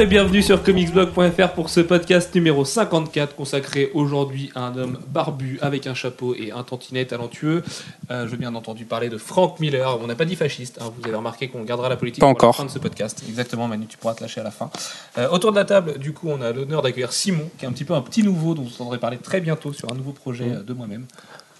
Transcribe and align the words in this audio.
et 0.00 0.06
bienvenue 0.06 0.40
sur 0.42 0.62
comicsblog.fr 0.62 1.48
pour 1.54 1.68
ce 1.68 1.80
podcast 1.80 2.34
numéro 2.34 2.64
54 2.64 3.36
consacré 3.36 3.90
aujourd'hui 3.92 4.50
à 4.54 4.60
un 4.66 4.76
homme 4.78 4.98
barbu 5.08 5.58
avec 5.60 5.86
un 5.86 5.92
chapeau 5.92 6.34
et 6.34 6.52
un 6.52 6.62
tantinet 6.62 7.04
talentueux. 7.04 7.62
Euh, 8.10 8.24
je 8.24 8.30
veux 8.30 8.38
bien 8.38 8.54
entendu 8.54 8.86
parler 8.86 9.10
de 9.10 9.18
Frank 9.18 9.60
Miller. 9.60 9.98
On 10.02 10.06
n'a 10.06 10.14
pas 10.14 10.24
dit 10.24 10.36
fasciste, 10.36 10.78
hein. 10.80 10.90
vous 10.96 11.04
avez 11.06 11.14
remarqué 11.16 11.48
qu'on 11.48 11.64
gardera 11.64 11.90
la 11.90 11.96
politique 11.96 12.20
Pas 12.20 12.26
pour 12.26 12.30
encore. 12.30 12.48
la 12.50 12.52
fin 12.54 12.64
de 12.64 12.70
ce 12.70 12.78
podcast. 12.78 13.22
Exactement 13.28 13.68
Manu, 13.68 13.86
tu 13.88 13.98
pourras 13.98 14.14
te 14.14 14.22
lâcher 14.22 14.40
à 14.40 14.44
la 14.44 14.50
fin. 14.50 14.70
Euh, 15.18 15.28
autour 15.28 15.50
de 15.52 15.56
la 15.56 15.66
table, 15.66 15.98
du 15.98 16.12
coup, 16.14 16.28
on 16.30 16.40
a 16.40 16.50
l'honneur 16.52 16.80
d'accueillir 16.80 17.12
Simon, 17.12 17.50
qui 17.58 17.66
est 17.66 17.68
un 17.68 17.72
petit 17.72 17.84
peu 17.84 17.92
un 17.94 18.00
petit 18.02 18.22
nouveau 18.22 18.54
dont 18.54 18.62
vous 18.62 18.72
entendrez 18.74 18.98
parler 18.98 19.18
très 19.18 19.42
bientôt 19.42 19.74
sur 19.74 19.92
un 19.92 19.94
nouveau 19.94 20.12
projet 20.12 20.48
euh, 20.50 20.62
de 20.62 20.72
moi-même, 20.72 21.04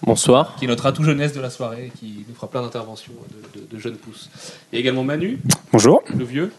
Bonsoir. 0.01 0.55
qui 0.57 0.65
est 0.65 0.67
notre 0.67 0.87
atout 0.87 1.03
jeunesse 1.03 1.33
de 1.33 1.41
la 1.41 1.51
soirée, 1.51 1.91
qui 1.99 2.25
nous 2.27 2.33
fera 2.33 2.49
plein 2.49 2.63
d'interventions 2.63 3.13
de, 3.53 3.59
de- 3.59 3.65
de 3.67 3.77
jeunes 3.77 3.97
pousses. 3.97 4.29
A 4.73 4.77
également 4.77 5.03
Manu, 5.03 5.39
Bonjour. 5.71 6.01
le 6.15 6.25
vieux, 6.25 6.51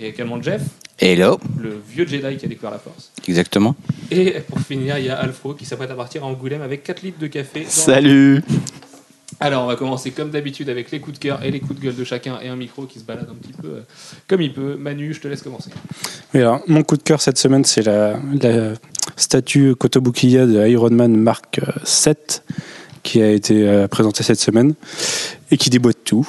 et 0.00 0.08
également 0.08 0.40
Jeff, 0.42 0.62
Hello. 0.98 1.38
le 1.60 1.80
vieux 1.88 2.06
Jedi 2.06 2.36
qui 2.36 2.46
a 2.46 2.48
découvert 2.48 2.70
la 2.70 2.78
force. 2.78 3.10
Exactement. 3.28 3.74
Et 4.10 4.32
pour 4.48 4.60
finir, 4.60 4.98
il 4.98 5.06
y 5.06 5.10
a 5.10 5.16
Alfro 5.18 5.54
qui 5.54 5.64
s'apprête 5.64 5.90
à 5.90 5.94
partir 5.94 6.22
à 6.24 6.26
Angoulême 6.26 6.62
avec 6.62 6.82
4 6.84 7.02
litres 7.02 7.18
de 7.18 7.26
café. 7.26 7.62
dans- 7.64 7.68
Salut. 7.70 8.42
Alors, 9.40 9.64
on 9.64 9.66
va 9.66 9.74
commencer 9.74 10.12
comme 10.12 10.30
d'habitude 10.30 10.68
avec 10.68 10.90
les 10.92 11.00
coups 11.00 11.18
de 11.18 11.22
cœur 11.22 11.42
et 11.42 11.50
les 11.50 11.58
coups 11.58 11.80
de 11.80 11.84
gueule 11.84 11.96
de 11.96 12.04
chacun 12.04 12.38
et 12.40 12.48
un 12.48 12.54
micro 12.56 12.84
qui 12.86 13.00
se 13.00 13.04
balade 13.04 13.26
un 13.28 13.34
petit 13.34 13.52
peu 13.52 13.66
euh, 13.68 13.80
comme 14.28 14.40
il 14.40 14.52
peut. 14.52 14.76
Manu, 14.78 15.12
je 15.12 15.20
te 15.20 15.26
laisse 15.26 15.42
commencer. 15.42 15.70
Oui, 16.32 16.40
alors, 16.40 16.60
mon 16.68 16.82
coup 16.84 16.96
de 16.96 17.02
cœur 17.02 17.20
cette 17.20 17.38
semaine, 17.38 17.64
c'est 17.64 17.82
la, 17.82 18.16
la 18.40 18.74
statue 19.16 19.74
Kotobukiya 19.74 20.46
de 20.46 20.66
Iron 20.68 20.90
Man 20.90 21.16
Mark 21.16 21.58
euh, 21.58 21.72
7 21.82 22.44
qui 23.04 23.22
a 23.22 23.30
été 23.30 23.68
euh, 23.68 23.86
présentée 23.86 24.24
cette 24.24 24.40
semaine 24.40 24.74
et 25.52 25.56
qui 25.56 25.70
déboîte 25.70 25.98
tout. 26.04 26.28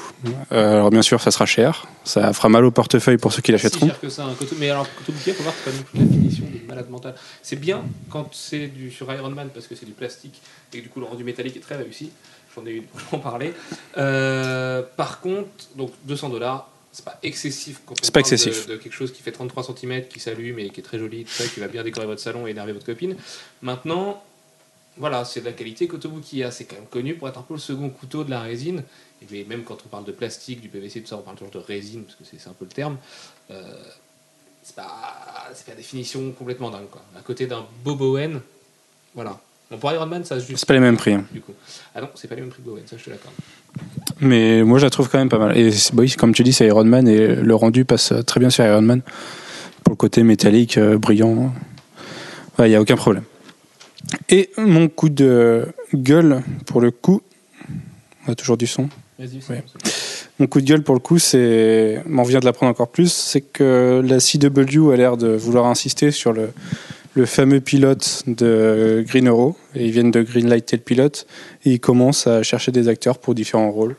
Euh, 0.51 0.75
alors 0.75 0.91
bien 0.91 1.01
sûr, 1.01 1.19
ça 1.21 1.31
sera 1.31 1.45
cher, 1.47 1.87
ça 2.03 2.31
fera 2.33 2.49
mal 2.49 2.63
au 2.65 2.69
portefeuille 2.71 3.17
pour 3.17 3.33
ceux 3.33 3.41
qui 3.41 3.51
l'achèteront. 3.51 3.87
cher 3.87 3.99
que 3.99 4.09
ça, 4.09 4.25
un 4.25 4.33
coteau. 4.35 4.55
Mais 4.59 4.69
alors, 4.69 4.85
coteau 4.97 5.13
bouquet, 5.13 5.33
faut 5.33 5.41
voir 5.43 5.55
que 5.55 5.61
c'est 5.63 5.71
pas 5.71 5.77
non 5.77 5.83
plus 5.83 5.99
la 5.99 6.05
finition 6.05 6.43
de 6.45 6.67
malade 6.67 6.89
mental. 6.89 7.15
C'est 7.41 7.55
bien 7.55 7.81
quand 8.11 8.29
c'est 8.33 8.67
du 8.67 8.91
sur 8.91 9.11
Iron 9.11 9.29
Man 9.31 9.49
parce 9.53 9.65
que 9.67 9.75
c'est 9.75 9.85
du 9.87 9.93
plastique 9.93 10.41
et 10.73 10.77
que 10.77 10.83
du 10.83 10.89
coup 10.89 10.99
le 10.99 11.05
rendu 11.07 11.23
métallique 11.23 11.55
est 11.55 11.61
très 11.61 11.77
réussi. 11.77 12.11
J'en 12.55 12.65
ai 12.65 12.71
eu 12.73 12.83
j'en 13.11 13.19
parlais. 13.19 13.53
Euh, 13.97 14.83
par 14.97 15.21
contre, 15.21 15.47
donc 15.75 15.91
200 16.03 16.29
dollars. 16.29 16.69
C'est 16.91 17.03
pas 17.03 17.19
excessif 17.23 17.81
quand 17.85 17.93
on 17.93 18.05
pas 18.05 18.21
parle 18.21 18.23
de- 18.23 18.33
excessif. 18.33 18.67
De, 18.67 18.75
quelque 18.77 18.93
chose 18.93 19.11
qui 19.11 19.21
fait 19.21 19.33
33 19.33 19.63
cm, 19.63 20.03
qui 20.07 20.21
s'allume 20.21 20.59
et 20.59 20.69
qui 20.69 20.79
est 20.79 20.83
très 20.83 20.97
joli, 20.97 21.25
tout 21.25 21.31
ça, 21.31 21.43
qui 21.45 21.59
va 21.59 21.67
bien 21.67 21.83
décorer 21.83 22.05
votre 22.05 22.21
salon 22.21 22.47
et 22.47 22.51
énerver 22.51 22.71
votre 22.71 22.85
copine. 22.85 23.17
Maintenant, 23.61 24.23
voilà, 24.97 25.25
c'est 25.25 25.41
de 25.41 25.45
la 25.45 25.51
qualité 25.51 25.87
Kotobukiya. 25.87 26.51
C'est 26.51 26.65
quand 26.65 26.75
même 26.75 26.87
connu 26.89 27.15
pour 27.15 27.27
être 27.27 27.37
un 27.37 27.43
peu 27.43 27.53
le 27.55 27.59
second 27.59 27.89
couteau 27.89 28.23
de 28.23 28.29
la 28.29 28.41
résine. 28.41 28.83
Et 29.31 29.43
même 29.45 29.63
quand 29.63 29.77
on 29.85 29.89
parle 29.89 30.05
de 30.05 30.11
plastique, 30.11 30.61
du 30.61 30.67
PVC, 30.69 31.01
tout 31.01 31.07
ça, 31.07 31.17
on 31.17 31.21
parle 31.21 31.37
toujours 31.37 31.53
de 31.53 31.57
résine, 31.59 32.03
parce 32.03 32.15
que 32.15 32.23
c'est 32.25 32.49
un 32.49 32.53
peu 32.53 32.65
le 32.65 32.71
terme. 32.71 32.97
Euh, 33.51 33.61
c'est 34.61 34.75
pas, 34.75 35.47
c'est 35.53 35.65
pas 35.65 35.71
la 35.71 35.77
définition 35.77 36.31
complètement 36.31 36.69
dingue. 36.69 36.89
Quoi. 36.91 37.01
À 37.17 37.21
côté 37.21 37.47
d'un 37.47 37.65
Bob 37.83 38.01
Owen, 38.01 38.39
voilà. 39.13 39.39
Bon, 39.71 39.77
pour 39.77 39.91
Iron 39.91 40.05
Man, 40.05 40.23
ça 40.25 40.39
se 40.39 40.45
juste. 40.45 40.59
C'est 40.59 40.67
pas 40.67 40.73
les 40.75 40.79
mêmes 40.79 40.97
prix. 40.97 41.13
hein. 41.13 41.25
Du 41.31 41.41
coup. 41.41 41.53
Ah 41.95 42.01
non, 42.01 42.09
c'est 42.15 42.27
pas 42.27 42.35
les 42.35 42.41
mêmes 42.41 42.51
prix 42.51 42.61
que 42.61 42.67
Bowen, 42.67 42.83
ça 42.85 42.97
je 42.97 43.03
te 43.05 43.09
l'accorde. 43.09 43.33
Mais 44.19 44.63
moi, 44.63 44.77
je 44.77 44.85
la 44.85 44.89
trouve 44.91 45.09
quand 45.09 45.17
même 45.17 45.29
pas 45.29 45.39
mal. 45.39 45.57
Et 45.57 45.71
oui, 45.95 46.11
comme 46.13 46.33
tu 46.33 46.43
dis, 46.43 46.53
c'est 46.53 46.67
Iron 46.67 46.83
Man 46.85 47.07
et 47.07 47.35
le 47.35 47.55
rendu 47.55 47.83
passe 47.83 48.13
très 48.27 48.39
bien 48.39 48.49
sur 48.51 48.63
Iron 48.63 48.81
Man. 48.81 49.01
Pour 49.83 49.91
le 49.91 49.97
côté 49.97 50.23
métallique, 50.23 50.77
euh, 50.77 50.97
brillant, 50.97 51.51
il 52.59 52.65
n'y 52.65 52.75
a 52.75 52.81
aucun 52.81 52.95
problème. 52.95 53.23
Et 54.29 54.49
mon 54.57 54.87
coup 54.87 55.09
de 55.09 55.67
gueule, 55.93 56.41
pour 56.65 56.81
le 56.81 56.91
coup, 56.91 57.21
on 58.27 58.31
a 58.31 58.35
toujours 58.35 58.57
du 58.57 58.67
son. 58.67 58.89
Vas-y, 59.19 59.39
Ouais. 59.49 59.63
Mon 60.37 60.47
coup 60.47 60.59
de 60.59 60.65
gueule 60.65 60.83
pour 60.83 60.95
le 60.95 60.99
coup, 60.99 61.17
c'est, 61.17 62.03
on 62.11 62.23
vient 62.23 62.41
de 62.41 62.45
l'apprendre 62.45 62.69
encore 62.69 62.89
plus, 62.89 63.09
c'est 63.09 63.39
que 63.39 64.01
la 64.03 64.19
CW 64.19 64.91
a 64.91 64.97
l'air 64.97 65.15
de 65.15 65.29
vouloir 65.29 65.65
insister 65.67 66.11
sur 66.11 66.33
le, 66.33 66.49
le 67.13 67.25
fameux 67.25 67.61
pilote 67.61 68.23
de 68.27 69.03
Green 69.07 69.27
Arrow. 69.27 69.55
Et 69.75 69.85
ils 69.85 69.91
viennent 69.91 70.11
de 70.11 70.21
Greenlighter 70.21 70.75
le 70.75 70.81
pilote 70.83 71.25
et 71.63 71.71
ils 71.71 71.79
commencent 71.79 72.27
à 72.27 72.43
chercher 72.43 72.71
des 72.71 72.89
acteurs 72.89 73.17
pour 73.17 73.33
différents 73.33 73.71
rôles. 73.71 73.95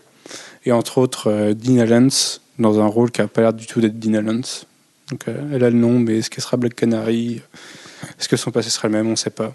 Et 0.67 0.73
entre 0.73 0.99
autres, 0.99 1.31
euh, 1.31 1.55
Dean 1.55 1.79
Allens 1.79 2.41
dans 2.59 2.81
un 2.81 2.87
rôle 2.87 3.11
qui 3.11 3.21
n'a 3.23 3.29
pas 3.29 3.41
l'air 3.41 3.53
du 3.53 3.67
tout 3.67 3.81
d'être 3.81 3.99
Dean 3.99 4.15
Allens. 4.15 4.67
Donc 5.11 5.29
euh, 5.29 5.41
elle 5.53 5.65
a 5.65 5.71
le 5.71 5.77
nom, 5.77 5.99
mais 5.99 6.19
est-ce 6.19 6.29
qu'elle 6.29 6.45
sera 6.45 6.57
Black 6.57 6.75
Canary? 6.75 7.41
Est-ce 8.19 8.29
que 8.29 8.37
son 8.37 8.51
passé 8.51 8.69
sera 8.69 8.89
le 8.89 8.93
même? 8.93 9.07
On 9.07 9.13
ne 9.13 9.17
sait 9.17 9.31
pas. 9.31 9.55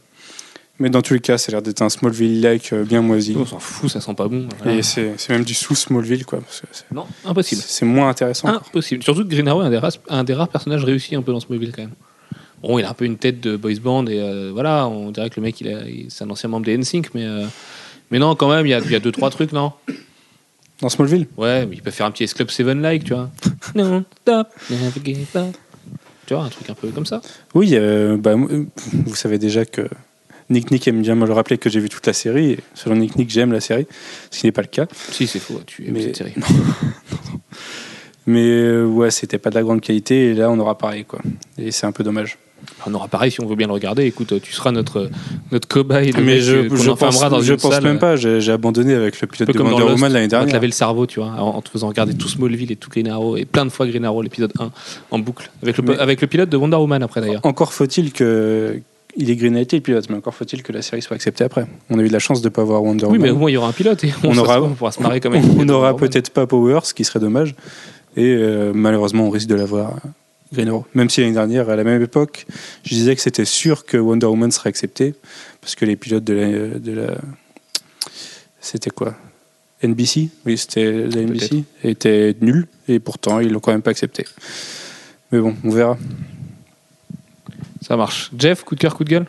Mais 0.81 0.90
dans 0.90 1.03
tous 1.03 1.14
les 1.14 1.19
cas, 1.19 1.38
ça 1.38 1.50
a 1.50 1.52
l'air 1.52 1.62
d'être 1.62 1.84
un 1.84 1.90
Smallville-like 1.90 2.74
euh, 2.74 2.84
bien 2.84 3.03
moisi. 3.03 3.36
On 3.38 3.46
s'en 3.46 3.59
fout, 3.59 3.88
ça 3.88 4.02
sent 4.02 4.16
pas 4.16 4.28
bon. 4.28 4.47
Voilà. 4.64 4.80
Et 4.80 4.81
c'est 4.81 5.14
c'est 5.18 5.31
même 5.31 5.44
du 5.44 5.53
sous-Smallville, 5.53 6.25
quoi. 6.25 6.40
parce 6.42 6.62
que 6.62 6.68
c'est- 6.72 6.92
Non, 6.92 7.06
impossible. 7.24 7.62
c'est 7.64 7.86
moins 7.86 8.09
intéressant. 8.09 8.47
Impossible. 8.47 9.03
Surtout 9.03 9.24
que 9.24 9.30
Green 9.30 9.47
Arrow 9.47 9.62
est 9.62 9.68
un 9.68 9.69
des, 9.69 9.78
rares, 9.78 9.92
un 10.09 10.24
des 10.24 10.34
rares 10.34 10.47
personnages 10.50 10.84
réussis 10.84 11.16
un 11.16 11.22
peu 11.22 11.31
dans 11.34 11.40
mobile 11.47 11.72
quand 11.75 11.84
même. 11.84 11.92
Bon, 12.64 12.80
il 12.80 12.86
a 12.86 12.90
un 12.90 12.94
peu 12.96 13.06
une 13.06 13.18
tête 13.18 13.40
de 13.42 13.58
boys 13.58 13.75
band 13.80 14.08
et 14.08 14.19
euh, 14.19 14.50
voilà, 14.52 14.88
on 14.88 15.12
dirait 15.12 15.30
que 15.30 15.40
le 15.40 15.44
mec, 15.44 15.62
il 15.62 16.08
c'est 16.09 16.24
un 16.24 16.30
ancien 16.31 16.50
membre 16.50 16.66
des 16.66 16.75
NSYNC, 16.75 17.13
mais, 17.13 17.25
euh, 17.25 17.46
mais 18.09 18.18
non, 18.18 18.34
quand 18.36 18.50
même, 18.50 18.66
il 18.66 18.69
y 18.69 18.74
a, 18.74 18.80
il 18.80 18.90
y 18.92 18.96
a 18.96 19.00
deux, 19.00 19.12
trois 19.12 19.30
trucs, 19.30 19.52
non 19.52 19.74
Dans 20.81 20.90
Smallville? 20.90 21.28
Ouais, 21.38 21.68
mais 21.68 21.75
il 21.75 21.81
peut 21.84 21.92
faire 21.92 22.08
un 22.08 22.12
petit 22.12 22.24
S 22.24 22.34
Club 22.34 22.48
7-like, 22.50 23.03
tu 23.03 23.13
vois. 23.13 23.30
non, 23.75 24.03
stop, 24.24 24.48
never 24.72 24.92
give 25.06 25.28
up. 25.36 25.56
Tu 26.25 26.34
vois, 26.34 26.44
un 26.44 26.50
truc 26.50 26.68
un 26.72 26.74
peu 26.74 26.88
comme 26.90 27.06
ça. 27.06 27.22
Oui, 27.53 27.72
euh, 27.74 28.18
bah, 28.18 28.34
vous 28.36 29.16
savez 29.16 29.38
déjà 29.38 29.63
que 29.66 29.88
Nick 30.51 30.69
Nick 30.72 30.88
aime 30.88 31.01
bien 31.01 31.16
me 31.16 31.25
le 31.25 31.34
rappeler 31.34 31.57
que 31.57 31.69
j'ai 31.69 31.79
vu 31.79 31.89
toute 31.89 32.06
la 32.06 32.13
série. 32.13 32.51
Et 32.51 32.59
selon 32.75 32.95
Nick 32.95 33.16
Nick, 33.16 33.29
j'aime 33.29 33.51
la 33.51 33.59
série, 33.62 33.88
ce 34.29 34.39
qui 34.39 34.45
n'est 34.45 34.51
pas 34.51 34.62
le 34.62 34.67
cas. 34.67 34.85
Si, 35.12 35.25
c'est 35.28 35.39
faux, 35.39 35.59
tu 35.66 35.85
aimes 35.88 35.94
Mais- 35.94 36.03
cette 36.03 36.17
série. 36.17 36.34
Mais 38.28 38.45
euh, 38.45 38.85
ouais, 38.85 39.09
c'était 39.09 39.39
pas 39.39 39.50
de 39.50 39.56
la 39.56 39.63
grande 39.63 39.81
qualité 39.81 40.28
et 40.29 40.34
là, 40.35 40.51
on 40.51 40.59
aura 40.59 40.78
pareil, 40.78 41.06
quoi. 41.06 41.19
Et 41.57 41.72
c'est 41.72 41.88
un 41.88 41.91
peu 41.91 42.03
dommage. 42.03 42.38
On 42.85 42.94
aura 42.94 43.07
pareil 43.07 43.31
si 43.31 43.41
on 43.41 43.47
veut 43.47 43.56
bien 43.56 43.66
le 43.66 43.73
regarder. 43.73 44.03
Écoute, 44.06 44.39
tu 44.44 44.53
seras 44.53 44.72
notre, 44.72 45.09
notre 45.51 45.67
cobaye. 45.67 46.13
Mais 46.22 46.39
je, 46.39 46.56
euh, 46.56 46.69
je 46.75 46.91
pense, 46.91 47.19
dans 47.19 47.41
je 47.41 47.53
une 47.53 47.59
pense 47.59 47.73
salle, 47.73 47.83
même 47.83 47.95
euh, 47.95 48.00
pas. 48.00 48.16
J'ai 48.18 48.51
abandonné 48.51 48.94
avec 48.94 49.19
le 49.19 49.25
pilote 49.28 49.51
de 49.51 49.57
Wonder 49.59 49.83
Woman 49.83 50.13
l'année 50.13 50.18
on 50.19 50.22
va 50.22 50.25
te 50.28 50.29
dernière. 50.29 50.53
laver 50.53 50.68
le 50.68 50.73
cerveau, 50.73 51.07
tu 51.07 51.19
vois, 51.19 51.29
en 51.29 51.56
en 51.56 51.62
te 51.63 51.69
faisant 51.69 51.88
regarder 51.88 52.13
tout 52.13 52.28
Smallville 52.29 52.72
et 52.72 52.75
tout 52.75 52.91
Green 52.91 53.07
Arrow 53.07 53.35
et 53.38 53.45
plein 53.45 53.66
de 53.66 53.72
fois 53.72 53.88
Green 53.88 54.06
Arrow, 54.06 54.22
l'épisode 54.22 54.53
1 54.59 54.69
en 55.09 55.19
boucle. 55.19 55.50
Avec 55.63 55.78
le, 55.78 55.83
Mais- 55.83 55.97
avec 55.97 56.22
le 56.22 56.28
pilote 56.28 56.50
de 56.50 56.57
Wonder 56.57 56.78
Woman 56.78 57.01
après 57.01 57.22
d'ailleurs. 57.22 57.41
Encore 57.44 57.73
faut-il 57.73 58.13
que. 58.13 58.79
Il 59.17 59.29
est 59.29 59.35
greenlighté 59.35 59.77
le 59.77 59.81
pilote, 59.83 60.09
mais 60.09 60.16
encore 60.16 60.33
faut-il 60.33 60.63
que 60.63 60.72
la 60.72 60.81
série 60.81 61.01
soit 61.01 61.16
acceptée 61.16 61.44
après. 61.44 61.66
On 61.89 61.99
a 61.99 62.01
eu 62.03 62.07
de 62.07 62.13
la 62.13 62.19
chance 62.19 62.41
de 62.41 62.47
ne 62.47 62.53
pas 62.53 62.61
avoir 62.61 62.81
Wonder 62.83 63.05
Oui, 63.07 63.17
mais 63.19 63.29
au 63.29 63.33
Woman. 63.33 63.39
moins 63.39 63.51
il 63.51 63.53
y 63.55 63.57
aura 63.57 63.67
un 63.67 63.73
pilote 63.73 64.03
et 64.03 64.13
on, 64.23 64.29
On 64.31 64.38
aura, 64.38 64.61
on 64.61 64.69
pourra 64.73 64.91
se 64.91 65.01
marrer 65.01 65.19
comme 65.19 65.35
on 65.59 65.66
n'aura 65.66 65.94
Woman. 65.94 66.09
peut-être 66.09 66.29
pas 66.31 66.47
Powers, 66.47 66.85
ce 66.85 66.94
qui 66.94 67.03
serait 67.03 67.19
dommage. 67.19 67.55
Et 68.16 68.33
euh, 68.35 68.71
malheureusement, 68.73 69.27
on 69.27 69.29
risque 69.29 69.47
de 69.47 69.55
l'avoir 69.55 69.91
euh, 69.91 70.09
Green 70.53 70.69
Arrow. 70.69 70.85
Même 70.94 71.09
si 71.09 71.21
l'année 71.21 71.33
dernière, 71.33 71.69
à 71.69 71.75
la 71.75 71.83
même 71.83 72.01
époque, 72.01 72.45
je 72.83 72.89
disais 72.94 73.16
que 73.16 73.21
c'était 73.21 73.45
sûr 73.45 73.85
que 73.85 73.97
Wonder 73.97 74.27
Woman 74.27 74.51
serait 74.51 74.69
accepté. 74.69 75.13
Parce 75.61 75.75
que 75.75 75.85
les 75.85 75.95
pilotes 75.95 76.23
de 76.23 76.33
la. 76.33 76.79
De 76.79 76.91
la 76.94 77.16
c'était 78.59 78.91
quoi? 78.91 79.16
NBC 79.83 80.29
Oui, 80.45 80.57
c'était 80.57 80.91
la 81.07 81.21
NBC. 81.23 81.63
étaient 81.83 82.35
nuls. 82.41 82.67
Et 82.88 83.00
pourtant, 83.00 83.39
ils 83.39 83.51
l'ont 83.51 83.59
quand 83.59 83.71
même 83.71 83.81
pas 83.81 83.91
accepté. 83.91 84.25
Mais 85.31 85.39
bon, 85.39 85.55
on 85.63 85.69
verra. 85.71 85.97
Ça 87.91 87.97
marche. 87.97 88.31
Jeff, 88.38 88.63
coup 88.63 88.75
de 88.75 88.79
cœur, 88.79 88.96
coup 88.96 89.03
de 89.03 89.09
gueule? 89.09 89.25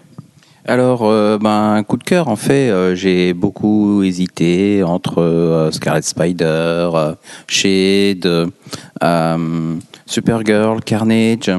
Alors, 0.67 1.03
euh, 1.03 1.37
ben, 1.37 1.83
coup 1.83 1.97
de 1.97 2.05
cœur, 2.05 2.28
en 2.28 2.37
fait, 2.37 2.71
euh, 2.71 2.95
j'ai 2.95 3.33
beaucoup 3.33 4.05
hésité 4.05 4.84
entre 4.84 5.21
euh, 5.21 5.73
Scarlet 5.73 6.03
Spider, 6.03 6.45
euh, 6.95 7.15
Shade, 7.49 8.53
Supergirl, 10.06 10.81
Carnage 10.84 11.51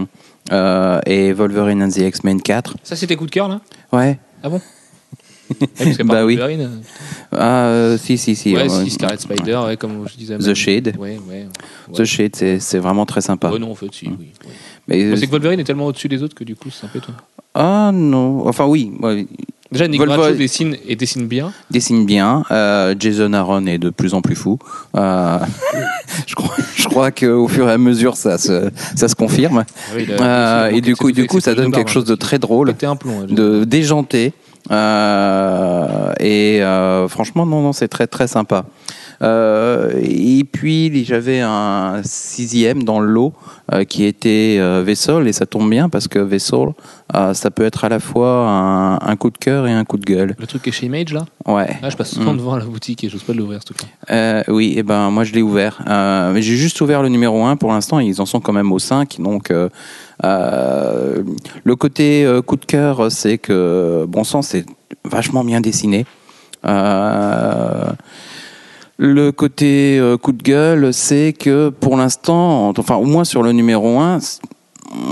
et 1.06 1.34
Wolverine 1.34 1.84
and 1.84 1.90
the 1.90 1.98
X-Men 1.98 2.42
4. 2.42 2.78
Ça 2.84 2.96
c'était 2.96 3.18
coup 3.18 3.26
de 3.26 3.32
cœur 3.32 3.50
là? 3.50 3.60
Ouais. 3.92 4.18
Ah 4.42 4.48
bon? 4.48 4.62
Ouais, 5.60 5.68
parce 5.78 5.98
Bah 6.06 6.24
oui. 6.24 6.38
Wolverine, 6.38 6.70
Ah, 7.34 7.96
si, 7.98 8.18
si, 8.18 8.34
si. 8.34 8.56
ouais, 8.56 8.70
si, 8.70 8.90
Scarlet 8.92 9.18
Spider, 9.18 9.60
ouais, 9.66 9.76
comme 9.76 10.08
je 10.08 10.16
disais. 10.16 10.38
The 10.38 10.42
même. 10.42 10.56
Shade. 10.56 10.96
Ouais, 10.98 11.20
ouais. 11.28 11.48
The. 11.94 12.06
Shade, 12.06 12.60
c'est 12.60 12.80
vraiment 12.80 13.06
très 13.06 13.20
sympa. 13.20 13.52
Ouais, 13.52 13.60
non, 13.60 13.72
en 13.72 13.76
fait, 13.76 13.92
si, 13.92 14.08
oui. 14.08 14.16
oui. 14.46 14.52
Mais, 14.88 15.16
C'est 15.16 15.28
que 15.28 15.32
Wolverine 15.32 15.60
est 15.60 15.64
tellement 15.64 15.86
au-dessus 15.88 16.10
des 16.10 16.24
autres 16.24 16.36
que 16.36 16.44
du 16.44 16.56
coup, 16.56 16.70
c'est 16.70 16.86
un 16.86 16.90
peu 16.90 17.00
étonnant. 17.00 17.18
ah 17.56 17.92
non, 17.94 18.48
enfin 18.48 18.66
oui, 18.66 18.92
Déjà, 19.72 19.88
Nick 19.88 20.00
Volvo- 20.02 20.38
dessine 20.38 20.78
et 20.88 20.96
dessine 20.96 21.26
bien. 21.26 21.52
dessine 21.72 22.06
bien. 22.06 22.44
Euh, 22.52 22.94
Jason 23.00 23.34
Aaron 23.34 23.66
est 23.66 23.80
de 23.80 23.90
plus 23.90 24.14
en 24.14 24.22
plus 24.22 24.36
fou. 24.36 24.60
Euh, 24.96 25.40
je 26.28 26.36
crois, 26.36 26.56
je 26.76 26.88
crois 26.88 27.10
qu'au 27.10 27.48
fur 27.48 27.68
et 27.68 27.72
à 27.72 27.78
mesure, 27.80 28.16
ça 28.16 28.38
se, 28.38 28.70
ça 28.96 29.08
se 29.08 29.16
confirme. 29.16 29.64
Ouais, 29.96 30.04
il 30.04 30.14
a- 30.14 30.22
Euh, 30.22 30.68
il 30.70 30.76
a- 30.76 30.78
et 30.78 30.82
du 30.82 30.96
coup, 30.96 31.12
du 31.12 31.26
coup, 31.26 31.40
ça 31.40 31.56
donne 31.56 31.72
quelque 31.72 31.90
chose 31.90 32.06
de 32.06 32.14
hein. 32.14 32.18
très 32.20 32.38
drôle, 32.38 32.70
un 32.84 32.96
plomb. 32.96 33.24
de 33.28 33.64
déjanté. 33.64 34.34
Euh, 34.72 36.14
et 36.20 36.62
euh, 36.62 37.08
franchement, 37.08 37.46
non, 37.46 37.62
non, 37.62 37.74
c'est 37.74 37.88
très, 37.88 38.08
très 38.08 38.28
sympa. 38.28 38.66
Euh, 39.24 39.92
et 40.04 40.44
puis 40.44 41.06
j'avais 41.06 41.40
un 41.42 42.02
sixième 42.04 42.84
dans 42.84 43.00
le 43.00 43.08
lot 43.08 43.34
euh, 43.72 43.84
qui 43.86 44.04
était 44.06 44.58
euh, 44.60 44.84
Vessel, 44.86 45.28
et 45.28 45.34
ça 45.34 45.46
tombe 45.46 45.70
bien 45.70 45.88
parce 45.90 46.08
que 46.08 46.20
Vessel, 46.20 46.70
euh, 47.16 47.34
ça 47.34 47.50
peut 47.50 47.64
être 47.64 47.86
à 47.86 47.90
la 47.90 48.00
fois 48.00 48.48
un, 48.48 48.96
un 49.00 49.16
coup 49.16 49.30
de 49.30 49.38
cœur 49.38 49.66
et 49.68 49.72
un 49.72 49.86
coup 49.86 49.98
de 49.98 50.06
gueule. 50.06 50.36
Le 50.38 50.46
truc 50.48 50.64
qui 50.64 50.70
est 50.70 50.74
chez 50.74 50.88
Image 50.88 51.14
là? 51.14 51.26
Ouais. 51.46 51.78
Là, 51.82 51.90
je 51.90 51.96
passe 51.98 52.12
souvent 52.12 52.34
Mm. 52.34 52.38
devant 52.38 52.56
la 52.58 52.66
boutique 52.66 53.04
et 53.04 53.10
j'ose 53.10 53.24
pas 53.24 53.34
l'ouvrir 53.34 53.60
ce 53.62 53.66
truc-là. 53.74 53.88
Euh, 54.12 54.44
oui, 54.50 54.74
et 54.78 54.84
ben 54.84 55.10
moi 55.10 55.24
je 55.24 55.34
l'ai 55.34 55.42
ouvert. 55.42 55.82
J'ai 56.36 56.42
juste 56.58 56.80
ouvert 56.82 57.02
le 57.02 57.10
numéro 57.10 57.44
1 57.46 57.56
pour 57.56 57.72
l'instant, 57.72 58.00
ils 58.00 58.20
en 58.22 58.26
sont 58.26 58.40
quand 58.42 58.54
même 58.54 58.72
au 58.72 58.80
5. 58.80 59.18
Donc 59.20 59.52
euh, 59.52 59.70
le 61.64 61.76
côté 61.76 62.26
euh, 62.26 62.42
coup 62.42 62.56
de 62.56 62.66
cœur, 62.66 63.12
c'est 63.12 63.38
que 63.38 64.06
bon 64.08 64.24
sang, 64.24 64.42
c'est 64.42 64.66
vachement 65.06 65.44
bien 65.44 65.62
dessiné. 65.62 66.06
Euh, 66.66 67.92
le 68.98 69.32
côté 69.32 69.98
euh, 70.00 70.18
coup 70.18 70.32
de 70.32 70.44
gueule, 70.44 70.94
c'est 70.94 71.34
que 71.34 71.70
pour 71.70 71.98
l'instant, 71.98 72.72
enfin 72.78 72.96
au 72.96 73.06
moins 73.06 73.24
sur 73.24 73.42
le 73.42 73.52
numéro 73.52 74.00
1, 74.00 74.20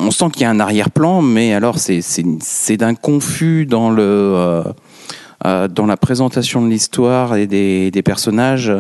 on 0.04 0.12
sent 0.12 0.26
qu'il 0.32 0.44
y 0.44 0.46
a 0.46 0.50
un 0.52 0.60
arrière-plan, 0.60 1.22
mais 1.22 1.54
alors 1.54 1.78
c'est 1.80 2.78
d'un 2.78 2.94
confus 2.94 3.66
dans 3.66 3.90
le 3.90 4.04
euh, 4.04 4.64
euh, 5.48 5.68
dans 5.68 5.88
la 5.88 5.98
présentation 5.98 6.62
de 6.62 6.70
l'histoire 6.70 7.36
et 7.36 7.48
des, 7.48 7.90
des 7.90 8.04
personnages. 8.04 8.72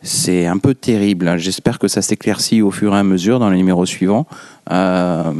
C'est 0.00 0.46
un 0.46 0.56
peu 0.56 0.74
terrible. 0.74 1.36
J'espère 1.36 1.78
que 1.78 1.86
ça 1.86 2.00
s'éclaircit 2.00 2.62
au 2.62 2.70
fur 2.70 2.94
et 2.94 2.98
à 2.98 3.02
mesure 3.02 3.38
dans 3.38 3.50
les 3.50 3.58
numéros 3.58 3.84
suivants. 3.84 4.26
Ça 4.70 5.34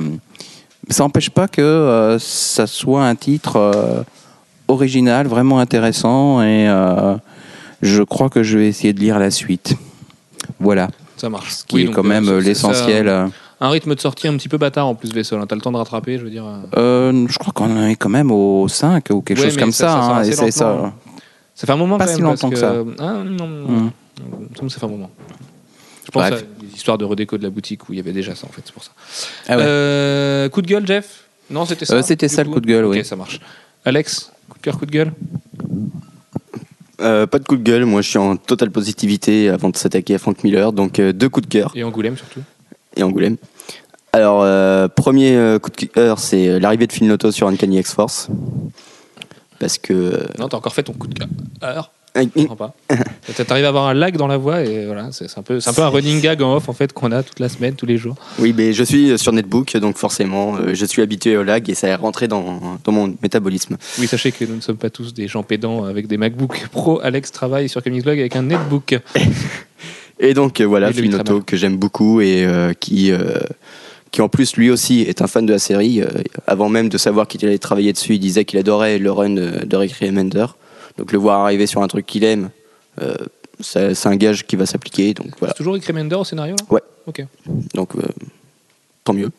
n'empêche 0.99 1.31
pas 1.31 1.49
que 1.49 2.19
ça 2.21 2.67
soit 2.67 3.07
un 3.07 3.15
titre 3.15 4.05
original, 4.67 5.27
vraiment 5.27 5.59
intéressant, 5.61 6.43
et 6.43 6.69
je 7.83 8.03
crois 8.03 8.29
que 8.31 8.43
je 8.43 8.59
vais 8.59 8.69
essayer 8.69 8.93
de 8.93 9.01
lire 9.01 9.19
la 9.19 9.31
suite. 9.31 9.75
Voilà, 10.61 10.89
Ça 11.17 11.29
marche. 11.29 11.53
ce 11.53 11.65
qui 11.65 11.77
Oui, 11.77 11.83
est 11.85 11.91
quand 11.91 12.05
euh, 12.05 12.09
même 12.09 12.29
euh, 12.29 12.41
l'essentiel. 12.41 13.09
euh. 13.09 13.27
Un 13.61 13.71
rythme 13.71 13.95
de 13.95 14.01
sortie 14.01 14.29
un 14.29 14.37
petit 14.37 14.49
peu 14.49 14.57
bâtard 14.57 14.87
en 14.87 14.95
plus, 14.95 15.13
Vessel. 15.13 15.39
hein. 15.41 15.47
T'as 15.49 15.57
le 15.57 15.61
temps 15.61 15.73
de 15.73 15.77
rattraper, 15.77 16.17
je 16.19 16.25
veux 16.25 16.31
dire. 16.31 16.45
euh. 16.77 17.27
Je 17.29 17.39
crois 17.39 17.53
qu'on 17.53 17.87
est 17.87 17.97
quand 17.97 18.09
même 18.09 18.31
au 18.31 18.69
5 18.69 19.09
ou 19.11 19.21
quelque 19.21 19.39
Ouais, 19.41 19.47
chose 19.47 19.57
comme 19.57 19.73
ça- 19.73 19.89
ça. 19.89 19.93
ça 19.93 19.99
hein, 20.17 20.23
et 20.23 20.33
c'est 20.33 20.51
ça. 20.53 20.93
fait 21.57 21.71
un 21.73 21.77
moment 21.77 21.99
Pas 21.99 22.07
quand 22.07 22.11
si 22.13 22.17
même. 22.21 22.31
longtemps 22.31 22.51
parce 22.51 22.61
que 22.63 22.67
ça. 22.69 22.75
Ah, 23.01 23.23
non, 23.25 23.47
non. 23.49 23.91
Mm. 24.63 24.69
Ça 24.69 24.79
fait 24.79 24.87
un 24.87 24.89
moment. 24.89 25.11
Je 26.05 26.11
pense 26.11 26.23
Bref. 26.31 26.43
à 26.61 26.63
des 26.65 26.73
histoires 26.75 26.99
de 26.99 27.05
redéco 27.05 27.37
de 27.37 27.43
la 27.43 27.51
boutique 27.51 27.89
où 27.89 27.93
il 27.93 27.97
y 27.97 28.01
avait 28.01 28.13
déjà 28.13 28.35
ça 28.35 28.47
en 28.47 28.51
fait, 28.53 28.63
c'est 28.65 28.73
pour 28.73 28.83
ça. 28.85 28.91
Ah 29.49 29.57
ouais. 29.57 29.63
Euh, 29.67 30.49
coup 30.49 30.63
de 30.63 30.67
gueule, 30.69 30.87
Jeff? 30.87 31.25
Non, 31.51 31.67
c'était 31.67 31.85
ça. 31.85 31.95
Euh, 31.95 32.03
c'était 32.03 32.29
ça, 32.29 32.45
le 32.45 32.51
coup 32.51 32.61
de 32.61 32.67
gueule, 32.67 32.87
oui. 32.87 33.05
ça 33.05 33.17
marche. 33.17 33.41
Alex, 33.85 34.33
coup 34.49 34.57
de 34.59 34.63
cœur, 34.63 34.79
coup 34.79 34.87
de 34.87 34.91
gueule? 34.91 35.13
Euh, 37.01 37.27
pas 37.27 37.39
de 37.39 37.45
coup 37.45 37.57
de 37.57 37.63
gueule, 37.63 37.85
moi 37.85 38.03
je 38.03 38.09
suis 38.09 38.19
en 38.19 38.37
totale 38.37 38.71
positivité 38.71 39.49
avant 39.49 39.71
de 39.71 39.77
s'attaquer 39.77 40.15
à 40.17 40.19
Frank 40.19 40.43
Miller, 40.43 40.73
donc 40.73 40.99
euh, 40.99 41.13
deux 41.13 41.29
coups 41.29 41.47
de 41.47 41.53
cœur 41.53 41.73
Et 41.77 41.85
Angoulême 41.85 42.17
surtout. 42.17 42.41
et 42.97 43.03
Angoulême. 43.03 43.37
Alors, 44.13 44.43
euh, 44.43 44.89
premier 44.89 45.59
coup 45.63 45.71
de 45.71 45.85
cœur, 45.85 46.19
c'est 46.19 46.59
l'arrivée 46.59 46.87
de 46.87 46.93
Phil 46.93 47.07
Noto 47.07 47.31
sur 47.31 47.47
Uncanny 47.47 47.79
X-Force. 47.79 48.29
Parce 49.61 49.77
que. 49.79 50.27
Non, 50.39 50.49
t'as 50.49 50.57
encore 50.57 50.75
fait 50.75 50.83
ton 50.83 50.95
coup 50.95 51.07
de 51.09 51.15
cœur. 51.15 51.29
Je 52.17 52.25
comprends 52.25 52.57
pas. 52.57 52.75
T'arrives 53.47 53.65
à 53.65 53.69
avoir 53.69 53.87
un 53.87 53.95
lag 53.95 54.17
dans 54.17 54.27
la 54.27 54.37
voix 54.37 54.63
et 54.63 54.87
voilà, 54.87 55.09
c'est 55.13 55.29
c'est 55.29 55.39
un 55.39 55.43
peu, 55.43 55.61
c'est 55.61 55.71
un 55.71 55.73
peu 55.73 55.83
un 55.83 55.89
running 55.89 56.21
gag 56.21 56.43
en 56.43 56.57
off 56.57 56.69
en 56.69 56.73
fait 56.73 56.93
qu'on 56.93 57.13
a 57.13 57.23
toute 57.23 57.41
la 57.41 57.49
semaine, 57.49 57.75
tous 57.75 57.87
les 57.87 57.97
jours. 57.97 58.17
Oui, 58.39 58.55
mais 58.57 58.73
je 58.73 58.83
suis 58.83 59.19
sur 59.19 59.33
Netbook, 59.33 59.77
donc 59.77 59.97
forcément, 59.97 60.57
euh, 60.57 60.75
je 60.75 60.85
suis 60.85 61.03
habitué 61.03 61.37
au 61.37 61.43
lag 61.43 61.69
et 61.69 61.75
ça 61.75 61.89
est 61.89 61.95
rentré 61.95 62.29
dans, 62.29 62.79
dans 62.85 62.93
mon 62.93 63.15
métabolisme. 63.23 63.77
Oui, 63.99 64.07
sachez 64.07 64.33
que 64.33 64.45
nous 64.45 64.57
ne 64.57 64.61
sommes 64.61 64.77
pas 64.77 64.91
tous 64.91 65.15
des 65.15 65.29
gens 65.29 65.43
pédants 65.43 65.85
avec 65.85 66.07
des 66.07 66.17
MacBook 66.17 66.69
Pro. 66.73 67.01
Alex 67.03 67.31
travaille 67.33 67.69
sur 67.69 67.83
Comics 67.83 68.03
Blog 68.03 68.19
avec 68.19 68.37
un 68.37 68.43
netbook. 68.43 68.99
Et 70.21 70.35
donc 70.35 70.61
euh, 70.61 70.65
voilà, 70.65 70.91
mal. 70.91 71.45
que 71.45 71.57
j'aime 71.57 71.77
beaucoup 71.77 72.21
et 72.21 72.45
euh, 72.45 72.73
qui, 72.79 73.13
euh, 73.13 73.39
qui 74.11 74.21
en 74.21 74.29
plus 74.29 74.57
lui 74.57 74.71
aussi 74.71 75.03
est 75.03 75.23
un 75.23 75.27
fan 75.27 75.47
de 75.47 75.53
la 75.53 75.59
série. 75.59 76.03
Euh, 76.03 76.09
avant 76.47 76.69
même 76.69 76.89
de 76.89 76.99
savoir 76.99 77.29
qu'il 77.29 77.45
allait 77.47 77.59
travailler 77.59 77.93
dessus, 77.93 78.15
il 78.15 78.19
disait 78.19 78.45
qu'il 78.45 78.59
adorait 78.59 78.99
le 78.99 79.13
run 79.13 79.31
de 79.31 79.77
Rick 79.77 79.95
Remender. 80.01 80.47
Donc 80.99 81.13
le 81.13 81.19
voir 81.19 81.41
arriver 81.43 81.67
sur 81.67 81.83
un 81.83 81.89
truc 81.89 82.05
qu'il 82.07 82.25
aime, 82.25 82.51
euh, 83.01 83.15
c'est 83.61 84.07
un 84.07 84.17
gage 84.17 84.47
qui 84.47 84.57
va 84.57 84.67
s'appliquer. 84.67 85.15
Donc 85.15 85.29
voilà. 85.39 85.53
C'est 85.55 85.59
toujours 85.59 85.75
Rick 85.75 85.85
Remender 85.87 86.17
au 86.17 86.25
scénario 86.25 86.55
là? 86.59 86.65
Ouais. 86.71 86.83
Ok. 87.07 87.25
Donc 87.75 87.95
euh, 87.97 88.03
tant 89.05 89.13
mieux. 89.15 89.31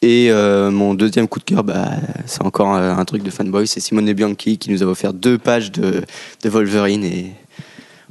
Et 0.00 0.28
euh, 0.30 0.70
mon 0.70 0.94
deuxième 0.94 1.26
coup 1.26 1.40
de 1.40 1.44
cœur, 1.44 1.64
bah, 1.64 1.90
c'est 2.26 2.42
encore 2.44 2.68
un, 2.68 2.96
un 2.98 3.04
truc 3.04 3.22
de 3.24 3.30
fanboy, 3.30 3.66
c'est 3.66 3.80
Simone 3.80 4.12
Bianchi 4.12 4.56
qui 4.56 4.70
nous 4.70 4.82
a 4.84 4.86
offert 4.86 5.12
deux 5.12 5.38
pages 5.38 5.72
de, 5.72 6.04
de 6.42 6.48
Wolverine 6.48 7.02
et 7.04 7.32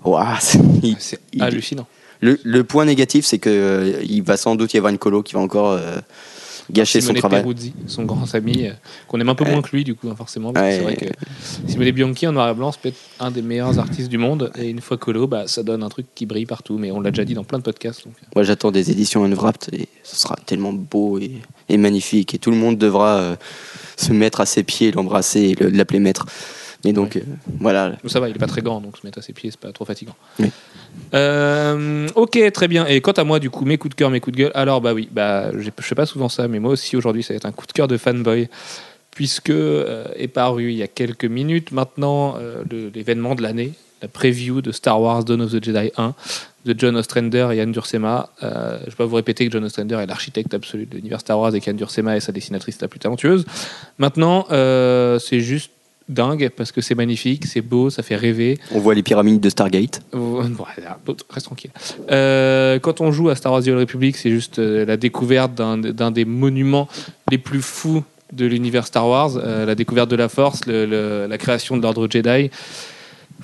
Ouah, 0.03 0.37
c'est- 0.41 0.59
il- 1.33 1.41
hallucinant. 1.41 1.87
le, 2.19 2.37
le 2.43 2.63
point 2.65 2.83
négatif, 2.83 3.25
c'est 3.25 3.39
que 3.39 3.99
il 4.03 4.21
va 4.21 4.35
sans 4.35 4.55
doute 4.55 4.73
y 4.73 4.77
avoir 4.77 4.91
une 4.91 4.97
colo 4.99 5.23
qui 5.23 5.33
va 5.33 5.39
encore 5.39 5.79
gâcher 6.71 7.01
Simone 7.01 7.15
son 7.17 7.19
travail. 7.21 7.41
Peruzzi, 7.41 7.73
son 7.87 8.03
grand 8.05 8.35
ami, 8.35 8.67
euh, 8.67 8.71
qu'on 9.07 9.19
aime 9.19 9.29
un 9.29 9.35
peu 9.35 9.43
Ouais. 9.45 9.51
moins 9.51 9.61
que 9.61 9.75
lui 9.75 9.83
du 9.83 9.95
coup, 9.95 10.09
hein, 10.09 10.15
forcément. 10.15 10.51
Ouais. 10.51 10.77
C'est 10.77 10.81
vrai 10.83 10.95
que 10.95 11.05
Simone 11.67 11.91
Bianchi 11.91 12.27
en 12.27 12.31
noir 12.33 12.49
et 12.49 12.53
blanc, 12.53 12.71
c'est 12.71 12.81
peut-être 12.81 12.97
un 13.19 13.31
des 13.31 13.41
meilleurs 13.41 13.79
artistes 13.79 14.09
du 14.09 14.17
monde. 14.17 14.51
Et 14.57 14.67
une 14.69 14.81
fois 14.81 14.97
colo, 14.97 15.27
bah, 15.27 15.43
ça 15.47 15.63
donne 15.63 15.83
un 15.83 15.89
truc 15.89 16.05
qui 16.15 16.25
brille 16.25 16.45
partout. 16.45 16.77
Mais 16.77 16.91
on 16.91 16.99
l'a 17.01 17.11
déjà 17.11 17.25
dit 17.25 17.33
dans 17.33 17.43
plein 17.43 17.57
de 17.59 17.63
podcasts. 17.63 18.05
Donc. 18.05 18.13
Moi, 18.35 18.43
j'attends 18.43 18.71
des 18.71 18.91
éditions 18.91 19.23
Unwrapped 19.23 19.73
et 19.73 19.87
ce 20.03 20.15
sera 20.15 20.35
tellement 20.45 20.73
beau 20.73 21.19
et, 21.19 21.31
et 21.69 21.77
magnifique 21.77 22.33
et 22.33 22.37
tout 22.39 22.51
le 22.51 22.57
monde 22.57 22.77
devra 22.77 23.17
euh, 23.17 23.35
se 23.95 24.11
mettre 24.13 24.41
à 24.41 24.45
ses 24.45 24.63
pieds, 24.63 24.91
l'embrasser 24.91 25.39
et 25.41 25.55
le- 25.55 25.69
l'appeler 25.69 25.99
maître. 25.99 26.25
Mais 26.85 26.93
donc 26.93 27.15
euh, 27.15 27.21
voilà. 27.59 27.97
Ça 28.05 28.19
va, 28.19 28.29
il 28.29 28.35
est 28.35 28.39
pas 28.39 28.47
très 28.47 28.61
grand, 28.61 28.81
donc 28.81 28.97
se 28.97 29.05
mettre 29.05 29.19
à 29.19 29.21
ses 29.21 29.33
pieds, 29.33 29.51
c'est 29.51 29.59
pas 29.59 29.71
trop 29.71 29.85
fatigant. 29.85 30.15
Oui. 30.39 30.51
Euh, 31.13 32.07
ok, 32.15 32.51
très 32.53 32.67
bien. 32.67 32.85
Et 32.85 33.01
quant 33.01 33.11
à 33.11 33.23
moi, 33.23 33.39
du 33.39 33.49
coup, 33.49 33.65
mes 33.65 33.77
coups 33.77 33.95
de 33.95 33.99
cœur, 33.99 34.09
mes 34.09 34.19
coups 34.19 34.35
de 34.37 34.43
gueule. 34.43 34.51
Alors, 34.55 34.81
bah 34.81 34.93
oui, 34.93 35.09
bah, 35.11 35.51
je 35.57 35.69
fais 35.81 35.95
pas 35.95 36.05
souvent 36.05 36.29
ça, 36.29 36.47
mais 36.47 36.59
moi 36.59 36.71
aussi 36.71 36.95
aujourd'hui, 36.95 37.23
ça 37.23 37.33
va 37.33 37.37
être 37.37 37.45
un 37.45 37.51
coup 37.51 37.65
de 37.65 37.71
cœur 37.71 37.87
de 37.87 37.97
fanboy, 37.97 38.49
puisque 39.17 39.49
euh, 39.49 40.05
est 40.15 40.27
paru 40.27 40.71
il 40.71 40.77
y 40.77 40.83
a 40.83 40.87
quelques 40.87 41.25
minutes 41.25 41.71
maintenant 41.71 42.35
euh, 42.37 42.63
l'événement 42.93 43.33
de 43.33 43.41
l'année, 43.41 43.73
la 44.03 44.07
preview 44.07 44.61
de 44.61 44.71
Star 44.71 45.01
Wars 45.01 45.23
Dawn 45.23 45.41
of 45.41 45.51
the 45.51 45.63
Jedi 45.63 45.89
1 45.97 46.13
de 46.65 46.75
John 46.77 46.95
Ostrander 46.95 47.49
et 47.51 47.59
Anne 47.59 47.71
Dursema. 47.71 48.29
Euh, 48.43 48.77
je 48.85 48.91
vais 48.91 48.95
pas 48.95 49.05
vous 49.07 49.15
répéter 49.15 49.47
que 49.47 49.51
John 49.51 49.63
Ostrander 49.63 49.95
est 49.95 50.05
l'architecte 50.05 50.53
absolu 50.53 50.85
de 50.85 50.97
l'univers 50.97 51.19
Star 51.19 51.39
Wars 51.39 51.55
et 51.55 51.61
qu'Anne 51.61 51.77
Dursema 51.77 52.15
est 52.15 52.19
sa 52.19 52.31
dessinatrice 52.31 52.79
la 52.79 52.87
plus 52.87 52.99
talentueuse. 52.99 53.45
Maintenant, 53.97 54.45
c'est 54.49 55.39
juste 55.39 55.71
dingue 56.09 56.49
parce 56.55 56.71
que 56.71 56.81
c'est 56.81 56.95
magnifique, 56.95 57.45
c'est 57.45 57.61
beau, 57.61 57.89
ça 57.89 58.01
fait 58.03 58.15
rêver. 58.15 58.57
On 58.71 58.79
voit 58.79 58.93
les 58.95 59.03
pyramides 59.03 59.39
de 59.41 59.49
Stargate. 59.49 60.01
Bon, 60.13 60.41
reste 61.29 61.45
tranquille. 61.45 61.71
Euh, 62.11 62.79
quand 62.79 63.01
on 63.01 63.11
joue 63.11 63.29
à 63.29 63.35
Star 63.35 63.51
Wars 63.51 63.61
The 63.63 63.67
Old 63.69 63.79
Republic, 63.79 64.15
c'est 64.17 64.29
juste 64.31 64.59
euh, 64.59 64.85
la 64.85 64.97
découverte 64.97 65.53
d'un 65.53 65.77
d'un 65.77 66.11
des 66.11 66.25
monuments 66.25 66.87
les 67.31 67.37
plus 67.37 67.61
fous 67.61 68.03
de 68.33 68.45
l'univers 68.45 68.85
Star 68.87 69.07
Wars, 69.07 69.31
euh, 69.37 69.65
la 69.65 69.75
découverte 69.75 70.09
de 70.09 70.15
la 70.15 70.29
Force, 70.29 70.65
le- 70.65 70.85
le- 70.85 71.27
la 71.29 71.37
création 71.37 71.77
de 71.77 71.81
l'ordre 71.81 72.07
Jedi. 72.09 72.49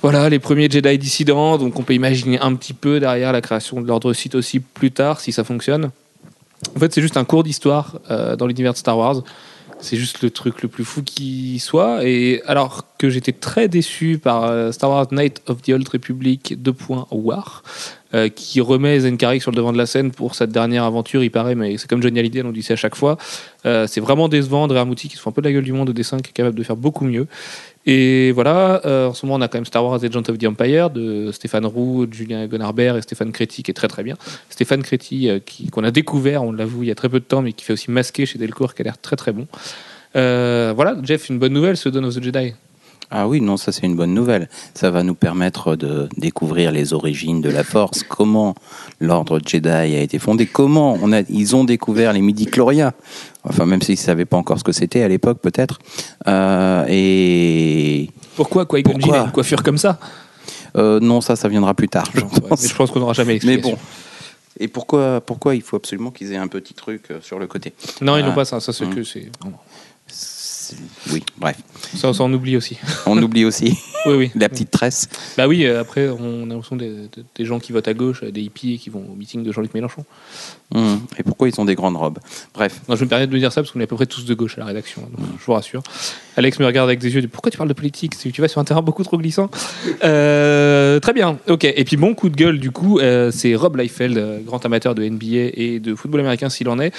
Voilà, 0.00 0.28
les 0.28 0.38
premiers 0.38 0.68
Jedi 0.70 0.98
dissidents, 0.98 1.56
donc 1.56 1.78
on 1.78 1.82
peut 1.82 1.94
imaginer 1.94 2.38
un 2.40 2.54
petit 2.56 2.74
peu 2.74 2.98
derrière 3.00 3.32
la 3.32 3.40
création 3.40 3.80
de 3.80 3.86
l'ordre 3.86 4.12
Sith 4.12 4.34
aussi 4.34 4.60
plus 4.60 4.90
tard, 4.90 5.20
si 5.20 5.32
ça 5.32 5.44
fonctionne. 5.44 5.90
En 6.76 6.78
fait, 6.80 6.92
c'est 6.92 7.00
juste 7.02 7.16
un 7.16 7.24
cours 7.24 7.44
d'histoire 7.44 7.98
euh, 8.10 8.36
dans 8.36 8.46
l'univers 8.46 8.72
de 8.72 8.78
Star 8.78 8.98
Wars. 8.98 9.22
C'est 9.80 9.96
juste 9.96 10.22
le 10.22 10.30
truc 10.30 10.62
le 10.62 10.68
plus 10.68 10.84
fou 10.84 11.02
qui 11.02 11.58
soit. 11.58 12.04
Et 12.04 12.42
alors 12.46 12.86
que 12.98 13.10
j'étais 13.10 13.32
très 13.32 13.68
déçu 13.68 14.18
par 14.18 14.44
euh, 14.44 14.72
Star 14.72 14.90
Wars 14.90 15.06
Night 15.12 15.42
of 15.46 15.62
the 15.62 15.70
Old 15.70 15.88
Republic 15.88 16.60
2. 16.62 16.74
War, 17.10 17.62
euh, 18.14 18.28
qui 18.28 18.60
remet 18.60 19.00
Zenkarik 19.00 19.42
sur 19.42 19.50
le 19.50 19.56
devant 19.56 19.72
de 19.72 19.78
la 19.78 19.86
scène 19.86 20.10
pour 20.10 20.34
cette 20.34 20.50
dernière 20.50 20.84
aventure, 20.84 21.22
il 21.24 21.30
paraît, 21.30 21.54
mais 21.54 21.76
c'est 21.78 21.88
comme 21.88 22.02
Johnny 22.02 22.18
Hallyday, 22.18 22.42
on 22.42 22.52
dit 22.52 22.62
ça 22.62 22.74
à 22.74 22.76
chaque 22.76 22.94
fois. 22.94 23.16
Euh, 23.66 23.86
c'est 23.86 24.00
vraiment 24.00 24.28
décevant. 24.28 24.62
André 24.62 24.78
Armouti 24.78 25.08
qui 25.08 25.16
se 25.16 25.20
fout 25.20 25.32
un 25.32 25.34
peu 25.34 25.42
de 25.42 25.48
la 25.48 25.52
gueule 25.52 25.64
du 25.64 25.72
monde 25.72 25.90
au 25.90 25.92
dessin, 25.92 26.18
qui 26.18 26.30
est 26.30 26.32
capable 26.32 26.56
de 26.56 26.62
faire 26.62 26.76
beaucoup 26.76 27.04
mieux. 27.04 27.26
Et 27.86 28.32
voilà, 28.32 28.80
euh, 28.86 29.08
en 29.08 29.14
ce 29.14 29.26
moment, 29.26 29.36
on 29.36 29.40
a 29.42 29.48
quand 29.48 29.58
même 29.58 29.66
Star 29.66 29.84
Wars 29.84 30.02
Agent 30.02 30.22
of 30.28 30.38
the 30.38 30.46
Empire 30.46 30.88
de 30.90 31.30
Stéphane 31.32 31.66
Roux, 31.66 32.06
Julien 32.10 32.46
Gonarbert 32.46 32.96
et 32.96 33.02
Stéphane 33.02 33.30
Créti, 33.30 33.62
qui 33.62 33.70
est 33.70 33.74
très 33.74 33.88
très 33.88 34.02
bien. 34.02 34.16
Stéphane 34.48 34.82
Créti, 34.82 35.28
euh, 35.28 35.38
qu'on 35.70 35.84
a 35.84 35.90
découvert, 35.90 36.42
on 36.42 36.52
l'avoue, 36.52 36.82
il 36.82 36.88
y 36.88 36.92
a 36.92 36.94
très 36.94 37.10
peu 37.10 37.20
de 37.20 37.24
temps, 37.24 37.42
mais 37.42 37.52
qui 37.52 37.64
fait 37.64 37.74
aussi 37.74 37.90
masquer 37.90 38.24
chez 38.24 38.38
Delcourt, 38.38 38.74
qui 38.74 38.82
a 38.82 38.84
l'air 38.84 38.98
très 38.98 39.16
très 39.16 39.32
bon. 39.32 39.46
Euh, 40.16 40.72
voilà, 40.74 40.96
Jeff, 41.02 41.28
une 41.28 41.38
bonne 41.38 41.52
nouvelle, 41.52 41.76
ce 41.76 41.88
Dawn 41.88 42.04
of 42.06 42.14
the 42.14 42.22
Jedi. 42.22 42.54
Ah 43.16 43.28
oui, 43.28 43.40
non, 43.40 43.56
ça 43.56 43.70
c'est 43.70 43.86
une 43.86 43.94
bonne 43.94 44.12
nouvelle. 44.12 44.48
Ça 44.74 44.90
va 44.90 45.04
nous 45.04 45.14
permettre 45.14 45.76
de 45.76 46.08
découvrir 46.16 46.72
les 46.72 46.92
origines 46.92 47.40
de 47.40 47.48
la 47.48 47.62
Force, 47.62 48.02
comment 48.02 48.56
l'ordre 49.00 49.38
Jedi 49.46 49.68
a 49.68 49.84
été 50.00 50.18
fondé, 50.18 50.46
comment 50.46 50.98
on 51.00 51.12
a, 51.12 51.20
ils 51.30 51.54
ont 51.54 51.62
découvert 51.62 52.12
les 52.12 52.20
midi-chloriens. 52.20 52.92
Enfin, 53.44 53.66
même 53.66 53.82
s'ils 53.82 53.94
ne 53.94 53.98
savaient 54.00 54.24
pas 54.24 54.36
encore 54.36 54.58
ce 54.58 54.64
que 54.64 54.72
c'était 54.72 55.02
à 55.02 55.08
l'époque, 55.08 55.38
peut-être. 55.40 55.78
Euh, 56.26 56.84
et 56.88 58.10
Pourquoi 58.34 58.66
Jinn 58.72 58.82
Pourquoi 58.82 59.20
a 59.20 59.24
une 59.26 59.30
coiffure 59.32 59.62
comme 59.62 59.78
ça? 59.78 59.98
Euh, 60.76 60.98
non, 60.98 61.20
ça, 61.20 61.36
ça 61.36 61.46
viendra 61.48 61.72
plus 61.74 61.88
tard, 61.88 62.06
je 62.14 62.20
Mais 62.20 62.48
pense. 62.48 62.66
je 62.66 62.74
pense 62.74 62.90
qu'on 62.90 62.98
n'aura 63.00 63.12
jamais 63.12 63.38
Mais 63.44 63.58
bon. 63.58 63.76
Et 64.58 64.66
pourquoi, 64.68 65.20
pourquoi 65.20 65.54
il 65.54 65.62
faut 65.62 65.76
absolument 65.76 66.10
qu'ils 66.10 66.32
aient 66.32 66.36
un 66.36 66.48
petit 66.48 66.74
truc 66.74 67.10
euh, 67.10 67.18
sur 67.20 67.38
le 67.38 67.46
côté? 67.46 67.72
Non, 68.00 68.16
ils 68.16 68.24
n'ont 68.24 68.34
pas 68.34 68.44
ça. 68.44 68.58
Ça, 68.60 68.72
c'est 68.72 68.86
Mm. 68.86 68.94
que 68.94 69.04
c'est. 69.04 69.28
Oui, 71.10 71.22
bref. 71.38 71.56
Ça, 71.94 72.12
ça, 72.12 72.24
on 72.24 72.32
oublie 72.32 72.56
aussi. 72.56 72.78
On 73.06 73.20
oublie 73.22 73.44
aussi 73.44 73.76
Oui, 74.06 74.14
oui. 74.14 74.30
la 74.34 74.48
petite 74.48 74.70
tresse. 74.70 75.08
Bah 75.36 75.46
oui, 75.46 75.64
euh, 75.64 75.80
après, 75.80 76.08
on 76.08 76.44
a 76.44 76.54
l'impression 76.54 76.76
des, 76.76 77.08
gens 77.40 77.58
qui 77.58 77.72
votent 77.72 77.88
à 77.88 77.94
gauche, 77.94 78.22
euh, 78.22 78.30
des 78.30 78.40
hippies 78.40 78.78
qui 78.78 78.90
vont 78.90 79.04
au 79.12 79.14
meeting 79.14 79.42
de 79.42 79.52
Jean-Luc 79.52 79.74
Mélenchon. 79.74 80.04
Hum, 80.74 81.00
Et 81.18 81.22
pourquoi 81.22 81.48
ils 81.48 81.60
ont 81.60 81.64
des 81.64 81.74
grandes 81.74 81.96
robes? 81.96 82.18
Bref. 82.54 82.80
Non, 82.88 82.96
je 82.96 83.04
me 83.04 83.08
permets 83.08 83.26
de 83.26 83.38
dire 83.38 83.52
ça 83.52 83.62
parce 83.62 83.72
qu'on 83.72 83.80
est 83.80 83.84
à 83.84 83.86
peu 83.86 83.96
près 83.96 84.06
tous 84.06 84.24
de 84.24 84.34
gauche 84.34 84.56
à 84.56 84.60
la 84.60 84.66
rédaction, 84.66 85.02
hein, 85.04 85.10
donc 85.16 85.26
je 85.38 85.44
vous 85.44 85.52
rassure. 85.52 85.82
Alex 86.36 86.58
me 86.58 86.66
regarde 86.66 86.88
avec 86.88 87.00
des 87.00 87.14
yeux 87.14 87.22
de 87.22 87.26
pourquoi 87.26 87.50
tu 87.50 87.56
parles 87.58 87.68
de 87.68 87.74
politique? 87.74 88.16
Tu 88.18 88.40
vas 88.40 88.48
sur 88.48 88.60
un 88.60 88.64
terrain 88.64 88.82
beaucoup 88.82 89.04
trop 89.04 89.18
glissant. 89.18 89.50
Euh, 90.02 90.98
très 91.00 91.12
bien, 91.12 91.38
ok. 91.48 91.64
Et 91.64 91.84
puis 91.84 91.96
bon 91.96 92.14
coup 92.14 92.28
de 92.28 92.36
gueule 92.36 92.58
du 92.58 92.70
coup, 92.70 92.98
euh, 92.98 93.30
c'est 93.30 93.54
Rob 93.54 93.76
Liefeld, 93.76 94.42
grand 94.44 94.64
amateur 94.64 94.94
de 94.94 95.04
NBA 95.04 95.52
et 95.54 95.80
de 95.80 95.94
football 95.94 96.20
américain 96.20 96.48
s'il 96.48 96.68
en 96.68 96.80
est, 96.80 96.92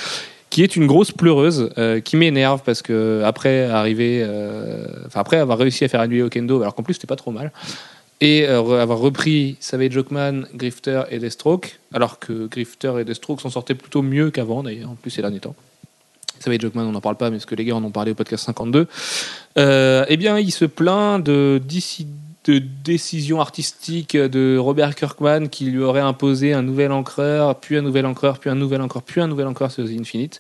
qui 0.56 0.64
est 0.64 0.78
une 0.78 0.88
grosse 0.88 1.12
pleureuse, 1.12 1.70
euh, 1.78 2.00
qui 2.00 2.16
m'énerve 2.16 2.62
parce 2.66 2.82
que 2.82 3.22
après 3.26 3.66
arriver, 3.66 4.22
euh, 4.24 4.86
enfin 5.06 5.20
après 5.20 5.36
avoir 5.36 5.58
réussi 5.58 5.84
à 5.84 5.90
faire 5.90 6.00
annuler 6.00 6.22
Okendo, 6.22 6.62
alors 6.62 6.74
qu'en 6.76 6.82
plus 6.82 6.94
c'était 6.94 7.08
pas 7.08 7.18
trop 7.18 7.32
mal. 7.32 7.52
Et 8.22 8.48
euh, 8.48 8.82
avoir 8.82 9.00
repris 9.00 9.58
Savage 9.60 9.98
Oakman, 9.98 10.48
Grifter 10.56 11.02
et 11.12 11.20
Deathstroke, 11.20 11.78
alors 11.94 12.20
que 12.20 12.48
Grifter 12.48 12.94
et 13.02 13.04
Deathstroke 13.04 13.42
s'en 13.42 13.50
sortaient 13.50 13.76
plutôt 13.76 14.02
mieux 14.02 14.32
qu'avant 14.32 14.64
d'ailleurs, 14.64 14.92
en 14.92 14.96
plus 14.96 15.12
ces 15.12 15.22
derniers 15.22 15.42
temps. 15.42 15.56
Savage 16.40 16.64
Oakman, 16.64 16.86
on 16.86 16.94
n'en 16.94 17.02
parle 17.02 17.18
pas, 17.18 17.30
mais 17.30 17.40
ce 17.40 17.46
que 17.46 17.56
les 17.56 17.66
gars 17.66 17.76
en 17.76 17.84
ont 17.84 17.92
parlé 17.92 18.12
au 18.12 18.16
podcast 18.16 18.46
52. 18.46 18.88
Euh, 19.58 20.06
eh 20.08 20.16
bien, 20.16 20.40
il 20.40 20.52
se 20.52 20.64
plaint 20.64 21.22
de, 21.22 21.62
déci- 21.68 22.08
de 22.46 22.60
décisions 22.60 23.42
artistiques 23.42 24.16
de 24.16 24.58
Robert 24.58 24.96
Kirkman 24.96 25.48
qui 25.48 25.66
lui 25.66 25.82
aurait 25.82 26.02
imposé 26.02 26.54
un 26.54 26.62
nouvel 26.62 26.92
encreur, 26.92 27.60
puis 27.60 27.78
un 27.78 27.82
nouvel 27.82 28.06
encreur, 28.06 28.40
puis 28.40 28.50
un 28.50 28.56
nouvel 28.56 28.82
encreur, 28.82 29.04
puis 29.04 29.22
un 29.22 29.28
nouvel 29.28 29.48
encreur 29.48 29.72
sur 29.72 29.86
The 29.86 30.00
Infinite. 30.00 30.40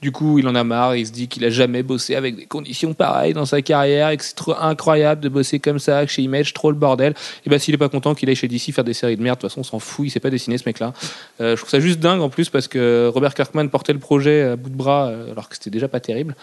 Du 0.00 0.12
coup, 0.12 0.38
il 0.38 0.46
en 0.46 0.54
a 0.54 0.62
marre, 0.62 0.94
il 0.94 1.04
se 1.04 1.10
dit 1.10 1.26
qu'il 1.26 1.44
a 1.44 1.50
jamais 1.50 1.82
bossé 1.82 2.14
avec 2.14 2.36
des 2.36 2.46
conditions 2.46 2.94
pareilles 2.94 3.32
dans 3.32 3.46
sa 3.46 3.62
carrière 3.62 4.10
et 4.10 4.16
que 4.16 4.22
c'est 4.22 4.36
trop 4.36 4.54
incroyable 4.54 5.20
de 5.20 5.28
bosser 5.28 5.58
comme 5.58 5.80
ça, 5.80 6.06
chez 6.06 6.22
Image, 6.22 6.54
trop 6.54 6.70
le 6.70 6.76
bordel. 6.76 7.14
Et 7.44 7.50
ben, 7.50 7.58
s'il 7.58 7.74
est 7.74 7.78
pas 7.78 7.88
content 7.88 8.14
qu'il 8.14 8.28
aille 8.28 8.36
chez 8.36 8.46
DC 8.46 8.72
faire 8.72 8.84
des 8.84 8.94
séries 8.94 9.16
de 9.16 9.22
merde, 9.22 9.38
de 9.38 9.40
toute 9.40 9.50
façon, 9.50 9.60
on 9.62 9.64
s'en 9.64 9.80
fout, 9.80 10.06
il 10.06 10.10
sait 10.10 10.20
pas 10.20 10.30
dessiner 10.30 10.56
ce 10.56 10.62
mec-là. 10.66 10.92
Euh, 11.40 11.56
je 11.56 11.60
trouve 11.60 11.70
ça 11.70 11.80
juste 11.80 11.98
dingue 11.98 12.20
en 12.20 12.28
plus 12.28 12.48
parce 12.48 12.68
que 12.68 13.10
Robert 13.12 13.34
Kirkman 13.34 13.68
portait 13.70 13.92
le 13.92 13.98
projet 13.98 14.42
à 14.42 14.56
bout 14.56 14.70
de 14.70 14.76
bras 14.76 15.08
euh, 15.08 15.32
alors 15.32 15.48
que 15.48 15.56
c'était 15.56 15.70
déjà 15.70 15.88
pas 15.88 15.98
terrible. 15.98 16.36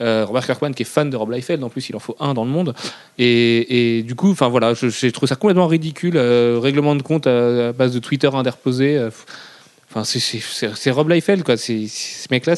Euh, 0.00 0.24
Robert 0.26 0.46
Kirkman 0.46 0.72
qui 0.72 0.82
est 0.82 0.86
fan 0.86 1.10
de 1.10 1.16
Rob 1.16 1.30
Liefeld, 1.30 1.62
en 1.62 1.68
plus 1.68 1.90
il 1.90 1.96
en 1.96 1.98
faut 1.98 2.16
un 2.18 2.32
dans 2.32 2.44
le 2.44 2.50
monde. 2.50 2.74
Et, 3.18 4.02
du 4.06 4.14
coup, 4.14 4.30
enfin 4.30 4.48
voilà, 4.48 4.72
j'ai 4.72 5.12
trouvé 5.12 5.28
ça 5.28 5.36
complètement 5.36 5.66
ridicule. 5.66 6.16
règlement 6.16 6.96
de 6.96 7.02
compte 7.02 7.26
à, 7.26 7.68
à 7.68 7.72
base 7.72 7.92
de 7.92 7.98
Twitter 7.98 8.30
interposé. 8.32 9.10
Enfin, 9.94 10.04
c'est- 10.04 10.90
Rob 10.90 11.10
Liefeld, 11.10 11.42
quoi. 11.42 11.56
C'est- 11.58 11.86
Ce 11.86 12.26
mec-là, 12.30 12.54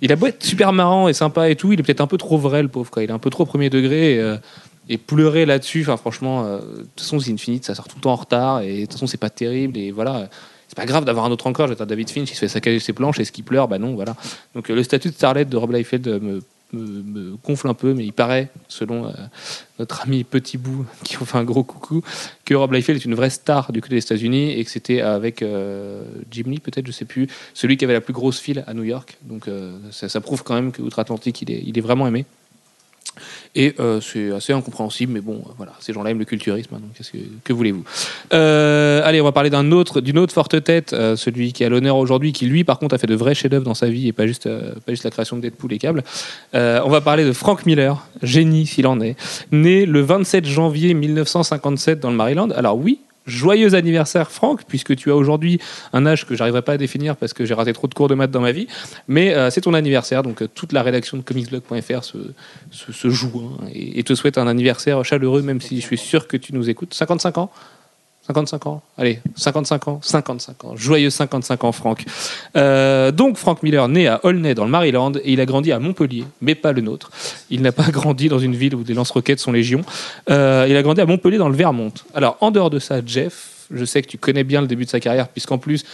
il 0.00 0.10
a 0.12 0.16
beau 0.16 0.26
être 0.26 0.42
super 0.42 0.72
marrant 0.72 1.06
et 1.08 1.12
sympa 1.12 1.48
et 1.48 1.54
tout, 1.56 1.72
il 1.72 1.78
est 1.78 1.82
peut-être 1.84 2.00
un 2.00 2.08
peu 2.08 2.18
trop 2.18 2.36
vrai, 2.36 2.62
le 2.62 2.68
pauvre, 2.68 2.90
quoi. 2.90 3.04
Il 3.04 3.10
est 3.10 3.12
un 3.12 3.18
peu 3.20 3.30
trop 3.30 3.44
premier 3.46 3.70
degré. 3.70 4.14
Et, 4.14 4.20
euh, 4.20 4.36
pleurer 5.06 5.46
là-dessus, 5.46 5.82
enfin, 5.82 5.96
franchement, 5.96 6.44
euh, 6.44 6.58
de 6.58 6.82
toute 6.82 7.00
façon, 7.00 7.18
c'est 7.20 7.32
Infinite, 7.32 7.64
ça 7.64 7.74
sort 7.74 7.86
tout 7.88 7.96
le 7.96 8.02
temps 8.02 8.12
en 8.12 8.16
retard. 8.16 8.60
Et 8.62 8.74
de 8.74 8.80
toute 8.82 8.92
façon, 8.94 9.06
c'est 9.06 9.16
pas 9.16 9.30
terrible. 9.30 9.78
Et 9.78 9.90
voilà. 9.92 10.28
C'est 10.68 10.76
pas 10.76 10.84
grave 10.86 11.04
d'avoir 11.04 11.26
un 11.26 11.30
autre 11.30 11.46
encore. 11.46 11.68
J'ai 11.68 11.76
David 11.76 12.10
Finch, 12.10 12.30
il 12.30 12.34
se 12.34 12.40
fait 12.40 12.48
saccager 12.48 12.80
ses 12.80 12.92
planches. 12.92 13.20
Est-ce 13.20 13.30
qu'il 13.30 13.44
pleure? 13.44 13.68
Bah 13.68 13.78
non, 13.78 13.94
voilà. 13.94 14.16
Donc, 14.54 14.68
euh, 14.68 14.74
le 14.74 14.82
statut 14.82 15.08
de 15.08 15.14
Starlet 15.14 15.44
de 15.44 15.56
Rob 15.56 15.72
Liefeld 15.72 16.06
me, 16.08 16.40
me, 16.72 17.36
gonfle 17.44 17.68
un 17.68 17.74
peu, 17.74 17.94
mais 17.94 18.04
il 18.04 18.12
paraît, 18.12 18.48
selon 18.66 19.12
notre 19.78 20.02
ami 20.02 20.24
Petit 20.24 20.58
Bout, 20.58 20.86
qui 21.04 21.16
ont 21.20 21.24
fait 21.24 21.38
un 21.38 21.44
gros 21.44 21.64
coucou, 21.64 22.02
que 22.44 22.54
Rob 22.54 22.72
Liefeld 22.72 23.00
est 23.00 23.04
une 23.04 23.14
vraie 23.14 23.30
star 23.30 23.72
du 23.72 23.80
côté 23.80 23.96
des 23.96 24.02
États-Unis 24.02 24.52
et 24.52 24.64
que 24.64 24.70
c'était 24.70 25.00
avec 25.00 25.42
euh, 25.42 26.02
Jim 26.30 26.44
Lee, 26.46 26.60
peut-être, 26.60 26.86
je 26.86 26.92
sais 26.92 27.04
plus, 27.04 27.28
celui 27.54 27.76
qui 27.76 27.84
avait 27.84 27.94
la 27.94 28.00
plus 28.00 28.12
grosse 28.12 28.38
file 28.38 28.64
à 28.66 28.74
New 28.74 28.84
York. 28.84 29.18
Donc 29.22 29.48
euh, 29.48 29.76
ça, 29.90 30.08
ça 30.08 30.20
prouve 30.20 30.42
quand 30.42 30.54
même 30.54 30.72
qu'outre-Atlantique, 30.72 31.42
il 31.42 31.78
est 31.78 31.82
vraiment 31.82 32.06
aimé. 32.06 32.24
Et 33.54 33.74
euh, 33.80 34.00
c'est 34.00 34.32
assez 34.32 34.52
incompréhensible, 34.52 35.12
mais 35.12 35.20
bon, 35.20 35.42
voilà, 35.56 35.72
ces 35.80 35.92
gens-là 35.92 36.10
aiment 36.10 36.18
le 36.18 36.24
culturisme, 36.24 36.74
hein, 36.74 36.80
donc 36.80 37.40
que, 37.44 37.52
voulez-vous? 37.52 37.84
Euh, 38.32 39.00
Allez, 39.04 39.20
on 39.20 39.24
va 39.24 39.32
parler 39.32 39.50
d'un 39.50 39.72
autre, 39.72 40.00
d'une 40.00 40.18
autre 40.18 40.32
forte 40.32 40.62
tête, 40.62 40.92
euh, 40.92 41.16
celui 41.16 41.52
qui 41.52 41.64
a 41.64 41.68
l'honneur 41.68 41.96
aujourd'hui, 41.96 42.32
qui 42.32 42.46
lui, 42.46 42.64
par 42.64 42.78
contre, 42.78 42.94
a 42.94 42.98
fait 42.98 43.06
de 43.06 43.14
vrais 43.14 43.34
chefs-d'œuvre 43.34 43.64
dans 43.64 43.74
sa 43.74 43.88
vie 43.88 44.08
et 44.08 44.12
pas 44.12 44.26
juste, 44.26 44.48
pas 44.48 44.92
juste 44.92 45.04
la 45.04 45.10
création 45.10 45.36
de 45.36 45.42
Deadpool 45.42 45.72
et 45.72 45.78
câbles. 45.78 46.02
On 46.54 46.88
va 46.88 47.00
parler 47.00 47.24
de 47.24 47.32
Frank 47.32 47.66
Miller, 47.66 48.06
génie 48.22 48.66
s'il 48.66 48.86
en 48.86 49.00
est, 49.00 49.16
né 49.52 49.86
le 49.86 50.00
27 50.00 50.44
janvier 50.44 50.94
1957 50.94 52.00
dans 52.00 52.10
le 52.10 52.16
Maryland. 52.16 52.50
Alors 52.50 52.76
oui, 52.76 53.00
joyeux 53.26 53.74
anniversaire 53.74 54.30
Franck, 54.30 54.62
puisque 54.66 54.96
tu 54.96 55.10
as 55.10 55.16
aujourd'hui 55.16 55.60
un 55.92 56.06
âge 56.06 56.26
que 56.26 56.34
j'arriverai 56.34 56.62
pas 56.62 56.72
à 56.72 56.76
définir 56.78 57.16
parce 57.16 57.32
que 57.32 57.44
j'ai 57.44 57.54
raté 57.54 57.72
trop 57.72 57.86
de 57.88 57.94
cours 57.94 58.08
de 58.08 58.14
maths 58.14 58.30
dans 58.30 58.40
ma 58.40 58.52
vie, 58.52 58.66
mais 59.08 59.34
euh, 59.34 59.50
c'est 59.50 59.60
ton 59.60 59.74
anniversaire, 59.74 60.22
donc 60.22 60.42
euh, 60.42 60.48
toute 60.52 60.72
la 60.72 60.82
rédaction 60.82 61.16
de 61.16 61.22
comicsblog.fr 61.22 62.04
se, 62.04 63.10
joue 63.10 63.42
hein, 63.60 63.66
et, 63.72 63.98
et 63.98 64.02
te 64.02 64.14
souhaite 64.14 64.38
un 64.38 64.46
anniversaire 64.46 65.04
chaleureux, 65.04 65.42
même 65.42 65.60
si 65.60 65.80
je 65.80 65.86
suis 65.86 65.98
sûr 65.98 66.28
que 66.28 66.36
tu 66.36 66.54
nous 66.54 66.70
écoutes. 66.70 66.94
55 66.94 67.38
ans 67.38 67.50
55 68.26 68.66
ans 68.66 68.82
Allez, 68.98 69.20
55 69.36 69.88
ans 69.88 70.00
55 70.02 70.64
ans. 70.64 70.76
Joyeux 70.76 71.10
55 71.10 71.62
ans, 71.62 71.70
Franck. 71.70 72.04
Euh, 72.56 73.12
donc, 73.12 73.36
Frank 73.36 73.62
Miller, 73.62 73.86
né 73.88 74.08
à 74.08 74.24
Aulnay, 74.24 74.54
dans 74.54 74.64
le 74.64 74.70
Maryland, 74.70 75.12
et 75.22 75.32
il 75.32 75.40
a 75.40 75.46
grandi 75.46 75.70
à 75.70 75.78
Montpellier, 75.78 76.24
mais 76.40 76.56
pas 76.56 76.72
le 76.72 76.80
nôtre. 76.80 77.10
Il 77.50 77.62
n'a 77.62 77.70
pas 77.70 77.84
grandi 77.90 78.28
dans 78.28 78.40
une 78.40 78.56
ville 78.56 78.74
où 78.74 78.82
des 78.82 78.94
lance-roquettes 78.94 79.38
sont 79.38 79.52
légion. 79.52 79.82
Euh, 80.28 80.66
il 80.68 80.76
a 80.76 80.82
grandi 80.82 81.00
à 81.00 81.06
Montpellier, 81.06 81.38
dans 81.38 81.48
le 81.48 81.54
Vermont. 81.54 81.92
Alors, 82.14 82.36
en 82.40 82.50
dehors 82.50 82.70
de 82.70 82.80
ça, 82.80 83.00
Jeff, 83.04 83.66
je 83.70 83.84
sais 83.84 84.02
que 84.02 84.08
tu 84.08 84.18
connais 84.18 84.44
bien 84.44 84.60
le 84.60 84.66
début 84.66 84.86
de 84.86 84.90
sa 84.90 84.98
carrière, 84.98 85.28
puisqu'en 85.28 85.58
plus, 85.58 85.84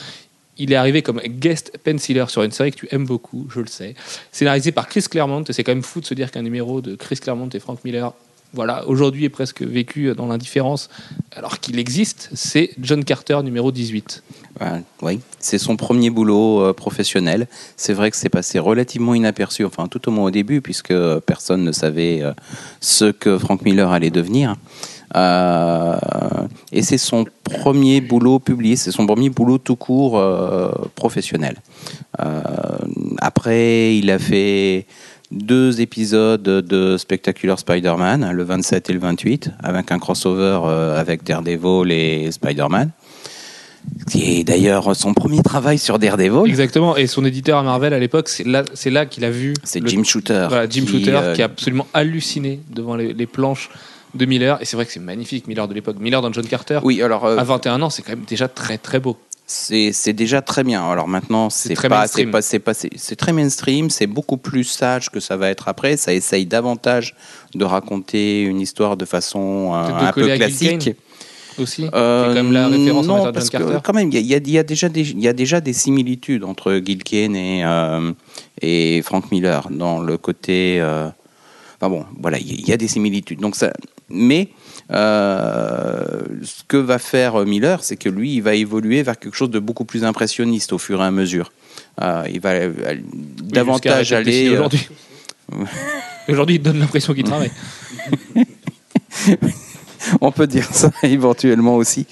il 0.56 0.72
est 0.72 0.76
arrivé 0.76 1.02
comme 1.02 1.20
guest 1.20 1.76
penciler 1.84 2.24
sur 2.28 2.42
une 2.42 2.50
série 2.50 2.70
que 2.70 2.78
tu 2.78 2.88
aimes 2.92 3.06
beaucoup, 3.06 3.46
je 3.50 3.60
le 3.60 3.66
sais. 3.66 3.94
Scénarisé 4.30 4.72
par 4.72 4.88
Chris 4.88 5.04
Claremont, 5.10 5.44
et 5.44 5.52
c'est 5.52 5.64
quand 5.64 5.72
même 5.72 5.82
fou 5.82 6.00
de 6.00 6.06
se 6.06 6.14
dire 6.14 6.30
qu'un 6.30 6.42
numéro 6.42 6.80
de 6.80 6.94
Chris 6.94 7.16
Claremont 7.16 7.50
et 7.50 7.58
Frank 7.58 7.84
Miller, 7.84 8.12
voilà, 8.54 8.86
aujourd'hui 8.86 9.24
est 9.24 9.30
presque 9.30 9.62
vécu 9.62 10.14
dans 10.14 10.26
l'indifférence, 10.26 10.90
alors 11.34 11.58
qu'il 11.58 11.78
existe, 11.78 12.30
c'est 12.34 12.70
John 12.78 13.04
Carter 13.04 13.40
numéro 13.42 13.72
18. 13.72 14.22
Ouais, 14.60 14.82
oui, 15.00 15.20
c'est 15.38 15.58
son 15.58 15.76
premier 15.76 16.10
boulot 16.10 16.60
euh, 16.60 16.72
professionnel. 16.74 17.48
C'est 17.76 17.94
vrai 17.94 18.10
que 18.10 18.16
c'est 18.16 18.28
passé 18.28 18.58
relativement 18.58 19.14
inaperçu, 19.14 19.64
enfin 19.64 19.88
tout 19.88 20.08
au 20.08 20.12
moins 20.12 20.26
au 20.26 20.30
début, 20.30 20.60
puisque 20.60 20.94
personne 21.20 21.64
ne 21.64 21.72
savait 21.72 22.22
euh, 22.22 22.32
ce 22.80 23.06
que 23.06 23.38
Frank 23.38 23.62
Miller 23.62 23.90
allait 23.90 24.10
devenir. 24.10 24.56
Euh, 25.16 25.96
et 26.70 26.82
c'est 26.82 26.98
son 26.98 27.24
premier 27.44 28.00
boulot 28.00 28.38
publié, 28.38 28.76
c'est 28.76 28.92
son 28.92 29.06
premier 29.06 29.30
boulot 29.30 29.58
tout 29.58 29.76
court 29.76 30.22
professionnel. 30.94 31.56
Après, 33.18 33.96
il 33.96 34.10
a 34.10 34.18
fait 34.18 34.86
deux 35.32 35.80
épisodes 35.80 36.42
de 36.42 36.96
Spectacular 36.98 37.58
Spider-Man, 37.58 38.30
le 38.32 38.42
27 38.44 38.90
et 38.90 38.92
le 38.92 38.98
28, 39.00 39.50
avec 39.62 39.90
un 39.90 39.98
crossover 39.98 40.60
euh, 40.64 41.00
avec 41.00 41.24
Daredevil 41.24 41.90
et 41.90 42.30
Spider-Man 42.30 42.90
qui 44.08 44.38
est 44.38 44.44
d'ailleurs 44.44 44.94
son 44.94 45.12
premier 45.12 45.42
travail 45.42 45.76
sur 45.76 45.98
Daredevil. 45.98 46.48
Exactement, 46.48 46.96
et 46.96 47.08
son 47.08 47.24
éditeur 47.24 47.58
à 47.58 47.64
Marvel 47.64 47.92
à 47.92 47.98
l'époque, 47.98 48.28
c'est 48.28 48.46
là, 48.46 48.62
c'est 48.74 48.90
là 48.90 49.06
qu'il 49.06 49.24
a 49.24 49.30
vu. 49.30 49.54
C'est 49.64 49.80
le- 49.80 49.88
Jim 49.88 50.04
Shooter. 50.04 50.46
Voilà, 50.48 50.68
Jim 50.68 50.82
qui, 50.82 50.86
Shooter 50.98 51.16
euh, 51.16 51.34
qui 51.34 51.42
a 51.42 51.46
absolument 51.46 51.88
halluciné 51.92 52.60
devant 52.70 52.94
les, 52.94 53.12
les 53.12 53.26
planches 53.26 53.70
de 54.14 54.24
Miller. 54.24 54.58
Et 54.60 54.66
c'est 54.66 54.76
vrai 54.76 54.86
que 54.86 54.92
c'est 54.92 55.00
magnifique, 55.00 55.48
Miller 55.48 55.66
de 55.66 55.74
l'époque. 55.74 55.96
Miller 55.98 56.22
dans 56.22 56.32
John 56.32 56.46
Carter, 56.46 56.78
Oui, 56.84 57.02
alors 57.02 57.24
euh, 57.24 57.36
à 57.38 57.42
21 57.44 57.82
ans, 57.82 57.90
c'est 57.90 58.02
quand 58.02 58.12
même 58.12 58.24
déjà 58.28 58.46
très 58.46 58.78
très 58.78 59.00
beau. 59.00 59.16
C'est 59.52 60.12
déjà 60.12 60.40
très 60.40 60.64
bien. 60.64 60.88
Alors 60.88 61.08
maintenant, 61.08 61.50
c'est 61.50 61.74
très 61.74 61.88
pas, 61.88 62.06
c'est 62.06 62.26
pas, 62.26 62.42
c'est 62.42 62.58
pas, 62.58 62.74
c'est 62.74 62.90
c'est 62.96 63.16
très 63.16 63.32
mainstream. 63.32 63.90
C'est 63.90 64.06
beaucoup 64.06 64.36
plus 64.36 64.64
sage 64.64 65.10
que 65.10 65.20
ça 65.20 65.36
va 65.36 65.50
être 65.50 65.68
après. 65.68 65.96
Ça 65.96 66.12
essaye 66.14 66.46
davantage 66.46 67.14
de 67.54 67.64
raconter 67.64 68.42
une 68.42 68.60
histoire 68.60 68.96
de 68.96 69.04
façon 69.04 69.72
euh, 69.74 69.88
de 69.88 70.06
un 70.06 70.12
peu 70.12 70.26
classique. 70.36 70.92
Aussi. 71.58 71.86
Euh, 71.92 72.28
quand 72.28 72.34
même 72.34 72.52
la 72.52 72.68
référence 72.68 73.08
en 73.08 73.26
non, 73.26 73.32
parce 73.32 73.50
John 73.52 73.60
que 73.60 73.66
Carter. 73.66 73.78
quand 73.84 73.92
même, 73.92 74.08
il 74.10 74.18
y 74.26 74.34
a, 74.34 74.38
y 74.38 74.58
y 74.58 74.64
déjà 74.64 74.88
des, 74.88 75.10
il 75.10 75.20
y 75.20 75.28
a 75.28 75.34
déjà 75.34 75.60
des 75.60 75.74
similitudes 75.74 76.44
entre 76.44 76.80
Gil 76.82 77.04
Kane 77.04 77.36
et, 77.36 77.62
euh, 77.62 78.12
et 78.62 79.02
Frank 79.02 79.30
Miller 79.30 79.68
dans 79.70 80.00
le 80.00 80.16
côté. 80.16 80.80
euh, 80.80 81.10
enfin 81.78 81.90
bon, 81.90 82.06
voilà, 82.18 82.38
il 82.38 82.60
y 82.60 82.70
y 82.70 82.72
a 82.72 82.78
des 82.78 82.88
similitudes. 82.88 83.40
Donc 83.40 83.56
ça, 83.56 83.70
mais 84.08 84.48
euh, 84.92 86.20
ce 86.42 86.62
que 86.68 86.76
va 86.76 86.98
faire 86.98 87.44
Miller, 87.46 87.82
c'est 87.82 87.96
que 87.96 88.08
lui, 88.08 88.34
il 88.34 88.42
va 88.42 88.54
évoluer 88.54 89.02
vers 89.02 89.18
quelque 89.18 89.36
chose 89.36 89.50
de 89.50 89.58
beaucoup 89.58 89.84
plus 89.84 90.04
impressionniste 90.04 90.72
au 90.72 90.78
fur 90.78 91.00
et 91.02 91.06
à 91.06 91.10
mesure. 91.10 91.52
Euh, 92.00 92.24
il 92.32 92.40
va 92.40 92.50
euh, 92.50 92.72
Oui, 92.88 93.02
davantage 93.42 94.12
aller. 94.12 94.48
euh, 94.48 94.52
Aujourd'hui, 94.54 94.88
Aujourd'hui, 96.28 96.56
il 96.56 96.62
donne 96.62 96.78
l'impression 96.78 97.14
qu'il 97.14 97.24
travaille. 97.24 97.50
on 100.20 100.32
peut 100.32 100.46
dire 100.46 100.68
ça 100.72 100.90
éventuellement 101.02 101.76
aussi. 101.76 102.06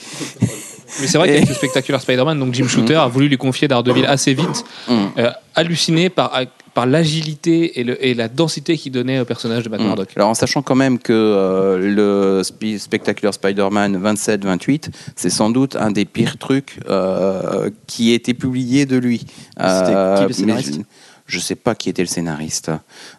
Mais 1.01 1.07
c'est 1.07 1.19
vrai 1.19 1.29
Et- 1.29 1.33
qu'avec 1.35 1.49
le 1.49 1.55
spectaculaire 1.55 2.01
Spider-Man, 2.01 2.39
donc 2.39 2.55
Jim 2.55 2.67
Shooter 2.67 2.97
a 2.97 3.07
voulu 3.09 3.29
lui 3.29 3.39
confier 3.39 3.69
Daredevil 3.69 4.07
assez 4.07 4.35
vite, 4.35 4.65
Mm. 4.89 4.93
euh, 5.19 5.31
halluciné 5.55 6.09
par, 6.11 6.33
par 6.75 6.87
l'agilité 6.87 7.81
et, 7.81 7.85
le- 7.85 8.05
et 8.05 8.15
la 8.15 8.29
densité 8.29 8.77
qu'il 8.77 8.93
donnait 8.93 9.21
au 9.21 9.25
personnage 9.25 9.63
de 9.65 9.69
Matt 9.69 9.81
Mm. 9.81 9.85
Murdock. 9.87 10.09
Alors 10.17 10.29
en 10.31 10.35
sachant 10.35 10.63
quand 10.63 10.75
même 10.75 10.99
que 10.99 11.13
euh, 11.13 11.79
le 11.79 12.43
Spe- 12.43 12.79
Spectacular 12.79 13.33
Spider-Man 13.35 14.01
27-28, 14.03 14.91
c'est 15.17 15.31
sans 15.31 15.51
doute 15.51 15.77
un 15.77 15.91
des 15.91 16.05
pires 16.05 16.39
trucs 16.39 16.79
euh, 16.89 17.71
qui 17.87 18.13
ait 18.13 18.17
été 18.17 18.35
publié 18.35 18.87
de 18.87 18.97
lui. 18.97 19.19
C'était 19.59 19.85
qui 20.17 20.23
le 20.23 20.27
mais 20.29 20.33
scénariste 20.33 20.81
je, 21.27 21.39
sais 21.39 21.55
pas 21.55 21.77
qui 21.77 21.89
était 21.89 22.03
le 22.03 22.09
scénariste. 22.09 22.73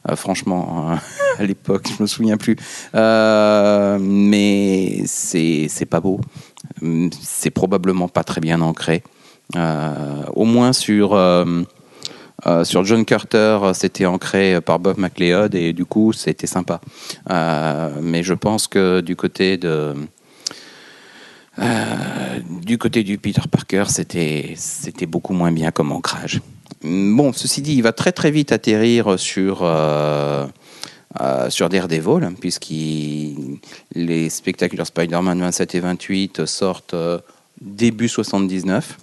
Euh, 0.10 0.18
franchement, 0.18 0.90
à 1.40 1.44
l'époque, 1.44 1.88
je 1.98 2.04
me 2.04 2.08
souviens 2.08 2.36
plus. 2.36 2.58
Euh, 2.94 3.98
mais 4.02 5.04
c'est 5.06 5.68
c'est 5.70 5.86
pas 5.86 6.02
beau. 6.02 6.20
C'est 7.22 7.52
probablement 7.52 8.08
pas 8.08 8.24
très 8.24 8.42
bien 8.42 8.62
ancré. 8.62 9.04
Euh, 9.56 10.24
au 10.34 10.46
moins 10.46 10.74
sur 10.74 11.14
euh, 11.14 11.64
euh, 12.48 12.64
sur 12.64 12.84
John 12.86 13.06
Carter, 13.06 13.60
c'était 13.74 14.06
ancré 14.06 14.62
par 14.62 14.80
Bob 14.80 14.98
McLeod 14.98 15.56
et 15.56 15.74
du 15.74 15.86
coup, 15.86 16.14
c'était 16.14 16.48
sympa. 16.48 16.82
Mais 17.30 18.24
je 18.24 18.34
pense 18.34 18.68
que 18.68 19.02
du 19.02 19.16
côté 19.16 19.58
de 19.58 19.94
du 22.64 22.78
côté 22.78 23.04
du 23.04 23.18
Peter 23.18 23.42
Parker, 23.52 23.84
c'était 23.88 25.06
beaucoup 25.06 25.34
moins 25.34 25.52
bien 25.52 25.72
comme 25.72 25.92
ancrage. 25.92 26.42
Bon, 26.84 27.32
ceci 27.34 27.62
dit, 27.62 27.76
il 27.76 27.84
va 27.84 27.92
très 27.92 28.12
très 28.12 28.32
vite 28.32 28.52
atterrir 28.52 29.20
sur 29.20 29.62
euh, 31.20 31.50
sur 31.50 31.68
Daredevil, 31.68 32.24
hein, 32.24 32.34
puisqu'il 32.40 33.60
les 33.94 34.30
Spectacular 34.30 34.88
Spider-Man 34.88 35.42
27 35.42 35.76
et 35.76 35.80
28 35.82 36.46
sortent 36.46 36.94
euh, 36.94 37.20
début 37.60 38.08
79. 38.08 38.98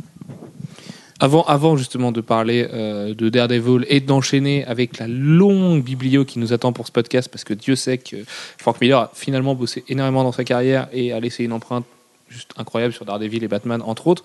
Avant, 1.20 1.42
avant 1.44 1.76
justement 1.76 2.12
de 2.12 2.20
parler 2.20 2.66
euh, 2.72 3.12
de 3.12 3.28
Daredevil 3.28 3.84
et 3.88 4.00
d'enchaîner 4.00 4.64
avec 4.64 4.98
la 4.98 5.08
longue 5.08 5.82
biblio 5.82 6.24
qui 6.24 6.38
nous 6.38 6.52
attend 6.52 6.72
pour 6.72 6.86
ce 6.86 6.92
podcast, 6.92 7.28
parce 7.28 7.44
que 7.44 7.54
Dieu 7.54 7.76
sait 7.76 7.98
que 7.98 8.16
Frank 8.56 8.80
Miller 8.80 8.98
a 9.00 9.10
finalement 9.14 9.54
bossé 9.54 9.84
énormément 9.88 10.24
dans 10.24 10.32
sa 10.32 10.44
carrière 10.44 10.88
et 10.92 11.12
a 11.12 11.20
laissé 11.20 11.44
une 11.44 11.52
empreinte 11.52 11.84
juste 12.28 12.52
incroyable 12.56 12.92
sur 12.92 13.04
Daredevil 13.04 13.42
et 13.44 13.48
Batman, 13.48 13.82
entre 13.82 14.06
autres. 14.06 14.22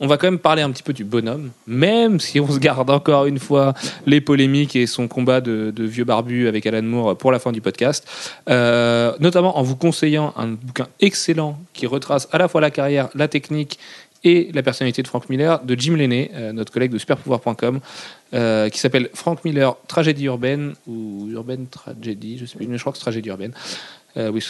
On 0.00 0.06
va 0.06 0.16
quand 0.16 0.26
même 0.26 0.38
parler 0.38 0.62
un 0.62 0.70
petit 0.70 0.82
peu 0.82 0.92
du 0.92 1.04
bonhomme, 1.04 1.50
même 1.66 2.20
si 2.20 2.40
on 2.40 2.50
se 2.50 2.58
garde 2.58 2.90
encore 2.90 3.26
une 3.26 3.38
fois 3.38 3.74
les 4.06 4.20
polémiques 4.20 4.76
et 4.76 4.86
son 4.86 5.08
combat 5.08 5.40
de, 5.40 5.72
vieux 5.76 6.04
barbu 6.04 6.48
avec 6.48 6.66
Alan 6.66 6.82
Moore 6.82 7.16
pour 7.16 7.32
la 7.32 7.38
fin 7.38 7.52
du 7.52 7.60
podcast, 7.60 8.06
Euh, 8.48 9.12
notamment 9.20 9.58
en 9.58 9.62
vous 9.62 9.76
conseillant 9.76 10.32
un 10.36 10.48
bouquin 10.48 10.88
excellent 11.00 11.58
qui 11.72 11.86
retrace 11.86 12.28
à 12.32 12.38
la 12.38 12.48
fois 12.48 12.60
la 12.60 12.70
carrière, 12.70 13.08
la 13.14 13.28
technique 13.28 13.78
et 14.24 14.50
la 14.52 14.62
personnalité 14.62 15.02
de 15.02 15.08
Frank 15.08 15.28
Miller 15.28 15.62
de 15.64 15.74
Jim 15.78 15.96
Lenné, 15.96 16.30
euh, 16.34 16.52
notre 16.52 16.72
collègue 16.72 16.92
de 16.92 16.98
superpouvoir.com, 16.98 17.80
euh, 18.34 18.68
qui 18.68 18.78
s'appelle 18.78 19.10
Frank 19.14 19.44
Miller 19.44 19.76
Tragédie 19.88 20.24
urbaine 20.24 20.74
ou 20.86 21.28
Urbaine 21.30 21.66
Tragédie, 21.66 22.38
je 22.38 22.46
sais 22.46 22.56
plus, 22.56 22.66
mais 22.66 22.76
je 22.76 22.82
crois 22.82 22.92
que 22.92 22.98
c'est 22.98 23.04
Tragédie 23.04 23.28
urbaine. 23.28 23.52
Euh, 24.18 24.30
oui, 24.30 24.44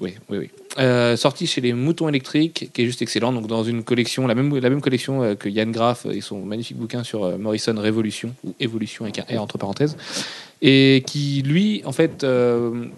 oui, 0.00 0.14
oui, 0.30 0.50
sorti 1.18 1.46
chez 1.46 1.60
les 1.60 1.74
Moutons 1.74 2.08
électriques, 2.08 2.70
qui 2.72 2.82
est 2.82 2.86
juste 2.86 3.02
excellent. 3.02 3.34
Donc 3.34 3.46
dans 3.46 3.62
une 3.62 3.84
collection, 3.84 4.26
la 4.26 4.34
même 4.34 4.80
collection 4.80 5.36
que 5.36 5.50
Yann 5.50 5.70
Graff 5.72 6.06
et 6.06 6.22
son 6.22 6.40
magnifique 6.40 6.78
bouquin 6.78 7.04
sur 7.04 7.38
Morrison 7.38 7.74
Révolution 7.76 8.34
ou 8.44 8.54
Évolution 8.60 9.04
avec 9.04 9.18
un 9.18 9.24
R 9.38 9.42
entre 9.42 9.58
parenthèses, 9.58 9.98
et 10.62 11.04
qui 11.06 11.42
lui 11.42 11.82
en 11.84 11.92
fait 11.92 12.26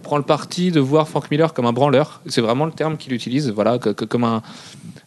prend 0.04 0.16
le 0.16 0.22
parti 0.22 0.70
de 0.70 0.78
voir 0.78 1.08
Frank 1.08 1.28
Miller 1.28 1.52
comme 1.52 1.66
un 1.66 1.72
branleur. 1.72 2.20
C'est 2.26 2.40
vraiment 2.40 2.66
le 2.66 2.72
terme 2.72 2.98
qu'il 2.98 3.12
utilise. 3.12 3.50
Voilà, 3.50 3.76
comme 3.78 4.22
un 4.22 4.44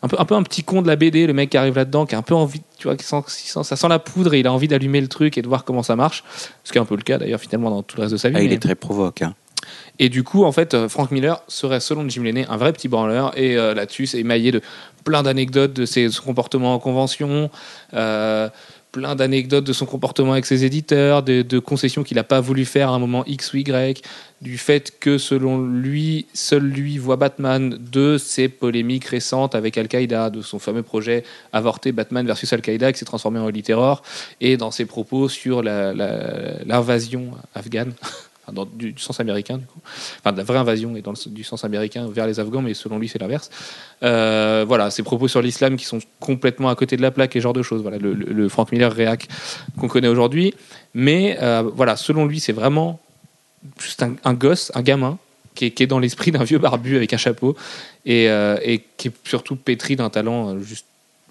un 0.02 0.08
peu, 0.08 0.16
un 0.20 0.26
peu 0.26 0.36
un 0.36 0.44
petit 0.44 0.64
con 0.64 0.82
de 0.82 0.88
la 0.88 0.96
BD, 0.96 1.28
le 1.28 1.34
mec 1.34 1.50
qui 1.50 1.58
arrive 1.58 1.76
là-dedans, 1.76 2.06
qui 2.06 2.16
a 2.16 2.18
un 2.18 2.22
peu 2.24 2.34
envie, 2.36 2.62
tu 2.78 2.88
vois, 2.88 2.96
qui 2.96 3.06
sent, 3.06 3.22
ça 3.64 3.76
sent 3.76 3.88
la 3.88 4.00
poudre 4.00 4.34
et 4.34 4.40
il 4.40 4.48
a 4.48 4.54
envie 4.54 4.68
d'allumer 4.68 5.02
le 5.02 5.08
truc 5.08 5.38
et 5.38 5.42
de 5.42 5.48
voir 5.48 5.66
comment 5.66 5.84
ça 5.84 5.96
marche. 5.96 6.24
Ce 6.64 6.72
qui 6.72 6.78
est 6.78 6.82
un 6.82 6.86
peu 6.86 6.96
le 6.96 7.02
cas 7.02 7.18
d'ailleurs 7.18 7.40
finalement 7.42 7.70
dans 7.70 7.84
tout 7.84 7.98
le 7.98 8.04
reste 8.04 8.14
de 8.14 8.18
sa 8.18 8.30
vie. 8.30 8.36
Ah, 8.38 8.42
il 8.42 8.50
mais- 8.50 8.56
est 8.56 8.60
très 8.60 8.76
provoque. 8.76 9.22
hein. 9.22 9.36
et 10.00 10.08
du 10.10 10.24
coup, 10.24 10.46
en 10.46 10.52
fait, 10.54 10.74
euh, 10.74 10.88
Frank 10.88 11.12
Miller 11.12 11.44
serait, 11.50 11.82
selon 11.82 12.08
Jim 12.08 12.24
Lenné, 12.24 12.46
un 12.50 12.56
vrai 12.58 12.72
petit 12.72 12.88
branleur. 12.88 13.38
Et 13.38 13.58
euh, 13.58 13.74
là-dessus, 13.74 14.08
c'est 14.08 14.20
émaillé 14.20 14.52
de 14.54 14.62
plein 15.04 15.22
d'anecdotes 15.22 15.74
de 15.74 15.86
ses, 15.86 16.10
son 16.10 16.24
comportement 16.24 16.74
en 16.74 16.80
convention, 16.80 17.50
euh, 17.94 18.50
plein 18.92 19.16
d'anecdotes 19.16 19.66
de 19.66 19.74
son 19.74 19.86
comportement 19.86 20.34
avec 20.34 20.46
ses 20.46 20.66
éditeurs, 20.66 21.24
de, 21.24 21.60
concessions 21.60 22.04
qu'il 22.04 22.16
n'a 22.16 22.24
pas 22.24 22.42
voulu 22.42 22.66
faire 22.66 22.90
à 22.90 22.94
un 22.94 23.00
moment 23.00 23.24
X 23.26 23.54
ou 23.54 23.58
Y, 23.58 24.02
du 24.42 24.58
fait 24.58 24.98
que, 25.00 25.18
selon 25.18 25.62
lui, 25.64 26.26
seul 26.34 26.64
lui 26.64 26.98
voit 26.98 27.18
Batman, 27.18 27.78
de 27.80 28.18
ses 28.18 28.50
polémiques 28.50 29.06
récentes 29.06 29.54
avec 29.54 29.78
Al-Qaïda, 29.78 30.30
de 30.30 30.42
son 30.42 30.60
fameux 30.60 30.84
projet 30.84 31.24
avorté 31.54 31.92
Batman 31.92 32.26
versus 32.26 32.52
Al-Qaïda 32.54 32.92
qui 32.92 33.00
s'est 33.00 33.06
transformé 33.06 33.40
en 33.40 33.48
Elite 33.50 33.66
Terror, 33.66 34.02
et 34.42 34.58
dans 34.58 34.72
ses 34.72 34.86
propos 34.86 35.30
sur 35.30 35.62
l'invasion 35.62 37.32
afghane. 37.54 37.94
Dans, 38.52 38.66
du, 38.66 38.94
sens 38.98 39.20
américain, 39.20 39.58
du 39.58 39.66
coup. 39.66 39.80
Enfin, 40.20 40.32
de 40.32 40.38
la 40.38 40.44
vraie 40.44 40.58
invasion 40.58 40.96
et 40.96 41.02
dans 41.02 41.12
le, 41.12 41.32
du 41.32 41.44
sens 41.44 41.64
américain 41.64 42.08
vers 42.08 42.28
les 42.28 42.40
Afghans, 42.40 42.62
mais 42.62 42.74
selon 42.74 43.00
lui, 43.00 43.08
c'est 43.08 43.20
l'inverse. 43.20 43.50
Euh, 44.04 44.66
voilà, 44.68 44.92
ses 44.92 45.04
propos 45.04 45.28
sur 45.28 45.42
l'islam 45.42 45.78
qui 45.78 45.86
sont 45.86 46.00
complètement 46.20 46.70
à 46.70 46.76
côté 46.76 46.98
de 46.98 47.02
la 47.02 47.12
plaque 47.12 47.36
et 47.36 47.42
genre 47.42 47.54
de 47.54 47.62
choses. 47.62 47.82
Voilà, 47.82 47.98
le, 47.98 48.14
le- 48.14 48.50
Frank 48.50 48.72
Miller 48.72 48.92
réac 48.92 49.28
qu'on 49.78 49.88
connaît 49.88 50.08
aujourd'hui. 50.08 50.54
Mais 50.94 51.38
euh, 51.42 51.64
voilà, 51.74 51.96
selon 51.96 52.26
lui, 52.26 52.40
c'est 52.40 52.54
vraiment 52.54 53.00
juste 53.80 54.04
un, 54.24 54.34
gosse, 54.34 54.72
un 54.76 54.82
gamin, 54.82 55.18
qui 55.56 55.66
est, 55.66 55.82
est 55.82 55.88
dans 55.88 56.00
l'esprit 56.00 56.32
d'un 56.32 56.44
vieux 56.44 56.60
barbu 56.60 56.96
avec 56.96 57.14
un 57.14 57.18
chapeau 57.18 57.56
et, 58.06 58.30
euh, 58.30 58.58
et 58.64 58.84
qui 58.98 59.10
est 59.10 59.28
surtout 59.28 59.56
pétri 59.56 59.96
d'un 59.96 60.10
talent 60.10 60.60
juste. 60.60 60.86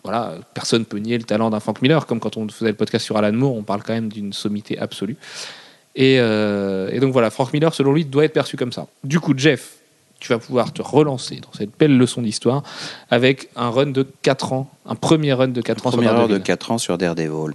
Voilà, 0.04 0.36
personne 0.54 0.84
peut 0.84 0.98
nier 0.98 1.18
le 1.18 1.24
talent 1.24 1.50
d'un 1.50 1.58
Frank 1.58 1.82
Miller, 1.82 2.06
comme 2.06 2.20
quand 2.20 2.36
on 2.36 2.48
faisait 2.48 2.70
le 2.70 2.76
podcast 2.76 3.04
sur 3.04 3.16
Alan 3.16 3.32
Moore, 3.32 3.56
on 3.56 3.64
parle 3.64 3.82
quand 3.82 3.92
même 3.92 4.08
d'une 4.08 4.32
sommité 4.32 4.78
absolue. 4.78 5.16
Et, 5.98 6.18
euh, 6.20 6.90
et 6.92 7.00
donc 7.00 7.12
voilà, 7.12 7.28
Frank 7.28 7.52
Miller, 7.52 7.74
selon 7.74 7.92
lui, 7.92 8.04
doit 8.04 8.24
être 8.24 8.32
perçu 8.32 8.56
comme 8.56 8.70
ça. 8.72 8.86
Du 9.02 9.18
coup, 9.18 9.34
Jeff, 9.36 9.78
tu 10.20 10.28
vas 10.32 10.38
pouvoir 10.38 10.72
te 10.72 10.80
relancer 10.80 11.40
dans 11.40 11.52
cette 11.52 11.76
belle 11.76 11.98
leçon 11.98 12.22
d'histoire 12.22 12.62
avec 13.10 13.50
un 13.56 13.68
run 13.70 13.86
de 13.86 14.06
4 14.22 14.52
ans, 14.52 14.70
un 14.86 14.94
premier 14.94 15.32
run 15.32 15.48
de 15.48 15.60
4 15.60 15.88
ans 15.88 15.90
sur 15.90 16.00
heure 16.00 16.14
de 16.14 16.16
Daredevil. 16.18 16.42
4 16.42 16.70
ans 16.70 16.78
sur 16.78 16.98
Daredevil, 16.98 17.54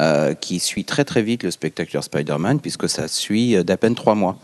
euh, 0.00 0.34
qui 0.34 0.58
suit 0.58 0.84
très 0.84 1.04
très 1.04 1.22
vite 1.22 1.44
le 1.44 1.52
Spectacular 1.52 2.02
Spider-Man, 2.02 2.58
puisque 2.58 2.88
ça 2.88 3.06
suit 3.06 3.56
euh, 3.56 3.62
d'à 3.62 3.76
peine 3.76 3.94
3 3.94 4.16
mois. 4.16 4.38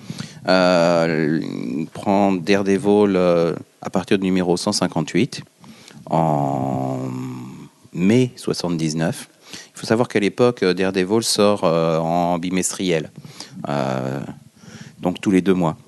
Euh, 0.49 1.41
il 1.43 1.87
prend 1.87 2.33
Daredevil 2.33 3.17
euh, 3.17 3.55
à 3.83 3.91
partir 3.91 4.17
du 4.17 4.27
numéro 4.27 4.57
158 4.57 5.43
en 6.07 7.01
mai 7.93 8.31
79. 8.37 9.29
Il 9.81 9.87
faut 9.87 9.87
savoir 9.87 10.09
qu'à 10.09 10.21
l'époque, 10.21 10.63
euh, 10.63 10.75
Daredevil 10.75 11.23
sort 11.23 11.65
euh, 11.65 11.97
en 11.97 12.39
bimestriel, 12.39 13.11
euh, 13.71 14.21
donc 15.01 15.23
tous 15.23 15.31
les 15.31 15.41
deux 15.41 15.55
mois. 15.55 15.79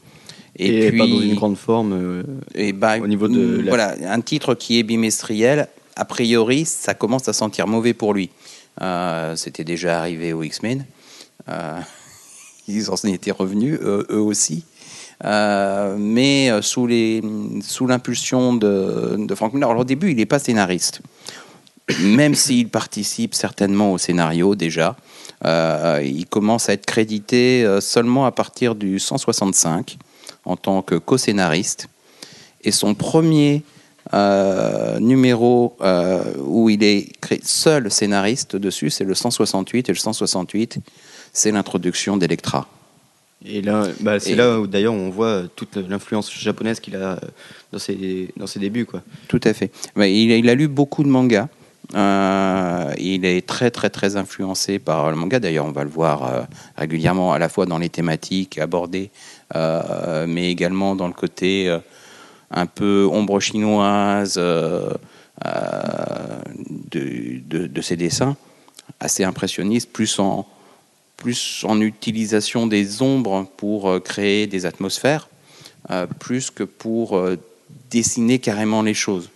Et, 0.56 0.92
pas 0.92 1.06
dans 1.06 1.20
une 1.20 1.34
grande 1.34 1.58
forme. 1.58 1.92
euh, 1.92 2.22
Et 2.54 2.72
bah, 2.72 2.98
Au 2.98 3.06
niveau 3.06 3.28
de 3.28 3.34
mm, 3.58 3.60
la- 3.64 3.68
voilà, 3.68 3.94
un 4.06 4.20
titre 4.22 4.54
qui 4.54 4.78
est 4.78 4.82
bimestriel, 4.82 5.68
a 5.94 6.06
priori, 6.06 6.64
ça 6.64 6.94
commence 6.94 7.28
à 7.28 7.34
sentir 7.34 7.66
mauvais 7.66 7.92
pour 7.92 8.14
lui. 8.14 8.30
Euh, 8.80 9.36
C'était 9.36 9.64
déjà 9.64 9.98
arrivé 9.98 10.32
aux 10.32 10.42
X-Men. 10.42 10.86
Euh, 11.50 11.78
ils 12.68 12.88
en 12.90 12.94
étaient 13.04 13.30
revenus, 13.30 13.78
eux, 13.82 14.06
aussi. 14.10 14.64
Mais 15.22 16.50
sous 16.62 16.86
les 16.86 17.22
sous 17.60 17.86
l'impulsion 17.86 18.54
de, 18.54 19.16
de 19.18 19.34
Frank 19.34 19.52
Miller. 19.52 19.68
Alors 19.68 19.82
au 19.82 19.84
début, 19.84 20.10
il 20.10 20.16
n'est 20.16 20.26
pas 20.26 20.38
scénariste, 20.38 21.02
même 22.00 22.34
s'il 22.34 22.68
participe 22.68 23.34
certainement 23.34 23.92
au 23.92 23.98
scénario 23.98 24.54
déjà. 24.54 24.96
Euh, 25.44 26.00
il 26.04 26.26
commence 26.26 26.68
à 26.68 26.72
être 26.74 26.86
crédité 26.86 27.64
euh, 27.64 27.80
seulement 27.80 28.26
à 28.26 28.30
partir 28.32 28.74
du 28.74 28.98
165 28.98 29.98
en 30.44 30.56
tant 30.56 30.82
que 30.82 30.94
co-scénariste. 30.94 31.88
Et 32.62 32.70
son 32.70 32.94
premier 32.94 33.62
euh, 34.14 34.98
numéro 35.00 35.76
euh, 35.80 36.22
où 36.44 36.70
il 36.70 36.82
est 36.84 37.08
seul 37.42 37.90
scénariste 37.90 38.54
dessus, 38.56 38.90
c'est 38.90 39.04
le 39.04 39.14
168. 39.14 39.88
Et 39.88 39.92
le 39.92 39.98
168, 39.98 40.78
c'est 41.32 41.50
l'introduction 41.50 42.16
d'Electra. 42.16 42.68
Et 43.44 43.60
là, 43.62 43.88
bah, 44.00 44.20
c'est 44.20 44.36
là 44.36 44.60
où 44.60 44.68
d'ailleurs 44.68 44.94
on 44.94 45.10
voit 45.10 45.42
toute 45.56 45.76
l'influence 45.76 46.32
japonaise 46.32 46.78
qu'il 46.78 46.94
a 46.94 47.18
dans 47.72 47.78
ses, 47.80 48.28
dans 48.36 48.46
ses 48.46 48.60
débuts. 48.60 48.84
Quoi. 48.86 49.02
Tout 49.26 49.40
à 49.42 49.52
fait. 49.52 49.72
Mais 49.96 50.14
il, 50.16 50.30
a- 50.30 50.36
il 50.36 50.48
a 50.48 50.54
lu 50.54 50.68
beaucoup 50.68 51.02
de 51.02 51.08
mangas. 51.08 51.48
Euh, 51.94 52.94
il 52.98 53.24
est 53.24 53.46
très 53.46 53.70
très 53.70 53.90
très 53.90 54.16
influencé 54.16 54.78
par 54.78 55.10
le 55.10 55.16
manga. 55.16 55.40
D'ailleurs, 55.40 55.66
on 55.66 55.72
va 55.72 55.84
le 55.84 55.90
voir 55.90 56.24
euh, 56.24 56.42
régulièrement, 56.76 57.32
à 57.32 57.38
la 57.38 57.48
fois 57.48 57.66
dans 57.66 57.78
les 57.78 57.88
thématiques 57.88 58.58
abordées, 58.58 59.10
euh, 59.54 60.26
mais 60.26 60.50
également 60.50 60.94
dans 60.96 61.06
le 61.06 61.12
côté 61.12 61.74
un 62.50 62.66
peu 62.66 63.08
ombre 63.10 63.40
chinoise 63.40 64.34
de, 64.34 64.98
de, 66.90 67.80
ses 67.80 67.96
dessins, 67.96 68.36
assez 69.00 69.24
impressionnistes, 69.24 69.90
plus 69.92 70.18
en 70.18 70.46
plus 71.16 71.64
en 71.68 71.80
utilisation 71.80 72.66
des 72.66 73.00
ombres 73.00 73.46
pour 73.56 74.02
créer 74.02 74.46
des 74.48 74.66
atmosphères, 74.66 75.28
plus 76.18 76.50
que 76.50 76.64
pour 76.64 77.20
dessiner 77.90 78.38
carrément 78.40 78.82
les 78.82 78.94
choses. 78.94 79.31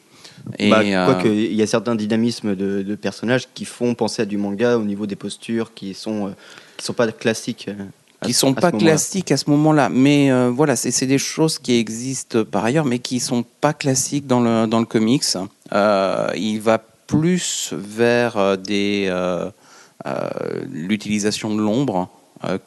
Et, 0.58 0.70
Bah, 0.70 0.80
euh, 0.84 1.06
Quoique, 1.06 1.28
il 1.28 1.54
y 1.54 1.62
a 1.62 1.66
certains 1.66 1.94
dynamismes 1.94 2.54
de, 2.54 2.82
de 2.82 2.94
personnages 2.94 3.48
qui 3.54 3.64
font 3.64 3.94
penser 3.94 4.22
à 4.22 4.24
du 4.24 4.36
manga 4.38 4.76
au 4.78 4.84
niveau 4.84 5.06
des 5.06 5.16
postures 5.16 5.72
qui 5.74 5.94
sont, 5.94 6.28
euh, 6.28 6.30
qui 6.76 6.84
sont 6.84 6.92
pas 6.94 7.10
classiques. 7.12 7.66
euh, 7.68 7.74
à 8.22 8.26
qui 8.26 8.32
sont 8.32 8.54
pas 8.54 8.72
classiques 8.72 9.30
à 9.30 9.36
ce 9.36 9.50
moment-là, 9.50 9.90
mais 9.90 10.30
euh, 10.32 10.50
voilà, 10.50 10.74
c'est 10.74 11.04
des 11.06 11.18
choses 11.18 11.58
qui 11.58 11.74
existent 11.78 12.44
par 12.44 12.64
ailleurs, 12.64 12.86
mais 12.86 12.98
qui 12.98 13.20
sont 13.20 13.44
pas 13.60 13.74
classiques 13.74 14.26
dans 14.26 14.40
le 14.40 14.66
dans 14.66 14.80
le 14.80 14.86
comics. 14.86 15.22
Euh, 15.72 16.28
il 16.34 16.58
va 16.60 16.78
plus 17.06 17.74
vers 17.76 18.56
des 18.56 19.06
euh, 19.10 19.50
l'utilisation 20.72 21.54
de 21.54 21.60
l'ombre 21.60 22.08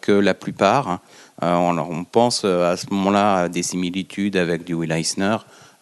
que 0.02 0.12
la 0.12 0.34
plupart. 0.34 1.00
On, 1.42 1.78
on 1.78 2.04
pense 2.04 2.44
à 2.44 2.76
ce 2.76 2.86
moment-là 2.92 3.36
à 3.44 3.50
des 3.50 3.64
similitudes 3.64 4.36
avec 4.36 4.64
du 4.66 4.74
Will 4.74 4.92
Eisner 4.92 5.38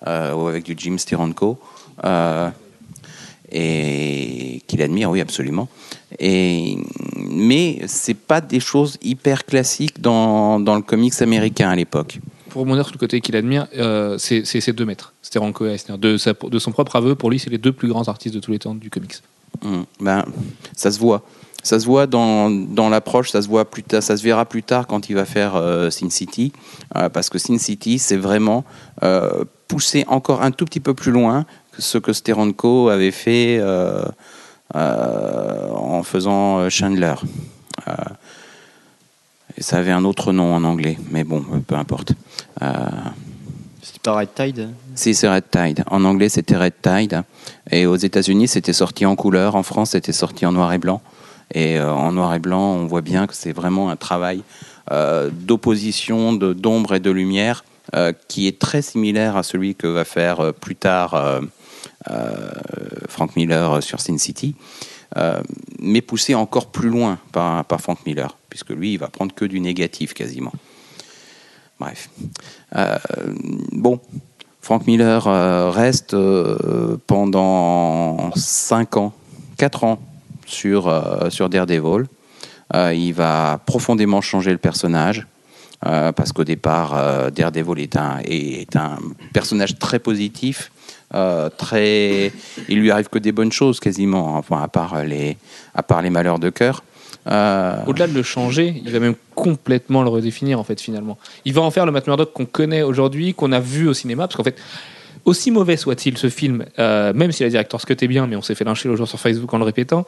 ou 0.06 0.48
avec 0.48 0.64
du 0.66 0.76
Jim 0.78 0.98
Steranko. 0.98 1.58
Euh, 2.04 2.50
et 3.52 4.62
qu'il 4.68 4.82
admire, 4.82 5.10
oui, 5.10 5.22
absolument. 5.22 5.68
Et, 6.20 6.78
mais 7.16 7.80
c'est 7.88 8.14
pas 8.14 8.42
des 8.42 8.60
choses 8.60 8.98
hyper 9.02 9.46
classiques 9.46 10.02
dans, 10.02 10.60
dans 10.60 10.76
le 10.76 10.82
comics 10.82 11.22
américain 11.22 11.70
à 11.70 11.76
l'époque. 11.76 12.20
Pour 12.50 12.62
rebondir 12.62 12.86
sur 12.86 12.94
le 12.94 13.00
côté 13.00 13.22
qu'il 13.22 13.36
admire, 13.36 13.68
euh, 13.78 14.18
c'est 14.18 14.44
ses 14.44 14.74
deux 14.74 14.86
maîtres, 14.86 15.14
Steranko 15.22 15.66
et 15.66 15.70
Eisner. 15.74 15.98
De, 15.98 16.18
sa- 16.18 16.34
de 16.34 16.60
son 16.60 16.72
propre 16.72 16.96
aveu, 16.98 17.16
pour 17.16 17.30
lui, 17.30 17.40
c'est 17.40 17.50
les 17.50 17.58
deux 17.58 17.72
plus 17.72 17.88
grands 17.88 18.08
artistes 18.08 18.36
de 18.36 18.40
tous 18.40 18.52
les 18.52 18.60
temps 18.60 18.76
du 18.76 18.90
comics. 18.90 19.16
Mm. 19.64 19.82
Ben, 20.02 20.26
ça 20.76 20.92
se 20.92 21.00
voit. 21.00 21.24
Ça 21.64 21.80
se 21.80 21.86
voit 21.86 22.08
dans, 22.08 22.50
dans 22.50 22.88
l'approche, 22.88 23.32
ça 23.32 23.42
se 23.42 23.48
voit 23.48 23.66
plus 23.70 23.84
tard, 23.84 24.02
ça 24.02 24.16
se 24.16 24.24
verra 24.24 24.46
plus 24.46 24.64
tard 24.64 24.88
quand 24.88 25.10
il 25.10 25.16
va 25.16 25.26
faire 25.26 25.56
euh, 25.56 25.90
Sin 25.90 26.10
City, 26.10 26.54
Euh, 26.96 27.10
parce 27.10 27.30
que 27.30 27.38
Sin 27.38 27.58
City, 27.58 28.00
c'est 28.00 28.16
vraiment 28.18 28.64
pousser 29.68 30.06
encore 30.08 30.42
un 30.44 30.52
tout 30.52 30.64
petit 30.64 30.80
peu 30.80 30.94
plus 30.94 31.12
loin 31.12 31.46
ce 31.80 31.98
que 31.98 32.14
Steranko 32.14 32.90
avait 32.90 33.12
fait 33.12 33.58
euh, 33.60 34.04
euh, 34.76 35.70
en 35.72 36.04
faisant 36.04 36.60
euh, 36.60 36.70
Chandler. 36.70 37.16
Et 39.58 39.64
ça 39.64 39.78
avait 39.78 39.92
un 39.92 40.04
autre 40.04 40.34
nom 40.34 40.54
en 40.54 40.64
anglais, 40.64 40.98
mais 41.10 41.24
bon, 41.24 41.44
peu 41.66 41.76
importe. 41.76 42.14
C'était 43.82 44.00
pas 44.04 44.14
Red 44.14 44.30
Tide 44.36 44.70
si, 44.94 45.16
c'est 45.16 45.30
Red 45.30 45.46
Tide. 45.50 45.84
En 45.90 46.04
anglais, 46.04 46.30
c'était 46.30 46.58
Red 46.58 46.74
Tide. 46.82 47.24
Et 47.72 47.86
aux 47.86 47.96
États-Unis, 47.96 48.50
c'était 48.50 48.74
sorti 48.74 49.06
en 49.06 49.16
couleur. 49.16 49.56
En 49.56 49.64
France, 49.64 49.92
c'était 49.92 50.12
sorti 50.12 50.46
en 50.46 50.52
noir 50.52 50.74
et 50.74 50.78
blanc. 50.78 51.02
Et 51.54 51.80
en 51.80 52.12
noir 52.12 52.36
et 52.36 52.40
blanc, 52.40 52.74
on 52.74 52.86
voit 52.88 53.02
bien 53.02 53.26
que 53.26 53.34
c'est 53.34 53.54
vraiment 53.54 53.90
un 53.90 53.96
travail 53.96 54.44
d'opposition, 54.92 56.34
d'ombre 56.34 56.96
et 56.96 57.00
de 57.00 57.12
lumière 57.12 57.64
euh, 57.96 58.12
qui 58.28 58.48
est 58.48 58.60
très 58.60 58.82
similaire 58.82 59.38
à 59.38 59.44
celui 59.44 59.74
que 59.74 59.88
va 59.88 60.04
faire 60.04 60.42
euh, 60.42 60.52
plus 60.52 60.76
tard 60.76 61.14
Frank 63.10 63.36
Miller 63.36 63.82
sur 63.84 64.00
Sin 64.00 64.18
City, 64.18 64.56
euh, 65.16 65.42
mais 65.80 66.02
poussé 66.02 66.36
encore 66.36 66.68
plus 66.68 66.90
loin 66.90 67.18
par, 67.32 67.66
Frank 67.80 68.00
Miller, 68.06 68.38
puisque 68.50 68.72
lui, 68.72 68.94
il 68.94 68.98
va 68.98 69.08
prendre 69.08 69.34
que 69.34 69.46
du 69.46 69.60
négatif 69.60 70.14
quasiment. 70.14 70.52
Bref. 71.80 72.10
Euh, 72.76 72.98
bon, 73.72 74.00
Frank 74.62 74.86
Miller 74.86 75.28
euh, 75.28 75.70
reste 75.70 76.14
euh, 76.14 76.98
pendant 77.08 78.32
5 78.36 78.98
ans, 78.98 79.14
4 79.58 79.84
ans 79.86 80.00
sur, 80.46 80.88
euh, 80.88 81.30
sur 81.30 81.50
Daredevil. 81.50 82.06
Euh, 82.76 82.94
il 82.94 83.14
va 83.14 83.62
profondément 83.66 84.22
changer 84.22 84.52
le 84.52 84.58
personnage. 84.58 85.26
euh, 85.86 86.12
parce 86.12 86.32
qu'au 86.32 86.44
départ, 86.44 86.96
euh, 86.96 87.30
Daredevil 87.30 87.80
est 87.80 87.96
un, 87.96 88.18
est 88.26 88.76
un 88.76 88.98
personnage 89.32 89.78
très 89.78 90.00
positif, 90.00 90.72
euh, 91.16 91.50
très, 91.50 92.34
il 92.68 92.80
lui 92.80 92.92
arrive 92.92 93.08
que 93.08 93.20
des 93.20 93.32
bonnes 93.32 93.52
choses 93.52 93.80
quasiment, 93.80 94.36
enfin 94.36 94.62
à 94.62 94.68
part 94.68 95.04
les, 95.04 95.38
à 95.74 95.84
part 95.84 96.02
les 96.02 96.10
malheurs 96.10 96.40
de 96.40 96.50
cœur. 96.50 96.84
Euh, 97.28 97.78
Au-delà 97.88 98.08
de 98.08 98.14
le 98.14 98.24
changer, 98.24 98.82
il 98.86 98.92
va 98.92 99.00
même 99.00 99.16
complètement 99.36 100.04
le 100.04 100.10
redéfinir 100.10 100.60
en 100.60 100.64
fait 100.64 100.80
finalement. 100.80 101.18
Il 101.46 101.54
va 101.54 101.62
en 101.62 101.72
faire 101.72 101.86
le 101.86 101.92
Matt 101.92 102.08
Murdock 102.08 102.34
qu'on 102.34 102.46
connaît 102.46 102.84
aujourd'hui, 102.84 103.34
qu'on 103.34 103.52
a 103.52 103.60
vu 103.60 103.88
au 103.88 103.94
cinéma, 103.94 104.28
parce 104.28 104.36
qu'en 104.36 104.44
fait, 104.44 104.58
aussi 105.26 105.52
mauvais 105.52 105.78
soit-il 105.78 106.18
ce 106.18 106.30
film, 106.30 106.66
euh, 106.80 107.14
même 107.14 107.32
si 107.32 107.44
la 107.44 107.50
director's 107.50 107.86
cut 107.86 107.98
est 108.00 108.08
bien, 108.08 108.28
mais 108.28 108.36
on 108.36 108.42
s'est 108.42 108.56
fait 108.56 108.64
lyncher 108.64 108.88
le 108.88 108.96
jour 108.96 109.08
sur 109.08 109.20
Facebook 109.20 109.54
en 109.54 109.58
le 109.58 109.66
répétant, 109.66 110.06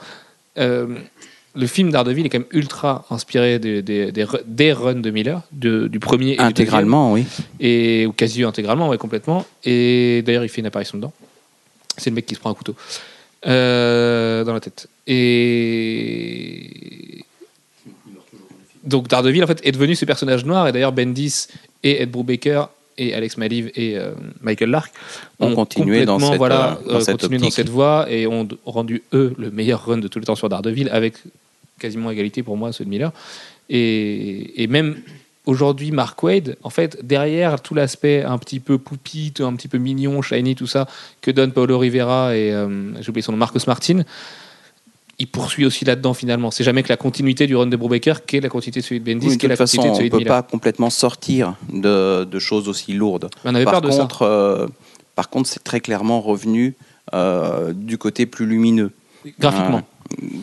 le 1.56 1.68
film 1.68 1.92
Daredevil 1.92 2.26
est 2.26 2.30
quand 2.30 2.40
même 2.40 2.48
ultra 2.52 3.06
inspiré 3.10 3.60
des, 3.60 3.82
des, 3.82 4.12
des, 4.12 4.26
des 4.46 4.74
runs 4.74 4.96
de 5.02 5.10
Miller, 5.10 5.42
de- 5.52 5.88
du 5.88 6.00
premier 6.00 6.34
et 6.34 6.38
du 6.38 6.42
intégralement, 6.44 7.14
oui. 7.14 7.24
deuxième, 7.24 7.48
et 7.60 8.06
ou 8.06 8.12
quasi 8.14 8.44
intégralement, 8.44 8.90
ouais, 8.90 8.98
complètement. 8.98 9.46
Et 9.64 10.22
d'ailleurs, 10.26 10.44
il 10.44 10.50
fait 10.50 10.62
une 10.62 10.68
apparition 10.68 10.98
dedans. 10.98 11.14
C'est 11.98 12.10
le 12.12 12.16
mec 12.16 12.26
qui 12.26 12.36
se 12.36 12.40
prend 12.40 12.52
un 12.52 12.54
couteau 12.54 12.76
euh, 13.48 14.44
dans 14.44 14.54
la 14.54 14.60
tête. 14.60 14.88
Et 15.08 17.26
donc 18.84 19.08
Daredevil 19.08 19.44
en 19.44 19.48
fait 19.48 19.60
est 19.64 19.72
devenu 19.72 19.96
ce 19.96 20.06
personnage 20.06 20.46
noir 20.46 20.68
et 20.68 20.72
d'ailleurs 20.72 20.92
Bendis 20.94 21.48
et 21.84 22.02
Ed 22.02 22.12
Brubaker 22.12 22.66
et 23.00 23.14
Alex 23.14 23.38
Maliv 23.38 23.72
et 23.76 23.98
euh, 23.98 24.12
Michael 24.42 24.70
Lark 24.70 24.94
Ont 25.40 25.56
continué 25.56 26.06
dans 26.06 26.14
complètement, 26.14 26.30
cette, 26.30 26.38
voilà, 26.38 26.80
euh, 26.86 26.92
dans 26.92 26.96
euh, 26.98 27.00
cette 27.00 27.22
continué 27.22 27.38
dans 27.40 27.46
optique. 27.46 27.56
cette 27.56 27.70
voie 27.70 28.06
et 28.10 28.28
ont 28.28 28.48
rendu 28.66 29.02
eux 29.14 29.34
le 29.38 29.50
meilleur 29.50 29.86
run 29.86 29.98
de 29.98 30.08
tous 30.08 30.20
les 30.20 30.26
temps 30.26 30.36
sur 30.36 30.50
Daredevil 30.50 30.90
avec 30.90 31.16
quasiment 31.80 32.12
égalité 32.12 32.44
pour 32.44 32.58
moi 32.58 32.72
ceux 32.74 32.86
de 32.86 32.90
Miller 32.90 33.12
et, 33.70 34.62
et 34.62 34.68
même 34.68 34.98
aujourd'hui 35.46 35.92
Mark 35.92 36.22
Wade 36.22 36.58
en 36.64 36.70
fait 36.70 37.04
derrière 37.06 37.62
tout 37.62 37.74
l'aspect 37.74 38.24
un 38.24 38.38
petit 38.38 38.60
peu 38.60 38.78
poupi 38.78 39.34
un 39.40 39.56
petit 39.56 39.68
peu 39.68 39.78
mignon 39.78 40.22
shiny 40.22 40.56
tout 40.56 40.68
ça 40.68 40.88
que 41.22 41.32
donne 41.32 41.52
Paolo 41.52 41.80
Rivera 41.80 42.36
et 42.36 42.52
euh, 42.52 42.94
j'ai 43.02 43.10
oublié 43.10 43.24
son 43.24 43.32
nom 43.32 43.38
Marcus 43.38 43.66
Martin 43.66 44.04
il 45.20 45.28
poursuit 45.28 45.66
aussi 45.66 45.84
là-dedans 45.86 46.14
finalement. 46.14 46.50
C'est 46.52 46.64
jamais 46.64 46.82
que 46.82 46.90
la 46.90 46.98
continuité 46.98 47.46
du 47.46 47.56
run 47.56 47.68
de 47.68 47.76
Brubaker 47.76 48.26
qui 48.26 48.38
est 48.38 48.42
la 48.42 48.50
continuité 48.50 48.80
de 48.80 48.86
celui 48.86 49.02
de 49.02 49.06
Bendis, 49.14 49.28
Oui, 49.28 49.38
qui 49.38 49.46
est 49.46 49.50
la 49.50 49.56
façon, 49.56 49.78
continuité 49.78 49.90
de 49.90 49.94
on 49.94 49.98
celui 49.98 50.06
ne 50.06 50.12
de 50.12 50.16
peut 50.16 50.30
Miller. 50.30 50.44
pas 50.44 50.50
complètement 50.50 50.90
sortir 50.90 51.56
de, 51.72 52.24
de 52.24 52.40
choses 52.40 52.68
aussi 52.70 52.94
lourdes. 52.94 53.30
Mais 53.44 53.52
on 53.52 53.56
avait 53.56 53.66
par 53.66 53.74
peur 53.74 53.82
de 53.82 53.92
ça. 53.92 54.02
contre, 54.02 54.22
euh, 54.24 54.68
par 55.16 55.30
contre, 55.30 55.50
c'est 55.50 55.64
très 55.64 55.82
clairement 55.82 56.22
revenu 56.22 56.76
euh, 57.14 57.74
du 57.74 57.98
côté 57.98 58.26
plus 58.26 58.46
lumineux. 58.46 58.92
Graphiquement. 59.40 59.82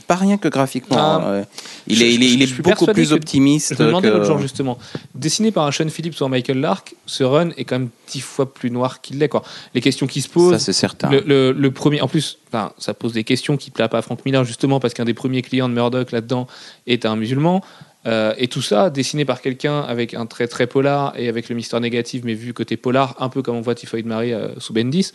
Pas 0.07 0.15
rien 0.15 0.39
que 0.39 0.49
graphiquement. 0.49 0.97
Ah. 0.99 1.25
euh, 1.27 1.45
il 1.87 1.97
Je- 1.97 2.05
est, 2.05 2.15
il 2.15 2.23
est, 2.23 2.29
je- 2.29 2.35
il 2.35 2.43
est 2.43 2.47
je 2.47 2.55
suis 2.55 2.63
beaucoup 2.63 2.87
plus 2.87 3.09
que- 3.11 3.15
optimiste. 3.15 3.75
Je 3.77 3.83
me 3.83 3.89
demandais 3.89 4.09
que- 4.09 4.15
l'autre 4.15 4.27
jour 4.27 4.39
justement. 4.39 4.79
Dessiné 5.15 5.51
par 5.51 5.67
un 5.67 5.73
Sean 5.73 5.89
Phillips 5.89 6.21
ou 6.21 6.25
un 6.25 6.29
Michael 6.29 6.61
Lark, 6.61 6.95
ce 7.07 7.25
run 7.25 7.51
est 7.57 7.65
quand 7.65 7.79
même 7.79 7.89
dix 8.11 8.21
fois 8.21 8.53
plus 8.53 8.71
noir 8.71 9.01
qu'il 9.01 9.19
l'est. 9.19 9.29
quoi. 9.29 9.43
Les 9.75 9.81
questions 9.81 10.07
qui 10.07 10.21
se 10.23 10.29
Ça, 10.29 10.35
posent. 10.35 10.59
c'est 10.59 10.73
certain. 10.73 11.11
Le, 11.11 11.21
le- 11.27 11.53
le 11.53 11.71
premier, 11.71 12.01
en 12.01 12.09
plus, 12.09 12.39
enfin, 12.49 12.73
ça 12.79 12.95
pose 12.95 13.13
des 13.13 13.25
questions 13.25 13.57
qui 13.57 13.71
plaisent 13.71 13.89
pas 13.89 13.99
à 13.99 14.03
Frank 14.03 14.25
Miller 14.25 14.45
justement 14.45 14.79
parce 14.81 14.95
qu'un 14.95 15.05
des 15.05 15.15
premiers 15.15 15.43
clients 15.43 15.69
de 15.69 15.75
Murdoch 15.75 16.13
là-dedans 16.13 16.47
est 16.87 17.05
un 17.05 17.17
musulman. 17.17 17.63
Euh, 18.07 18.35
et 18.39 18.47
tout 18.47 18.63
ça 18.63 18.89
dessiné 18.89 19.25
par 19.25 19.41
quelqu'un 19.41 19.81
avec 19.81 20.15
un 20.15 20.27
trait 20.27 20.47
très 20.47 20.69
polar 20.69 21.13
et 21.19 21.29
avec 21.29 21.49
le 21.49 21.57
mystère 21.57 21.81
négatif, 21.81 22.23
mais 22.25 22.35
vu 22.35 22.53
côté 22.55 22.77
polar, 22.77 23.17
un 23.19 23.29
peu 23.29 23.43
comme 23.43 23.57
on 23.57 23.61
voit 23.63 23.75
Typhoid 23.75 24.07
Mary 24.07 24.33
euh, 24.33 24.51
sous 24.59 24.73
Bendis, 24.73 25.11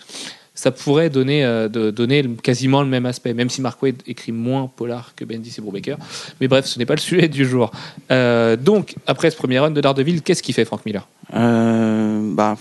ça 0.62 0.70
pourrait 0.70 1.10
donner, 1.10 1.44
euh, 1.44 1.68
de- 1.68 1.90
donner 1.90 2.24
quasiment 2.44 2.84
le 2.84 2.88
même 2.88 3.08
aspect, 3.08 3.34
même 3.34 3.50
si 3.50 3.62
Mark 3.62 3.82
Wade 3.82 3.96
écrit 4.06 4.32
moins 4.32 4.70
polar 4.76 5.14
que 5.16 5.26
Bendis 5.26 5.56
et 5.58 5.62
Brubaker. 5.62 5.98
Mais 6.40 6.48
bref, 6.48 6.66
ce 6.68 6.78
n'est 6.78 6.86
pas 6.86 6.94
le 6.94 7.00
sujet 7.00 7.28
du 7.28 7.46
jour. 7.48 7.72
Euh, 8.12 8.56
donc, 8.58 8.94
après 9.08 9.32
ce 9.32 9.38
premier 9.38 9.58
run 9.58 9.72
de 9.72 9.82
Daredevil, 9.82 10.22
qu'est-ce 10.22 10.44
qu'il 10.44 10.54
fait 10.54 10.64
Frank 10.66 10.86
Miller? 10.86 11.08
Euh, 11.34 12.22
bah, 12.36 12.58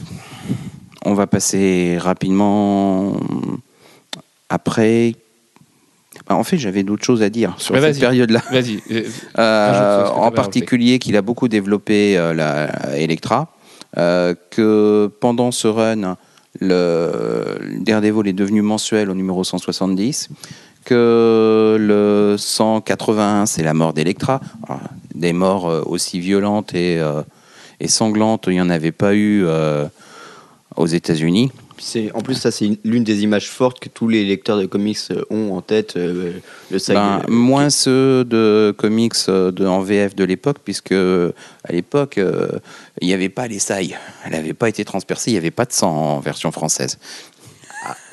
on 1.05 1.13
va 1.13 1.27
passer 1.27 1.99
rapidement 2.01 3.21
après. 4.49 5.15
Bah, 6.27 6.37
en 6.37 6.43
fait, 6.43 6.57
j'avais 6.57 6.85
d'autres 6.85 7.05
choses 7.05 7.23
à 7.23 7.29
dire 7.29 7.55
sur 7.59 7.75
Mais 7.75 7.83
cette 7.83 8.01
période-là. 8.01 8.43
Vas-y. 8.51 8.81
en 9.37 10.31
particulier 10.31 10.99
qu'il 10.99 11.17
a 11.19 11.23
beaucoup 11.23 11.49
développé 11.49 12.15
la 12.35 12.97
Electra, 12.97 13.53
que 13.95 15.11
pendant 15.21 15.51
ce 15.51 15.69
run, 15.69 16.17
le 16.61 17.59
Daredevil 17.81 18.29
est 18.29 18.33
devenu 18.33 18.63
mensuel 18.63 19.11
au 19.11 19.15
numéro 19.15 19.45
170, 19.45 20.29
que 20.85 21.77
le 21.79 22.37
181 22.39 23.47
c'est 23.47 23.63
la 23.63 23.75
mort 23.75 23.93
d'Electra, 23.93 24.41
Alors, 24.67 24.81
des 25.15 25.33
morts 25.33 25.69
euh, 25.69 25.83
aussi 25.85 26.21
violentes 26.21 26.75
et, 26.75 26.99
euh, 26.99 27.23
et 27.81 27.89
sanglantes, 27.89 28.45
il 28.47 28.53
n'y 28.53 28.61
en 28.61 28.71
avait 28.71 28.93
pas 28.93 29.15
eu 29.15 29.45
euh, 29.45 29.87
aux 30.77 30.87
États-Unis. 30.87 31.51
C'est 31.83 32.13
en 32.13 32.21
plus 32.21 32.35
ça 32.35 32.51
c'est 32.51 32.67
une- 32.67 32.77
l'une 32.85 33.05
des 33.05 33.23
images 33.23 33.49
fortes 33.49 33.81
que 33.81 33.89
tous 33.89 34.07
les 34.07 34.25
lecteurs 34.25 34.59
de 34.59 34.67
comics 34.67 34.99
euh, 35.13 35.23
ont 35.31 35.55
en 35.57 35.63
tête. 35.63 35.97
euh, 35.97 36.33
le 36.71 36.79
sac. 36.79 36.95
Ben, 36.95 37.23
moins 37.29 37.71
ceux 37.71 38.23
de 38.25 38.75
comics 38.77 39.15
euh, 39.29 39.51
de, 39.51 39.67
en 39.67 39.81
VF 39.81 40.15
de 40.15 40.25
l'époque, 40.25 40.59
puisque 40.63 40.93
à 40.93 41.73
l'époque, 41.73 42.19
euh, 42.19 42.49
il 43.01 43.09
n'y 43.09 43.15
avait 43.15 43.31
pas 43.31 43.49
les 43.49 43.59
sailles. 43.59 43.97
Elle 44.27 44.33
n'avait 44.33 44.53
pas 44.53 44.69
été 44.69 44.85
transpercée, 44.85 45.31
il 45.31 45.35
n'y 45.35 45.39
avait 45.39 45.51
pas 45.51 45.65
de 45.65 45.73
sang 45.73 45.91
en 45.91 46.21
version 46.21 46.53
française. 46.53 46.99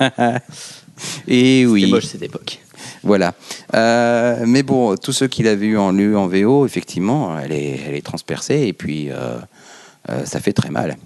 Et 1.28 1.60
C'était 1.62 1.66
oui, 1.66 1.90
moche 1.90 2.06
cette 2.06 2.22
époque. 2.22 2.58
voilà. 3.02 3.34
Euh, 3.74 4.44
mais 4.46 4.62
bon, 4.62 4.96
tous 4.96 5.12
ceux 5.12 5.28
qui 5.28 5.42
l'avaient 5.42 5.66
eu 5.66 5.78
en 5.78 5.92
lu 5.92 6.16
en 6.16 6.26
VO, 6.26 6.66
effectivement, 6.66 7.38
elle 7.38 7.52
est, 7.52 7.80
elle 7.86 7.94
est 7.94 8.04
transpercée 8.04 8.62
et 8.66 8.72
puis 8.72 9.08
ça 10.24 10.40
fait 10.40 10.52
très 10.54 10.70
mal. 10.70 10.96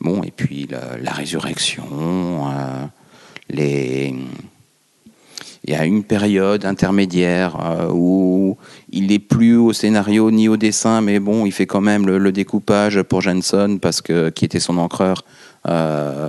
Bon, 0.00 0.22
et 0.22 0.30
puis 0.30 0.66
la, 0.70 0.96
la 1.02 1.10
résurrection, 1.12 1.84
euh, 2.48 2.84
les. 3.50 4.14
Il 5.64 5.72
y 5.72 5.74
a 5.76 5.84
une 5.84 6.02
période 6.04 6.64
intermédiaire 6.64 7.56
euh, 7.60 7.88
où 7.92 8.56
il 8.90 9.08
n'est 9.08 9.18
plus 9.18 9.56
au 9.56 9.72
scénario 9.72 10.30
ni 10.30 10.48
au 10.48 10.56
dessin, 10.56 11.00
mais 11.02 11.18
bon, 11.18 11.44
il 11.46 11.52
fait 11.52 11.66
quand 11.66 11.80
même 11.82 12.06
le, 12.06 12.16
le 12.18 12.32
découpage 12.32 13.02
pour 13.02 13.20
Jensen 13.22 13.78
parce 13.80 14.00
que 14.00 14.30
qui 14.30 14.44
était 14.46 14.60
son 14.60 14.78
encreur. 14.78 15.24
Euh, 15.68 16.28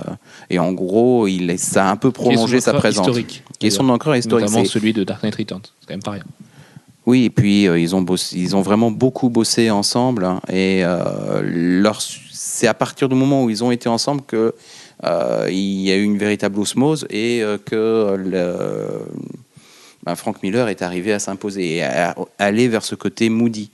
et 0.50 0.58
en 0.58 0.72
gros, 0.72 1.26
il 1.28 1.56
ça 1.58 1.86
a 1.88 1.90
un 1.92 1.96
peu 1.96 2.10
prolongé 2.10 2.60
sa 2.60 2.74
présence. 2.74 3.06
historique. 3.06 3.44
Qui 3.58 3.68
est 3.68 3.70
son 3.70 3.88
encreur 3.88 4.16
historique. 4.16 4.46
Notamment 4.48 4.64
celui 4.66 4.92
de 4.92 5.04
Dark 5.04 5.22
Knight 5.22 5.36
Returns. 5.36 5.62
C'est 5.80 5.86
quand 5.86 5.94
même 5.94 6.02
pas 6.02 6.10
rien. 6.12 6.24
Oui, 7.06 7.24
et 7.24 7.30
puis 7.30 7.66
euh, 7.66 7.78
ils, 7.78 7.94
ont 7.96 8.02
bossé- 8.02 8.36
ils 8.36 8.54
ont 8.56 8.60
vraiment 8.62 8.90
beaucoup 8.90 9.30
bossé 9.30 9.70
ensemble. 9.70 10.24
hein, 10.24 10.40
et 10.48 10.82
euh, 10.84 11.40
leur- 11.44 12.02
c'est 12.60 12.66
à 12.66 12.74
partir 12.74 13.08
du 13.08 13.14
moment 13.14 13.42
où 13.42 13.48
ils 13.48 13.64
ont 13.64 13.70
été 13.70 13.88
ensemble 13.88 14.20
que 14.20 14.54
euh, 15.04 15.48
il 15.50 15.80
y 15.80 15.90
a 15.90 15.96
eu 15.96 16.02
une 16.02 16.18
véritable 16.18 16.60
osmose 16.60 17.06
et 17.08 17.42
euh, 17.42 17.56
que 17.56 18.14
ben, 20.04 20.14
Frank 20.14 20.42
Miller 20.42 20.68
est 20.68 20.82
arrivé 20.82 21.14
à 21.14 21.18
s'imposer 21.18 21.76
et 21.76 21.82
à, 21.82 22.14
aller 22.38 22.68
vers 22.68 22.84
ce 22.84 22.94
côté 22.94 23.30
moody. 23.30 23.70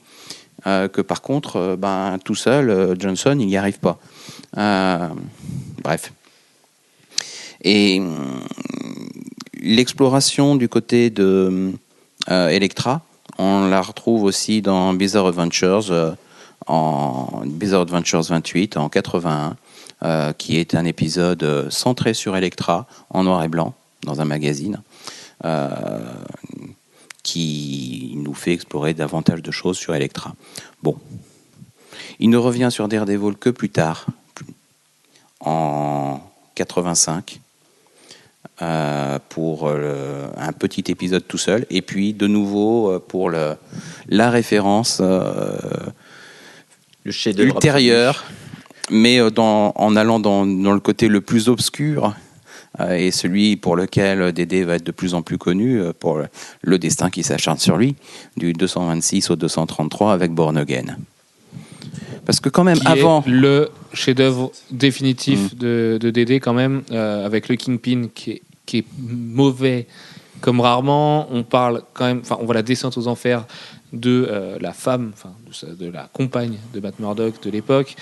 Euh, 0.68 0.86
que 0.86 1.00
par 1.00 1.20
contre, 1.20 1.76
ben, 1.76 2.18
tout 2.24 2.36
seul, 2.36 2.94
Johnson, 2.96 3.36
il 3.40 3.48
n'y 3.48 3.56
arrive 3.56 3.80
pas. 3.80 3.98
Bref. 5.82 6.12
Et 7.64 7.98
hum, 7.98 8.40
l'exploration 9.60 10.54
du 10.54 10.68
côté 10.68 11.10
de 11.10 11.72
Electra, 12.28 13.02
on 13.36 13.66
la 13.66 13.82
retrouve 13.82 14.22
aussi 14.22 14.62
dans 14.62 14.94
Bizarre 14.94 15.26
Adventures, 15.26 16.16
en 16.66 17.42
Bizarre 17.44 17.82
Adventures 17.82 18.22
28 18.22 18.76
en 18.76 18.88
81, 18.88 19.56
euh, 20.02 20.32
qui 20.32 20.58
est 20.58 20.74
un 20.74 20.84
épisode 20.84 21.42
euh, 21.42 21.70
centré 21.70 22.12
sur 22.12 22.36
Electra 22.36 22.86
en 23.10 23.24
noir 23.24 23.42
et 23.44 23.48
blanc 23.48 23.74
dans 24.02 24.20
un 24.20 24.24
magazine. 24.24 24.82
euh, 25.44 26.00
qui 27.22 28.12
nous 28.16 28.34
fait 28.34 28.52
explorer 28.52 28.94
davantage 28.94 29.42
de 29.42 29.50
choses 29.50 29.76
sur 29.76 29.94
Electra. 29.96 30.34
Bon, 30.82 30.96
il 32.20 32.30
ne 32.30 32.36
revient 32.36 32.68
sur 32.70 32.86
Daredevil 32.86 33.34
que 33.34 33.50
plus 33.50 33.68
tard, 33.68 34.06
en 35.40 36.20
85, 36.54 37.40
euh, 38.62 39.18
pour 39.28 39.68
un 39.68 40.52
petit 40.52 40.84
épisode 40.86 41.26
tout 41.26 41.36
seul, 41.36 41.66
et 41.68 41.82
puis 41.82 42.14
de 42.14 42.28
nouveau 42.28 43.00
pour 43.00 43.30
la 43.30 44.30
référence 44.30 45.02
Le 47.06 47.12
mais 48.90 49.18
euh, 49.20 49.30
dans, 49.30 49.72
en 49.76 49.96
allant 49.96 50.20
dans, 50.20 50.44
dans 50.46 50.72
le 50.72 50.80
côté 50.80 51.08
le 51.08 51.20
plus 51.20 51.48
obscur. 51.48 52.14
euh, 52.80 52.94
Et 52.94 53.10
celui 53.10 53.56
pour 53.56 53.76
lequel 53.76 54.32
Dédé 54.32 54.64
va 54.64 54.74
être 54.76 54.84
de 54.86 54.92
plus 54.92 55.14
en 55.14 55.22
plus 55.22 55.38
connu, 55.38 55.80
euh, 55.80 55.92
pour 55.98 56.18
le- 56.18 56.26
le 56.62 56.78
destin 56.78 57.10
qui 57.10 57.22
s'acharne 57.22 57.58
sur 57.58 57.76
lui, 57.76 57.94
du 58.36 58.52
226 58.52 59.30
au 59.30 59.36
233 59.36 60.12
avec 60.12 60.32
Born 60.32 60.56
Again. 60.56 60.96
Parce 62.24 62.40
que 62.40 62.48
quand 62.48 62.64
même, 62.64 62.78
Qui 62.78 62.86
avant... 62.88 63.22
est 63.22 63.30
le 63.30 63.70
chef-d'œuvre 63.92 64.50
définitif 64.70 65.56
de, 65.56 65.98
de 66.00 66.10
Dédé 66.10 66.40
quand 66.40 66.54
même, 66.54 66.82
euh, 66.90 67.24
avec 67.24 67.48
le 67.48 67.54
Kingpin 67.56 68.08
qui 68.14 68.32
est, 68.32 68.42
qui 68.66 68.78
est 68.78 68.84
mauvais 68.98 69.86
comme 70.40 70.60
rarement. 70.60 71.28
On 71.30 71.44
parle 71.44 71.82
quand 71.94 72.04
même, 72.04 72.20
enfin, 72.22 72.36
on 72.40 72.44
voit 72.44 72.54
la 72.54 72.62
descente 72.62 72.98
aux 72.98 73.06
enfers 73.06 73.44
de 73.92 74.26
euh, 74.30 74.58
la 74.60 74.72
femme, 74.72 75.12
enfin, 75.14 75.32
de, 75.78 75.90
la 75.90 76.08
compagne 76.12 76.56
de 76.74 76.80
Matt 76.80 76.98
Murdock 76.98 77.40
de 77.42 77.50
l'époque, 77.50 77.94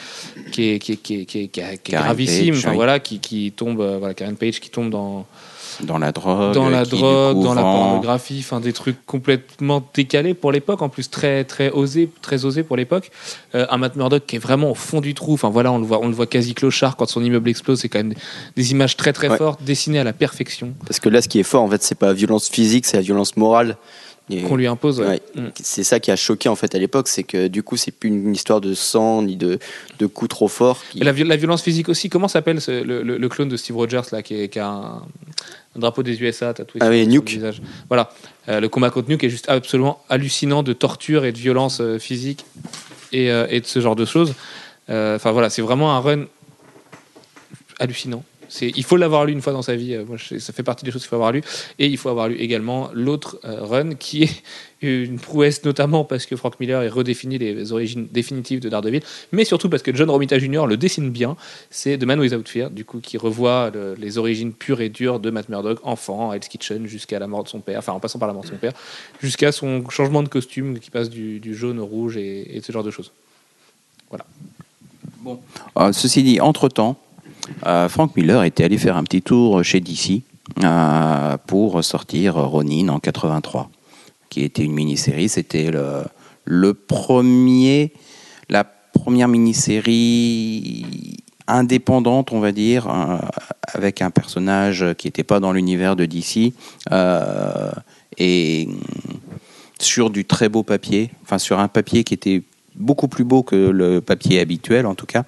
qui 0.53 0.71
est, 0.71 0.79
qui 0.79 0.93
est, 0.93 0.97
qui 0.97 1.21
est, 1.21 1.25
qui 1.27 1.39
est- 1.41 1.49
qui 1.49 1.61
est- 1.61 1.77
qui 1.79 1.91
est 1.91 1.93
Karen 1.93 2.07
gravissime. 2.07 2.51
Page, 2.55 2.59
Enfin, 2.59 2.71
oui. 2.71 2.77
voilà, 2.77 2.99
qui, 3.01 3.19
qui 3.21 3.53
tombe, 3.53 3.81
euh, 3.81 3.99
voilà, 3.99 4.15
Karen 4.15 4.37
Page 4.37 4.61
qui 4.61 4.71
tombe 4.71 4.91
dans 4.91 5.27
dans 5.83 5.99
la 5.99 6.13
drogue, 6.13 6.55
dans 6.55 6.69
la 6.69 6.85
drogue, 6.85 7.43
dans 7.43 7.53
la 7.55 7.63
pornographie, 7.63 8.37
enfin 8.39 8.61
des 8.61 8.73
trucs 8.73 9.05
complètement 9.07 9.85
décalés 9.93 10.33
pour 10.33 10.53
l'époque, 10.53 10.83
en 10.83 10.89
plus 10.89 11.11
très 11.11 11.43
très 11.43 11.71
osé, 11.71 12.09
très 12.23 12.45
osé 12.45 12.63
pour 12.63 12.77
l'époque. 12.77 13.11
Euh, 13.57 13.67
un 13.71 13.79
Matt 13.79 13.97
Murdock 13.97 14.25
qui 14.25 14.37
est 14.37 14.39
vraiment 14.39 14.71
au 14.71 14.77
fond 14.77 15.01
du 15.01 15.15
trou. 15.15 15.33
Enfin 15.33 15.51
voilà, 15.51 15.73
on 15.73 15.79
le 15.79 15.85
voit, 15.85 15.99
on 16.01 16.07
le 16.07 16.15
voit 16.15 16.29
quasi 16.29 16.55
clochard 16.55 16.95
quand 16.97 17.09
son 17.09 17.25
immeuble 17.25 17.49
explose. 17.49 17.81
C'est 17.81 17.89
quand 17.89 17.99
même 17.99 18.11
des, 18.11 18.17
des 18.55 18.71
images 18.71 18.97
très 18.97 19.13
très 19.13 19.29
Ouais. 19.29 19.37
fortes, 19.37 19.65
dessinées 19.65 19.99
à 19.99 20.05
la 20.05 20.13
perfection, 20.13 20.75
Parce 20.87 21.01
que 21.01 21.09
là, 21.09 21.21
ce 21.21 21.29
qui 21.29 21.41
est 21.41 21.45
fort, 21.45 21.63
en 21.65 21.69
fait, 21.69 21.83
c'est 21.83 21.97
pas 21.97 22.07
la 22.07 22.13
violence 22.13 22.49
physique, 22.49 22.87
c'est 22.87 22.97
la 22.99 23.03
violence 23.03 23.37
morale. 23.37 23.77
Qu'on 24.49 24.57
lui 24.57 24.67
impose. 24.67 25.01
ouais. 25.01 25.07
Ouais. 25.07 25.23
Mm. 25.35 25.49
C'est 25.61 25.85
ça 25.85 26.01
qui 26.01 26.11
a 26.11 26.17
choqué 26.17 26.49
en 26.49 26.57
fait 26.57 26.75
à 26.75 26.79
l'époque, 26.79 27.09
c'est 27.09 27.25
que 27.25 27.47
du 27.49 27.63
coup, 27.63 27.77
c'est 27.77 27.91
plus 27.91 28.09
une 28.09 28.33
histoire 28.35 28.61
de 28.63 28.73
sang 28.73 29.21
ni 29.23 29.37
de, 29.37 29.59
de 29.99 30.07
coups 30.07 30.31
trop 30.31 30.49
forts. 30.49 30.83
qui- 30.91 31.01
la, 31.01 31.13
vi- 31.13 31.25
la 31.25 31.37
violence 31.37 31.61
physique 31.63 31.89
aussi. 31.91 32.09
Comment 32.09 32.29
s'appelle 32.29 32.59
le, 32.69 33.03
le- 33.03 33.19
le 33.19 33.29
clone 33.29 33.49
de 33.51 33.57
Steve 33.59 33.77
Rogers 33.77 34.01
là, 34.13 34.23
qui, 34.23 34.35
est- 34.35 34.49
qui 34.49 34.59
a 34.59 34.67
un, 34.69 34.95
un 35.77 35.79
drapeau 35.79 36.03
des 36.03 36.21
USA 36.23 36.55
tatoué 36.55 36.81
Ah 36.81 36.87
sur, 36.87 36.93
oui, 36.95 37.01
sur 37.03 37.09
Nuke. 37.11 37.29
le 37.31 37.35
visage. 37.37 37.63
Voilà, 37.89 38.11
Euh, 38.49 38.61
le 38.61 38.69
combat 38.71 38.91
contre 38.91 39.09
Nuke 39.11 39.25
est 39.25 39.31
juste 39.31 39.49
absolument 39.51 40.03
hallucinant 40.09 40.63
de 40.63 40.73
torture 40.73 41.25
et 41.27 41.33
de 41.33 41.39
violence 41.39 41.81
euh, 41.83 41.99
physique 41.99 42.45
et, 43.13 43.31
euh, 43.31 43.47
et 43.51 43.61
de 43.61 43.67
ce 43.67 43.81
genre 43.81 43.97
de 43.97 44.05
choses. 44.07 44.35
Enfin 44.89 45.33
voilà, 45.33 45.49
c'est 45.51 45.63
vraiment 45.63 45.95
un 45.97 46.01
run 46.01 46.25
hallucinant. 47.81 48.23
Il 48.61 48.85
faut 48.85 48.97
l'avoir 48.97 49.25
lu 49.25 49.33
une 49.33 49.43
fois 49.43 49.53
dans 49.53 49.63
sa 49.63 49.77
vie. 49.77 49.95
euh, 49.95 50.05
Moi, 50.05 50.17
ça 50.19 50.53
fait 50.53 50.63
partie 50.63 50.85
des 50.85 50.91
choses 50.91 51.03
qu'il 51.03 51.09
faut 51.09 51.17
avoir 51.17 51.33
lu. 51.33 51.43
Et 51.79 51.87
il 51.87 51.97
faut 51.97 52.09
avoir 52.09 52.29
lu 52.29 52.37
également 52.37 52.91
l'autre 52.93 53.39
euh, 53.45 53.65
run 53.65 53.95
qui 53.95 54.25
est 54.25 54.43
une 54.83 55.19
prouesse, 55.19 55.65
notamment 55.65 56.05
parce 56.05 56.27
que 56.27 56.37
Frank 56.37 56.61
Miller 56.61 56.81
a 56.81 56.95
redéfini 56.95 57.39
les 57.39 57.73
origines 57.73 58.07
définitives 58.13 58.61
de 58.61 58.69
Daredevil, 58.69 59.01
mais 59.33 59.45
surtout 59.45 59.71
parce 59.71 59.83
que 59.83 59.95
John 59.95 60.11
Romita 60.11 60.39
Jr. 60.39 60.67
le 60.69 60.77
dessine 60.77 61.11
bien. 61.11 61.37
C'est 61.71 61.97
The 61.97 62.05
Man 62.05 62.21
Without 62.21 62.45
Fear, 62.47 62.71
du 62.71 62.85
coup, 62.85 63.01
qui 63.01 63.17
revoit 63.17 63.71
le- 63.73 63.95
les 63.99 64.19
origines 64.19 64.53
pures 64.53 64.83
et 64.83 64.91
dures 64.91 65.21
de 65.21 65.31
Matt 65.31 65.49
Murdock, 65.49 65.79
enfant, 65.85 66.31
à 66.31 66.37
Hell's 66.37 66.49
Kitchen, 66.49 66.87
jusqu'à 66.87 67.19
la 67.19 67.27
mort 67.27 67.45
de 67.45 67.49
son 67.49 67.61
père, 67.61 67.79
enfin 67.79 67.93
en 67.95 68.01
passant 68.01 68.19
par 68.19 68.29
la 68.29 68.35
mort 68.35 68.43
de 68.43 68.49
son 68.49 68.57
père, 68.57 68.73
jusqu'à 69.23 69.53
son 69.53 69.89
changement 69.89 70.23
de 70.23 70.29
costume 70.29 70.79
qui 70.79 70.91
passe 70.91 71.09
du, 71.09 71.41
jaune 71.55 71.79
au 71.79 71.87
rouge 71.87 72.17
et, 72.19 72.61
ce 72.63 72.71
genre 72.71 72.85
de 72.85 72.91
choses. 72.91 73.11
Euh, 75.79 75.93
ceci 75.93 76.23
dit, 76.23 76.41
entre-temps, 76.41 76.99
Frank 77.89 78.17
Miller 78.17 78.43
était 78.45 78.65
allé 78.65 78.79
faire 78.79 78.97
un 78.97 79.05
petit 79.05 79.23
tour 79.23 79.63
chez 79.63 79.81
DC 79.81 80.23
euh, 80.63 81.39
pour 81.47 81.83
sortir 81.83 82.35
Ronin 82.35 82.89
en 82.89 83.01
83, 83.01 83.71
qui 84.29 84.43
était 84.45 84.63
une 84.63 84.75
mini-série. 84.75 85.31
C'était 85.31 85.71
le, 86.45 86.75
premier, 86.75 87.93
la 88.51 88.65
première 88.65 89.29
mini-série 89.29 90.85
indépendante, 91.47 92.33
on 92.33 92.41
va 92.41 92.53
dire, 92.53 92.89
euh, 92.89 93.17
avec 93.73 94.03
un 94.03 94.11
personnage 94.11 94.85
qui 94.99 95.07
n'était 95.07 95.25
pas 95.25 95.41
dans 95.41 95.53
l'univers 95.53 95.97
de 95.97 96.05
DC 96.05 96.53
euh, 96.93 97.73
et 98.19 98.69
sur 99.79 100.11
du 100.11 100.27
très 100.27 100.51
beau 100.51 100.63
papier, 100.63 101.11
enfin 101.23 101.39
sur 101.39 101.59
un 101.59 101.69
papier 101.69 102.05
qui 102.05 102.13
était 102.13 102.43
beaucoup 102.75 103.09
plus 103.09 103.25
beau 103.25 103.43
que 103.43 103.57
le 103.57 104.01
papier 104.01 104.41
habituel 104.41 104.87
en 104.87 104.95
tout 104.95 105.07
cas. 105.07 105.25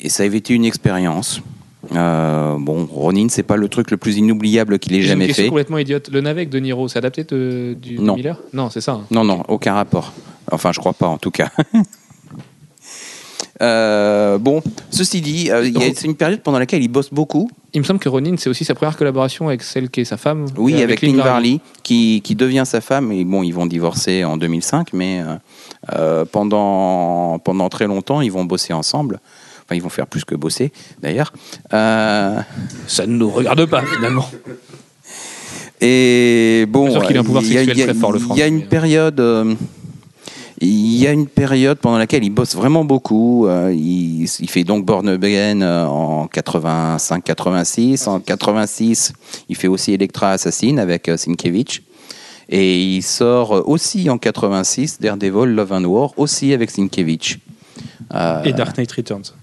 Et 0.00 0.08
ça 0.08 0.22
avait 0.22 0.38
été 0.38 0.54
une 0.54 0.64
expérience. 0.64 1.40
Euh, 1.94 2.56
bon, 2.58 2.86
Ronin, 2.90 3.28
c'est 3.30 3.42
pas 3.42 3.56
le 3.56 3.68
truc 3.68 3.90
le 3.90 3.96
plus 3.96 4.16
inoubliable 4.16 4.78
qu'il 4.78 4.94
ait 4.94 4.98
une 4.98 5.02
jamais 5.04 5.26
question 5.26 5.44
fait. 5.44 5.48
complètement 5.48 5.78
idiote. 5.78 6.08
Le 6.10 6.20
navet 6.20 6.42
avec 6.42 6.50
De 6.50 6.58
Niro, 6.58 6.88
c'est 6.88 6.98
adapté 6.98 7.24
de, 7.24 7.76
du 7.80 7.98
Non. 7.98 8.16
Miller 8.16 8.38
Non, 8.52 8.70
c'est 8.70 8.80
ça. 8.80 8.92
hein. 8.92 9.04
Non, 9.10 9.24
non, 9.24 9.42
aucun 9.48 9.74
rapport. 9.74 10.12
Enfin, 10.50 10.72
je 10.72 10.78
crois 10.78 10.92
pas 10.92 11.06
en 11.06 11.18
tout 11.18 11.30
cas. 11.30 11.50
Euh, 13.60 14.38
bon, 14.38 14.62
ceci 14.88 15.20
dit, 15.20 15.50
euh, 15.50 15.68
c'est 15.96 16.06
une 16.06 16.14
période 16.14 16.42
pendant 16.42 16.60
laquelle 16.60 16.80
il 16.80 16.86
bosse 16.86 17.12
beaucoup. 17.12 17.50
Il 17.72 17.80
me 17.80 17.84
semble 17.84 17.98
que 17.98 18.08
Ronin, 18.08 18.36
c'est 18.36 18.48
aussi 18.48 18.64
sa 18.64 18.76
première 18.76 18.96
collaboration 18.96 19.48
avec 19.48 19.64
celle 19.64 19.90
qui 19.90 20.02
est 20.02 20.04
sa 20.04 20.16
femme. 20.16 20.46
Oui, 20.56 20.74
euh, 20.74 20.84
avec, 20.84 21.02
Lynn 21.02 21.16
Varley, 21.16 21.58
qui, 21.82 22.20
qui 22.22 22.36
devient 22.36 22.62
sa 22.64 22.80
femme. 22.80 23.10
Et 23.10 23.24
bon, 23.24 23.42
ils 23.42 23.50
vont 23.50 23.66
divorcer 23.66 24.22
en 24.24 24.36
2005, 24.36 24.92
mais 24.92 25.24
pendant, 26.30 27.40
pendant 27.40 27.68
très 27.68 27.88
longtemps, 27.88 28.20
ils 28.20 28.30
vont 28.30 28.44
bosser 28.44 28.72
ensemble. 28.72 29.18
Enfin, 29.68 29.76
ils 29.76 29.82
vont 29.82 29.90
faire 29.90 30.06
plus 30.06 30.24
que 30.24 30.34
bosser, 30.34 30.72
d'ailleurs. 31.02 31.30
Euh, 31.74 32.40
Ça 32.86 33.06
ne 33.06 33.12
nous 33.12 33.28
regarde 33.30 33.66
pas, 33.66 33.82
finalement. 33.84 34.26
Et 35.80 36.64
bon, 36.68 36.88
il 36.88 36.92
y 36.92 36.96
a- 36.96 37.42
sexuel 37.42 37.68
il 37.70 37.78
y 37.78 37.82
a- 37.82 37.84
très 37.86 37.94
fort, 37.94 38.12
le 38.12 38.18
Il 38.18 38.22
y 38.22 38.24
Franck, 38.24 38.40
a 38.40 38.46
une 38.46 38.66
période, 38.66 39.20
euh, 39.20 39.54
il 40.60 40.96
y 40.96 41.06
a 41.06 41.12
une 41.12 41.26
période 41.28 41.78
pendant 41.78 41.98
laquelle 41.98 42.24
il 42.24 42.30
bosse 42.30 42.56
vraiment 42.56 42.84
beaucoup. 42.84 43.46
euh, 43.46 43.72
il, 43.72 44.24
il 44.40 44.50
fait 44.50 44.64
donc 44.64 44.84
Born 44.84 45.08
Again 45.08 45.60
en 45.86 46.26
85-86. 46.26 48.08
En 48.08 48.18
86, 48.20 49.12
il 49.48 49.54
fait 49.56 49.68
aussi 49.68 49.92
Electra 49.92 50.32
Assassin 50.32 50.78
avec 50.78 51.10
Sienkiewicz. 51.16 51.82
Et 52.48 52.82
il 52.96 53.02
sort 53.02 53.68
aussi 53.68 54.08
en 54.08 54.16
86 54.18 54.98
Daredevil 55.00 55.54
Love 55.54 55.72
and 55.72 55.84
War, 55.84 56.12
aussi 56.16 56.52
avec 56.54 56.70
Sienkiewicz. 56.70 57.36
Euh, 58.14 58.42
Et 58.44 58.52
Dark 58.54 58.76
Knight 58.78 58.90
Returns. 58.92 59.34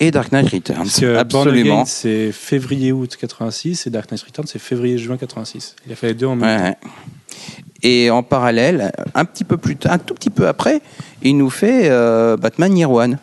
Et 0.00 0.10
Dark 0.10 0.32
Knight 0.32 0.48
Returns. 0.48 0.76
Parce 0.78 1.00
que 1.00 1.16
Absolument. 1.16 1.84
C'est 1.84 2.32
février-août 2.32 3.16
86 3.20 3.86
et 3.86 3.90
Dark 3.90 4.10
Knight 4.10 4.22
Returns, 4.22 4.46
c'est 4.46 4.58
février-juin 4.58 5.16
86. 5.18 5.76
Il 5.86 5.92
a 5.92 5.94
fait 5.94 6.08
les 6.08 6.14
deux 6.14 6.26
en 6.26 6.36
même 6.36 6.48
Ouais, 6.48 6.72
temps. 6.72 6.78
ouais. 6.84 6.90
Et 7.82 8.10
en 8.10 8.22
parallèle, 8.22 8.92
un 9.14 9.24
petit 9.24 9.44
peu 9.44 9.56
plus 9.56 9.76
un 9.84 9.98
tout 9.98 10.14
petit 10.14 10.30
peu 10.30 10.48
après, 10.48 10.80
il 11.22 11.36
nous 11.36 11.48
fait 11.50 11.88
euh, 11.90 12.36
Batman 12.36 12.76
Year 12.76 12.90
One 12.90 13.18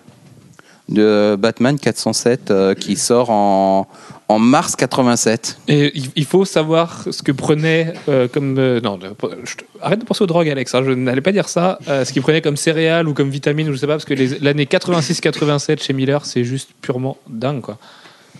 de 0.89 1.35
Batman 1.37 1.77
407 1.77 2.49
euh, 2.51 2.73
qui 2.73 2.95
sort 2.95 3.29
en, 3.29 3.87
en 4.29 4.39
mars 4.39 4.75
87. 4.75 5.57
Et 5.69 5.91
il- 6.15 6.25
faut 6.25 6.43
savoir 6.43 7.05
ce 7.09 7.21
que 7.23 7.31
prenait 7.31 7.93
euh, 8.09 8.27
comme. 8.27 8.57
euh, 8.59 8.81
non, 8.81 8.97
de- 8.97 9.07
je 9.45 9.55
te- 9.55 9.63
arrête 9.81 9.99
de 9.99 10.05
penser 10.05 10.23
aux 10.23 10.27
drogues, 10.27 10.49
Alex. 10.49 10.75
hein, 10.75 10.83
je 10.85 10.91
n'allais 10.91 11.21
pas 11.21 11.31
dire 11.31 11.47
ça. 11.47 11.79
euh, 11.87 12.03
ce 12.03 12.11
qu'il 12.11 12.21
prenait 12.21 12.41
comme 12.41 12.57
céréales 12.57 13.07
ou 13.07 13.13
comme 13.13 13.29
vitamines, 13.29 13.69
ou 13.69 13.73
je 13.73 13.77
sais 13.77 13.87
pas, 13.87 13.93
parce 13.93 14.05
que 14.05 14.13
les- 14.13 14.39
l'année 14.39 14.65
86-87 14.65 15.81
chez 15.81 15.93
Miller, 15.93 16.25
c'est 16.25 16.43
juste 16.43 16.69
purement 16.81 17.17
dingue, 17.29 17.61
quoi. 17.61 17.77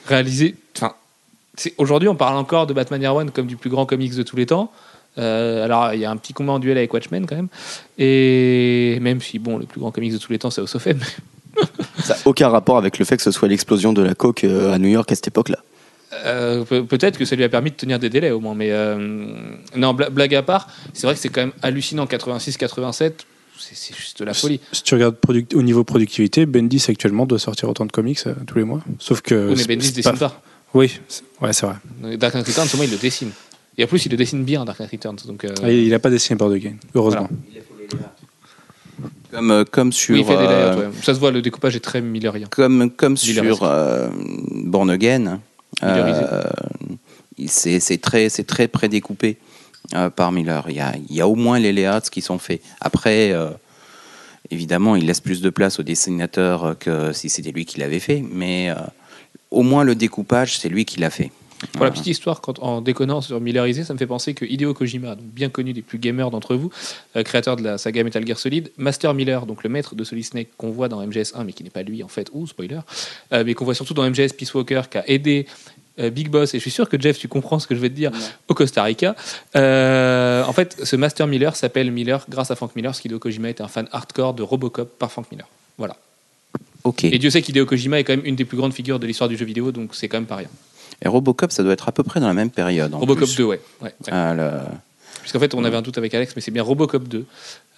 Réalisé. 0.08 0.56
Enfin, 0.76 0.93
c'est- 1.56 1.73
aujourd'hui, 1.78 2.10
on 2.10 2.15
parle 2.15 2.36
encore 2.38 2.67
de 2.67 2.73
Batman 2.73 3.02
Year 3.02 3.15
One 3.15 3.32
comme 3.32 3.47
du 3.47 3.56
plus 3.56 3.69
grand 3.69 3.86
comics 3.86 4.13
de 4.15 4.23
tous 4.23 4.36
les 4.36 4.45
temps. 4.45 4.71
Euh, 5.17 5.63
alors, 5.65 5.93
il 5.93 6.00
y 6.02 6.06
a 6.06 6.12
un 6.12 6.17
petit 6.17 6.34
combat 6.34 6.54
en 6.54 6.60
duel 6.60 6.78
avec 6.78 6.93
Watchmen 6.93 7.26
quand 7.26 7.36
même. 7.38 7.47
Et 7.97 9.00
même 9.02 9.19
si, 9.21 9.39
bon, 9.39 9.58
le 9.58 9.65
plus 9.65 9.80
grand 9.80 9.91
comics 9.91 10.12
de 10.13 10.17
tous 10.17 10.32
les 10.32 10.38
temps, 10.39 10.52
c'est 10.52 10.62
House 10.62 10.76
of 10.76 10.86
M. 10.86 11.00
Ça 12.04 12.13
n'a 12.13 12.19
aucun 12.26 12.50
rapport 12.50 12.78
avec 12.78 13.00
le 13.00 13.06
fait 13.06 13.17
que 13.17 13.23
ce 13.23 13.32
soit 13.32 13.47
l'explosion 13.47 13.91
de 13.93 14.04
la 14.04 14.13
coke 14.13 14.43
euh, 14.43 14.73
à 14.73 14.78
New 14.78 14.89
York 14.89 15.12
à 15.12 15.15
cette 15.15 15.28
époque-là. 15.30 15.58
Euh, 16.25 16.63
pe- 16.63 16.82
Peut-être 16.84 17.17
que 17.17 17.25
ça 17.25 17.36
lui 17.36 17.43
a 17.43 17.49
permis 17.49 17.71
de 17.71 17.75
tenir 17.75 17.99
des 17.99 18.10
délais 18.10 18.32
au 18.32 18.39
moins, 18.39 18.56
mais 18.56 18.71
euh, 18.71 19.27
non, 19.75 19.93
bla- 19.93 20.10
blague 20.10 20.36
à 20.36 20.41
part, 20.43 20.67
c'est 20.93 21.08
vrai 21.08 21.13
que 21.15 21.19
c'est 21.19 21.30
quand 21.30 21.41
même 21.41 21.53
hallucinant. 21.62 22.06
86-87, 22.06 23.12
c'est 23.60 23.75
c'est 23.75 23.95
juste 23.95 24.19
de 24.19 24.25
la 24.25 24.34
folie. 24.34 24.60
Si 24.71 24.84
tu 24.84 24.93
regardes 24.95 25.15
product- 25.15 25.53
au 25.56 25.62
niveau 25.63 25.84
productivité, 25.84 26.45
Bendis 26.45 26.86
actuellement 26.89 27.25
doit 27.25 27.39
sortir 27.39 27.69
autant 27.69 27.86
de 27.86 27.91
comics 27.91 28.19
euh, 28.27 28.34
tous 28.45 28.58
les 28.58 28.63
mois. 28.63 28.82
Sauf 28.99 29.21
que. 29.21 29.49
Oui, 29.49 29.56
mais 29.67 29.75
Bendis 29.75 29.91
dessine 29.91 30.12
pas- 30.13 30.30
pas. 30.30 30.41
Oui, 30.73 30.99
c'est- 31.08 31.23
ouais, 31.41 31.53
c'est 31.53 31.65
vrai. 31.65 32.17
Dark 32.17 32.34
Knight 32.36 32.47
Returns, 32.47 32.67
au 32.73 32.77
moins, 32.77 32.86
il 32.86 32.91
le 32.91 32.97
dessine. 32.97 33.32
Et 33.77 33.84
en 33.84 33.88
plus, 33.88 34.06
il 34.06 34.12
le 34.12 34.17
dessine 34.17 34.43
bien, 34.43 34.65
Dark 34.65 34.80
Knight 34.80 34.91
Returns. 34.91 35.17
Donc, 35.25 35.45
euh, 35.45 35.53
Ah, 35.63 35.71
il 35.71 35.89
n'a 35.89 35.99
pas 35.99 36.10
dessiné 36.10 36.36
Born 36.38 36.53
Again, 36.53 36.75
heureusement. 36.95 37.30
Comme, 39.32 39.51
euh, 39.51 39.63
comme 39.69 39.91
sur, 39.91 40.15
oui, 40.15 40.21
il 40.21 40.25
fait 40.25 40.38
des 40.38 40.43
euh, 40.45 40.69
layouts, 40.71 40.82
ouais. 40.82 41.03
Ça 41.03 41.13
se 41.13 41.19
voit, 41.19 41.32
le 41.32 41.41
découpage 41.41 41.75
est 41.75 41.82
très 41.82 42.01
millerien. 42.01 42.47
comme, 42.49 42.89
comme 42.89 43.17
sur 43.17 43.60
euh, 43.63 44.08
Born 44.65 44.89
Again, 44.89 45.23
il- 45.23 45.39
c'est 47.48 47.80
c'est 47.80 47.98
très, 48.00 48.30
très 48.30 48.68
prédécoupé 48.68 49.38
euh, 49.96 50.10
par 50.10 50.32
Miller. 50.32 50.66
Il 50.70 50.76
y, 50.76 50.80
a, 50.80 50.96
y 51.10 51.22
a 51.22 51.28
au 51.28 51.36
moins 51.36 51.60
les 51.60 51.72
layouts 51.72 52.10
qui 52.12 52.22
sont 52.22 52.40
faits. 52.40 52.62
Après, 52.82 53.32
euh, 53.32 53.50
évidemment, 54.50 54.96
il 54.96 55.06
laisse 55.06 55.22
plus 55.22 55.42
de 55.42 55.50
place 55.50 55.80
au 55.80 55.84
dessinateur 55.84 56.76
que 56.80 57.13
si 57.13 57.30
c'était 57.30 57.52
lui 57.52 57.66
qui 57.66 57.80
l'avait 57.80 58.00
fait, 58.00 58.24
mais 58.30 58.70
euh, 58.70 58.76
au 59.52 59.63
moins 59.63 59.84
le 59.84 59.96
découpage, 59.96 60.58
c'est 60.58 60.70
lui 60.70 60.86
qui 60.86 61.00
l'a 61.00 61.10
fait. 61.10 61.32
Pour 61.74 61.86
la 61.86 61.91
petite 61.91 62.08
histoire, 62.08 62.41
quand, 62.41 62.60
en 62.60 62.82
déconnant 62.82 63.22
sur 63.22 63.41
Millerisé, 63.41 63.84
ça 63.84 63.93
me 63.93 63.98
fait 63.98 64.08
penser 64.08 64.34
que 64.34 64.46
Hideo 64.46 64.74
Kojima, 64.74 65.15
donc 65.15 65.26
bien 65.26 65.50
connu 65.50 65.74
des 65.74 65.82
plus 65.82 65.98
gamers 65.98 66.30
d'entre 66.30 66.56
vous, 66.56 66.70
euh, 67.15 67.24
créateur 67.24 67.56
de 67.56 67.63
la 67.63 67.78
saga 67.78 68.04
Metal 68.04 68.26
Gear 68.26 68.38
Solid, 68.38 68.72
Master 68.78 69.13
Miller, 69.13 69.46
donc 69.46 69.63
le 69.63 69.70
maître 69.70 69.96
de 69.96 70.04
Solid 70.04 70.26
Snake 70.26 70.50
qu'on 70.58 70.70
voit 70.70 70.88
dans 70.88 71.06
MGS1, 71.06 71.43
mais 71.43 71.54
qui 71.54 71.63
n'est 71.63 71.70
pas 71.70 71.84
lui 71.84 72.04
en 72.04 72.08
fait, 72.08 72.30
ou 72.34 72.46
spoiler, 72.46 72.80
euh, 73.34 73.43
mais 73.46 73.54
qu'on 73.56 73.65
voit 73.65 73.74
surtout 73.74 73.93
dans 73.93 74.08
MGS 74.08 74.34
Peace 74.38 74.54
Walker, 74.54 74.84
qui 74.89 74.98
a 74.98 75.10
aidé 75.10 75.48
euh, 76.00 76.12
Big 76.12 76.30
Boss, 76.30 76.54
et 76.54 76.58
je 76.58 76.62
suis 76.62 76.72
sûr 76.72 76.88
que 76.88 77.00
Jeff, 77.00 77.17
tu 77.17 77.28
comprends 77.28 77.58
ce 77.58 77.65
que 77.65 77.74
je 77.74 77.80
vais 77.80 77.89
te 77.89 77.96
dire, 77.96 78.12
au 78.48 78.54
Costa 78.54 78.84
Rica. 78.84 79.15
Euh, 79.56 80.43
en 80.43 80.54
fait, 80.54 80.78
ce 80.84 80.96
Master 80.96 81.26
Miller 81.26 81.56
s'appelle 81.56 81.91
Miller 81.91 82.24
grâce 82.30 82.52
à 82.52 82.56
Frank 82.56 82.76
Miller, 82.76 82.91
parce 82.91 83.02
qu'Hideo 83.02 83.20
Kojima 83.20 83.50
était 83.50 83.63
un 83.63 83.67
fan 83.67 83.88
hardcore 83.91 84.36
de 84.36 84.43
Robocop 84.43 84.98
par 85.00 85.12
Frank 85.12 85.26
Miller. 85.32 85.48
Voilà. 85.78 85.98
Ok. 86.84 87.04
Et 87.04 87.15
Et, 87.15 87.17
Dieu 87.17 87.32
sait 87.32 87.41
qu'Hideo 87.41 87.65
Kojima 87.65 88.00
est 88.00 88.04
quand 88.04 88.15
même 88.15 88.26
une 88.26 88.36
des 88.36 88.46
plus 88.46 88.58
grandes 88.58 88.74
figures 88.74 89.00
de 89.00 89.08
l'histoire 89.08 89.28
du 89.28 89.38
jeu 89.38 89.46
vidéo, 89.46 89.72
donc 89.72 89.96
c'est 89.96 90.08
quand 90.08 90.17
même 90.17 90.28
pas 90.28 90.36
rien. 90.36 90.50
Robocop, 91.06 91.52
ça 91.52 91.64
doit 91.64 91.74
être 91.74 91.88
à 91.88 91.92
peu 91.92 92.04
près 92.04 92.20
dans 92.20 92.28
la 92.28 92.34
même 92.34 92.50
période. 92.50 92.94
en 92.94 93.00
Robocop 93.00 93.26
plus. 93.26 93.36
2, 93.38 93.44
ouais. 93.44 93.60
ouais, 93.82 93.94
ouais. 94.02 94.10
Ah, 94.12 94.34
le- 94.34 94.52
Puisqu'en 95.22 95.40
fait, 95.40 95.54
on 95.56 95.64
avait 95.66 95.76
un 95.76 95.82
doute 95.82 95.98
avec 95.98 96.14
Alex, 96.14 96.34
mais 96.38 96.42
c'est 96.42 96.52
bien 96.52 96.64
Robocop 96.64 97.06
2, 97.08 97.26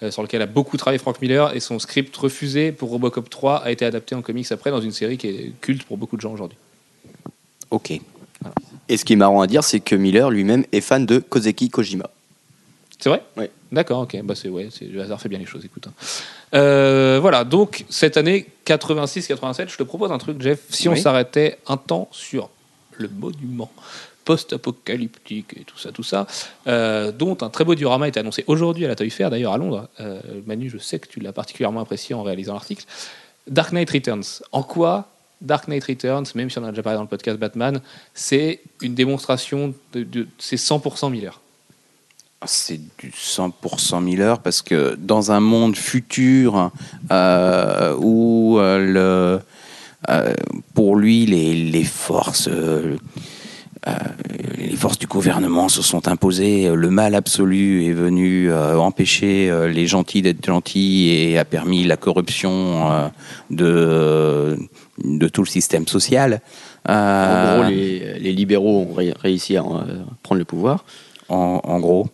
euh, 0.04 0.10
sur 0.12 0.22
lequel 0.22 0.40
a 0.40 0.46
beaucoup 0.46 0.76
travaillé 0.76 0.98
Frank 0.98 1.20
Miller, 1.20 1.54
et 1.54 1.58
son 1.60 1.78
script 1.80 2.16
refusé 2.16 2.70
pour 2.70 2.90
Robocop 2.90 3.28
3 3.28 3.56
a 3.64 3.70
été 3.72 3.84
adapté 3.84 4.14
en 4.14 4.22
comics 4.22 4.50
après 4.52 4.70
dans 4.70 4.80
une 4.80 4.92
série 4.92 5.18
qui 5.18 5.26
est 5.26 5.52
culte 5.60 5.82
pour 5.82 5.98
beaucoup 5.98 6.16
de 6.16 6.20
gens 6.20 6.32
aujourd'hui. 6.32 6.56
Ok. 7.70 7.90
Et 8.88 8.96
ce 8.96 9.04
qui 9.04 9.12
est 9.14 9.16
marrant 9.16 9.40
à 9.40 9.46
dire, 9.48 9.64
c'est 9.64 9.80
que 9.80 9.94
Miller 9.96 10.30
lui-même 10.30 10.64
est 10.72 10.80
fan 10.80 11.06
de 11.06 11.18
Kozeki 11.18 11.70
Kojima. 11.70 12.08
C'est 13.00 13.08
vrai? 13.08 13.22
Ouais. 13.36 13.50
D'accord, 13.72 14.00
ok. 14.02 14.20
Bah 14.24 14.34
c'est 14.34 14.48
ouais, 14.48 14.68
c'est 14.70 14.84
le 14.86 15.00
hasard 15.00 15.20
fait 15.20 15.28
bien 15.28 15.38
les 15.38 15.46
choses. 15.46 15.64
Écoute. 15.64 15.86
hein. 15.88 15.92
Euh, 16.54 17.18
voilà. 17.20 17.44
Donc 17.44 17.84
cette 17.88 18.16
année 18.16 18.46
86-87, 18.66 19.68
je 19.70 19.76
te 19.76 19.82
propose 19.82 20.10
un 20.12 20.18
truc, 20.18 20.40
Jeff. 20.42 20.60
Si 20.70 20.88
on 20.88 20.92
Oui. 20.92 21.00
s'arrêtait 21.00 21.58
un 21.66 21.76
temps 21.76 22.08
sur 22.12 22.50
le 23.00 23.08
monument 23.08 23.70
post-apocalyptique 24.24 25.54
et 25.56 25.64
tout 25.64 25.78
ça, 25.78 25.92
tout 25.92 26.02
ça, 26.02 26.26
euh, 26.66 27.10
dont 27.10 27.36
un 27.40 27.48
très 27.48 27.64
beau 27.64 27.74
diorama 27.74 28.06
est 28.06 28.16
annoncé 28.16 28.44
aujourd'hui 28.46 28.84
à 28.84 28.88
la 28.88 28.94
Toy 28.94 29.10
Fair, 29.10 29.30
d'ailleurs 29.30 29.52
à 29.52 29.58
Londres. 29.58 29.88
Euh, 30.00 30.20
Manu, 30.46 30.70
je 30.70 30.78
sais 30.78 30.98
que 30.98 31.08
tu 31.08 31.20
l'as 31.20 31.32
particulièrement 31.32 31.80
apprécié 31.80 32.14
en 32.14 32.22
réalisant 32.22 32.52
l'article. 32.52 32.84
Dark 33.48 33.72
Knight 33.72 33.90
Returns. 33.90 34.42
En 34.52 34.62
quoi 34.62 35.08
Dark 35.40 35.68
Knight 35.68 35.82
Returns, 35.84 36.26
même 36.34 36.50
si 36.50 36.58
on 36.58 36.62
en 36.62 36.66
a 36.66 36.70
déjà 36.70 36.82
parlé 36.82 36.96
dans 36.96 37.02
le 37.02 37.08
podcast 37.08 37.38
Batman, 37.38 37.80
c'est 38.14 38.60
une 38.82 38.94
démonstration 38.94 39.74
de, 39.94 40.02
de 40.02 40.28
c'est 40.38 40.56
100% 40.56 41.10
Miller. 41.10 41.40
C'est 42.46 42.80
du 42.98 43.10
100% 43.10 44.02
Miller 44.02 44.38
parce 44.40 44.62
que 44.62 44.94
dans 44.98 45.32
un 45.32 45.40
monde 45.40 45.76
futur 45.76 46.70
euh, 47.10 47.96
où 47.98 48.58
le, 48.58 49.40
pour 50.74 50.96
lui 50.96 51.26
les, 51.26 51.54
les 51.54 51.84
forces 51.84 52.48
euh, 52.50 52.96
euh, 53.88 53.92
les 54.58 54.76
forces 54.76 54.98
du 54.98 55.06
gouvernement 55.06 55.68
se 55.70 55.80
sont 55.80 56.06
imposées, 56.08 56.68
le 56.74 56.90
mal 56.90 57.14
absolu 57.14 57.86
est 57.86 57.92
venu 57.94 58.50
euh, 58.50 58.76
empêcher 58.78 59.48
euh, 59.50 59.68
les 59.68 59.86
gentils 59.86 60.20
d'être 60.20 60.44
gentils 60.44 61.08
et 61.08 61.38
a 61.38 61.46
permis 61.46 61.84
la 61.84 61.96
corruption 61.96 62.90
euh, 62.92 63.08
de, 63.50 64.58
de 65.02 65.28
tout 65.28 65.42
le 65.42 65.48
système 65.48 65.86
social. 65.86 66.40
En 66.86 66.92
Euh, 66.92 67.60
gros, 67.60 67.70
les, 67.70 68.18
les 68.18 68.32
libéraux 68.32 68.86
ont 68.90 68.94
ré- 68.94 69.14
réussi 69.22 69.56
à 69.56 69.62
euh, 69.62 70.02
prendre 70.22 70.38
le 70.40 70.44
pouvoir. 70.44 70.84
en, 71.30 71.60
en 71.64 71.78
gros, 71.80 72.08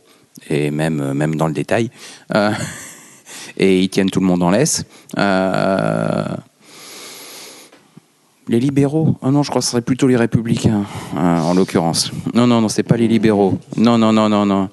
et 0.51 0.70
même, 0.70 1.01
euh, 1.01 1.14
même 1.14 1.35
dans 1.37 1.49
le 1.49 1.55
détail. 1.55 1.90
Euh, 2.35 2.51
et 3.57 3.81
ils 3.83 3.88
tiennent 3.88 4.11
tout 4.11 4.20
le 4.20 4.27
monde 4.27 4.42
en 4.44 4.51
laisse. 4.51 4.85
Euh, 8.48 8.52
les 8.52 8.61
libéraux 8.61 9.16
Ah 9.22 9.30
non, 9.30 9.42
je 9.42 9.50
crois 9.50 9.61
que 9.61 9.64
ce 9.64 9.70
serait 9.72 9.82
plutôt 9.82 10.06
les 10.06 10.16
républicains, 10.16 10.85
euh, 11.16 11.18
en 11.18 11.54
l'occurrence. 11.54 12.11
Non, 12.35 12.46
non, 12.46 12.61
non, 12.61 12.68
c'est 12.68 12.82
pas 12.82 12.96
les 12.96 13.09
libéraux. 13.09 13.59
Non, 13.76 13.98
non, 13.98 14.12
non, 14.12 14.28
non, 14.28 14.46
non. 14.46 14.68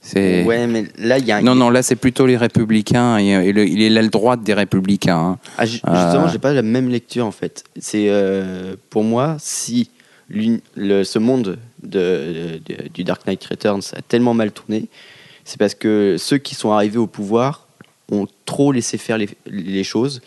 C'est... 0.00 0.44
Ouais, 0.44 0.66
mais 0.66 0.84
là, 0.98 1.16
il 1.18 1.24
y 1.24 1.32
a. 1.32 1.40
Non, 1.40 1.54
non, 1.54 1.70
là, 1.70 1.82
c'est 1.82 1.96
plutôt 1.96 2.26
les 2.26 2.36
républicains. 2.36 3.18
Et, 3.18 3.28
et 3.28 3.52
le- 3.52 3.66
il 3.66 3.80
est 3.80 3.88
l'aile 3.88 4.10
droite 4.10 4.42
des 4.42 4.52
républicains. 4.52 5.16
hein. 5.18 5.38
Ah, 5.56 5.64
ju- 5.64 5.72
justement, 5.76 6.24
Euh. 6.26 6.28
j'ai 6.30 6.38
pas 6.38 6.52
la 6.52 6.60
même 6.60 6.90
lecture 6.90 7.24
en 7.24 7.30
fait. 7.30 7.64
C'est 7.78 8.06
euh, 8.10 8.76
pour 8.90 9.02
moi, 9.02 9.36
si 9.38 9.88
le, 10.28 11.04
ce 11.04 11.18
monde 11.18 11.58
de, 11.82 12.60
de- 12.66 12.88
du 12.92 13.02
Dark 13.04 13.26
Knight 13.26 13.42
Returns 13.46 13.80
a 13.96 14.02
tellement 14.02 14.34
mal 14.34 14.52
tourné, 14.52 14.88
c'est 15.46 15.58
parce 15.58 15.74
que 15.74 16.16
ceux 16.18 16.36
qui 16.38 16.54
sont 16.54 16.72
arrivés 16.72 16.98
au 16.98 17.06
pouvoir 17.06 17.66
ont 18.12 18.26
trop 18.44 18.72
laissé 18.72 18.98
faire 18.98 19.16
les, 19.16 19.30
les 19.46 19.84
choses 19.84 20.20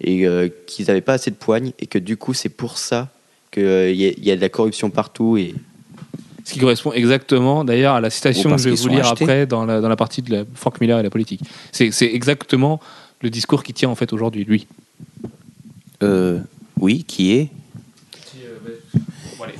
et 0.00 0.26
euh, 0.26 0.48
qu'ils 0.66 0.86
n'avaient 0.86 1.00
pas 1.00 1.14
assez 1.14 1.30
de 1.30 1.36
poigne 1.36 1.72
et 1.78 1.86
que 1.86 1.98
du 1.98 2.16
coup, 2.16 2.34
c'est 2.34 2.48
pour 2.48 2.78
ça 2.78 3.08
qu'il 3.50 3.62
y, 3.64 4.06
a- 4.06 4.10
il 4.16 4.24
y 4.24 4.30
a 4.30 4.36
de 4.36 4.40
la 4.40 4.48
corruption 4.48 4.90
partout 4.90 5.36
et 5.36 5.54
Ce 6.44 6.52
qui 6.54 6.60
correspond 6.60 6.92
exactement 6.92 7.64
d'ailleurs 7.64 7.94
à 7.94 8.00
la 8.00 8.10
citation 8.10 8.50
que 8.52 8.58
je 8.58 8.68
vais 8.70 8.76
vous 8.76 8.88
lire 8.88 9.06
achetés. 9.06 9.24
après 9.24 9.46
dans 9.46 9.64
la, 9.66 9.80
dans 9.80 9.88
la 9.88 9.96
partie 9.96 10.22
de 10.22 10.30
la 10.30 10.44
Frank 10.54 10.80
Miller 10.80 10.98
et 10.98 11.02
la 11.02 11.10
politique. 11.10 11.40
C'est 11.72 11.90
c'est 11.90 12.06
exactement 12.14 12.80
le 13.22 13.30
discours 13.30 13.62
qui 13.64 13.72
tient 13.74 13.88
en 13.90 13.94
fait 13.96 14.12
aujourd'hui, 14.12 14.44
lui. 14.44 14.66
Euh, 16.02 16.38
oui, 16.80 17.04
qui 17.04 17.32
est 17.32 17.48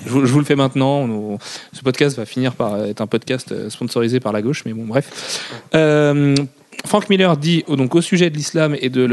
Je 0.05 0.11
vous, 0.11 0.24
je 0.27 0.33
vous 0.33 0.38
le 0.38 0.44
fais 0.44 0.55
maintenant. 0.57 1.38
Ce 1.72 1.83
podcast 1.83 2.16
va 2.16 2.24
finir 2.27 2.55
par 2.55 2.85
être 2.85 3.01
un 3.01 3.07
podcast 3.07 3.53
euh, 3.53 3.68
sponsorisé 3.70 4.20
par 4.20 4.33
la 4.33 4.42
gauche, 4.42 4.62
mais 4.64 4.72
bon, 4.72 4.85
bref. 4.87 5.42
Euh, 5.74 6.35
Frank 6.85 7.09
Miller 7.11 7.37
dit 7.37 7.64
donc 7.69 7.95
au 7.95 8.01
sujet 8.01 8.31
de 8.31 8.37
l'islam 8.37 8.77
et 8.81 8.88
de 8.88 9.05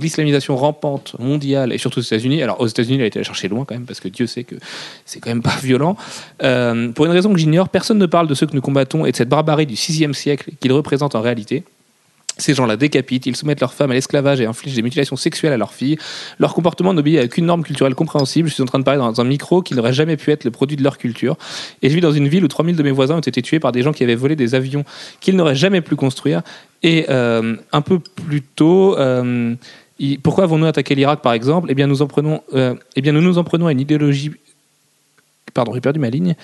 l'islamisation 0.00 0.56
rampante 0.56 1.16
mondiale 1.18 1.72
et 1.72 1.78
surtout 1.78 2.00
aux 2.00 2.02
États-Unis. 2.02 2.42
Alors 2.42 2.60
aux 2.60 2.66
États-Unis, 2.66 2.96
il 2.96 3.02
a 3.02 3.06
été 3.06 3.18
la 3.18 3.24
chercher 3.24 3.48
loin 3.48 3.64
quand 3.64 3.74
même 3.74 3.86
parce 3.86 4.00
que 4.00 4.08
Dieu 4.08 4.26
sait 4.26 4.44
que 4.44 4.56
c'est 5.04 5.20
quand 5.20 5.30
même 5.30 5.42
pas 5.42 5.56
violent. 5.62 5.96
Euh, 6.42 6.92
pour 6.92 7.06
une 7.06 7.12
raison 7.12 7.32
que 7.32 7.38
j'ignore, 7.38 7.68
personne 7.68 7.98
ne 7.98 8.06
parle 8.06 8.26
de 8.28 8.34
ceux 8.34 8.46
que 8.46 8.54
nous 8.54 8.60
combattons 8.60 9.06
et 9.06 9.12
de 9.12 9.16
cette 9.16 9.28
barbarie 9.28 9.66
du 9.66 9.74
VIe 9.74 10.14
siècle 10.14 10.50
qu'ils 10.60 10.72
représentent 10.72 11.14
en 11.14 11.20
réalité. 11.20 11.64
Ces 12.38 12.52
gens-là 12.52 12.76
décapitent, 12.76 13.24
ils 13.24 13.34
soumettent 13.34 13.60
leurs 13.60 13.72
femmes 13.72 13.90
à 13.90 13.94
l'esclavage 13.94 14.40
et 14.42 14.46
infligent 14.46 14.76
des 14.76 14.82
mutilations 14.82 15.16
sexuelles 15.16 15.54
à 15.54 15.56
leurs 15.56 15.72
filles. 15.72 15.96
Leur 16.38 16.52
comportement 16.52 16.92
n'obéit 16.92 17.18
à 17.18 17.24
aucune 17.24 17.46
norme 17.46 17.62
culturelle 17.62 17.94
compréhensible. 17.94 18.48
Je 18.48 18.54
suis 18.54 18.62
en 18.62 18.66
train 18.66 18.78
de 18.78 18.84
parler 18.84 18.98
dans 18.98 19.20
un 19.20 19.24
micro 19.24 19.62
qui 19.62 19.74
n'aurait 19.74 19.94
jamais 19.94 20.18
pu 20.18 20.30
être 20.32 20.44
le 20.44 20.50
produit 20.50 20.76
de 20.76 20.82
leur 20.82 20.98
culture. 20.98 21.36
Et 21.80 21.88
je 21.88 21.94
vis 21.94 22.02
dans 22.02 22.12
une 22.12 22.28
ville 22.28 22.44
où 22.44 22.48
3000 22.48 22.76
de 22.76 22.82
mes 22.82 22.90
voisins 22.90 23.16
ont 23.16 23.20
été 23.20 23.40
tués 23.40 23.58
par 23.58 23.72
des 23.72 23.82
gens 23.82 23.92
qui 23.92 24.04
avaient 24.04 24.14
volé 24.14 24.36
des 24.36 24.54
avions 24.54 24.84
qu'ils 25.20 25.36
n'auraient 25.36 25.54
jamais 25.54 25.80
pu 25.80 25.96
construire. 25.96 26.42
Et 26.82 27.06
euh, 27.08 27.56
un 27.72 27.80
peu 27.80 28.00
plus 28.00 28.42
tôt, 28.42 28.98
euh, 28.98 29.54
pourquoi 30.22 30.44
avons-nous 30.44 30.66
attaqué 30.66 30.94
l'Irak 30.94 31.22
par 31.22 31.32
exemple? 31.32 31.68
Eh 31.70 31.74
bien, 31.74 31.86
nous 31.86 32.02
en 32.02 32.06
prenons, 32.06 32.42
euh, 32.52 32.74
eh 32.96 33.00
bien, 33.00 33.12
nous 33.12 33.22
nous 33.22 33.38
en 33.38 33.44
prenons 33.44 33.66
à 33.66 33.72
une 33.72 33.80
idéologie. 33.80 34.32
Pardon, 35.54 35.72
j'ai 35.72 35.80
perdu 35.80 36.00
ma 36.00 36.10
ligne. 36.10 36.36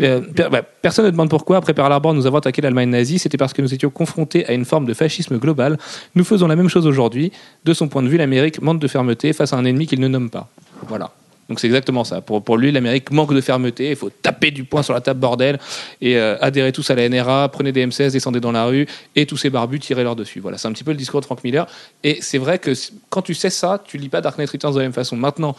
Euh, 0.00 0.20
per- 0.20 0.48
bah, 0.50 0.62
personne 0.62 1.06
ne 1.06 1.10
demande 1.10 1.30
pourquoi, 1.30 1.56
après 1.56 1.74
Pearl 1.74 1.92
Harbor, 1.92 2.14
nous 2.14 2.26
avons 2.26 2.38
attaqué 2.38 2.62
l'Allemagne 2.62 2.90
nazie. 2.90 3.18
C'était 3.18 3.36
parce 3.38 3.52
que 3.52 3.62
nous 3.62 3.72
étions 3.74 3.90
confrontés 3.90 4.46
à 4.46 4.52
une 4.52 4.64
forme 4.64 4.86
de 4.86 4.94
fascisme 4.94 5.38
global. 5.38 5.78
Nous 6.14 6.24
faisons 6.24 6.46
la 6.46 6.56
même 6.56 6.68
chose 6.68 6.86
aujourd'hui. 6.86 7.32
De 7.64 7.74
son 7.74 7.88
point 7.88 8.02
de 8.02 8.08
vue, 8.08 8.16
l'Amérique 8.16 8.60
manque 8.62 8.80
de 8.80 8.88
fermeté 8.88 9.32
face 9.32 9.52
à 9.52 9.56
un 9.56 9.64
ennemi 9.64 9.86
qu'il 9.86 10.00
ne 10.00 10.08
nomme 10.08 10.30
pas. 10.30 10.48
Voilà. 10.88 11.10
Donc 11.48 11.60
c'est 11.60 11.66
exactement 11.66 12.04
ça. 12.04 12.20
Pour, 12.20 12.44
pour 12.44 12.58
lui, 12.58 12.70
l'Amérique 12.70 13.10
manque 13.10 13.32
de 13.32 13.40
fermeté. 13.40 13.88
Il 13.88 13.96
faut 13.96 14.10
taper 14.10 14.50
du 14.50 14.64
poing 14.64 14.82
sur 14.82 14.92
la 14.92 15.00
table, 15.00 15.18
bordel, 15.18 15.58
et 16.02 16.18
euh, 16.18 16.36
adhérer 16.42 16.72
tous 16.72 16.90
à 16.90 16.94
la 16.94 17.08
NRA, 17.08 17.48
prenez 17.50 17.72
des 17.72 17.86
M16, 17.86 18.12
descendez 18.12 18.38
dans 18.38 18.52
la 18.52 18.66
rue, 18.66 18.86
et 19.16 19.24
tous 19.24 19.38
ces 19.38 19.48
barbus, 19.48 19.78
tirez 19.80 20.02
leur 20.04 20.14
dessus. 20.14 20.40
Voilà, 20.40 20.58
c'est 20.58 20.68
un 20.68 20.72
petit 20.72 20.84
peu 20.84 20.90
le 20.90 20.98
discours 20.98 21.20
de 21.20 21.24
Frank 21.24 21.42
Miller. 21.42 21.66
Et 22.04 22.18
c'est 22.20 22.36
vrai 22.36 22.58
que 22.58 22.72
quand 23.08 23.22
tu 23.22 23.32
sais 23.32 23.48
ça, 23.48 23.82
tu 23.82 23.96
lis 23.96 24.10
pas 24.10 24.20
Dark 24.20 24.36
Knight 24.36 24.50
Returns 24.50 24.74
de 24.74 24.78
la 24.78 24.84
même 24.84 24.92
façon. 24.92 25.16
Maintenant, 25.16 25.56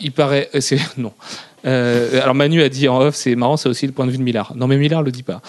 il 0.00 0.12
paraît. 0.12 0.50
euh, 0.54 0.60
non. 0.98 1.14
Euh, 1.66 2.20
alors 2.22 2.34
Manu 2.34 2.62
a 2.62 2.68
dit 2.68 2.88
en 2.88 3.00
off, 3.00 3.14
c'est 3.14 3.34
marrant, 3.34 3.56
c'est 3.56 3.68
aussi 3.68 3.86
le 3.86 3.92
point 3.92 4.06
de 4.06 4.10
vue 4.10 4.18
de 4.18 4.22
Millard. 4.22 4.54
Non 4.56 4.66
mais 4.66 4.76
Millard 4.78 5.02
le 5.02 5.10
dit 5.10 5.22
pas. 5.22 5.42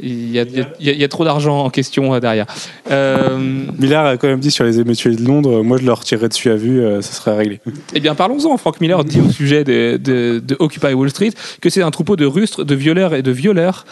Il 0.00 0.30
y 0.30 0.38
a, 0.38 0.42
il 0.42 0.56
y 0.56 0.60
a- 0.60 0.68
il 0.80 0.86
y 0.86 0.90
a- 0.90 0.92
il 0.92 1.00
y 1.00 1.04
a 1.04 1.08
trop 1.08 1.24
d'argent 1.24 1.64
en 1.64 1.70
question 1.70 2.14
euh, 2.14 2.20
derrière. 2.20 2.46
Euh, 2.90 3.36
Millard 3.78 4.06
a 4.06 4.16
quand 4.16 4.28
même 4.28 4.40
dit 4.40 4.50
sur 4.50 4.64
les 4.64 4.80
émeutiers 4.80 5.10
de 5.10 5.22
Londres, 5.24 5.62
moi 5.62 5.76
je 5.78 5.84
leur 5.84 6.02
tirerais 6.04 6.28
dessus 6.28 6.50
à 6.50 6.56
vue, 6.56 6.80
euh, 6.80 7.02
ça 7.02 7.12
serait 7.12 7.36
réglé. 7.36 7.60
Eh 7.94 8.00
bien, 8.00 8.14
parlons-en. 8.14 8.56
Frank 8.56 8.80
Miller 8.80 9.04
dit 9.04 9.20
au 9.20 9.30
sujet 9.30 9.64
de, 9.64 9.98
de- 10.02 10.42
de 10.44 10.56
Occupy 10.58 10.92
Wall 10.94 11.10
Street 11.10 11.32
que 11.60 11.68
c'est 11.70 11.82
un 11.82 11.90
troupeau 11.90 12.16
de 12.16 12.26
rustres, 12.26 12.64
de 12.64 12.74
violeurs 12.74 13.14
et 13.14 13.22
de 13.22 13.30
violeurs. 13.30 13.84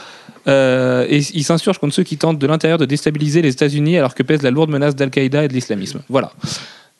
Euh, 0.48 1.04
et 1.08 1.18
il 1.34 1.42
s'insurge 1.42 1.78
contre 1.78 1.92
ceux 1.94 2.04
qui 2.04 2.16
tentent 2.16 2.38
de 2.38 2.46
l'intérieur 2.46 2.78
de 2.78 2.84
déstabiliser 2.84 3.42
les 3.42 3.50
États-Unis 3.50 3.98
alors 3.98 4.14
que 4.14 4.22
pèse 4.22 4.42
la 4.42 4.52
lourde 4.52 4.70
menace 4.70 4.94
d'Al-Qaïda 4.94 5.42
et 5.44 5.48
de 5.48 5.52
l'islamisme. 5.52 6.00
Voilà. 6.08 6.30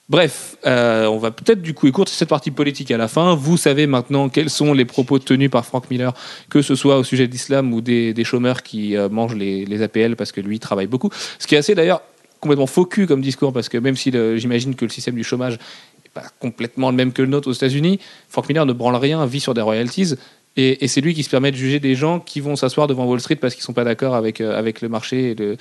Bref, 0.08 0.56
euh, 0.66 1.06
on 1.06 1.18
va 1.18 1.32
peut-être 1.32 1.60
du 1.60 1.74
coup 1.74 1.88
écourter 1.88 2.12
cette 2.12 2.28
partie 2.28 2.52
politique 2.52 2.92
à 2.92 2.96
la 2.96 3.08
fin. 3.08 3.34
Vous 3.34 3.56
savez 3.56 3.88
maintenant 3.88 4.28
quels 4.28 4.50
sont 4.50 4.72
les 4.72 4.84
propos 4.84 5.18
tenus 5.18 5.50
par 5.50 5.66
Frank 5.66 5.90
Miller, 5.90 6.14
que 6.48 6.62
ce 6.62 6.76
soit 6.76 6.96
au 6.98 7.02
sujet 7.02 7.26
de 7.26 7.32
l'islam 7.32 7.72
ou 7.74 7.80
des, 7.80 8.14
des 8.14 8.22
chômeurs 8.24 8.62
qui 8.62 8.96
euh, 8.96 9.08
mangent 9.08 9.34
les, 9.34 9.64
les 9.64 9.82
APL 9.82 10.14
parce 10.14 10.30
que 10.30 10.40
lui 10.40 10.60
travaille 10.60 10.86
beaucoup. 10.86 11.10
Ce 11.40 11.48
qui 11.48 11.56
est 11.56 11.58
assez 11.58 11.74
d'ailleurs 11.74 12.02
complètement 12.38 12.68
faux 12.68 12.84
comme 12.86 13.20
discours 13.20 13.52
parce 13.52 13.68
que 13.68 13.78
même 13.78 13.96
si 13.96 14.12
j'imagine 14.36 14.76
que 14.76 14.84
le 14.84 14.90
système 14.90 15.16
du 15.16 15.24
chômage 15.24 15.54
n'est 15.54 16.10
pas 16.14 16.24
complètement 16.38 16.90
le 16.90 16.96
même 16.96 17.12
que 17.12 17.22
le 17.22 17.28
nôtre 17.28 17.48
aux 17.48 17.52
États-Unis, 17.52 17.98
Frank 18.28 18.48
Miller 18.48 18.64
ne 18.64 18.72
branle 18.72 18.94
rien, 18.96 19.26
vit 19.26 19.40
sur 19.40 19.54
des 19.54 19.60
royalties. 19.62 20.14
Et, 20.58 20.88
c'est 20.88 21.02
lui 21.02 21.12
qui 21.12 21.22
se 21.22 21.28
permet 21.28 21.50
de 21.50 21.56
juger 21.56 21.80
des 21.80 21.94
gens 21.94 22.18
qui 22.18 22.40
vont 22.40 22.56
s'asseoir 22.56 22.86
devant 22.86 23.04
Wall 23.04 23.20
Street 23.20 23.36
parce 23.36 23.54
qu'ils 23.54 23.62
sont 23.62 23.74
pas 23.74 23.84
d'accord 23.84 24.14
avec, 24.14 24.40
euh, 24.40 24.58
avec 24.58 24.80
le 24.80 24.88
marché 24.88 25.32
et, 25.32 25.34
le- 25.34 25.56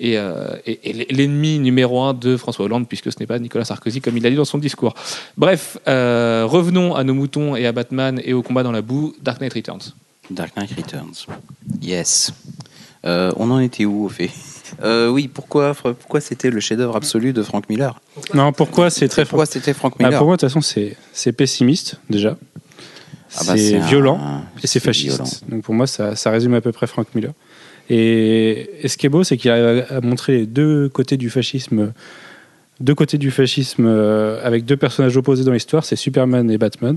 et, 0.00 0.18
euh, 0.18 0.48
et- 0.66 0.80
et 0.90 1.12
l'ennemi 1.12 1.58
numéro 1.58 2.02
un 2.02 2.14
de 2.14 2.36
François 2.36 2.64
Hollande, 2.64 2.88
puisque 2.88 3.12
ce 3.12 3.18
n'est 3.20 3.26
pas 3.26 3.38
Nicolas 3.38 3.64
Sarkozy, 3.64 4.00
comme 4.00 4.16
il 4.16 4.22
l'a 4.22 4.30
dit 4.30 4.36
dans 4.36 4.44
son 4.44 4.58
discours. 4.58 4.94
Bref, 5.36 5.78
euh, 5.88 6.44
revenons 6.46 6.94
à 6.94 7.04
nos 7.04 7.14
moutons 7.14 7.54
et 7.56 7.66
à 7.66 7.72
Batman 7.72 8.20
et 8.24 8.32
au 8.32 8.42
combat 8.42 8.62
dans 8.62 8.72
la 8.72 8.82
boue, 8.82 9.14
Dark 9.22 9.40
Knight 9.40 9.54
Returns. 9.54 9.92
Dark 10.30 10.56
Knight 10.56 10.70
Returns. 10.76 11.26
Yes. 11.80 12.32
Euh, 13.04 13.32
on 13.36 13.50
en 13.50 13.58
était 13.58 13.84
où 13.84 14.04
au 14.04 14.08
fait? 14.08 14.30
Euh, 14.82 15.08
Oui, 15.08 15.28
pourquoi, 15.28 15.74
pourquoi 15.74 16.20
c'était 16.20 16.48
le 16.50 16.60
chef-d'œuvre 16.60 16.96
absolu 16.96 17.32
de 17.32 17.42
Frank 17.42 17.68
Miller? 17.68 18.00
Non, 18.32 18.52
pourquoi 18.52 18.90
c'est 18.90 19.08
très 19.08 19.24
Pourquoi 19.24 19.44
c'était 19.46 19.74
Frank 19.74 19.94
Ah, 19.98 20.02
Miller? 20.04 20.18
Pour 20.18 20.26
moi, 20.28 20.36
de 20.36 20.40
toute 20.40 20.48
façon, 20.48 20.60
c'est 20.62 20.96
c'est 21.12 21.32
pessimiste 21.32 21.96
déjà. 22.08 22.36
Ah 23.36 23.40
bah, 23.46 23.56
c'est 23.56 23.76
un- 23.76 23.86
violent 23.86 24.42
et 24.62 24.66
c'est 24.66 24.78
violent. 24.82 25.16
fasciste. 25.24 25.48
Donc 25.48 25.62
pour 25.62 25.74
moi, 25.74 25.86
ça, 25.86 26.14
ça 26.16 26.30
résume 26.30 26.54
à 26.54 26.60
peu 26.60 26.70
près 26.72 26.86
Frank 26.86 27.06
Miller. 27.14 27.32
Et, 27.96 28.70
et 28.82 28.88
ce 28.88 28.96
qui 28.96 29.04
est 29.06 29.10
beau, 29.10 29.22
c'est 29.22 29.36
qu'il 29.36 29.50
arrive 29.50 29.84
à, 29.90 29.96
à 29.96 30.00
montrer 30.00 30.38
les 30.38 30.46
deux 30.46 30.88
côtés 30.88 31.16
du 31.18 31.28
fascisme, 31.28 31.92
deux 32.80 32.94
côtés 32.94 33.18
du 33.18 33.30
fascisme 33.30 33.84
euh, 33.86 34.40
avec 34.42 34.64
deux 34.64 34.78
personnages 34.78 35.16
opposés 35.16 35.44
dans 35.44 35.52
l'histoire, 35.52 35.84
c'est 35.84 35.96
Superman 35.96 36.50
et 36.50 36.56
Batman. 36.58 36.96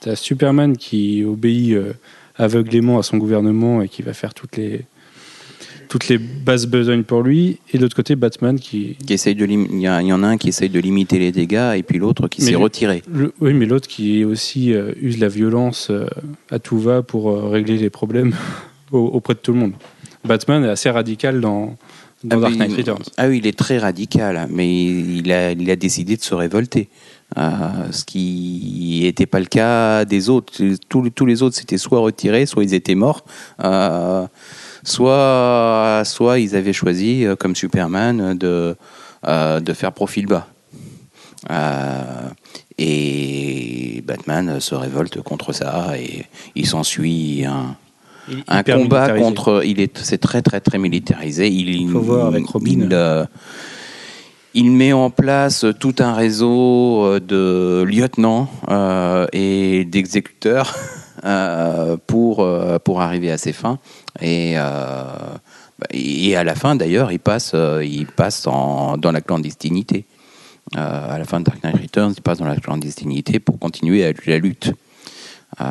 T'as 0.00 0.16
Superman 0.16 0.76
qui 0.76 1.22
obéit 1.24 1.74
euh, 1.74 1.92
aveuglément 2.36 2.98
à 2.98 3.02
son 3.04 3.16
gouvernement 3.16 3.80
et 3.80 3.88
qui 3.88 4.02
va 4.02 4.12
faire 4.12 4.34
toutes 4.34 4.56
les 4.56 4.82
toutes 5.88 6.08
les 6.08 6.18
basses 6.18 6.66
besognes 6.66 7.04
pour 7.04 7.22
lui, 7.22 7.58
et 7.72 7.76
de 7.78 7.82
l'autre 7.82 7.94
côté 7.94 8.16
Batman 8.16 8.58
qui, 8.58 8.96
Qui 9.06 9.12
essaye 9.12 9.34
de 9.36 9.46
il 9.46 9.78
y, 9.80 9.86
a- 9.86 10.02
il 10.02 10.08
y 10.08 10.12
en 10.12 10.24
a 10.24 10.26
un 10.26 10.36
qui 10.38 10.48
essaye 10.48 10.70
de 10.70 10.80
limiter 10.80 11.20
les 11.20 11.30
dégâts 11.30 11.74
et 11.76 11.82
puis 11.84 11.98
l'autre 11.98 12.26
qui 12.26 12.40
s'est 12.42 12.56
retiré. 12.56 13.02
Le- 13.12 13.32
oui, 13.40 13.52
mais 13.54 13.66
l'autre 13.66 13.86
qui 13.86 14.24
aussi 14.24 14.72
euh, 14.72 14.92
use 15.00 15.18
la 15.18 15.28
violence 15.28 15.88
euh, 15.90 16.06
à 16.50 16.58
tout 16.58 16.78
va 16.80 17.02
pour 17.02 17.30
euh, 17.30 17.48
régler 17.48 17.76
les 17.76 17.90
problèmes 17.90 18.34
au- 18.92 18.98
auprès 18.98 19.34
de 19.34 19.38
tout 19.38 19.52
le 19.52 19.58
monde. 19.60 19.72
Batman 20.24 20.64
est 20.64 20.70
assez 20.70 20.90
radical 20.90 21.40
dans, 21.40 21.76
dans 22.22 22.38
Ah 22.38 22.40
Dark 22.40 22.54
Knight 22.56 22.76
Returns. 22.76 23.04
Ah 23.16 23.28
oui, 23.28 23.38
il 23.38 23.46
est 23.46 23.58
très 23.58 23.78
radical, 23.78 24.46
mais 24.50 24.72
il 24.72 25.30
a, 25.32 25.52
il 25.52 25.70
a 25.70 25.76
décidé 25.76 26.16
de 26.16 26.22
se 26.22 26.34
révolter. 26.34 26.88
Euh, 27.36 27.90
ce 27.90 28.04
qui 28.04 29.00
n'était 29.02 29.26
pas 29.26 29.40
le 29.40 29.46
cas 29.46 30.04
des 30.04 30.28
autres. 30.28 30.52
Tous, 30.88 31.10
tous 31.10 31.26
les 31.26 31.42
autres 31.42 31.56
s'étaient 31.56 31.78
soit 31.78 31.98
retirés, 31.98 32.46
soit 32.46 32.62
ils 32.62 32.74
étaient 32.74 32.94
morts, 32.94 33.24
euh, 33.62 34.26
soit, 34.84 36.02
soit 36.04 36.38
ils 36.38 36.54
avaient 36.54 36.72
choisi, 36.72 37.24
euh, 37.24 37.34
comme 37.34 37.56
Superman, 37.56 38.34
de, 38.38 38.76
euh, 39.26 39.60
de 39.60 39.72
faire 39.72 39.92
profil 39.92 40.26
bas. 40.26 40.46
Et 42.78 44.02
Batman 44.06 44.60
se 44.60 44.74
révolte 44.74 45.20
contre 45.22 45.52
ça 45.52 45.98
et 45.98 46.24
il 46.54 46.66
s'ensuit 46.66 47.44
un, 47.44 47.76
un 48.48 48.62
combat 48.82 49.06
contre. 49.22 49.62
Il 49.64 49.80
est, 49.80 49.98
c'est 49.98 50.18
très 50.18 50.42
très 50.42 50.60
très 50.60 50.78
militarisé. 50.78 51.48
Il, 51.48 51.88
Faut 51.90 52.00
voir 52.00 52.26
avec 52.26 52.46
Robin. 52.46 52.70
Il, 52.82 52.88
euh, 52.92 53.24
il 54.54 54.70
met 54.70 54.92
en 54.92 55.10
place 55.10 55.64
tout 55.80 55.96
un 55.98 56.14
réseau 56.14 57.04
euh, 57.04 57.20
de 57.20 57.82
lieutenants 57.82 58.48
euh, 58.68 59.26
et 59.32 59.84
d'exécuteurs 59.84 60.74
euh, 61.24 61.96
pour 62.06 62.40
euh, 62.40 62.78
pour 62.78 63.00
arriver 63.00 63.30
à 63.30 63.38
ses 63.38 63.52
fins. 63.52 63.78
Et 64.20 64.54
euh, 64.56 65.02
et 65.90 66.36
à 66.36 66.44
la 66.44 66.54
fin, 66.54 66.76
d'ailleurs, 66.76 67.10
il 67.10 67.18
passe, 67.18 67.50
euh, 67.54 67.84
il 67.84 68.06
passe 68.06 68.46
en- 68.46 68.96
dans 68.96 69.10
la 69.10 69.20
clandestinité. 69.20 70.04
Euh, 70.76 71.14
à 71.14 71.18
la 71.18 71.24
fin 71.24 71.40
de 71.40 71.44
Dark 71.44 71.62
Knight 71.62 71.76
Returns, 71.82 72.14
il 72.16 72.22
passe 72.22 72.38
dans 72.38 72.46
la 72.46 72.56
clandestinité 72.56 73.38
pour 73.40 73.58
continuer 73.58 74.06
à- 74.06 74.12
la 74.26 74.38
lutte. 74.38 74.72
Euh, 75.60 75.64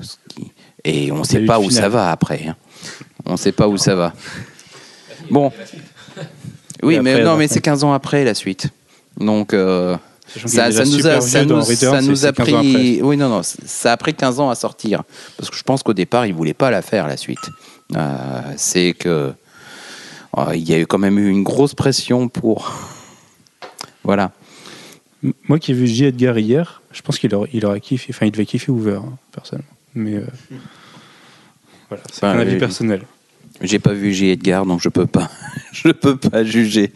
ce 0.00 0.16
qui- 0.28 0.50
et 0.84 1.12
on 1.12 1.18
ne 1.18 1.24
sait 1.24 1.40
pas 1.44 1.58
où 1.58 1.68
finale. 1.68 1.82
ça 1.84 1.88
va 1.88 2.10
après. 2.10 2.46
hein. 2.48 2.56
On 3.26 3.32
ne 3.32 3.36
sait 3.36 3.52
pas 3.52 3.68
où 3.68 3.76
ça 3.76 3.94
va. 3.94 4.12
Bon. 5.30 5.52
Oui, 6.82 6.98
mais 7.00 7.22
non, 7.22 7.36
mais 7.36 7.48
c'est 7.48 7.60
15 7.60 7.84
ans 7.84 7.92
après 7.92 8.24
la 8.24 8.34
suite. 8.34 8.68
Donc, 9.18 9.52
euh, 9.52 9.96
ça, 10.46 10.68
nous 10.70 11.06
a, 11.06 11.20
ça 11.20 11.44
nous, 11.44 12.14
ça 12.16 12.28
a 12.28 12.32
15 12.32 12.54
ans 12.54 12.60
pris. 12.60 13.00
Oui, 13.02 13.16
non, 13.16 13.28
non, 13.28 13.42
ça 13.42 13.92
a 13.92 13.96
pris 13.96 14.14
15 14.14 14.40
ans 14.40 14.48
à 14.50 14.54
sortir. 14.54 15.02
Parce 15.36 15.50
que 15.50 15.56
je 15.56 15.62
pense 15.62 15.82
qu'au 15.82 15.92
départ, 15.92 16.24
ils 16.26 16.32
ne 16.32 16.36
voulaient 16.36 16.54
pas 16.54 16.70
la 16.70 16.80
faire, 16.82 17.06
la 17.06 17.16
suite. 17.18 17.50
Euh, 17.96 18.40
c'est 18.56 18.94
que. 18.94 19.32
euh, 20.38 20.54
il 20.54 20.68
y 20.68 20.72
a 20.74 20.78
eu 20.78 20.86
quand 20.86 20.98
même 20.98 21.18
eu 21.18 21.28
une 21.28 21.42
grosse 21.42 21.74
pression 21.74 22.28
pour. 22.28 22.72
Voilà. 24.04 24.30
Moi 25.48 25.58
qui 25.58 25.72
ai 25.72 25.74
vu 25.74 25.86
J. 25.86 26.06
Edgar 26.06 26.38
hier, 26.38 26.80
je 26.92 27.02
pense 27.02 27.18
qu'il 27.18 27.34
aurait, 27.34 27.50
il 27.52 27.66
aurait 27.66 27.80
kiffé, 27.80 28.06
enfin 28.14 28.24
il 28.24 28.32
devait 28.32 28.46
kiffer 28.46 28.72
Hoover, 28.72 29.00
hein, 29.04 29.18
personnellement. 29.32 29.68
Mais 29.94 30.14
euh, 30.14 30.26
voilà, 31.88 32.02
c'est 32.12 32.24
un 32.26 32.38
avis 32.38 32.56
personnel. 32.58 33.02
J'ai 33.60 33.78
pas 33.78 33.92
vu 33.92 34.12
J. 34.12 34.28
Edgar, 34.30 34.64
donc 34.64 34.80
je 34.80 34.88
peux 34.88 35.06
pas. 35.06 35.28
je 35.72 35.88
peux 35.90 36.16
pas 36.16 36.44
juger. 36.44 36.92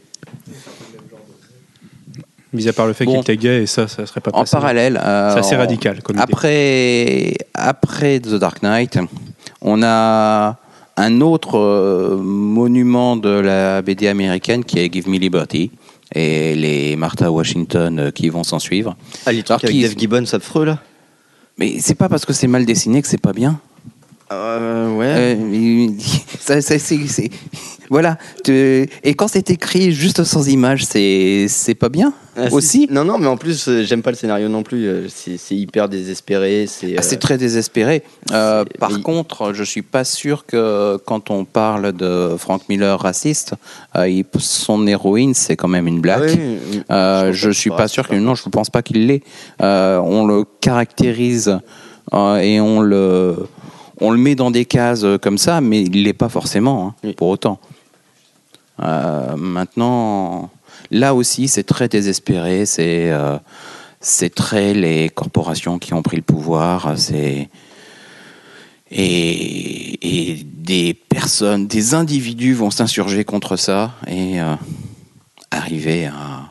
Mis 2.53 2.69
à 2.69 2.73
part 2.73 2.87
le 2.87 2.93
fait 2.93 3.05
Bon. 3.05 3.13
qu'il 3.13 3.21
était 3.21 3.37
gay, 3.37 3.63
et 3.63 3.67
ça, 3.67 3.89
ça 3.89 4.07
serait 4.07 4.21
pas 4.21 4.31
En 4.33 4.41
passé. 4.41 4.53
parallèle, 4.53 4.97
euh, 5.03 5.33
C'est 5.33 5.41
assez 5.41 5.57
radical 5.57 6.03
comme 6.03 6.17
idée. 6.17 6.23
après, 6.23 7.35
après 7.53 8.21
The 8.21 8.35
Dark 8.37 8.63
Knight, 8.63 8.97
on 9.61 9.83
a 9.83 10.57
un 10.97 11.21
autre 11.21 11.59
euh, 11.59 12.17
monument 12.17 13.17
de 13.17 13.29
la 13.29 13.83
BD 13.83 14.07
américaine 14.07 14.65
qui 14.65 14.79
est 14.79 14.93
Give 14.93 15.09
Me 15.09 15.19
Liberty 15.19 15.73
et 16.15 16.55
les 16.55 16.95
Martha 16.95 17.33
Washington 17.33 17.99
euh, 17.99 18.11
qui 18.13 18.29
vont 18.29 18.45
s'en 18.45 18.61
suivre. 18.61 18.97
Ah, 19.27 19.33
les 19.33 19.39
Alors 19.39 19.59
trucs 19.59 19.65
avec 19.65 19.75
qui- 19.77 19.83
Dave 19.83 19.99
Gibbons 19.99 20.33
affreux 20.35 20.65
là? 20.65 20.79
Mais 21.59 21.79
c'est 21.81 21.95
pas 21.95 22.09
parce 22.09 22.25
que 22.25 22.33
c'est 22.33 22.49
mal 22.49 22.65
dessiné 22.65 23.01
que 23.03 23.09
c'est 23.09 23.19
pas 23.21 23.33
bien. 23.33 23.61
Euh, 24.35 24.97
Ouais. 24.97 25.07
Euh, 25.07 25.51
il- 25.53 25.97
ça- 26.41 26.61
ça- 26.61 26.79
c'est- 26.79 27.07
c'est- 27.07 27.31
voilà. 27.91 28.17
Tu- 28.45 28.89
Et 29.03 29.15
quand 29.15 29.29
c'est 29.29 29.51
écrit 29.51 29.93
juste 29.93 30.25
sans 30.25 30.49
image, 30.49 30.85
c'est 30.85 31.47
c'est 31.49 31.75
pas 31.75 31.89
bien 31.91 32.13
Ah, 32.37 32.49
si, 32.49 32.55
aussi. 32.55 32.69
si. 32.69 32.89
Non, 32.91 33.05
non, 33.05 33.19
mais 33.19 33.27
en 33.27 33.37
plus, 33.37 33.69
euh, 33.69 33.85
j'aime 33.85 34.03
pas 34.03 34.11
le 34.11 34.17
scénario 34.17 34.49
non 34.49 34.63
plus. 34.63 34.87
euh, 34.87 35.07
C'est 35.09 35.37
c'est 35.37 35.55
hyper 35.55 35.89
désespéré. 35.89 36.67
C'est 36.67 36.95
Ah, 36.99 37.03
c'est 37.03 37.19
très 37.19 37.37
désespéré. 37.37 38.03
Euh, 38.33 38.65
c'est- 38.73 38.79
par 38.79 39.01
contre, 39.03 39.53
je 39.53 39.63
suis 39.65 39.83
pas 39.83 40.05
sûr 40.05 40.47
que 40.47 40.97
quand 41.05 41.31
on 41.31 41.45
parle 41.45 41.93
de 41.93 42.37
Frank 42.39 42.63
Miller 42.71 42.99
raciste, 42.99 43.53
euh, 43.97 44.09
il- 44.09 44.25
son 44.39 44.87
héroïne 44.87 45.35
c'est 45.35 45.57
quand 45.57 45.69
même 45.69 45.87
une 45.87 46.01
black. 46.01 46.23
Ah 46.25 46.27
oui, 46.27 46.59
oui. 46.73 46.83
Euh, 46.91 47.27
pense 47.27 47.37
je 47.37 47.49
pas 47.49 47.55
suis 47.55 47.71
pas 47.71 47.89
sûr 47.89 48.09
que 48.09 48.15
non, 48.17 48.35
je 48.35 48.43
ne 48.47 48.51
pense 48.51 48.71
pas 48.71 48.83
qu'il 48.83 49.07
l'est. 49.07 49.23
Euh, 49.63 49.99
on 49.99 50.27
le 50.27 50.45
caractérise 50.63 51.59
euh, 52.13 52.37
et 52.39 52.61
on 52.61 52.81
le 52.81 53.37
on 54.05 54.11
le 54.11 54.19
met 54.19 54.35
dans 54.35 54.51
des 54.51 54.65
cases 54.65 55.05
euh, 55.05 55.19
comme 55.19 55.39
ça, 55.39 55.61
mais 55.61 55.83
il 55.83 56.03
l'est 56.05 56.13
pas 56.13 56.29
forcément 56.29 56.89
hein, 56.89 56.95
Oui. 57.05 57.13
pour 57.15 57.29
autant. 57.29 57.59
Euh, 58.83 59.37
maintenant, 59.37 60.51
là 60.91 61.15
aussi, 61.15 61.49
c'est 61.49 61.63
très 61.65 61.89
désespéré. 61.89 62.67
C'est 62.67 63.11
euh, 63.13 63.39
c'est 64.01 64.35
très 64.35 64.75
les 64.75 65.09
corporations 65.09 65.79
qui 65.79 65.95
ont 65.95 66.03
pris 66.03 66.17
le 66.17 66.23
pouvoir. 66.23 66.95
C'est 66.99 67.49
et, 68.91 70.31
et 70.33 70.45
des 70.45 70.95
personnes, 70.95 71.67
des 71.67 71.95
individus 71.95 72.55
vont 72.55 72.71
s'insurger 72.71 73.25
contre 73.25 73.57
ça 73.57 73.93
et 74.07 74.41
euh, 74.41 74.55
arriver 75.51 76.07
à 76.07 76.51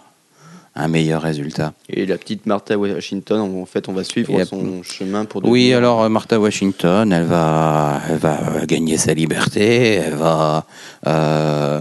un 0.76 0.88
meilleur 0.88 1.22
résultat. 1.22 1.74
Et 1.90 2.06
la 2.06 2.18
petite 2.18 2.46
Martha 2.48 2.78
Washington, 2.78 3.40
en 3.62 3.66
fait, 3.66 3.88
on 3.90 3.94
va 3.94 4.04
suivre 4.04 4.40
Et 4.42 4.46
son 4.46 4.82
chemin 4.84 5.26
pour 5.26 5.44
Oui, 5.46 5.66
devenir- 5.70 5.78
alors 5.78 6.02
euh, 6.04 6.10
Martha 6.10 6.40
Washington, 6.40 7.12
elle 7.14 7.26
va, 7.26 8.02
elle 8.10 8.18
va 8.18 8.40
euh, 8.56 8.66
gagner 8.66 8.98
sa 8.98 9.14
liberté, 9.14 9.94
elle 9.94 10.16
va 10.16 10.66
euh, 11.06 11.80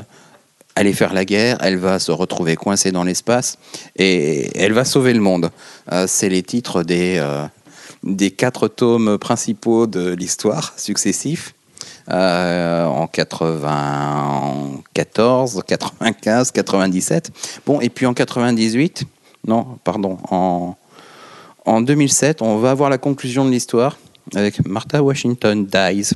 aller 0.74 0.92
faire 0.92 1.12
la 1.14 1.24
guerre, 1.24 1.56
elle 1.60 1.76
va 1.78 1.98
se 1.98 2.12
retrouver 2.12 2.56
coincée 2.56 2.92
dans 2.92 3.04
l'espace 3.04 3.56
et 3.96 4.50
elle 4.58 4.72
va 4.72 4.84
sauver 4.84 5.12
le 5.14 5.20
monde. 5.20 5.50
Euh, 5.90 6.04
C'est 6.06 6.28
les 6.28 6.42
titres 6.42 6.82
des, 6.82 7.16
euh, 7.18 7.44
des 8.02 8.30
quatre 8.30 8.68
tomes 8.68 9.16
principaux 9.18 9.86
de 9.86 10.12
l'histoire 10.12 10.74
successifs. 10.76 11.54
Euh, 12.10 12.84
en 12.86 13.06
94, 13.06 15.62
95, 15.66 16.50
97. 16.50 17.30
Bon, 17.66 17.80
et 17.80 17.88
puis 17.88 18.06
en 18.06 18.14
98, 18.14 19.04
non, 19.46 19.78
pardon, 19.84 20.18
en, 20.30 20.76
en 21.64 21.80
2007, 21.80 22.42
on 22.42 22.58
va 22.58 22.70
avoir 22.70 22.90
la 22.90 22.98
conclusion 22.98 23.44
de 23.44 23.50
l'histoire 23.50 23.96
avec 24.34 24.66
Martha 24.66 25.02
Washington 25.02 25.66
Dies. 25.66 26.10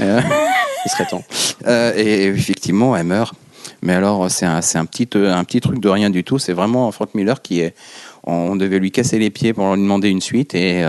Euh, 0.00 0.20
Il 0.86 0.90
serait 0.90 1.06
temps. 1.06 1.24
euh, 1.66 1.92
et 1.96 2.26
effectivement, 2.26 2.94
elle 2.96 3.06
meurt. 3.06 3.34
Mais 3.82 3.94
alors, 3.94 4.30
c'est 4.30 4.46
un, 4.46 4.58
un, 4.58 4.84
petit, 4.84 5.08
un 5.14 5.44
petit 5.44 5.60
truc 5.60 5.80
de 5.80 5.88
rien 5.88 6.10
du 6.10 6.24
tout. 6.24 6.38
C'est 6.38 6.52
vraiment 6.52 6.90
Frank 6.92 7.14
Miller 7.14 7.40
qui 7.42 7.60
est. 7.60 7.74
On 8.24 8.56
devait 8.56 8.78
lui 8.78 8.90
casser 8.90 9.18
les 9.18 9.30
pieds 9.30 9.52
pour 9.52 9.74
lui 9.74 9.82
demander 9.82 10.08
une 10.08 10.22
suite 10.22 10.54
et 10.54 10.82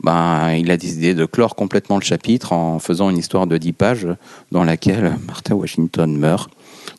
ben, 0.00 0.52
il 0.52 0.70
a 0.70 0.76
décidé 0.76 1.14
de 1.14 1.24
clore 1.24 1.54
complètement 1.54 1.96
le 1.96 2.04
chapitre 2.04 2.52
en 2.52 2.78
faisant 2.78 3.10
une 3.10 3.18
histoire 3.18 3.46
de 3.46 3.56
10 3.56 3.72
pages 3.72 4.08
dans 4.52 4.64
laquelle 4.64 5.16
Martha 5.26 5.54
Washington 5.54 6.16
meurt 6.16 6.50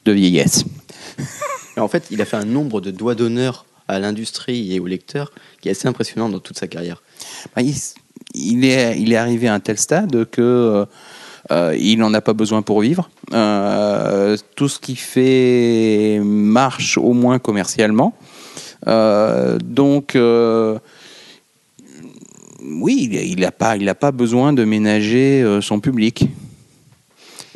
de 0.05 0.11
vieillesse. 0.11 0.65
En 1.77 1.87
fait, 1.87 2.07
il 2.11 2.21
a 2.21 2.25
fait 2.25 2.35
un 2.35 2.43
nombre 2.43 2.81
de 2.81 2.91
doigts 2.91 3.15
d'honneur 3.15 3.65
à 3.87 3.99
l'industrie 3.99 4.73
et 4.73 4.81
aux 4.81 4.87
lecteurs 4.87 5.31
qui 5.61 5.69
est 5.69 5.71
assez 5.71 5.87
impressionnant 5.87 6.27
dans 6.27 6.39
toute 6.39 6.57
sa 6.57 6.67
carrière. 6.67 7.01
Ben, 7.55 7.61
il, 7.61 7.73
il 8.33 8.65
est, 8.65 8.99
il 8.99 9.13
est 9.13 9.15
arrivé 9.15 9.47
à 9.47 9.53
un 9.53 9.61
tel 9.61 9.77
stade 9.77 10.25
que 10.29 10.41
euh, 10.41 10.85
euh, 11.51 11.75
il 11.79 11.97
n'en 11.99 12.13
a 12.13 12.21
pas 12.21 12.33
besoin 12.33 12.61
pour 12.61 12.81
vivre. 12.81 13.09
Euh, 13.33 14.37
tout 14.55 14.67
ce 14.67 14.79
qu'il 14.79 14.97
fait 14.97 16.19
marche 16.23 16.97
au 16.97 17.13
moins 17.13 17.39
commercialement. 17.39 18.13
Euh, 18.87 19.57
donc, 19.63 20.17
oui, 22.63 23.09
il 23.11 23.39
n'a 23.39 23.51
pas, 23.51 23.75
il 23.77 23.87
a 23.89 23.95
pas 23.95 24.11
besoin 24.11 24.53
de 24.53 24.63
ménager 24.63 25.41
euh, 25.41 25.61
son 25.61 25.79
public. 25.79 26.25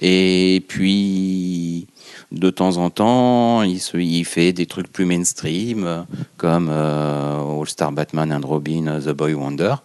Et 0.01 0.63
puis, 0.67 1.85
de 2.31 2.49
temps 2.49 2.77
en 2.77 2.89
temps, 2.89 3.61
il, 3.63 3.79
se- 3.79 3.97
il 3.97 4.25
fait 4.25 4.51
des 4.53 4.65
trucs 4.65 4.91
plus 4.91 5.05
mainstream, 5.05 5.83
euh, 5.85 6.01
comme 6.37 6.69
euh, 6.71 7.59
All 7.61 7.67
Star 7.69 7.91
Batman 7.91 8.31
and 8.33 8.41
Robin, 8.45 8.99
The 8.99 9.09
Boy 9.11 9.33
Wonder, 9.33 9.75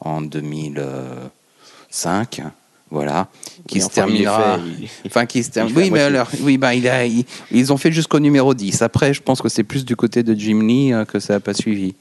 en 0.00 0.22
2005. 0.22 2.42
Voilà, 2.88 3.26
qui 3.66 3.80
se 3.80 3.86
enfin, 3.86 4.06
il 4.08 4.20
est 4.20 4.24
terminera. 4.24 4.58
fait, 4.58 4.62
il- 4.80 4.88
Enfin, 5.06 5.26
qui 5.26 5.42
se 5.42 5.50
fait 5.50 5.62
Oui, 5.64 5.90
mais 5.90 5.98
alors, 6.00 6.28
oui, 6.42 6.56
bah, 6.56 6.72
il 6.72 6.86
a, 6.88 7.04
il- 7.04 7.24
ils 7.50 7.72
ont 7.72 7.76
fait 7.76 7.90
jusqu'au 7.90 8.20
numéro 8.20 8.54
10. 8.54 8.80
Après, 8.82 9.12
je 9.12 9.20
pense 9.20 9.42
que 9.42 9.48
c'est 9.48 9.64
plus 9.64 9.84
du 9.84 9.96
côté 9.96 10.22
de 10.22 10.32
Jim 10.34 10.60
Lee 10.62 10.92
que 11.08 11.18
ça 11.18 11.34
n'a 11.34 11.40
pas 11.40 11.52
suivi. 11.54 11.96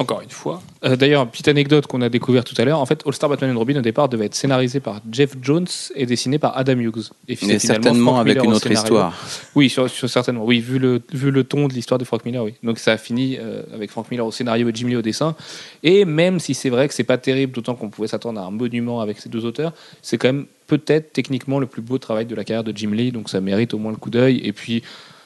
Encore 0.00 0.22
une 0.22 0.30
fois. 0.30 0.62
Euh, 0.82 0.96
D'ailleurs, 0.96 1.28
petite 1.28 1.48
anecdote 1.48 1.86
qu'on 1.86 2.00
a 2.00 2.08
découvert 2.08 2.42
tout 2.42 2.54
à 2.56 2.64
l'heure. 2.64 2.80
En 2.80 2.86
fait, 2.86 3.02
All 3.06 3.12
Star 3.12 3.28
Batman 3.28 3.54
and 3.54 3.58
Robin 3.58 3.76
au 3.76 3.82
départ 3.82 4.08
devait 4.08 4.24
être 4.24 4.34
scénarisé 4.34 4.80
par 4.80 5.02
Jeff 5.12 5.34
Jones 5.42 5.66
et 5.94 6.06
dessiné 6.06 6.38
par 6.38 6.56
Adam 6.56 6.72
Hughes. 6.78 7.10
Et 7.28 7.32
Mais 7.32 7.36
finalement 7.36 7.60
certainement 7.60 8.10
Frank 8.12 8.20
avec 8.22 8.32
Miller 8.36 8.44
une 8.46 8.52
au 8.52 8.56
autre 8.56 8.70
histoire. 8.70 9.14
Oui, 9.54 9.68
sur, 9.68 9.90
sur- 9.90 10.08
certainement. 10.08 10.42
Oui, 10.46 10.60
vu 10.60 10.78
le, 10.78 11.02
vu 11.12 11.30
le 11.30 11.44
ton 11.44 11.68
de 11.68 11.74
l'histoire 11.74 11.98
de 11.98 12.04
Frank 12.06 12.24
Miller, 12.24 12.42
oui. 12.42 12.54
Donc 12.62 12.78
ça 12.78 12.92
a 12.92 12.96
fini 12.96 13.36
euh, 13.38 13.62
avec 13.74 13.90
Frank 13.90 14.10
Miller 14.10 14.24
au 14.26 14.32
scénario 14.32 14.66
et 14.70 14.72
Jim 14.74 14.88
Lee 14.88 14.96
au 14.96 15.02
dessin. 15.02 15.36
Et 15.82 16.06
même 16.06 16.40
si 16.40 16.54
c'est 16.54 16.70
vrai 16.70 16.88
que 16.88 16.94
c'est 16.94 17.04
pas 17.04 17.18
terrible, 17.18 17.52
d'autant 17.52 17.74
qu'on 17.74 17.90
pouvait 17.90 18.08
s'attendre 18.08 18.40
à 18.40 18.44
un 18.44 18.50
monument 18.50 19.02
avec 19.02 19.20
ces 19.20 19.28
deux 19.28 19.44
auteurs, 19.44 19.74
c'est 20.00 20.16
quand 20.16 20.28
même 20.28 20.46
peut-être 20.66 21.12
techniquement 21.12 21.58
le 21.58 21.66
plus 21.66 21.82
beau 21.82 21.98
travail 21.98 22.24
de 22.24 22.34
la 22.34 22.44
carrière 22.44 22.64
de 22.64 22.72
Jim 22.74 22.92
Lee. 22.94 23.12
Donc 23.12 23.28
ça 23.28 23.42
mérite 23.42 23.74
au 23.74 23.78
moins 23.78 23.92
le 23.92 23.98
coup 23.98 24.08
d'œil. 24.10 24.40
Et 24.44 24.54
puis. 24.54 24.82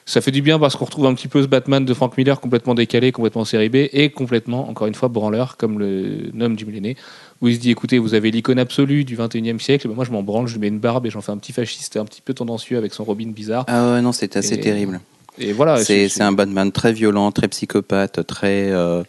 Ça 0.07 0.21
fait 0.21 0.31
du 0.31 0.43
bien 0.43 0.59
parce 0.59 0.77
qu'on 0.77 0.85
retrouve 0.85 1.07
un 1.07 1.15
petit 1.15 1.29
peu 1.29 1.41
ce 1.41 1.47
Batman 1.47 1.83
de 1.85 1.95
Frank 1.95 2.17
Miller 2.19 2.39
complètement 2.39 2.75
décalé, 2.75 3.11
complètement 3.11 3.47
série 3.47 3.71
B 3.71 3.77
et 3.91 4.11
complètement, 4.11 4.69
encore 4.69 4.87
une 4.87 4.95
fois, 4.95 5.09
branleur, 5.09 5.57
comme 5.57 5.79
le 5.79 6.31
nomme 6.35 6.59
Jim 6.59 6.67
Lenné, 6.71 6.97
où 7.41 7.49
il 7.49 7.55
se 7.55 7.61
dit 7.61 7.71
écoutez, 7.71 7.99
vous 7.99 8.13
avez 8.13 8.31
l'icône 8.31 8.59
absolue 8.59 9.05
du 9.05 9.17
21e 9.17 9.59
siècle, 9.61 9.89
ben 9.89 9.95
moi 9.95 10.05
je 10.05 10.11
m'en 10.11 10.23
branle, 10.23 10.47
je 10.47 10.53
lui 10.55 10.61
mets 10.61 10.69
une 10.69 10.79
barbe 10.79 11.07
et 11.07 11.11
j'en 11.11 11.23
fais 11.23 11.33
un 11.33 11.39
petit 11.39 11.53
fasciste 11.53 11.97
un 11.97 12.05
petit 12.05 12.21
peu 12.21 12.35
tendancieux 12.35 12.77
avec 12.77 12.93
son 12.93 13.05
Robin 13.05 13.31
bizarre. 13.31 13.65
Ah 13.67 13.93
ouais, 13.95 14.03
non, 14.03 14.13
c'est 14.13 14.37
assez 14.37 14.55
Et- 14.57 14.61
terrible. 14.61 15.01
Et 15.39 15.53
voilà, 15.53 15.83
C'est 15.83 16.21
un 16.21 16.31
Batman 16.33 16.71
très 16.71 16.93
violent, 16.93 17.33
très 17.33 17.49
psychopathe, 17.49 18.25
très 18.25 18.71
euh, 18.71 19.03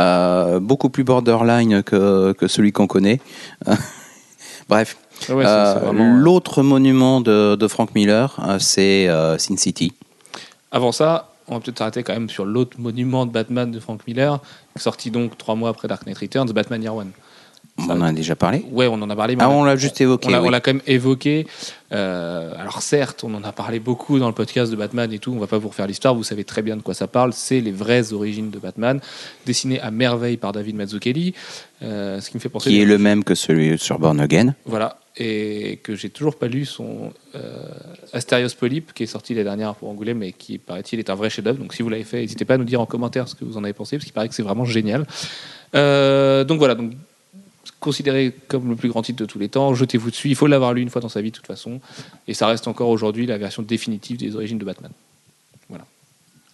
euh, 0.00 0.58
beaucoup 0.58 0.88
plus 0.90 1.04
borderline 1.04 1.84
que, 1.84 2.32
que 2.32 2.48
celui 2.48 2.72
qu'on 2.72 2.88
connaît. 2.88 3.20
Bref, 4.68 4.96
Ouais, 5.28 5.44
Euh, 5.46 5.92
l'autre 6.16 6.62
monument 6.62 7.20
de, 7.20 7.54
de 7.56 7.68
Frank 7.68 7.94
Miller, 7.94 8.36
c'est 8.60 9.08
Sin 9.38 9.56
City. 9.56 9.92
Avant 10.70 10.92
ça, 10.92 11.30
on 11.48 11.54
va 11.54 11.60
peut-être 11.60 11.78
s'arrêter 11.78 12.02
quand 12.02 12.12
même 12.12 12.28
sur 12.28 12.44
l'autre 12.44 12.78
monument 12.78 13.24
de 13.26 13.32
Batman 13.32 13.70
de 13.70 13.80
Frank 13.80 14.00
Miller, 14.06 14.38
sorti 14.76 15.10
donc 15.10 15.36
trois 15.38 15.54
mois 15.54 15.70
après 15.70 15.88
Dark 15.88 16.04
Knight 16.06 16.18
Returns, 16.18 16.50
Batman 16.52 16.82
Year 16.82 16.94
One. 16.94 17.10
On 17.80 17.90
en 17.90 18.00
a 18.02 18.12
déjà 18.12 18.34
parlé. 18.34 18.64
Ouais, 18.72 18.88
on 18.88 18.94
en 18.94 19.08
a 19.08 19.14
parlé. 19.14 19.36
mais 19.36 19.44
Ah, 19.44 19.50
on 19.50 19.62
l'a 19.62 19.76
juste 19.76 20.00
évoqué. 20.00 20.26
On 20.26 20.30
l'a 20.32 20.42
oui. 20.42 20.50
quand 20.50 20.72
même 20.74 20.82
évoqué. 20.88 21.46
Euh, 21.92 22.52
alors 22.58 22.82
certes, 22.82 23.22
on 23.22 23.32
en 23.34 23.44
a 23.44 23.52
parlé 23.52 23.78
beaucoup 23.78 24.18
dans 24.18 24.26
le 24.26 24.34
podcast 24.34 24.72
de 24.72 24.76
Batman 24.76 25.12
et 25.12 25.20
tout. 25.20 25.32
On 25.32 25.38
va 25.38 25.46
pas 25.46 25.58
vous 25.58 25.68
refaire 25.68 25.86
l'histoire. 25.86 26.12
Vous 26.16 26.24
savez 26.24 26.42
très 26.42 26.60
bien 26.60 26.76
de 26.76 26.82
quoi 26.82 26.94
ça 26.94 27.06
parle. 27.06 27.32
C'est 27.32 27.60
les 27.60 27.70
vraies 27.70 28.12
origines 28.12 28.50
de 28.50 28.58
Batman, 28.58 29.00
dessinées 29.46 29.80
à 29.80 29.92
merveille 29.92 30.36
par 30.38 30.50
David 30.50 30.74
Mazzucchelli. 30.74 31.34
Euh, 31.82 32.20
ce 32.20 32.30
qui 32.30 32.36
me 32.36 32.40
fait 32.40 32.48
penser. 32.48 32.70
qui 32.70 32.80
est 32.80 32.84
le 32.84 32.98
même 32.98 33.22
que 33.22 33.36
celui 33.36 33.78
sur 33.78 34.00
Born 34.00 34.18
Again. 34.18 34.56
Voilà. 34.66 34.98
Et 35.20 35.80
que 35.82 35.96
j'ai 35.96 36.10
toujours 36.10 36.36
pas 36.36 36.46
lu 36.46 36.64
son 36.64 37.12
euh, 37.34 37.64
Asterios 38.12 38.50
Polype, 38.56 38.92
qui 38.94 39.02
est 39.02 39.06
sorti 39.06 39.34
l'année 39.34 39.44
dernière 39.44 39.74
pour 39.74 39.88
Angoulême, 39.88 40.18
mais 40.18 40.30
qui, 40.30 40.58
paraît-il, 40.58 41.00
est 41.00 41.10
un 41.10 41.16
vrai 41.16 41.28
chef-d'œuvre. 41.28 41.58
Donc 41.58 41.74
si 41.74 41.82
vous 41.82 41.88
l'avez 41.88 42.04
fait, 42.04 42.20
n'hésitez 42.20 42.44
pas 42.44 42.54
à 42.54 42.56
nous 42.56 42.64
dire 42.64 42.80
en 42.80 42.86
commentaire 42.86 43.26
ce 43.26 43.34
que 43.34 43.44
vous 43.44 43.56
en 43.56 43.64
avez 43.64 43.72
pensé, 43.72 43.96
parce 43.96 44.04
qu'il 44.04 44.12
paraît 44.12 44.28
que 44.28 44.34
c'est 44.34 44.44
vraiment 44.44 44.64
génial. 44.64 45.06
Euh, 45.74 46.44
donc 46.44 46.58
voilà. 46.58 46.76
Considéré 47.80 48.32
comme 48.46 48.70
le 48.70 48.76
plus 48.76 48.88
grand 48.88 49.02
titre 49.02 49.18
de 49.18 49.24
tous 49.24 49.40
les 49.40 49.48
temps, 49.48 49.74
jetez-vous 49.74 50.10
dessus. 50.10 50.28
Il 50.28 50.36
faut 50.36 50.46
l'avoir 50.46 50.72
lu 50.72 50.82
une 50.82 50.90
fois 50.90 51.02
dans 51.02 51.08
sa 51.08 51.20
vie, 51.20 51.30
de 51.30 51.36
toute 51.36 51.46
façon. 51.46 51.80
Et 52.28 52.34
ça 52.34 52.46
reste 52.46 52.68
encore 52.68 52.88
aujourd'hui 52.88 53.26
la 53.26 53.38
version 53.38 53.62
définitive 53.62 54.18
des 54.18 54.36
origines 54.36 54.58
de 54.58 54.64
Batman. 54.64 54.92
Voilà. 55.68 55.84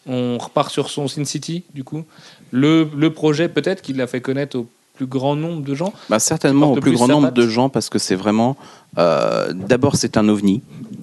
On 0.07 0.39
repart 0.39 0.71
sur 0.71 0.89
son 0.89 1.07
Sin 1.07 1.25
City, 1.25 1.65
du 1.75 1.85
coup. 1.85 2.05
Le, 2.51 2.89
le 2.97 3.13
projet, 3.13 3.49
peut-être, 3.49 3.83
qu'il 3.83 3.97
l'a 3.97 4.07
fait 4.07 4.21
connaître 4.21 4.59
au 4.59 4.69
plus 4.95 5.07
grand 5.07 5.35
nombre 5.37 5.63
de 5.63 5.75
gens. 5.75 5.93
Bah, 6.09 6.19
certainement 6.19 6.71
au 6.71 6.75
plus 6.75 6.83
plus 6.83 6.93
grand 6.93 7.09
nombre 7.09 7.27
patte. 7.27 7.35
de 7.35 7.49
gens 7.49 7.69
parce 7.69 7.89
que 7.91 7.99
c'est 7.99 8.15
vraiment. 8.15 8.57
euh, 8.99 9.53
D'abord, 9.53 9.97
c'est 9.97 10.17
un 10.17 10.29
ovni. 10.29 10.63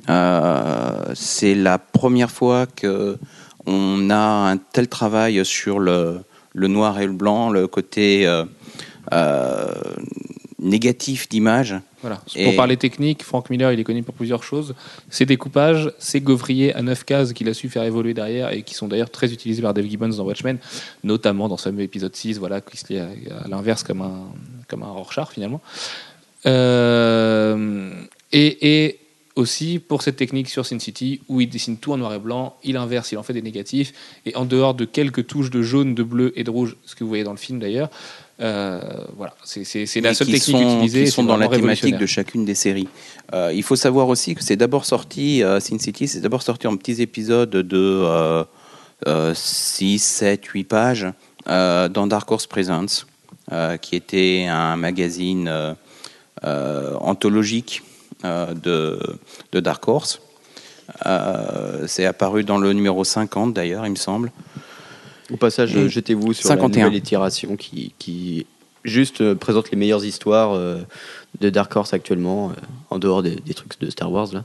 Euh, 0.10 1.04
c'est 1.14 1.54
la 1.56 1.78
première 1.78 2.32
fois 2.32 2.66
que 2.66 3.18
on 3.66 4.10
a 4.10 4.16
un 4.52 4.58
tel 4.58 4.88
travail 4.88 5.46
sur 5.46 5.80
le, 5.80 6.22
le 6.54 6.68
noir 6.68 7.00
et 7.00 7.06
le 7.06 7.12
blanc, 7.14 7.50
le 7.50 7.68
côté 7.68 8.26
euh, 8.26 9.74
négatif 10.60 11.30
d'image. 11.30 11.76
Voilà. 12.02 12.22
Et- 12.36 12.46
Pour 12.46 12.56
parler 12.56 12.78
technique, 12.78 13.24
Frank 13.24 13.50
Miller, 13.50 13.72
il 13.72 13.80
est 13.80 13.84
connu 13.84 14.04
pour 14.04 14.14
plusieurs 14.16 14.44
choses. 14.44 14.74
Ses 15.10 15.26
découpages, 15.26 15.92
ses 16.00 16.20
gaufriers 16.22 16.74
à 16.74 16.82
9 16.82 17.04
cases 17.04 17.34
qu'il 17.34 17.48
a 17.50 17.54
su 17.54 17.70
faire 17.70 17.84
évoluer 17.84 18.14
derrière 18.14 18.52
et 18.52 18.64
qui 18.64 18.74
sont 18.74 18.88
d'ailleurs 18.88 19.10
très 19.10 19.32
utilisés 19.32 19.62
par 19.62 19.74
Dave 19.74 19.86
Gibbons 19.86 20.10
dans 20.10 20.24
Watchmen, 20.24 20.58
notamment 21.04 21.48
dans 21.48 21.58
ce 21.58 21.64
fameux 21.64 21.84
épisode 21.84 22.16
6, 22.16 22.40
voilà, 22.40 22.62
qui 22.62 22.78
se 22.78 22.92
lit 22.92 23.00
à, 23.00 23.08
l'inverse 23.48 23.84
comme 23.84 24.02
un, 24.02 24.26
comme 24.68 24.84
un 24.84 24.92
Rorschach 24.92 25.30
finalement. 25.32 25.62
Euh, 26.48 27.92
et, 28.32 28.86
et 28.86 29.00
aussi 29.36 29.80
pour 29.80 30.02
cette 30.02 30.18
technique 30.18 30.50
sur 30.50 30.66
Sin 30.66 30.80
City 30.80 31.22
où 31.30 31.40
il 31.42 31.50
dessine 31.50 31.78
tout 31.78 31.94
en 31.94 31.98
noir 31.98 32.14
et 32.14 32.20
blanc, 32.20 32.58
il 32.64 32.78
inverse, 32.78 33.12
il 33.12 33.18
en 33.18 33.24
fait 33.24 33.34
des 33.34 33.42
négatifs, 33.42 33.94
et 34.26 34.36
en 34.36 34.46
dehors 34.46 34.74
de 34.74 34.86
quelques 34.86 35.28
touches 35.28 35.50
de 35.50 35.62
jaune, 35.62 35.96
de 35.96 36.04
bleu 36.04 36.34
et 36.36 36.44
de 36.44 36.50
rouge, 36.50 36.76
ce 36.86 36.96
que 36.96 37.04
vous 37.04 37.10
voyez 37.10 37.24
dans 37.24 37.32
le 37.32 37.38
film 37.38 37.60
d'ailleurs, 37.60 37.90
voilà, 38.42 39.34
c'est 39.44 40.02
la 40.02 40.14
seule 40.14 40.28
qui 40.28 40.34
technique 40.34 40.62
sont, 40.62 40.76
utilisée. 40.78 41.04
qui 41.06 41.12
sont 41.12 41.24
dans 41.24 41.38
la 41.38 41.48
thématique 41.48 41.98
de 41.98 42.06
chacune 42.06 42.46
des 42.46 42.56
séries. 42.56 42.88
Euh, 43.34 43.52
il 43.54 43.64
faut 43.64 43.76
savoir 43.76 44.08
aussi 44.10 44.36
que 44.36 44.44
c'est 44.44 44.56
d'abord 44.56 44.86
sorti, 44.86 45.44
euh, 45.44 45.60
Sin 45.60 45.78
City, 45.80 46.08
c'est 46.08 46.22
d'abord 46.22 46.42
sorti 46.42 46.68
en 46.68 46.76
petits 46.76 47.02
épisodes 47.02 47.50
de 47.50 47.78
euh, 47.78 48.44
euh, 49.08 49.34
6, 49.34 50.00
7, 50.00 50.46
8 50.46 50.64
pages 50.64 51.08
euh, 51.48 51.88
dans 51.88 52.08
Dark 52.08 52.30
Horse 52.30 52.48
Presents, 52.48 53.06
euh, 53.52 53.78
qui 53.78 53.96
était 53.96 54.48
un 54.50 54.76
magazine 54.76 55.48
euh, 55.48 55.74
euh, 56.44 56.96
anthologique 57.00 57.84
euh, 58.26 58.54
de, 58.54 59.00
de 59.52 59.60
Dark 59.60 59.88
Horse. 59.88 60.22
Euh, 61.06 61.86
c'est 61.88 62.06
apparu 62.06 62.44
dans 62.44 62.58
le 62.58 62.74
numéro 62.74 63.04
50 63.04 63.54
d'ailleurs, 63.54 63.86
il 63.86 63.92
me 63.92 63.96
semble. 63.96 64.32
Au 65.32 65.38
passage, 65.38 65.88
jetez-vous 65.88 66.34
sur 66.34 66.48
51. 66.48 66.80
la 66.80 66.86
nouvelle 66.86 67.00
itération 67.00 67.56
qui, 67.56 67.94
qui 68.00 68.46
juste 68.84 69.22
euh, 69.22 69.36
présente 69.36 69.72
les 69.72 69.78
meilleures 69.78 70.04
histoires 70.04 70.54
euh, 70.54 70.80
de 71.40 71.50
Dark 71.50 71.76
Horse 71.76 71.94
actuellement, 71.94 72.50
euh, 72.50 72.54
en 72.90 73.00
dehors 73.00 73.24
des, 73.24 73.36
des 73.36 73.54
trucs 73.54 73.80
de 73.80 73.90
Star 73.90 74.12
Wars. 74.12 74.28
Là. 74.34 74.44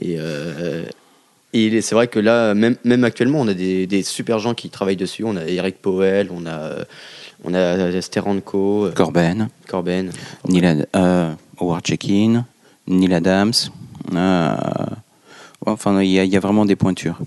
Et, 0.00 0.16
euh, 0.18 0.84
et 1.52 1.80
c'est 1.80 1.94
vrai 1.94 2.08
que 2.08 2.18
là, 2.18 2.54
même, 2.54 2.76
même 2.84 3.04
actuellement, 3.04 3.40
on 3.40 3.48
a 3.48 3.54
des, 3.54 3.86
des 3.86 4.02
super 4.02 4.38
gens 4.38 4.54
qui 4.54 4.70
travaillent 4.70 4.96
dessus. 4.96 5.24
On 5.24 5.36
a 5.36 5.44
Eric 5.46 5.80
Powell, 5.80 6.28
on 6.30 6.46
a, 6.46 6.72
on 7.44 7.54
a 7.54 8.00
Steranko, 8.00 8.90
Corben, 8.94 9.48
Corben. 9.66 10.10
Neil 10.48 10.86
euh, 10.96 11.32
Howard 11.58 11.84
Checkin, 11.84 12.44
Neil 12.86 13.14
Adams. 13.14 13.52
euh, 14.14 14.56
enfin, 15.64 16.02
il 16.02 16.08
y, 16.08 16.14
y 16.26 16.36
a 16.36 16.40
vraiment 16.40 16.64
des 16.64 16.76
pointures. 16.76 17.18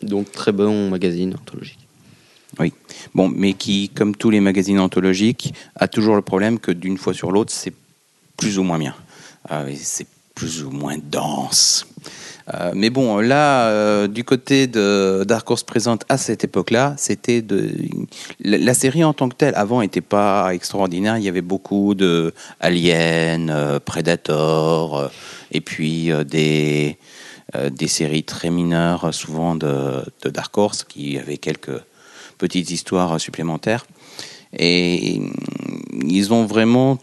Donc 0.00 0.30
très 0.30 0.52
bon 0.52 0.90
magazine 0.90 1.34
anthologique. 1.34 1.87
Oui. 2.58 2.72
bon, 3.14 3.28
mais 3.28 3.52
qui, 3.52 3.90
comme 3.90 4.16
tous 4.16 4.30
les 4.30 4.40
magazines 4.40 4.80
anthologiques, 4.80 5.54
a 5.76 5.86
toujours 5.86 6.16
le 6.16 6.22
problème 6.22 6.58
que 6.58 6.70
d'une 6.72 6.96
fois 6.96 7.14
sur 7.14 7.30
l'autre, 7.30 7.52
c'est 7.52 7.74
plus 8.36 8.58
ou 8.58 8.62
moins 8.62 8.78
bien. 8.78 8.94
Euh, 9.50 9.70
c'est 9.76 10.06
plus 10.34 10.62
ou 10.62 10.70
moins 10.70 10.96
dense. 11.02 11.86
Euh, 12.54 12.72
mais 12.74 12.90
bon, 12.90 13.18
là, 13.18 13.68
euh, 13.68 14.06
du 14.06 14.24
côté 14.24 14.66
de 14.66 15.24
Dark 15.26 15.50
Horse 15.50 15.64
présente 15.64 16.04
à 16.08 16.16
cette 16.16 16.44
époque-là, 16.44 16.94
c'était 16.96 17.42
de 17.42 17.72
la, 18.40 18.72
série 18.74 19.04
en 19.04 19.12
tant 19.12 19.28
que 19.28 19.34
telle. 19.34 19.54
Avant, 19.56 19.80
n'était 19.80 20.00
pas 20.00 20.54
extraordinaire. 20.54 21.18
Il 21.18 21.24
y 21.24 21.28
avait 21.28 21.42
beaucoup 21.42 21.94
de 21.94 22.32
Alien, 22.60 23.50
euh, 23.50 23.80
Predator, 23.80 25.10
et 25.52 25.60
puis 25.60 26.10
des 26.26 26.98
des 27.70 27.88
séries 27.88 28.24
très 28.24 28.50
mineures, 28.50 29.14
souvent 29.14 29.54
de 29.54 30.04
Dark 30.26 30.56
Horse, 30.58 30.84
qui 30.84 31.18
avaient 31.18 31.38
quelques 31.38 31.80
petites 32.38 32.70
histoires 32.70 33.20
supplémentaires. 33.20 33.86
Et 34.58 35.20
ils 35.92 36.32
ont 36.32 36.46
vraiment 36.46 36.98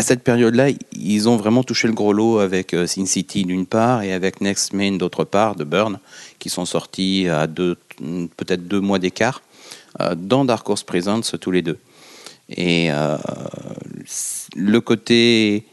à 0.00 0.02
cette 0.02 0.22
période-là, 0.22 0.70
ils 0.92 1.28
ont 1.28 1.36
vraiment 1.36 1.62
touché 1.62 1.86
le 1.86 1.92
gros 1.92 2.14
lot 2.14 2.38
avec 2.38 2.72
euh, 2.72 2.86
Sin 2.86 3.04
City 3.04 3.44
d'une 3.44 3.66
part 3.66 4.02
et 4.02 4.14
avec 4.14 4.40
Next 4.40 4.72
Man 4.72 4.96
d'autre 4.96 5.24
part, 5.24 5.56
de 5.56 5.64
Burn, 5.64 5.98
qui 6.38 6.48
sont 6.48 6.64
sortis 6.64 7.28
à 7.28 7.46
peut-être 7.46 8.66
deux 8.66 8.80
mois 8.80 8.98
d'écart, 8.98 9.42
euh, 10.00 10.14
dans 10.14 10.46
Dark 10.46 10.66
Horse 10.66 10.84
Presents 10.84 11.36
tous 11.38 11.50
les 11.50 11.60
deux. 11.60 11.76
Et 12.48 12.90
euh, 12.90 13.18
le 14.56 14.80
côté 14.80 15.64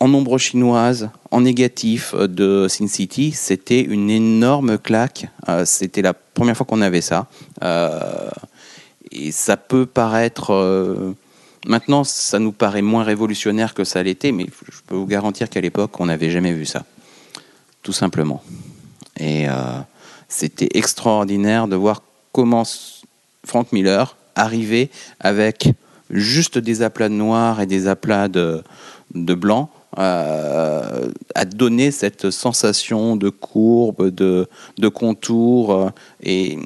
en 0.00 0.08
nombre 0.08 0.38
chinoise, 0.38 1.10
en 1.30 1.42
négatif 1.42 2.14
euh, 2.14 2.26
de 2.26 2.66
Sin 2.68 2.88
City, 2.88 3.32
c'était 3.32 3.82
une 3.82 4.10
énorme 4.10 4.78
claque. 4.78 5.26
Euh, 5.48 5.64
c'était 5.66 6.02
la 6.02 6.14
première 6.14 6.56
fois 6.56 6.66
qu'on 6.66 6.80
avait 6.80 7.02
ça. 7.02 7.26
Euh, 7.62 8.30
et 9.12 9.30
ça 9.30 9.56
peut 9.56 9.86
paraître... 9.86 11.14
Maintenant, 11.66 12.04
ça 12.04 12.38
nous 12.38 12.52
paraît 12.52 12.80
moins 12.80 13.04
révolutionnaire 13.04 13.74
que 13.74 13.84
ça 13.84 14.02
l'était, 14.02 14.32
mais 14.32 14.46
je 14.72 14.78
peux 14.86 14.94
vous 14.94 15.06
garantir 15.06 15.50
qu'à 15.50 15.60
l'époque, 15.60 16.00
on 16.00 16.06
n'avait 16.06 16.30
jamais 16.30 16.54
vu 16.54 16.64
ça. 16.64 16.84
Tout 17.82 17.92
simplement. 17.92 18.42
Et 19.18 19.46
c'était 20.28 20.70
extraordinaire 20.72 21.68
de 21.68 21.76
voir 21.76 22.02
comment 22.32 22.62
Frank 23.44 23.72
Miller 23.72 24.16
arrivait 24.36 24.88
avec 25.18 25.68
juste 26.08 26.56
des 26.56 26.80
aplats 26.80 27.10
de 27.10 27.14
noir 27.14 27.60
et 27.60 27.66
des 27.66 27.88
aplats 27.88 28.28
de, 28.28 28.62
de 29.14 29.34
blanc 29.34 29.70
euh, 29.98 31.10
à 31.34 31.44
donner 31.44 31.90
cette 31.90 32.30
sensation 32.30 33.16
de 33.16 33.28
courbe, 33.28 34.10
de, 34.10 34.48
de 34.78 34.88
contour. 34.88 35.72
euh, 35.74 35.90
et 36.22 36.58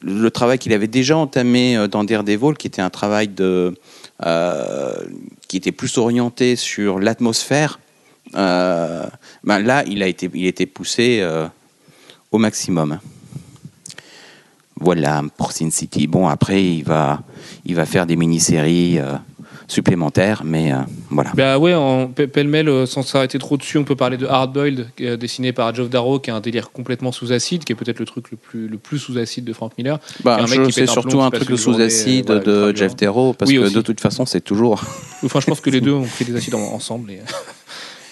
le 0.00 0.30
travail 0.30 0.58
qu'il 0.58 0.72
avait 0.72 0.86
déjà 0.86 1.16
entamé 1.16 1.76
euh, 1.76 1.88
dans 1.88 2.04
Daredevil, 2.04 2.54
qui 2.56 2.66
était 2.66 2.82
un 2.82 2.90
travail 2.90 3.28
de, 3.28 3.74
euh, 4.24 4.94
qui 5.48 5.56
était 5.56 5.72
plus 5.72 5.98
orienté 5.98 6.56
sur 6.56 6.98
l'atmosphère, 6.98 7.78
ben 8.32 9.08
là, 9.44 9.84
il 9.86 10.02
a 10.02 10.08
été, 10.08 10.28
il 10.34 10.66
poussé 10.66 11.24
au 12.32 12.38
maximum. 12.38 12.98
Voilà 14.78 15.22
pour 15.36 15.52
Sin 15.52 15.70
City. 15.70 16.06
Bon, 16.06 16.26
après, 16.26 16.62
il 16.62 16.82
va, 16.82 17.22
il 17.64 17.76
va 17.76 17.86
faire 17.86 18.04
des 18.04 18.16
mini-séries 18.16 18.98
supplémentaires, 19.68 20.42
mais 20.44 20.72
euh, 20.72 20.76
voilà. 21.10 21.32
Bah 21.34 21.58
ouais, 21.58 21.74
en 21.74 22.06
pe- 22.08 22.26
pêle-mêle, 22.26 22.68
euh, 22.68 22.86
sans 22.86 23.02
s'arrêter 23.02 23.38
trop 23.38 23.56
dessus, 23.56 23.78
on 23.78 23.84
peut 23.84 23.96
parler 23.96 24.16
de 24.16 24.26
Hardboiled, 24.26 24.88
euh, 25.00 25.16
dessiné 25.16 25.52
par 25.52 25.74
Geoff 25.74 25.90
Darrow, 25.90 26.18
qui 26.20 26.30
est 26.30 26.32
un 26.32 26.40
délire 26.40 26.70
complètement 26.70 27.12
sous 27.12 27.32
acide, 27.32 27.64
qui 27.64 27.72
est 27.72 27.74
peut-être 27.76 27.98
le 27.98 28.06
truc 28.06 28.30
le 28.30 28.36
plus, 28.36 28.68
le 28.68 28.78
plus 28.78 28.98
sous 28.98 29.18
acide 29.18 29.44
de 29.44 29.52
Frank 29.52 29.72
Miller. 29.78 29.98
Bah, 30.24 30.36
un 30.36 30.42
mec 30.46 30.60
je- 30.60 30.62
qui 30.66 30.72
c'est 30.72 30.86
surtout 30.86 31.20
un 31.20 31.30
truc 31.30 31.48
une 31.50 31.56
sous 31.56 31.80
acide 31.80 32.26
voilà, 32.26 32.40
de 32.42 32.76
Jeff. 32.76 32.94
Darrow, 32.96 33.32
parce 33.32 33.50
Oui, 33.50 33.56
que 33.58 33.62
aussi. 33.64 33.74
de 33.74 33.80
toute 33.80 34.00
façon, 34.00 34.24
c'est 34.26 34.40
toujours. 34.40 34.82
Enfin, 35.24 35.40
je 35.40 35.46
pense 35.46 35.60
que 35.60 35.70
les 35.70 35.80
deux 35.80 35.92
ont 35.92 36.04
pris 36.04 36.24
des 36.24 36.36
acides 36.36 36.54
en- 36.54 36.72
ensemble. 36.72 37.10
Et, 37.10 37.20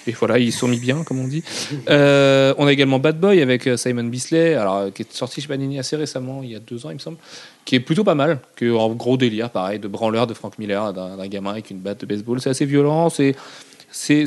et 0.07 0.13
voilà, 0.13 0.39
ils 0.39 0.53
sont 0.53 0.69
mis 0.69 0.79
bien, 0.79 1.03
comme 1.05 1.21
on 1.21 1.29
dit. 1.29 1.43
Euh, 1.89 2.55
on 2.59 2.67
a 2.67 2.73
également 2.73 2.99
Bad 2.99 3.19
Boy 3.19 3.41
avec 3.41 3.67
euh, 3.67 3.77
Simon 3.77 4.05
Bisley, 4.05 4.55
alors, 4.55 4.77
euh, 4.77 4.91
qui 4.91 5.03
est 5.03 5.13
sorti 5.13 5.41
chez 5.41 5.49
Panini 5.49 5.79
assez 5.79 5.97
récemment, 5.97 6.43
il 6.43 6.51
y 6.51 6.57
a 6.57 6.61
deux 6.61 6.85
ans, 6.87 6.91
il 6.91 6.95
me 6.95 6.99
semble, 6.99 7.17
qui 7.65 7.77
est 7.77 7.81
plutôt 7.81 8.05
pas 8.05 8.15
mal. 8.15 8.41
Que, 8.57 8.75
en 8.75 8.91
gros 8.91 9.17
délire, 9.17 9.51
pareil, 9.51 9.79
de 9.79 9.89
branleur 9.89 10.27
de 10.27 10.35
Frank 10.35 10.59
Miller, 10.59 10.93
d'un 10.93 11.27
gamin 11.27 11.51
avec 11.51 11.71
une 11.71 11.79
batte 11.79 12.01
de 12.01 12.07
baseball. 12.07 12.41
C'est 12.41 12.51
assez 12.51 12.67
violent, 12.67 13.11
c'est. 13.11 13.35
C'est. 13.91 14.27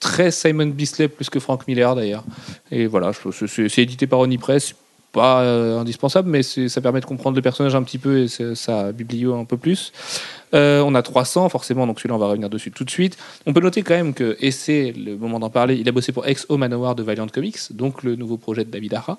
Très 0.00 0.32
Simon 0.32 0.66
Bisley 0.66 1.06
plus 1.06 1.30
que 1.30 1.38
Frank 1.38 1.68
Miller 1.68 1.94
d'ailleurs. 1.94 2.24
Et 2.72 2.86
voilà, 2.86 3.12
c'est 3.46 3.78
édité 3.78 4.08
par 4.08 4.18
Onipress, 4.18 4.64
c'est 4.64 4.74
pas 5.12 5.42
euh, 5.42 5.78
indispensable, 5.78 6.28
mais 6.28 6.42
ça 6.42 6.80
permet 6.80 7.00
de 7.00 7.04
comprendre 7.04 7.36
le 7.36 7.42
personnage 7.42 7.74
un 7.74 7.82
petit 7.82 7.98
peu 7.98 8.20
et 8.20 8.28
ça 8.28 8.92
biblio 8.92 9.34
un 9.34 9.44
peu 9.44 9.56
plus. 9.56 9.92
Euh, 10.54 10.82
on 10.82 10.94
a 10.94 11.02
300, 11.02 11.48
forcément, 11.48 11.86
donc 11.86 11.98
celui-là, 11.98 12.14
on 12.14 12.18
va 12.18 12.26
revenir 12.26 12.50
dessus 12.50 12.70
tout 12.70 12.84
de 12.84 12.90
suite. 12.90 13.16
On 13.46 13.52
peut 13.52 13.60
noter 13.60 13.82
quand 13.82 13.94
même 13.94 14.14
que, 14.14 14.36
et 14.40 14.50
c'est 14.50 14.92
le 14.92 15.16
moment 15.16 15.38
d'en 15.38 15.50
parler, 15.50 15.76
il 15.76 15.88
a 15.88 15.92
bossé 15.92 16.12
pour 16.12 16.26
Ex-O 16.26 16.56
Manowar 16.56 16.94
de 16.94 17.02
Valiant 17.02 17.28
Comics, 17.28 17.58
donc 17.72 18.02
le 18.02 18.16
nouveau 18.16 18.36
projet 18.36 18.64
de 18.64 18.70
David 18.70 18.94
Ara. 18.94 19.18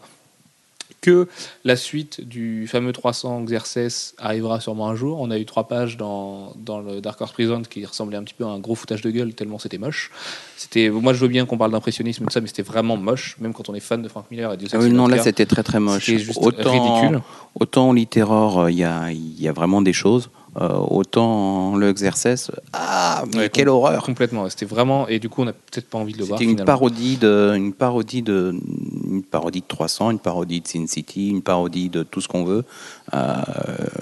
Que 1.02 1.28
la 1.66 1.76
suite 1.76 2.22
du 2.22 2.66
fameux 2.68 2.94
300 2.94 3.42
Xerxes 3.44 4.16
arrivera 4.18 4.62
sûrement 4.62 4.88
un 4.88 4.96
jour. 4.96 5.20
On 5.20 5.32
a 5.32 5.38
eu 5.38 5.44
trois 5.46 5.68
pages 5.68 5.98
dans, 5.98 6.54
dans 6.56 6.80
le 6.80 7.02
Dark 7.02 7.20
Horse 7.20 7.34
Prison 7.34 7.62
qui 7.70 7.86
ressemblait 7.86 8.16
un 8.16 8.24
petit 8.24 8.34
peu 8.34 8.46
à 8.46 8.48
un 8.48 8.60
gros 8.60 8.76
foutage 8.76 9.02
de 9.02 9.12
gueule 9.12 9.34
tellement 9.34 9.60
c'était 9.60 9.78
moche. 9.78 10.12
C'était, 10.56 10.90
moi 10.90 11.14
je 11.14 11.20
veux 11.20 11.28
bien 11.28 11.46
qu'on 11.46 11.58
parle 11.58 11.72
d'impressionnisme 11.72 12.24
et 12.24 12.28
tout 12.28 12.34
ça, 12.34 12.40
mais 12.40 12.48
c'était 12.48 12.62
vraiment 12.64 12.96
moche, 12.96 13.36
même 13.40 13.54
quand 13.54 13.68
on 13.68 13.76
est 13.76 13.82
fan 13.82 14.02
de 14.02 14.08
Frank 14.08 14.26
Miller 14.32 14.54
et 14.54 14.68
sait 14.68 14.78
Ah 14.78 14.80
oui, 14.80 14.92
non, 14.92 15.08
là, 15.08 15.22
c'était 15.22 15.46
très 15.46 15.64
très 15.64 15.80
moche. 15.80 16.06
C'était 16.06 16.20
juste 16.20 16.40
autant, 16.42 16.72
ridicule. 16.72 17.22
Autant 17.56 17.90
en 17.90 17.94
littéraire, 17.94 18.64
euh, 18.64 18.72
il 18.72 18.78
y, 18.78 18.84
a, 18.84 19.12
il 19.12 19.42
y 19.42 19.48
a 19.48 19.52
vraiment 19.52 19.82
des 19.82 19.94
choses. 19.94 20.30
Euh, 20.62 20.78
autant 20.78 21.76
le 21.76 21.90
exercice, 21.90 22.52
ah, 22.74 23.24
mais 23.34 23.38
Ouais, 23.40 23.50
quelle 23.50 23.70
horreur 23.70 24.04
Complètement, 24.04 24.48
c'était 24.50 24.66
vraiment. 24.66 25.08
Et 25.08 25.20
du 25.20 25.28
coup, 25.30 25.42
on 25.42 25.46
n'a 25.46 25.54
peut-être 25.54 25.90
pas 25.90 25.98
envie 25.98 26.14
de 26.14 26.20
le 26.20 26.26
voir. 26.26 26.40
C'était 26.40 26.52
une 26.52 26.64
parodie 26.64 27.18
de, 27.18 27.54
une 27.56 27.74
parodie 27.74 28.22
de, 28.22 28.54
une 29.10 29.24
parodie 29.24 29.62
de 29.62 29.68
300, 29.68 30.12
une 30.12 30.20
parodie 30.20 30.62
de 30.62 30.68
Sin 30.68 30.86
City, 30.88 31.30
une 31.30 31.42
parodie 31.42 31.90
de 31.90 32.04
tout 32.04 32.22
ce 32.22 32.28
qu'on 32.28 32.44
veut. 32.44 32.64
Euh, 33.14 33.42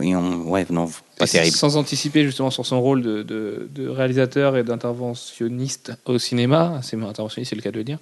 et 0.01 0.15
on, 0.15 0.43
ouais, 0.49 0.65
non, 0.69 0.87
pas 1.17 1.25
Et 1.25 1.29
terrible. 1.29 1.55
Sans 1.55 1.77
anticiper 1.77 2.23
justement 2.25 2.51
sur 2.51 2.65
son 2.65 2.81
rôle 2.81 3.01
de, 3.01 3.23
de- 3.23 3.69
de 3.73 3.87
réalisateur 3.87 4.57
et 4.57 4.63
d'interventionniste 4.63 5.93
au 6.05 6.17
cinéma, 6.17 6.79
c'est 6.83 6.95
interventionniste, 7.01 7.49
c'est 7.51 7.55
le 7.55 7.61
cas 7.61 7.71
de 7.71 7.77
le 7.77 7.83
dire. 7.83 7.97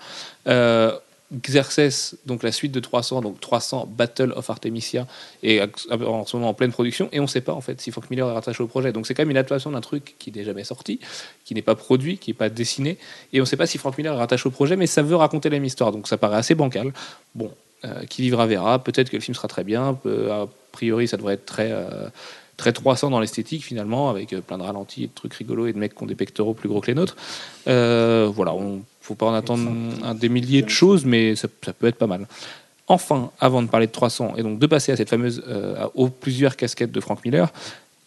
Euh, 0.47 0.91
Xerxes, 1.31 2.15
donc 2.25 2.41
la 2.41 2.51
suite 2.51 2.71
de 2.71 2.79
300, 2.79 3.21
donc 3.21 3.39
300 3.39 3.87
Battle 3.95 4.33
of 4.35 4.49
Artemisia, 4.49 5.05
est 5.43 5.61
en 5.61 6.25
ce 6.25 6.35
moment 6.35 6.49
en 6.49 6.53
pleine 6.55 6.71
production, 6.71 7.07
et 7.11 7.19
on 7.19 7.23
ne 7.23 7.27
sait 7.27 7.41
pas 7.41 7.53
en 7.53 7.61
fait 7.61 7.79
si 7.79 7.91
Frank 7.91 8.09
Miller 8.09 8.27
est 8.27 8.33
rattaché 8.33 8.63
au 8.63 8.67
projet. 8.67 8.91
Donc 8.91 9.05
c'est 9.05 9.13
quand 9.13 9.21
même 9.21 9.29
une 9.29 9.37
adaptation 9.37 9.69
d'un 9.69 9.81
truc 9.81 10.15
qui 10.17 10.31
n'est 10.31 10.43
jamais 10.43 10.63
sorti, 10.63 10.99
qui 11.45 11.53
n'est 11.53 11.61
pas 11.61 11.75
produit, 11.75 12.17
qui 12.17 12.31
n'est 12.31 12.35
pas 12.35 12.49
dessiné, 12.49 12.97
et 13.31 13.39
on 13.39 13.43
ne 13.43 13.47
sait 13.47 13.57
pas 13.57 13.67
si 13.67 13.77
Frank 13.77 13.95
Miller 13.97 14.13
est 14.13 14.17
rattaché 14.17 14.47
au 14.47 14.51
projet, 14.51 14.75
mais 14.75 14.87
ça 14.87 15.03
veut 15.03 15.15
raconter 15.15 15.49
la 15.49 15.57
même 15.57 15.65
histoire, 15.65 15.91
donc 15.91 16.07
ça 16.07 16.17
paraît 16.17 16.37
assez 16.37 16.55
bancal. 16.55 16.93
Bon, 17.35 17.51
euh, 17.85 18.05
qui 18.05 18.23
vivra 18.23 18.47
verra, 18.47 18.83
peut-être 18.83 19.09
que 19.09 19.15
le 19.15 19.21
film 19.21 19.35
sera 19.35 19.47
très 19.47 19.63
bien, 19.63 19.99
a 20.05 20.47
priori 20.71 21.07
ça 21.07 21.17
devrait 21.17 21.35
être 21.35 21.45
très... 21.45 21.71
euh, 21.71 22.09
très 22.57 22.73
300 22.73 23.11
dans 23.11 23.21
l'esthétique 23.21 23.63
finalement, 23.63 24.09
avec 24.09 24.33
euh, 24.33 24.41
plein 24.41 24.57
de 24.57 24.63
ralentis 24.63 25.05
et 25.05 25.07
de 25.07 25.13
trucs 25.13 25.33
rigolos 25.33 25.67
et 25.67 25.73
de 25.73 25.77
mecs 25.77 25.95
qui 25.95 26.03
ont 26.03 26.07
des 26.07 26.15
pectoraux 26.15 26.53
plus 26.53 26.67
gros 26.67 26.81
que 26.81 26.87
les 26.87 26.93
nôtres. 26.93 27.15
Voilà, 27.65 28.53
on 28.53 28.81
faut 29.09 29.15
pas 29.15 29.25
en 29.27 29.33
attendre 29.33 29.69
un 30.03 30.13
des 30.15 30.29
milliers 30.29 30.61
de 30.61 30.69
choses, 30.69 31.03
mais 31.05 31.35
ça, 31.35 31.47
ça 31.65 31.73
peut 31.73 31.87
être 31.87 31.97
pas 31.97 32.07
mal. 32.07 32.27
Enfin, 32.87 33.31
avant 33.39 33.61
de 33.61 33.67
parler 33.67 33.85
de 33.87 33.91
300 33.91 34.33
et 34.37 34.43
donc 34.43 34.57
de 34.59 34.65
passer 34.67 34.91
à 34.91 34.95
cette 34.95 35.09
fameuse 35.09 35.43
euh, 35.47 35.87
aux 35.95 36.09
plusieurs 36.09 36.55
casquettes 36.55 36.91
de 36.91 36.99
Frank 36.99 37.23
Miller, 37.25 37.51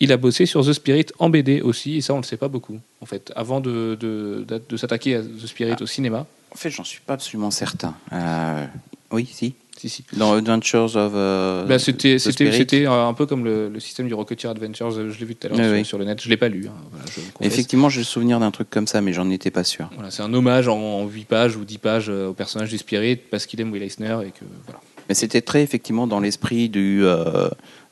il 0.01 0.11
a 0.13 0.17
bossé 0.17 0.47
sur 0.47 0.65
The 0.67 0.73
Spirit 0.73 1.07
en 1.21 1.29
BD 1.31 1.61
aussi, 1.61 1.97
et 1.97 2.01
ça 2.01 2.15
on 2.15 2.17
le 2.17 2.25
sait 2.25 2.37
pas 2.37 2.49
beaucoup 2.49 2.79
en 3.01 3.07
fait. 3.07 3.33
Avant 3.37 3.61
de, 3.61 3.97
de, 4.01 4.45
de- 4.49 4.63
de 4.69 4.77
s'attaquer 4.77 5.17
à 5.17 5.23
The 5.23 5.47
Spirit 5.47 5.77
au 5.81 5.87
cinéma, 5.87 6.27
En 6.53 6.57
fait, 6.57 6.71
j'en 6.71 6.85
suis 6.85 7.01
pas 7.01 7.15
absolument 7.15 7.51
certain. 7.53 7.95
Euh, 8.13 8.67
oui, 9.13 9.29
si. 9.33 9.55
Si 9.77 9.89
si. 9.89 10.05
Dans 10.17 10.33
Adventures 10.35 10.97
of. 10.97 11.13
euh, 11.15 11.65
Bah, 11.67 11.79
c'était 11.79 12.17
euh, 12.17 13.07
un 13.09 13.15
peu 13.15 13.27
comme 13.27 13.45
le, 13.45 13.69
le 13.69 13.81
système 13.81 14.07
du 14.07 14.15
Rocketeer 14.15 14.51
Adventures. 14.51 14.97
euh, 14.99 15.11
Je 15.11 15.19
l'ai 15.19 15.25
vu 15.27 15.35
tout 15.35 15.47
à 15.47 15.51
l'heure 15.51 15.59
Oui, 15.59 15.65
sur, 15.65 15.73
oui. 15.75 15.85
sur 15.85 15.99
le 15.99 16.05
net. 16.05 16.23
Je 16.23 16.29
l'ai 16.29 16.37
pas 16.37 16.49
lu. 16.49 16.67
hein, 16.69 16.73
voilà, 16.91 17.05
je. 17.41 17.47
Effectivement, 17.47 17.89
j'ai 17.89 18.01
le 18.01 18.05
souvenir 18.05 18.39
d'un 18.41 18.51
truc 18.51 18.69
comme 18.71 18.87
ça, 18.87 19.01
mais 19.01 19.13
j'en 19.13 19.29
étais 19.31 19.51
pas 19.51 19.65
sûr. 19.65 19.91
Voilà, 19.95 20.11
c'est 20.11 20.23
un 20.23 20.33
hommage 20.35 20.69
en, 20.69 20.79
en 20.79 21.07
8 21.07 21.25
pages 21.27 21.57
ou 21.57 21.65
10 21.65 21.79
pages 21.79 22.09
au 22.09 22.33
personnage 22.35 22.71
du 22.71 22.79
Spirit 22.79 23.17
parce 23.17 23.47
qu'il 23.47 23.61
aime 23.61 23.73
Will 23.73 23.83
Eisner 23.83 24.19
et 24.27 24.31
que 24.31 24.45
voilà. 24.67 24.81
Mais 25.09 25.15
c'était 25.17 25.41
très 25.41 25.63
effectivement 25.63 26.07
dans 26.07 26.21
l'esprit 26.21 26.69
du, 26.69 27.05
euh, 27.05 27.49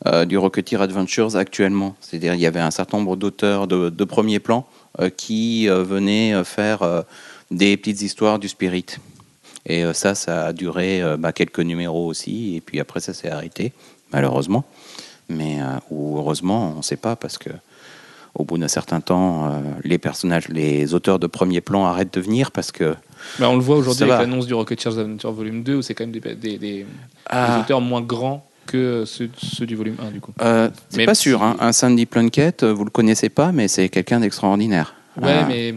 euh, 0.06 0.24
du 0.24 0.38
Rocketeer 0.38 0.80
Adventures 0.80 1.34
actuellement. 1.36 1.96
C'est-à-dire 2.00 2.34
il 2.34 2.40
y 2.40 2.46
avait 2.46 2.60
un 2.60 2.70
certain 2.70 2.98
nombre 2.98 3.16
d'auteurs 3.16 3.66
de, 3.66 3.90
de 3.90 4.04
premier 4.04 4.38
plan 4.38 4.64
euh, 5.00 5.10
qui 5.10 5.66
venaient 5.66 6.44
faire 6.44 7.04
des 7.50 7.76
petites 7.76 8.02
histoires 8.02 8.38
du 8.38 8.48
Spirit. 8.48 8.86
Et 9.66 9.84
euh, 9.84 9.92
ça, 9.92 10.14
ça 10.14 10.46
a 10.46 10.52
duré 10.52 11.02
euh, 11.02 11.16
bah, 11.16 11.32
quelques 11.32 11.60
numéros 11.60 12.06
aussi, 12.06 12.56
et 12.56 12.60
puis 12.60 12.80
après 12.80 13.00
ça 13.00 13.12
s'est 13.14 13.30
arrêté, 13.30 13.72
malheureusement. 14.12 14.64
Mais, 15.28 15.60
euh, 15.60 15.64
ou 15.90 16.18
heureusement, 16.18 16.72
on 16.74 16.78
ne 16.78 16.82
sait 16.82 16.96
pas, 16.96 17.14
parce 17.16 17.38
que 17.38 17.50
au 18.34 18.44
bout 18.44 18.58
d'un 18.58 18.68
certain 18.68 19.00
temps, 19.00 19.60
les 19.82 19.98
personnages, 19.98 20.48
les 20.48 20.94
auteurs 20.94 21.18
de 21.18 21.26
premier 21.26 21.60
plan 21.60 21.84
arrêtent 21.86 22.14
de 22.14 22.20
venir 22.20 22.52
parce 22.52 22.70
que 22.70 22.94
Bah, 23.40 23.50
on 23.50 23.54
le 23.56 23.60
voit 23.60 23.76
aujourd'hui 23.76 24.04
avec 24.04 24.20
l'annonce 24.20 24.46
du 24.46 24.54
Rocketeer 24.54 24.92
Adventure 24.98 25.32
Volume 25.32 25.64
2 25.64 25.74
où 25.76 25.82
c'est 25.82 25.94
quand 25.94 26.04
même 26.04 26.12
des, 26.12 26.20
des, 26.36 26.56
des- 26.56 26.86
Ah. 27.26 27.56
des 27.56 27.62
auteurs 27.64 27.80
moins 27.80 28.00
grands 28.02 28.46
que 28.66 29.04
ceux, 29.04 29.30
ceux 29.36 29.66
du 29.66 29.74
volume 29.74 29.96
1 30.00 30.12
du 30.12 30.20
coup. 30.20 30.32
Euh, 30.42 30.70
c'est 30.90 31.04
pas 31.06 31.14
sûr. 31.16 31.42
hein. 31.42 31.56
Un 31.58 31.72
Sandy 31.72 32.06
Plunkett, 32.06 32.62
vous 32.62 32.84
le 32.84 32.90
connaissez 32.90 33.30
pas, 33.30 33.50
mais 33.50 33.66
c'est 33.66 33.88
quelqu'un 33.88 34.20
d'extraordinaire. 34.20 34.94
Ouais, 35.20 35.44
mais 35.48 35.74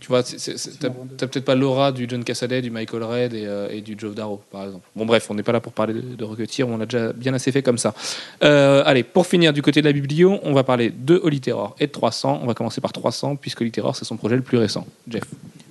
tu 0.00 0.08
vois, 0.08 0.22
t'as 0.22 1.26
peut-être 1.26 1.44
pas 1.44 1.54
l'aura 1.54 1.92
du 1.92 2.06
John 2.08 2.24
Cassaday, 2.24 2.62
du 2.62 2.70
Michael 2.70 3.02
Red 3.02 3.34
et, 3.34 3.46
euh, 3.46 3.68
et 3.70 3.80
du 3.82 3.94
Joe 3.98 4.14
Darrow, 4.14 4.40
par 4.50 4.64
exemple. 4.64 4.86
Bon, 4.96 5.04
bref, 5.06 5.26
on 5.30 5.34
n'est 5.34 5.42
pas 5.42 5.52
là 5.52 5.60
pour 5.60 5.72
parler 5.72 5.94
de, 5.94 6.00
de 6.00 6.24
Rocketeer, 6.24 6.66
on 6.66 6.76
l'a 6.78 6.86
déjà 6.86 7.12
bien 7.12 7.34
assez 7.34 7.52
fait 7.52 7.62
comme 7.62 7.78
ça. 7.78 7.94
Euh, 8.42 8.82
allez, 8.86 9.02
pour 9.02 9.26
finir, 9.26 9.52
du 9.52 9.62
côté 9.62 9.80
de 9.82 9.86
la 9.86 9.92
biblio, 9.92 10.40
on 10.42 10.52
va 10.52 10.64
parler 10.64 10.90
de 10.90 11.20
Holy 11.22 11.40
Terror 11.40 11.76
et 11.78 11.86
de 11.86 11.92
300. 11.92 12.40
On 12.42 12.46
va 12.46 12.54
commencer 12.54 12.80
par 12.80 12.92
300, 12.92 13.36
puisque 13.36 13.60
Holy 13.60 13.70
Terror, 13.70 13.94
c'est 13.94 14.04
son 14.04 14.16
projet 14.16 14.36
le 14.36 14.42
plus 14.42 14.58
récent. 14.58 14.86
Jeff. 15.08 15.24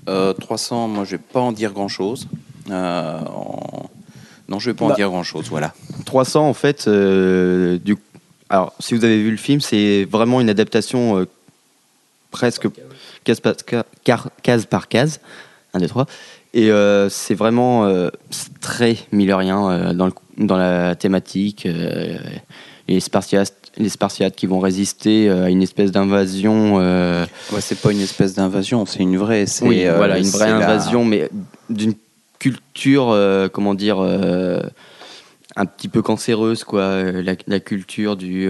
Euh, 0.08 0.34
300, 0.34 0.88
moi, 0.88 1.04
je 1.06 1.12
vais 1.12 1.18
pas 1.32 1.40
en 1.42 1.52
dire 1.52 1.74
grand-chose. 1.74 2.28
Euh, 2.70 3.20
Non, 4.48 4.58
je 4.60 4.70
vais 4.72 4.74
pas 4.76 4.86
en 4.86 4.90
Bah. 4.90 4.96
dire 4.96 5.10
grand-chose, 5.10 5.48
voilà. 5.50 5.74
300 6.06 6.48
en 6.48 6.54
fait 6.54 6.88
euh, 6.88 7.78
du 7.84 7.96
alors 8.50 8.74
si 8.80 8.96
vous 8.96 9.06
avez 9.06 9.22
vu 9.22 9.30
le 9.30 9.38
film 9.38 9.62
c'est 9.62 10.06
vraiment 10.10 10.42
une 10.42 10.50
adaptation 10.50 11.20
euh, 11.20 11.28
presque 12.32 12.68
case 13.30 13.40
par, 13.42 13.54
ca- 13.70 13.86
car- 14.04 14.30
case 14.42 14.66
par 14.66 14.88
case 14.88 15.20
1 15.74 15.80
2 15.80 15.88
3 15.88 16.06
et 16.56 16.72
euh, 16.72 17.10
c'est 17.10 17.36
vraiment 17.36 17.86
euh, 17.86 18.10
très 18.60 18.98
millerien 19.12 19.70
euh, 19.70 19.94
dans, 19.94 20.08
le- 20.08 20.14
dans 20.38 20.58
la 20.58 20.96
thématique 20.96 21.66
euh, 21.68 22.18
les 22.88 23.00
spartiates 23.00 23.54
les 23.78 23.90
spartiates 23.90 24.36
qui 24.36 24.48
vont 24.48 24.60
résister 24.60 25.30
à 25.30 25.50
une 25.50 25.62
espèce 25.62 25.92
d'invasion 25.92 26.76
Ouais, 26.78 27.62
c'est 27.62 27.80
pas 27.80 27.92
une 27.92 28.02
espèce 28.02 28.34
d'invasion, 28.34 28.86
c'est 28.88 29.00
une 29.04 29.16
vraie. 29.18 29.46
c'est, 29.46 29.64
oui, 29.66 29.86
voilà, 29.96 30.18
une 30.18 30.28
vraie 30.28 30.50
la- 30.50 30.58
invasion, 30.58 31.06
mais 31.06 31.30
d'une 31.70 31.94
culture, 32.40 33.16
comment 33.54 33.76
dire, 33.76 34.00
un 35.56 35.66
petit 35.66 35.88
peu 35.88 36.02
cancéreuse, 36.02 36.64
quoi. 36.64 37.04
La, 37.04 37.34
la 37.48 37.60
culture 37.60 38.18
du. 38.18 38.50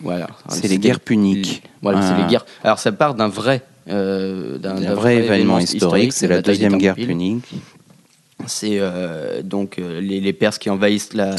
Voilà. 0.00 0.28
C'est 0.48 0.68
les 0.68 0.78
guerres 0.78 1.00
puniques. 1.00 1.62
Voilà, 1.82 2.02
c'est 2.02 2.16
les 2.22 2.28
guerres. 2.28 2.46
Alors, 2.64 2.78
ça 2.78 2.92
part 2.92 3.14
d'un 3.14 3.28
vrai. 3.28 3.62
euh, 3.88 4.58
d'un 4.58 4.94
vrai 4.94 5.16
événement 5.16 5.58
historique, 5.58 6.12
c'est 6.12 6.28
la 6.28 6.42
deuxième 6.42 6.76
guerre 6.78 6.94
punique. 6.96 7.44
C'est 8.46 8.78
euh, 8.78 9.42
donc 9.42 9.78
euh, 9.78 10.00
les, 10.00 10.20
les 10.20 10.32
Perses 10.32 10.58
qui 10.58 10.68
envahissent 10.70 11.14
la, 11.14 11.34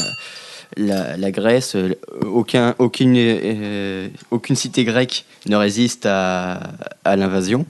la, 0.76 1.16
la 1.16 1.30
Grèce. 1.30 1.76
Aucun, 2.22 2.74
aucune, 2.78 3.14
euh, 3.16 4.08
aucune 4.30 4.56
cité 4.56 4.84
grecque 4.84 5.24
ne 5.46 5.56
résiste 5.56 6.06
à, 6.06 6.60
à 7.04 7.16
l'invasion. 7.16 7.66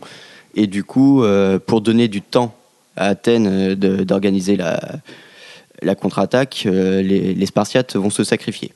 Et 0.54 0.66
du 0.66 0.82
coup, 0.82 1.22
pour 1.66 1.82
donner 1.82 2.08
du 2.08 2.22
temps 2.22 2.56
à 2.96 3.08
Athènes 3.08 3.74
d'organiser 3.74 4.56
la, 4.56 4.80
la 5.82 5.94
contre-attaque, 5.94 6.62
les, 6.64 7.34
les 7.34 7.46
Spartiates 7.46 7.94
vont 7.94 8.10
se 8.10 8.24
sacrifier. 8.24 8.72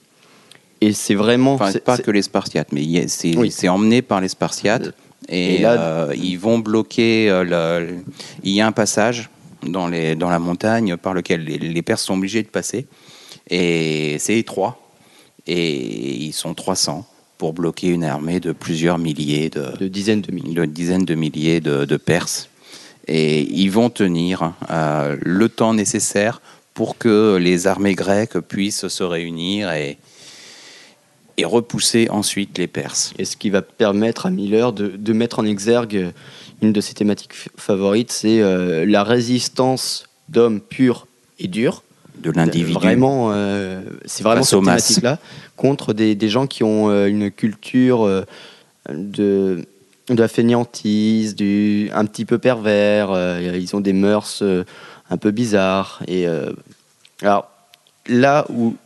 Et 0.82 0.92
c'est 0.92 1.14
vraiment. 1.14 1.54
Enfin, 1.54 1.72
pas 1.84 1.96
que 1.98 2.10
les 2.10 2.22
Spartiates, 2.22 2.72
mais 2.72 3.06
c'est 3.08 3.36
Oui. 3.36 3.52
emmené 3.68 4.02
par 4.02 4.20
les 4.20 4.28
Spartiates. 4.28 4.94
Et, 5.28 5.56
Et 5.56 5.58
là- 5.58 5.80
euh, 6.08 6.14
ils 6.16 6.36
vont 6.36 6.58
bloquer. 6.58 7.30
euh, 7.30 7.44
le- 7.44 7.98
il 8.42 8.52
y 8.52 8.60
a 8.60 8.66
un 8.66 8.72
passage 8.72 9.30
dans, 9.62 9.86
les, 9.86 10.16
dans 10.16 10.28
la 10.30 10.40
montagne 10.40 10.96
par 10.96 11.14
lequel 11.14 11.44
les, 11.44 11.58
les 11.58 11.82
Perses 11.82 12.02
sont 12.02 12.14
obligés 12.14 12.42
de 12.42 12.48
passer. 12.48 12.86
Et 13.48 14.16
c'est 14.18 14.36
étroit. 14.38 14.78
Et 15.46 16.14
ils 16.26 16.32
sont 16.32 16.54
300 16.54 17.06
pour 17.38 17.52
bloquer 17.52 17.88
une 17.88 18.04
armée 18.04 18.40
de 18.40 18.52
plusieurs 18.52 18.98
milliers 18.98 19.50
de, 19.50 19.76
de 19.78 19.88
dizaines 19.88 20.20
de 20.22 20.32
milliers. 20.32 20.54
de 20.54 20.64
dizaines 20.64 21.04
de 21.04 21.14
milliers 21.14 21.60
de, 21.60 21.84
de 21.84 21.96
Perses. 21.96 22.48
Et 23.08 23.42
ils 23.42 23.70
vont 23.70 23.90
tenir 23.90 24.52
euh, 24.70 25.16
le 25.20 25.48
temps 25.48 25.74
nécessaire 25.74 26.40
pour 26.74 26.98
que 26.98 27.36
les 27.36 27.66
armées 27.66 27.94
grecques 27.94 28.38
puissent 28.40 28.86
se 28.88 29.02
réunir 29.04 29.72
et, 29.72 29.98
et 31.36 31.44
repousser 31.44 32.08
ensuite 32.10 32.58
les 32.58 32.66
Perses. 32.66 33.14
Et 33.18 33.24
ce 33.24 33.36
qui 33.36 33.50
va 33.50 33.62
permettre 33.62 34.26
à 34.26 34.30
Miller 34.30 34.72
de, 34.72 34.88
de 34.88 35.12
mettre 35.12 35.38
en 35.38 35.44
exergue 35.44 36.12
une 36.60 36.72
de 36.72 36.80
ses 36.80 36.94
thématiques 36.94 37.34
favorites, 37.56 38.12
c'est 38.12 38.40
euh, 38.40 38.86
la 38.86 39.02
résistance 39.02 40.08
d'hommes 40.28 40.60
purs 40.60 41.06
et 41.38 41.48
durs. 41.48 41.82
De 42.18 42.30
l'individu. 42.30 42.72
Vraiment, 42.72 43.30
euh, 43.32 43.82
c'est 44.04 44.22
vraiment 44.22 44.44
cette 44.44 44.60
thématique-là 44.60 45.18
contre 45.56 45.92
des, 45.92 46.14
des 46.14 46.28
gens 46.28 46.46
qui 46.46 46.62
ont 46.62 46.88
euh, 46.88 47.06
une 47.06 47.30
culture 47.30 48.06
de, 48.88 49.64
de 50.08 50.14
la 50.14 50.28
fainéantise, 50.28 51.34
du, 51.34 51.90
un 51.92 52.04
petit 52.04 52.24
peu 52.24 52.38
pervers. 52.38 53.40
ils 53.40 53.74
ont 53.74 53.80
des 53.80 53.92
mœurs 53.92 54.42
un 55.10 55.16
peu 55.16 55.30
bizarres. 55.32 56.02
Et 56.06 56.26
alors 57.22 57.50
là 58.06 58.46
où, 58.50 58.76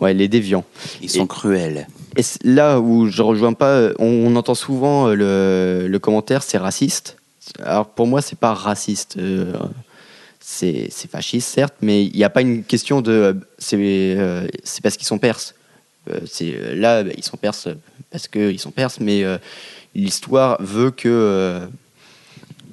ouais, 0.00 0.14
les 0.14 0.28
déviants. 0.28 0.64
Ils 1.02 1.10
sont 1.10 1.24
Et- 1.24 1.28
cruels. 1.28 1.86
Et 2.16 2.22
là 2.44 2.80
où 2.80 3.08
je 3.08 3.22
rejoins 3.22 3.54
pas, 3.54 3.90
on, 3.98 4.06
on 4.06 4.36
entend 4.36 4.54
souvent 4.54 5.08
euh, 5.08 5.14
le, 5.14 5.88
le 5.88 5.98
commentaire 5.98 6.42
c'est 6.42 6.58
raciste. 6.58 7.16
Alors 7.62 7.86
pour 7.88 8.06
moi 8.06 8.22
c'est 8.22 8.38
pas 8.38 8.54
raciste, 8.54 9.16
euh, 9.18 9.52
c'est 10.40 10.88
fasciste 11.10 11.48
certes, 11.48 11.74
mais 11.80 12.04
il 12.04 12.16
n'y 12.16 12.24
a 12.24 12.30
pas 12.30 12.40
une 12.42 12.64
question 12.64 13.00
de 13.00 13.12
euh, 13.12 13.32
c'est 13.58 13.76
euh, 13.78 14.46
c'est 14.62 14.82
parce 14.82 14.96
qu'ils 14.96 15.06
sont 15.06 15.18
perses. 15.18 15.54
C'est 16.26 16.74
là 16.74 17.02
bah, 17.02 17.10
ils 17.16 17.24
sont 17.24 17.36
perses 17.38 17.68
parce 18.10 18.28
qu'ils 18.28 18.60
sont 18.60 18.70
perses, 18.70 19.00
mais 19.00 19.24
l'histoire 19.94 20.60
veut 20.60 20.90
que 20.90 21.60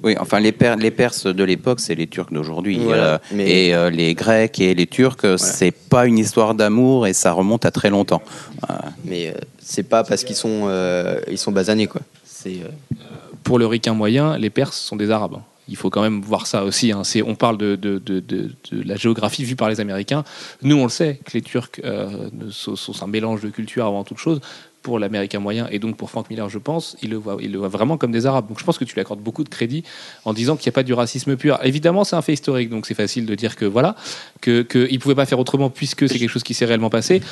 Oui, 0.02 0.16
enfin, 0.18 0.40
les, 0.40 0.52
Per- 0.52 0.76
les 0.78 0.90
Perses 0.90 1.26
de 1.26 1.44
l'époque, 1.44 1.80
c'est 1.80 1.94
les 1.94 2.06
Turcs 2.06 2.32
d'aujourd'hui. 2.32 2.78
Voilà, 2.78 3.14
Euh, 3.14 3.18
mais- 3.32 3.66
Et 3.68 3.74
euh, 3.74 3.90
les 3.90 4.14
Grecs 4.14 4.58
et 4.60 4.74
les 4.74 4.86
Turcs, 4.86 5.38
c'est 5.38 5.70
pas 5.70 6.06
une 6.06 6.18
histoire 6.18 6.54
d'amour 6.54 7.06
et 7.06 7.12
ça 7.12 7.32
remonte 7.32 7.64
à 7.64 7.70
très 7.70 7.90
longtemps. 7.90 8.22
Euh, 8.68 8.74
mais 9.04 9.28
euh, 9.28 9.32
c'est 9.60 9.82
pas 9.84 10.02
parce 10.04 10.24
qu'ils 10.24 10.36
sont 10.36 10.64
euh, 10.66 11.20
ils 11.30 11.38
sont 11.38 11.52
basanés 11.52 11.86
quoi. 11.86 12.00
C'est 12.24 12.60
euh, 12.64 12.94
Pour 13.44 13.58
le 13.58 13.66
ricain 13.66 13.94
moyen, 13.94 14.36
les 14.38 14.50
Perses 14.50 14.78
sont 14.80 14.96
des 14.96 15.10
Arabes. 15.10 15.38
Il 15.68 15.76
faut 15.76 15.90
quand 15.90 16.02
même 16.02 16.20
voir 16.22 16.46
ça 16.48 16.64
aussi. 16.64 16.90
hein. 16.90 17.04
C'est- 17.04 17.22
On 17.22 17.36
parle 17.36 17.56
de, 17.56 17.76
de- 17.76 17.98
de- 17.98 18.18
de- 18.20 18.50
de 18.72 18.82
la 18.88 18.96
géographie 18.96 19.44
vue 19.44 19.54
par 19.56 19.68
les 19.68 19.78
Américains. 19.80 20.24
Nous, 20.62 20.76
on 20.76 20.82
le 20.84 20.90
sait, 20.90 21.20
que 21.24 21.30
les 21.34 21.42
Turcs 21.42 21.80
euh, 21.84 22.28
sont, 22.50 22.74
sont 22.74 23.04
un 23.04 23.06
mélange 23.06 23.40
de 23.42 23.48
culture 23.48 23.86
avant 23.86 24.02
toute 24.02 24.18
chose. 24.18 24.40
Pour 24.82 24.98
l'Américain 24.98 25.38
moyen 25.38 25.68
et 25.70 25.78
donc 25.78 25.96
pour 25.96 26.10
Frank 26.10 26.28
Miller, 26.28 26.48
je 26.48 26.58
pense, 26.58 26.96
il 27.02 27.10
le, 27.10 27.16
voit, 27.16 27.36
il 27.40 27.52
le 27.52 27.58
voit 27.58 27.68
vraiment 27.68 27.96
comme 27.96 28.10
des 28.10 28.26
Arabes. 28.26 28.48
Donc 28.48 28.58
je 28.58 28.64
pense 28.64 28.78
que 28.78 28.84
tu 28.84 28.94
lui 28.94 29.00
accordes 29.00 29.20
beaucoup 29.20 29.44
de 29.44 29.48
crédit 29.48 29.84
en 30.24 30.32
disant 30.32 30.56
qu'il 30.56 30.68
n'y 30.68 30.72
a 30.72 30.76
pas 30.76 30.82
du 30.82 30.92
racisme 30.92 31.36
pur. 31.36 31.58
Évidemment, 31.62 32.04
c'est 32.04 32.16
un 32.16 32.22
fait 32.22 32.32
historique, 32.32 32.68
donc 32.68 32.86
c'est 32.86 32.94
facile 32.94 33.24
de 33.24 33.34
dire 33.34 33.54
que 33.54 33.64
voilà, 33.64 33.94
qu'il 34.42 34.66
que 34.66 34.92
ne 34.92 34.98
pouvait 34.98 35.14
pas 35.14 35.26
faire 35.26 35.38
autrement 35.38 35.70
puisque 35.70 36.08
c'est 36.08 36.18
quelque 36.18 36.30
chose 36.30 36.42
qui 36.42 36.54
s'est 36.54 36.64
réellement 36.64 36.90
passé. 36.90 37.22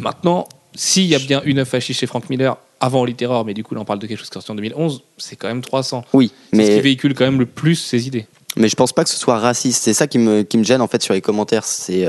Maintenant, 0.00 0.46
s'il 0.74 1.06
y 1.06 1.14
a 1.14 1.18
bien 1.18 1.42
une 1.44 1.58
œuvre 1.58 1.68
fasciste 1.68 2.00
chez 2.00 2.06
Frank 2.06 2.28
Miller 2.30 2.56
avant 2.80 3.06
Terror, 3.06 3.44
mais 3.44 3.54
du 3.54 3.62
coup 3.62 3.74
là 3.74 3.80
on 3.80 3.84
parle 3.84 3.98
de 3.98 4.06
quelque 4.06 4.18
chose 4.18 4.28
qui 4.28 4.32
est 4.32 4.40
sorti 4.40 4.50
en 4.50 4.56
2011, 4.56 5.02
c'est 5.18 5.36
quand 5.36 5.48
même 5.48 5.62
300. 5.62 6.04
oui, 6.12 6.32
C'est 6.52 6.62
ce 6.62 6.66
qui 6.66 6.74
mais 6.76 6.80
véhicule 6.80 7.14
quand 7.14 7.24
même 7.24 7.38
le 7.38 7.46
plus 7.46 7.76
ses 7.76 8.06
idées. 8.06 8.26
Mais 8.56 8.68
je 8.68 8.76
pense 8.76 8.92
pas 8.92 9.04
que 9.04 9.10
ce 9.10 9.16
soit 9.16 9.38
raciste. 9.38 9.82
C'est 9.82 9.94
ça 9.94 10.06
qui 10.06 10.18
me, 10.18 10.42
qui 10.42 10.58
me 10.58 10.64
gêne 10.64 10.82
en 10.82 10.86
fait 10.86 11.02
sur 11.02 11.14
les 11.14 11.22
commentaires. 11.22 11.64
C'est 11.64 12.06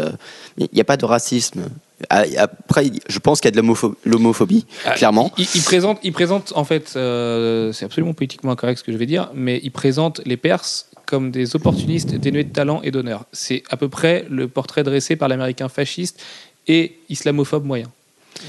il 0.58 0.68
n'y 0.74 0.82
a 0.82 0.84
pas 0.84 0.98
de 0.98 1.06
racisme. 1.06 1.70
Ah, 2.10 2.24
Après, 2.38 2.91
je 3.08 3.20
pense 3.20 3.39
qu'il 3.41 3.54
y 3.54 3.58
a 3.58 3.62
de 3.62 3.66
l'homopho- 3.66 3.95
l'homophobie, 4.06 4.66
clairement. 4.95 5.32
Il, 5.38 5.47
il 5.56 5.62
présente, 5.62 5.99
il 6.04 6.12
présente 6.14 6.54
en 6.56 6.64
fait, 6.64 6.93
euh, 6.95 7.72
c'est 7.72 7.86
absolument 7.86 8.14
politiquement 8.14 8.51
incorrect 8.51 8.80
ce 8.80 8.84
que 8.84 8.91
je 8.91 8.97
vais 8.97 9.06
dire, 9.06 9.30
mais 9.34 9.60
il 9.64 9.72
présente 9.72 10.22
les 10.26 10.38
Perses 10.38 10.89
comme 11.06 11.32
des 11.32 11.56
opportunistes 11.56 12.16
dénués 12.16 12.43
de 12.45 12.51
talent 12.54 12.82
et 12.84 12.91
d'honneur. 12.91 13.26
C'est 13.34 13.64
à 13.70 13.78
peu 13.78 13.89
près 13.89 14.26
le 14.30 14.47
portrait 14.47 14.84
dressé 14.84 15.16
par 15.16 15.28
l'américain 15.28 15.70
fasciste 15.70 16.22
et 16.68 16.97
islamophobe 17.10 17.66
moyen. 17.66 17.88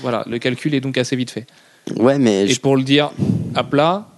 Voilà, 0.03 0.25
le 0.29 0.39
calcul 0.39 0.75
est 0.75 0.81
donc 0.81 0.97
assez 0.97 1.17
vite 1.17 1.31
fait. 1.31 1.47
Ouais, 1.97 2.19
mais 2.19 2.45
Et 2.45 2.49
je- 2.49 2.61
pour 2.61 2.77
le 2.77 2.83
dire 2.83 3.11
à 3.55 3.65
plat, 3.65 4.09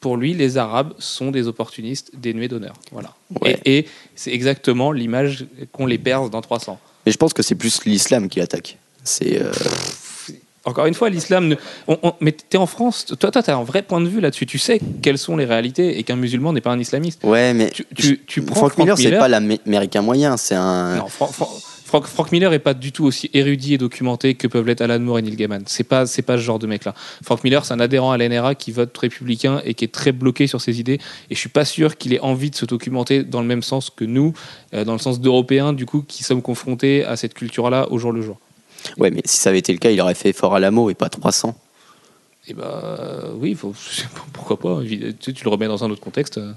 pour 0.00 0.16
lui, 0.16 0.34
les 0.34 0.58
Arabes 0.58 0.92
sont 0.98 1.30
des 1.30 1.46
opportunistes 1.48 2.10
dénués 2.14 2.48
d'honneur. 2.48 2.74
Voilà. 2.92 3.14
Ouais. 3.40 3.58
Et, 3.64 3.78
et 3.78 3.86
c'est 4.16 4.32
exactement 4.32 4.90
l'image 4.92 5.46
qu'ont 5.72 5.86
les 5.86 5.98
Perses 5.98 6.30
dans 6.30 6.40
300. 6.42 6.78
Mais 7.06 7.12
je 7.12 7.16
pense 7.16 7.32
que 7.32 7.42
c'est 7.42 7.54
plus 7.54 7.84
l'islam 7.84 8.28
qui 8.28 8.40
attaque. 8.40 8.78
C'est 9.04 9.40
euh, 9.40 9.52
Encore 10.66 10.86
une 10.86 10.94
fois, 10.94 11.10
l'islam. 11.10 11.48
Ne... 11.48 11.56
on- 11.88 11.98
on- 12.02 12.14
Mais 12.20 12.32
t'es 12.32 12.56
en 12.56 12.64
France, 12.66 13.04
toi, 13.04 13.30
toi, 13.30 13.42
t'as 13.42 13.54
un 13.54 13.64
vrai 13.64 13.82
point 13.82 14.00
de 14.00 14.08
vue 14.08 14.20
là-dessus. 14.20 14.46
Tu 14.46 14.58
sais 14.58 14.80
quelles 15.02 15.18
sont 15.18 15.36
les 15.36 15.44
réalités 15.44 15.98
et 15.98 16.02
qu'un 16.04 16.16
musulman 16.16 16.54
n'est 16.54 16.62
pas 16.62 16.70
un 16.72 16.78
islamiste. 16.80 17.22
ouais, 17.24 17.52
mais 17.52 17.70
Tu, 17.70 17.84
tu, 17.94 18.20
tu 18.26 18.40
prends 18.42 18.54
Frank, 18.56 18.72
Frank 18.72 18.78
Miller, 18.78 18.96
c'est 18.98 19.18
pas 19.18 19.28
l'américain 19.28 20.00
moyen. 20.00 20.36
C'est 20.38 20.54
un. 20.54 20.96
Non, 20.96 21.08
Fra- 21.08 21.26
Fra- 21.26 21.48
Frank, 21.94 22.06
Frank 22.08 22.32
Miller 22.32 22.52
est 22.52 22.58
pas 22.58 22.74
du 22.74 22.90
tout 22.90 23.04
aussi 23.04 23.30
érudit 23.34 23.74
et 23.74 23.78
documenté 23.78 24.34
que 24.34 24.48
peuvent 24.48 24.66
l'être 24.66 24.80
Alan 24.80 24.98
Moore 24.98 25.20
et 25.20 25.22
Neil 25.22 25.36
Gaiman. 25.36 25.62
C'est 25.66 25.84
pas, 25.84 26.06
c'est 26.06 26.22
pas 26.22 26.36
ce 26.36 26.42
genre 26.42 26.58
de 26.58 26.66
mec-là. 26.66 26.92
Frank 27.22 27.44
Miller, 27.44 27.64
c'est 27.64 27.72
un 27.72 27.78
adhérent 27.78 28.10
à 28.10 28.18
l'NRA 28.18 28.56
qui 28.56 28.72
vote 28.72 28.98
républicain 28.98 29.62
et 29.64 29.74
qui 29.74 29.84
est 29.84 29.92
très 29.92 30.10
bloqué 30.10 30.48
sur 30.48 30.60
ses 30.60 30.80
idées. 30.80 30.98
Et 31.30 31.36
je 31.36 31.38
suis 31.38 31.48
pas 31.48 31.64
sûr 31.64 31.96
qu'il 31.96 32.12
ait 32.12 32.18
envie 32.18 32.50
de 32.50 32.56
se 32.56 32.64
documenter 32.64 33.22
dans 33.22 33.40
le 33.40 33.46
même 33.46 33.62
sens 33.62 33.90
que 33.90 34.04
nous, 34.04 34.32
euh, 34.74 34.84
dans 34.84 34.94
le 34.94 34.98
sens 34.98 35.20
d'Européens, 35.20 35.72
du 35.72 35.86
coup, 35.86 36.02
qui 36.02 36.24
sommes 36.24 36.42
confrontés 36.42 37.04
à 37.04 37.14
cette 37.14 37.34
culture-là 37.34 37.86
au 37.92 37.98
jour 37.98 38.10
le 38.10 38.22
jour. 38.22 38.40
Ouais, 38.98 39.12
mais 39.12 39.22
si 39.24 39.36
ça 39.36 39.50
avait 39.50 39.60
été 39.60 39.72
le 39.72 39.78
cas, 39.78 39.92
il 39.92 40.00
aurait 40.00 40.16
fait 40.16 40.32
Fort 40.32 40.56
Alamo 40.56 40.90
et 40.90 40.94
pas 40.94 41.10
300. 41.10 41.56
Et 42.48 42.54
bah 42.54 43.22
oui, 43.38 43.54
faut, 43.54 43.72
pourquoi 44.32 44.58
pas. 44.58 44.80
tu 44.82 45.44
le 45.44 45.48
remets 45.48 45.68
dans 45.68 45.84
un 45.84 45.90
autre 45.92 46.02
contexte. 46.02 46.38
euh. 46.38 46.54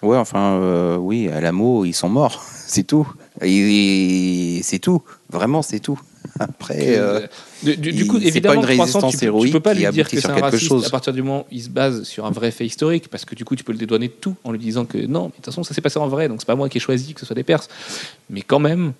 Ouais, 0.00 0.16
enfin, 0.16 0.60
euh, 0.60 0.96
oui, 0.96 1.28
à 1.28 1.40
l'amour, 1.40 1.84
ils 1.84 1.94
sont 1.94 2.08
morts, 2.08 2.42
c'est 2.66 2.84
tout. 2.84 3.06
Et 3.42 4.60
c'est 4.62 4.78
tout. 4.78 5.02
Vraiment, 5.30 5.62
c'est 5.62 5.80
tout. 5.80 6.00
Après, 6.40 6.96
euh, 6.98 7.26
Du, 7.62 7.76
du- 7.76 8.06
coup, 8.06 8.16
c'est 8.18 8.24
pas 8.24 8.28
évidemment, 8.28 8.54
une 8.54 8.60
300, 8.76 8.82
résistance 8.82 9.16
tu, 9.18 9.26
peux- 9.30 9.40
tu 9.46 9.50
peux 9.50 9.60
pas 9.60 9.74
lui 9.74 9.86
dire 9.90 10.08
que 10.08 10.20
c'est 10.20 10.26
un 10.30 10.34
quelque 10.34 10.44
raciste 10.44 10.68
chose. 10.68 10.84
à 10.86 10.90
partir 10.90 11.12
du 11.12 11.22
moment 11.22 11.42
où 11.42 11.46
il 11.50 11.62
se 11.62 11.68
base 11.68 12.02
sur 12.04 12.26
un 12.26 12.30
vrai 12.30 12.50
fait 12.50 12.66
historique, 12.66 13.08
parce 13.08 13.24
que 13.24 13.34
du 13.34 13.44
coup, 13.44 13.56
tu 13.56 13.64
peux 13.64 13.72
le 13.72 13.78
dédouaner 13.78 14.08
de 14.08 14.12
tout 14.12 14.36
en 14.44 14.52
lui 14.52 14.58
disant 14.58 14.84
que 14.84 14.98
non, 14.98 15.24
mais 15.24 15.28
de 15.28 15.34
toute 15.36 15.44
façon, 15.46 15.62
ça 15.64 15.74
s'est 15.74 15.80
passé 15.80 15.98
en 15.98 16.08
vrai, 16.08 16.28
donc 16.28 16.40
c'est 16.40 16.46
pas 16.46 16.54
moi 16.54 16.68
qui 16.68 16.78
ai 16.78 16.80
choisi 16.80 17.14
que 17.14 17.20
ce 17.20 17.26
soit 17.26 17.34
des 17.36 17.42
Perses. 17.44 17.68
Mais 18.30 18.42
quand 18.42 18.58
même, 18.60 18.92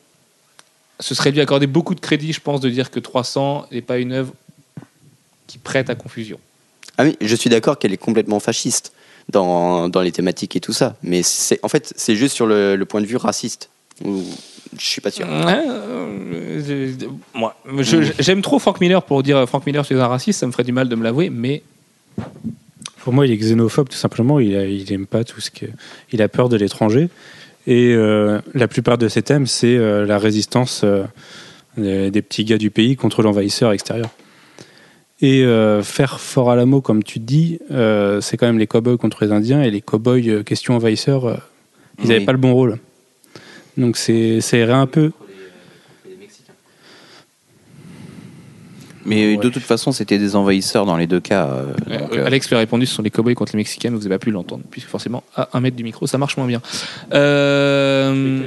ce 1.01 1.15
serait 1.15 1.31
lui 1.31 1.41
accorder 1.41 1.67
beaucoup 1.67 1.95
de 1.95 2.01
crédit, 2.01 2.33
je 2.33 2.41
pense, 2.41 2.61
de 2.61 2.71
dire 2.71 2.91
que 2.91 2.99
300 3.01 3.67
n'est 3.73 3.83
pas 3.83 3.99
une 3.99 4.13
œuvre 4.13 4.33
qui 5.47 5.59
prête 5.59 5.91
à 5.91 5.95
confusion. 5.95 6.39
Ah 6.97 7.05
oui, 7.05 7.17
je 7.21 7.35
suis 7.37 7.51
d'accord 7.51 7.79
qu'elle 7.79 7.93
est 7.93 7.97
complètement 7.97 8.41
fasciste 8.41 8.93
dans, 9.29 9.89
dans 9.89 10.01
les 10.01 10.11
thématiques 10.13 10.57
et 10.57 10.61
tout 10.61 10.73
ça. 10.73 10.97
Mais 11.03 11.23
c'est 11.23 11.61
en 11.63 11.69
fait, 11.69 11.93
c'est 11.97 12.17
juste 12.17 12.35
sur 12.35 12.47
le, 12.47 12.75
le 12.77 12.85
point 12.85 13.01
de 13.01 13.07
vue 13.07 13.17
raciste. 13.17 13.71
Ou- 14.05 14.23
Je 14.79 14.85
suis 14.85 15.01
pas 15.01 15.11
sûr. 15.11 15.27
Ouais, 15.27 15.65
euh, 15.67 16.87
moi, 17.35 17.55
je- 17.79 18.13
j'aime 18.19 18.43
trop 18.43 18.59
Frank 18.59 18.81
Miller 18.81 19.03
pour 19.03 19.23
dire 19.23 19.47
Frank 19.49 19.65
Miller, 19.67 19.85
tu 19.87 19.95
es 19.95 20.01
un 20.01 20.07
raciste, 20.07 20.41
ça 20.41 20.47
me 20.47 20.53
ferait 20.53 20.65
du 20.65 20.73
mal 20.73 20.89
de 20.89 20.95
me 20.97 21.03
l'avouer, 21.05 21.31
mais 21.31 21.63
Pour 23.03 23.13
moi, 23.15 23.27
il 23.27 23.33
est 23.33 23.37
xénophobe 23.39 23.89
tout 23.89 23.97
simplement. 23.97 24.39
Il, 24.41 24.55
a- 24.57 24.67
il 24.67 24.93
aime 24.93 25.07
pas 25.07 25.25
tout 25.25 25.41
ce 25.41 25.51
que. 25.51 25.65
Il 26.13 26.21
a 26.21 26.29
peur 26.29 26.49
de 26.51 26.57
l'étranger. 26.57 27.09
Et 27.67 27.95
euh, 27.95 28.41
la 28.55 28.69
plupart 28.69 28.99
de 28.99 29.09
ses 29.09 29.23
thèmes, 29.23 29.47
c'est 29.47 29.77
euh, 29.77 30.05
la 30.05 30.19
résistance 30.19 30.83
euh, 30.85 31.05
des, 31.79 32.11
des 32.11 32.23
petits 32.23 32.45
gars 32.45 32.59
du 32.59 32.71
pays 32.71 32.97
contre 32.97 33.23
l'envahisseur 33.23 33.73
extérieur. 33.73 34.11
Et 35.23 35.43
euh, 35.45 35.83
faire 35.83 36.21
fort 36.21 36.51
à 36.51 36.57
la 36.57 36.67
mot, 36.67 36.81
comme 36.83 37.03
tu 37.03 37.19
dis, 37.19 37.59
euh, 37.71 38.21
c'est 38.21 38.37
quand 38.37 38.47
même 38.47 38.59
les 38.59 38.67
cow-boys 38.67 38.99
contre 38.99 39.25
les 39.25 39.33
Indiens. 39.33 39.63
Et 39.63 39.71
les 39.71 39.81
cow-boys, 39.81 40.19
euh, 40.29 40.43
question 40.43 40.75
envahisseur, 40.77 41.25
euh, 41.25 41.37
ils 42.03 42.09
n'avaient 42.09 42.21
Oui. 42.21 42.27
pas 42.27 42.33
le 42.33 42.39
bon 42.39 42.53
rôle. 42.53 42.79
Donc 43.79 43.97
c'est 43.97 44.41
ça 44.43 44.59
irait 44.59 44.73
un 44.73 44.87
peu. 44.87 45.13
mais 49.07 49.37
de 49.39 49.49
toute 49.49 49.63
façon, 49.63 49.91
c'était 49.91 50.19
des 50.19 50.37
envahisseurs 50.37 50.85
dans 50.85 50.97
les 50.99 51.07
deux 51.07 51.21
cas. 51.21 51.47
euh, 51.47 51.73
Euh, 51.89 51.99
donc, 51.99 52.13
euh, 52.13 52.27
Alex 52.27 52.49
lui 52.49 52.57
a 52.57 52.59
répondu 52.59 52.85
ce 52.85 52.95
sont 52.95 53.03
les 53.03 53.11
cowboys 53.11 53.35
contre 53.35 53.53
les 53.53 53.57
Mexicains, 53.59 53.91
vous 53.91 53.97
n'avez 53.99 54.11
pas 54.11 54.19
pu 54.19 54.31
l'entendre, 54.31 54.65
puisque 54.71 54.89
forcément, 54.89 55.23
à 55.35 55.49
un 55.55 55.61
mètre 55.61 55.77
du 55.77 55.85
micro, 55.85 56.07
ça 56.07 56.19
marche 56.19 56.37
moins 56.37 56.47
bien. 56.47 56.61
Euh, 57.15 58.43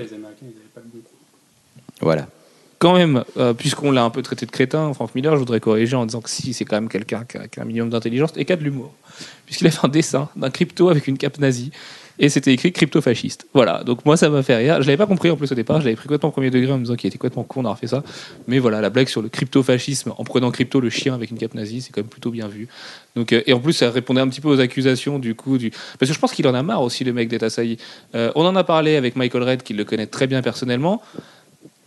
voilà. 1.99 2.27
quand 2.77 2.93
même, 2.93 3.23
euh, 3.37 3.53
puisqu'on 3.53 3.91
l'a 3.91 4.03
un 4.03 4.09
peu 4.09 4.21
traité 4.21 4.45
de 4.45 4.51
crétin, 4.51 4.93
Frank 4.93 5.15
Miller, 5.15 5.33
je 5.33 5.39
voudrais 5.39 5.59
corriger 5.59 5.95
en 5.95 6.05
disant 6.05 6.21
que 6.21 6.29
si, 6.29 6.53
c'est 6.53 6.65
quand 6.65 6.75
même 6.75 6.89
quelqu'un 6.89 7.25
qui 7.25 7.37
a, 7.37 7.47
qui 7.47 7.59
a 7.59 7.63
un 7.63 7.65
minimum 7.65 7.89
d'intelligence 7.89 8.31
et 8.35 8.45
qui 8.45 8.53
a 8.53 8.55
de 8.55 8.63
l'humour. 8.63 8.93
Puisqu'il 9.45 9.67
a 9.67 9.71
fait 9.71 9.85
un 9.85 9.89
dessin 9.89 10.29
d'un 10.35 10.49
crypto 10.49 10.89
avec 10.89 11.07
une 11.07 11.17
cape 11.17 11.39
nazie 11.39 11.71
et 12.21 12.29
c'était 12.29 12.53
écrit 12.53 12.71
crypto-fasciste. 12.71 13.47
Voilà, 13.53 13.83
donc 13.83 14.05
moi 14.05 14.15
ça 14.15 14.29
m'a 14.29 14.43
fait 14.43 14.55
rire. 14.55 14.75
Je 14.81 14.87
l'avais 14.87 14.97
pas 14.97 15.07
compris 15.07 15.31
en 15.31 15.35
plus 15.35 15.51
au 15.51 15.55
départ, 15.55 15.81
je 15.81 15.85
l'avais 15.85 15.95
pris 15.95 16.07
complètement 16.07 16.29
premier 16.29 16.51
degré 16.51 16.71
en 16.71 16.77
me 16.77 16.83
disant 16.83 16.95
qu'il 16.95 17.07
était 17.07 17.17
complètement 17.17 17.43
con 17.43 17.63
d'avoir 17.63 17.79
fait 17.79 17.87
ça. 17.87 18.03
Mais 18.47 18.59
voilà, 18.59 18.79
la 18.79 18.91
blague 18.91 19.07
sur 19.07 19.23
le 19.23 19.27
crypto-fascisme 19.27 20.13
en 20.15 20.23
prenant 20.23 20.51
crypto 20.51 20.79
le 20.79 20.91
chien 20.91 21.15
avec 21.15 21.31
une 21.31 21.39
cape 21.39 21.55
nazie, 21.55 21.81
c'est 21.81 21.91
quand 21.91 22.01
même 22.01 22.09
plutôt 22.09 22.29
bien 22.29 22.47
vu. 22.47 22.67
Donc, 23.15 23.33
euh, 23.33 23.41
et 23.47 23.53
en 23.53 23.59
plus, 23.59 23.73
ça 23.73 23.89
répondait 23.89 24.21
un 24.21 24.27
petit 24.27 24.39
peu 24.39 24.49
aux 24.49 24.59
accusations 24.59 25.17
du 25.17 25.33
coup. 25.33 25.57
Du... 25.57 25.71
Parce 25.71 26.09
que 26.09 26.13
je 26.13 26.19
pense 26.19 26.31
qu'il 26.31 26.47
en 26.47 26.53
a 26.53 26.61
marre 26.61 26.83
aussi, 26.83 27.03
le 27.03 27.11
mec 27.11 27.27
d'être 27.27 27.43
assailli. 27.43 27.77
Euh, 28.13 28.31
on 28.35 28.45
en 28.45 28.55
a 28.55 28.63
parlé 28.63 28.95
avec 28.95 29.15
Michael 29.15 29.43
Red, 29.43 29.63
qui 29.63 29.73
le 29.73 29.83
connaît 29.83 30.07
très 30.07 30.27
bien 30.27 30.43
personnellement 30.43 31.01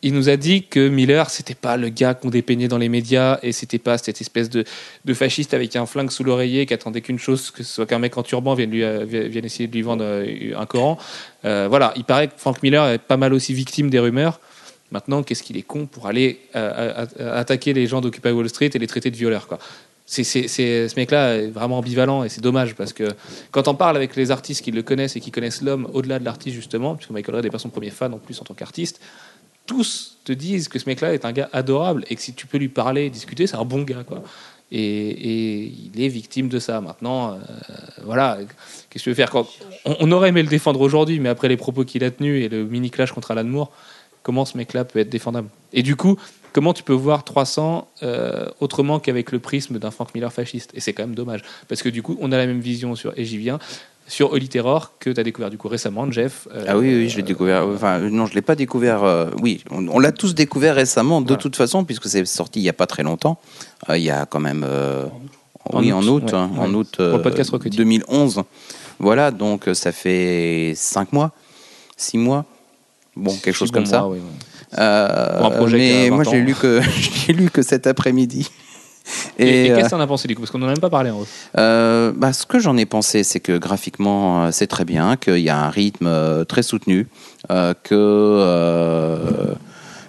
il 0.05 0.13
nous 0.13 0.29
a 0.29 0.37
dit 0.37 0.65
que 0.65 0.87
Miller, 0.87 1.31
c'était 1.31 1.55
pas 1.55 1.79
le 1.79 1.89
gars 1.89 2.13
qu'on 2.13 2.29
dépeignait 2.29 2.69
dans 2.69 2.77
les 2.77 2.91
médias 2.91 3.39
et 3.43 3.53
c'était 3.53 3.79
pas 3.79 3.97
cette 3.97 4.21
espèce 4.21 4.51
de, 4.51 4.65
de 5.07 5.15
fasciste 5.15 5.55
avec 5.55 5.75
un 5.77 5.87
flingue 5.87 6.11
sous 6.11 6.25
l'oreiller 6.25 6.67
qui 6.67 6.75
attendait 6.75 7.01
qu'une 7.01 7.19
chose, 7.19 7.51
que 7.51 7.63
ce 7.63 7.73
soit 7.73 7.87
qu'un 7.87 7.99
mec 7.99 8.17
en 8.19 8.23
turban 8.23 8.53
vienne, 8.53 8.71
lui, 8.71 8.85
euh, 8.85 9.07
vienne 9.07 9.47
essayer 9.47 9.67
de 9.67 9.73
lui 9.73 9.81
vendre 9.81 10.05
euh, 10.05 10.59
un 10.59 10.67
Coran. 10.67 10.99
Euh, 11.47 11.69
voilà, 11.71 11.95
il 11.97 12.05
paraît 12.05 12.29
que 12.29 12.35
Frank 12.37 12.63
Miller 12.63 12.87
est 12.87 12.99
pas 12.99 13.17
mal 13.17 13.33
aussi 13.33 13.55
victime 13.55 13.89
des 13.89 13.99
rumeurs. 13.99 14.41
Maintenant, 14.93 15.23
qu'est-ce 15.23 15.43
qu'il 15.43 15.57
est 15.57 15.63
con 15.63 15.87
pour 15.87 16.07
aller 16.07 16.39
attaquer 16.53 17.73
les 17.73 17.87
gens 17.87 18.03
d'Occupy 18.03 18.29
Wall 18.29 18.49
Street 18.49 18.71
et 18.75 18.79
les 18.79 18.87
traiter 18.87 19.11
de 19.11 19.17
violeurs, 19.17 19.49
quoi. 19.49 19.59
Ce 20.07 20.97
mec-là 20.97 21.37
est 21.37 21.47
vraiment 21.49 21.79
ambivalent 21.79 22.25
et 22.25 22.29
c'est 22.29 22.43
dommage 22.43 22.75
parce 22.75 22.93
que 22.93 23.05
quand 23.51 23.69
on 23.69 23.75
parle 23.75 23.97
avec 23.97 24.17
les 24.17 24.31
artistes 24.31 24.63
qui 24.63 24.71
le 24.71 24.83
connaissent 24.83 25.17
et 25.17 25.21
qui 25.21 25.31
connaissent 25.31 25.63
l'homme 25.63 25.89
au-delà 25.95 26.19
de 26.19 26.27
l'artiste 26.27 26.55
justement, 26.55 26.95
puisque 26.95 27.11
Michael 27.11 27.37
Red 27.37 27.45
n'est 27.45 27.51
pas 27.51 27.59
son 27.59 27.71
premier 27.71 27.89
fan 27.89 28.13
en 28.13 28.19
plus 28.19 28.39
en 28.39 28.45
tant 28.45 28.53
qu'artiste, 28.53 29.01
tous 29.67 30.19
te 30.25 30.33
disent 30.33 30.69
que 30.69 30.79
ce 30.79 30.89
mec-là 30.89 31.15
est 31.15 31.25
un 31.25 31.33
gars 31.33 31.49
adorable 31.53 32.05
et 32.09 32.17
que 32.17 32.23
si 32.23 32.35
tu 32.35 32.47
peux 32.47 32.59
lui 32.59 32.69
parler, 32.69 33.11
discuter, 33.11 33.47
c'est 33.47 33.57
un 33.57 33.65
bon 33.65 33.83
gars, 33.83 34.05
quoi. 34.05 34.23
Et, 34.73 35.73
il 35.95 36.03
est 36.03 36.09
victime 36.09 36.49
de 36.49 36.59
ça. 36.59 36.81
Maintenant, 36.81 37.33
euh, 37.33 37.37
voilà, 38.03 38.39
qu'est-ce 38.91 39.05
que 39.05 39.05
tu 39.05 39.09
veux 39.11 39.15
faire 39.15 39.33
on, 39.85 40.11
aurait 40.11 40.31
aimé 40.31 40.43
le 40.43 40.49
défendre 40.49 40.81
aujourd'hui, 40.81 41.21
mais 41.21 41.29
après 41.29 41.49
les 41.49 41.57
propos 41.57 41.85
qu'il 41.85 42.03
a 42.05 42.11
tenus 42.11 42.45
et 42.45 42.49
le 42.49 42.65
mini 42.65 42.91
clash 42.91 43.13
contre 43.13 43.31
Alan 43.31 43.45
Moore, 43.45 43.71
comment 44.23 44.45
ce 44.45 44.57
mec-là 44.57 44.85
peut 44.85 44.99
être 44.99 45.11
défendable? 45.11 45.49
Et 45.73 45.83
du 45.83 45.95
coup, 45.95 46.19
comment 46.53 46.73
tu 46.73 46.83
peux 46.83 46.95
voir 46.95 47.23
300 47.25 47.89
euh, 48.03 48.49
autrement 48.61 48.99
qu'avec 48.99 49.31
le 49.31 49.39
prisme 49.39 49.79
d'un 49.79 49.91
Frank 49.91 50.15
Miller 50.15 50.33
fasciste? 50.33 50.71
Et 50.75 50.81
c'est 50.81 50.93
quand 50.93 51.05
même 51.05 51.15
dommage, 51.15 51.43
parce 51.69 51.83
que 51.83 51.89
du 51.89 52.03
coup, 52.03 52.17
on 52.21 52.33
a 52.33 52.39
la 52.39 52.47
même 52.47 52.61
vision 52.61 52.97
sur 52.97 53.13
viens 53.17 53.59
sur 54.07 54.33
Holy 54.33 54.49
Terror 54.49 54.93
que 54.99 55.11
tu 55.11 55.19
as 55.21 55.25
découvert 55.25 55.51
du 55.51 55.57
coup 55.59 55.69
récemment, 55.69 56.11
Jeff. 56.11 56.47
euh, 56.55 56.65
Ah 56.69 56.77
oui, 56.77 56.95
oui, 56.95 57.09
je 57.09 57.17
l'ai 57.17 57.23
découvert. 57.23 57.67
Enfin, 57.67 58.01
euh, 58.01 58.11
non, 58.11 58.27
je 58.27 58.35
l'ai 58.35 58.43
pas 58.43 58.55
découvert. 58.55 59.03
euh, 59.05 59.31
oui, 59.43 59.63
on, 59.71 59.87
on 59.89 59.99
l'a 59.99 60.13
tous 60.13 60.35
découvert 60.35 60.75
récemment, 60.75 61.21
de 61.21 61.29
Voilà. 61.29 61.41
toute 61.43 61.57
façon, 61.57 61.85
puisque 61.85 62.07
c'est 62.07 62.25
sorti 62.27 62.61
il 62.61 62.65
y 62.65 62.69
a 62.69 62.73
pas 62.75 62.87
très 62.87 63.03
longtemps. 63.03 63.39
Euh, 63.89 63.97
il 63.97 64.05
y 64.05 64.11
a 64.11 64.27
quand 64.27 64.41
même. 64.41 64.65
euh, 64.69 65.07
En 65.73 65.81
oui, 65.81 65.91
août, 65.93 65.97
en 65.97 66.09
août, 66.09 66.23
ouais, 66.25 66.35
hein, 66.35 66.51
en 66.59 66.69
ouais. 66.71 66.75
août 66.77 66.91
Pour 66.97 67.05
le 67.07 67.15
euh, 67.15 67.19
podcast 67.19 67.51
Rocketier. 67.51 67.79
2011. 67.79 68.43
Voilà, 68.99 69.31
donc 69.31 69.69
euh, 69.69 69.75
ça 69.75 69.91
fait 69.93 70.75
5 70.77 71.13
mois, 71.13 71.33
6 71.97 72.19
mois. 72.19 72.45
Bon, 73.17 73.33
quelque 73.43 73.55
chose 73.57 73.69
Six 73.69 73.73
comme 73.73 73.85
bons 73.85 73.91
ça. 73.91 74.01
mois, 74.01 74.11
oui. 74.11 74.19
Euh, 74.79 75.39
Pour 75.39 75.47
un 75.47 75.51
projet 75.51 75.77
mais 75.79 76.07
a 76.07 76.11
20 76.11 76.15
moi, 76.17 76.25
j'ai 76.25 76.41
lu 76.43 76.55
que 76.55 76.81
j'ai 77.27 77.33
lu 77.33 77.49
que 77.49 77.63
cet 77.63 77.87
après-midi. 77.87 78.51
Et, 79.39 79.67
et 79.67 79.71
euh, 79.71 79.77
qu'est-ce 79.77 79.87
que 79.87 79.91
t'en 79.91 80.01
as 80.01 80.07
pensé 80.07 80.29
du 80.29 80.35
coup? 80.35 80.41
Parce 80.43 80.51
qu'on 80.51 80.59
n'en 80.59 80.67
a 80.67 80.71
même 80.71 80.79
pas 80.81 80.91
parlé 80.91 81.11
en 81.11 81.19
haut. 81.21 81.27
euh, 81.59 82.13
bah, 82.17 82.33
ce 82.33 82.47
que 82.47 82.59
j'en 82.59 82.77
ai 82.77 82.87
pensé, 82.87 83.23
c'est 83.25 83.41
que 83.41 83.59
graphiquement, 83.59 84.45
euh, 84.45 84.49
c'est 84.53 84.67
très 84.67 84.85
bien, 84.85 85.17
qu'il 85.17 85.39
y 85.39 85.51
a 85.51 85.59
un 85.59 85.71
rythme 85.71 86.07
euh, 86.07 86.45
très 86.45 86.63
soutenu, 86.63 87.07
euh, 87.51 87.75
que, 87.83 87.95
euh, 87.95 89.55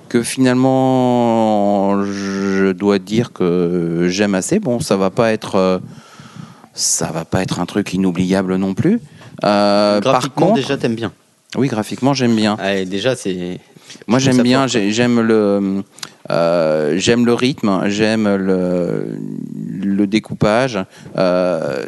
que 0.09 0.23
finalement, 0.23 2.03
je 2.05 2.71
dois 2.71 2.99
dire 2.99 3.33
que 3.33 4.07
j'aime 4.09 4.35
assez. 4.35 4.59
Bon, 4.59 4.79
ça 4.79 4.95
va 4.97 5.09
pas 5.09 5.31
être, 5.33 5.55
euh, 5.55 5.79
ça 6.73 7.11
va 7.11 7.25
pas 7.25 7.41
être 7.41 7.59
un 7.59 7.65
truc 7.65 7.93
inoubliable 7.93 8.55
non 8.55 8.73
plus. 8.73 8.99
Euh, 9.43 9.99
par 10.01 10.13
Graphiquement, 10.13 10.47
contre, 10.47 10.59
déjà, 10.59 10.77
t'aimes 10.77 10.95
bien. 10.95 11.11
oui, 11.57 11.67
graphiquement, 11.67 12.13
j'aime 12.13 12.35
bien. 12.35 12.55
Ah, 12.59 12.85
déjà, 12.85 13.15
c'est. 13.15 13.59
Moi, 14.07 14.19
j'aime 14.19 14.41
bien, 14.41 14.67
j'aime 14.67 15.19
le, 15.21 15.83
euh, 16.29 16.97
j'aime 16.97 17.25
le 17.25 17.33
rythme, 17.33 17.83
j'aime 17.87 18.35
le, 18.35 19.17
le 19.83 20.07
découpage, 20.07 20.79
euh, 21.17 21.85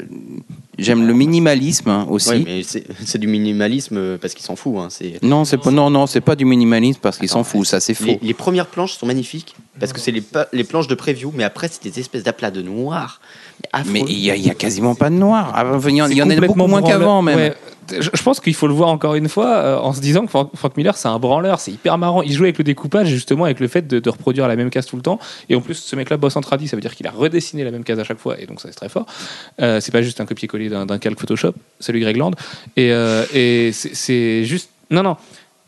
j'aime 0.77 1.05
le 1.07 1.13
minimalisme 1.13 2.05
aussi. 2.09 2.29
Ouais, 2.29 2.43
mais 2.45 2.61
c'est 2.63 3.17
du 3.17 3.27
minimalisme 3.27 4.17
parce 4.17 4.33
qu'il 4.33 4.45
s'en 4.45 4.55
fout. 4.55 4.75
Hein. 4.77 4.87
Non, 5.21 5.45
c'est 5.45 5.57
pas, 5.57 5.71
non, 5.71 5.89
non, 5.89 6.07
c'est 6.07 6.21
pas 6.21 6.35
du 6.35 6.45
minimalisme 6.45 6.99
parce 7.01 7.17
qu'ils 7.17 7.29
s'en 7.29 7.43
foutent, 7.43 7.67
ça 7.67 7.79
c'est 7.79 7.93
faux. 7.93 8.05
Les, 8.05 8.19
les 8.21 8.33
premières 8.33 8.67
planches 8.67 8.93
sont 8.93 9.05
magnifiques 9.05 9.55
parce 9.79 9.93
que 9.93 9.99
c'est 9.99 10.11
les, 10.11 10.23
les 10.53 10.63
planches 10.63 10.87
de 10.87 10.95
preview, 10.95 11.31
mais 11.35 11.43
après, 11.43 11.67
c'est 11.67 11.83
des 11.83 11.99
espèces 11.99 12.23
d'aplats 12.23 12.51
de 12.51 12.61
noir. 12.61 13.21
Mais, 13.61 13.69
affreux. 13.73 13.91
Mais 13.93 13.99
il 14.07 14.19
y, 14.19 14.49
a- 14.49 14.53
quasiment 14.55 14.95
pas 14.95 15.09
de 15.09 15.15
noir. 15.15 15.51
Ah, 15.55 15.65
Il 15.87 15.95
y 15.95 16.01
en, 16.01 16.07
C'est 16.07 16.13
il 16.13 16.17
y 16.17 16.21
en 16.21 16.29
a 16.29 16.35
beaucoup 16.35 16.67
moins 16.67 16.81
qu'avant 16.81 17.21
même. 17.21 17.37
Ouais. 17.37 17.53
Je, 17.89 18.09
pense 18.21 18.41
qu'il 18.41 18.53
faut 18.53 18.67
le 18.67 18.73
voir 18.73 18.89
encore 18.89 19.15
une 19.15 19.29
fois 19.29 19.47
euh, 19.47 19.77
en 19.79 19.93
se 19.93 20.01
disant 20.01 20.25
que 20.25 20.29
Frank, 20.29 20.49
Frank 20.55 20.75
Miller 20.75 20.97
c'est 20.97 21.07
un 21.07 21.17
branleur, 21.19 21.61
c'est 21.61 21.71
hyper 21.71 21.97
marrant. 21.97 22.21
Il 22.21 22.33
joue 22.33 22.43
avec 22.43 22.57
le 22.57 22.65
découpage 22.65 23.07
justement 23.07 23.45
avec 23.45 23.61
le 23.61 23.69
fait 23.69 23.87
de, 23.87 23.99
de 23.99 24.09
reproduire 24.09 24.45
la 24.49 24.57
même 24.57 24.69
case 24.69 24.85
tout 24.85 24.97
le 24.97 25.01
temps. 25.01 25.19
Et 25.47 25.55
en 25.55 25.61
plus 25.61 25.75
ce 25.75 25.95
mec-là 25.95 26.17
bosse 26.17 26.35
en 26.35 26.41
tradi, 26.41 26.67
ça 26.67 26.75
veut 26.75 26.81
dire 26.81 26.93
qu'il 26.93 27.07
a 27.07 27.11
redessiné 27.11 27.63
la 27.63 27.71
même 27.71 27.85
case 27.85 27.97
à 27.97 28.03
chaque 28.03 28.19
fois 28.19 28.39
et 28.41 28.45
donc 28.45 28.59
ça 28.59 28.67
c'est 28.69 28.75
très 28.75 28.89
fort. 28.89 29.05
Euh, 29.61 29.79
c'est 29.79 29.93
pas 29.93 30.01
juste 30.01 30.19
un 30.19 30.25
copier-coller 30.25 30.67
d'un 30.67 30.85
d'un 30.85 30.97
calque 30.97 31.17
Photoshop. 31.17 31.53
Salut 31.79 32.01
Greg 32.01 32.17
Land. 32.17 32.31
Et, 32.75 32.91
euh, 32.91 33.23
et 33.33 33.71
c'est- 33.71 33.95
c'est 33.95 34.43
juste 34.43 34.69
non 34.91 35.03
non, 35.03 35.15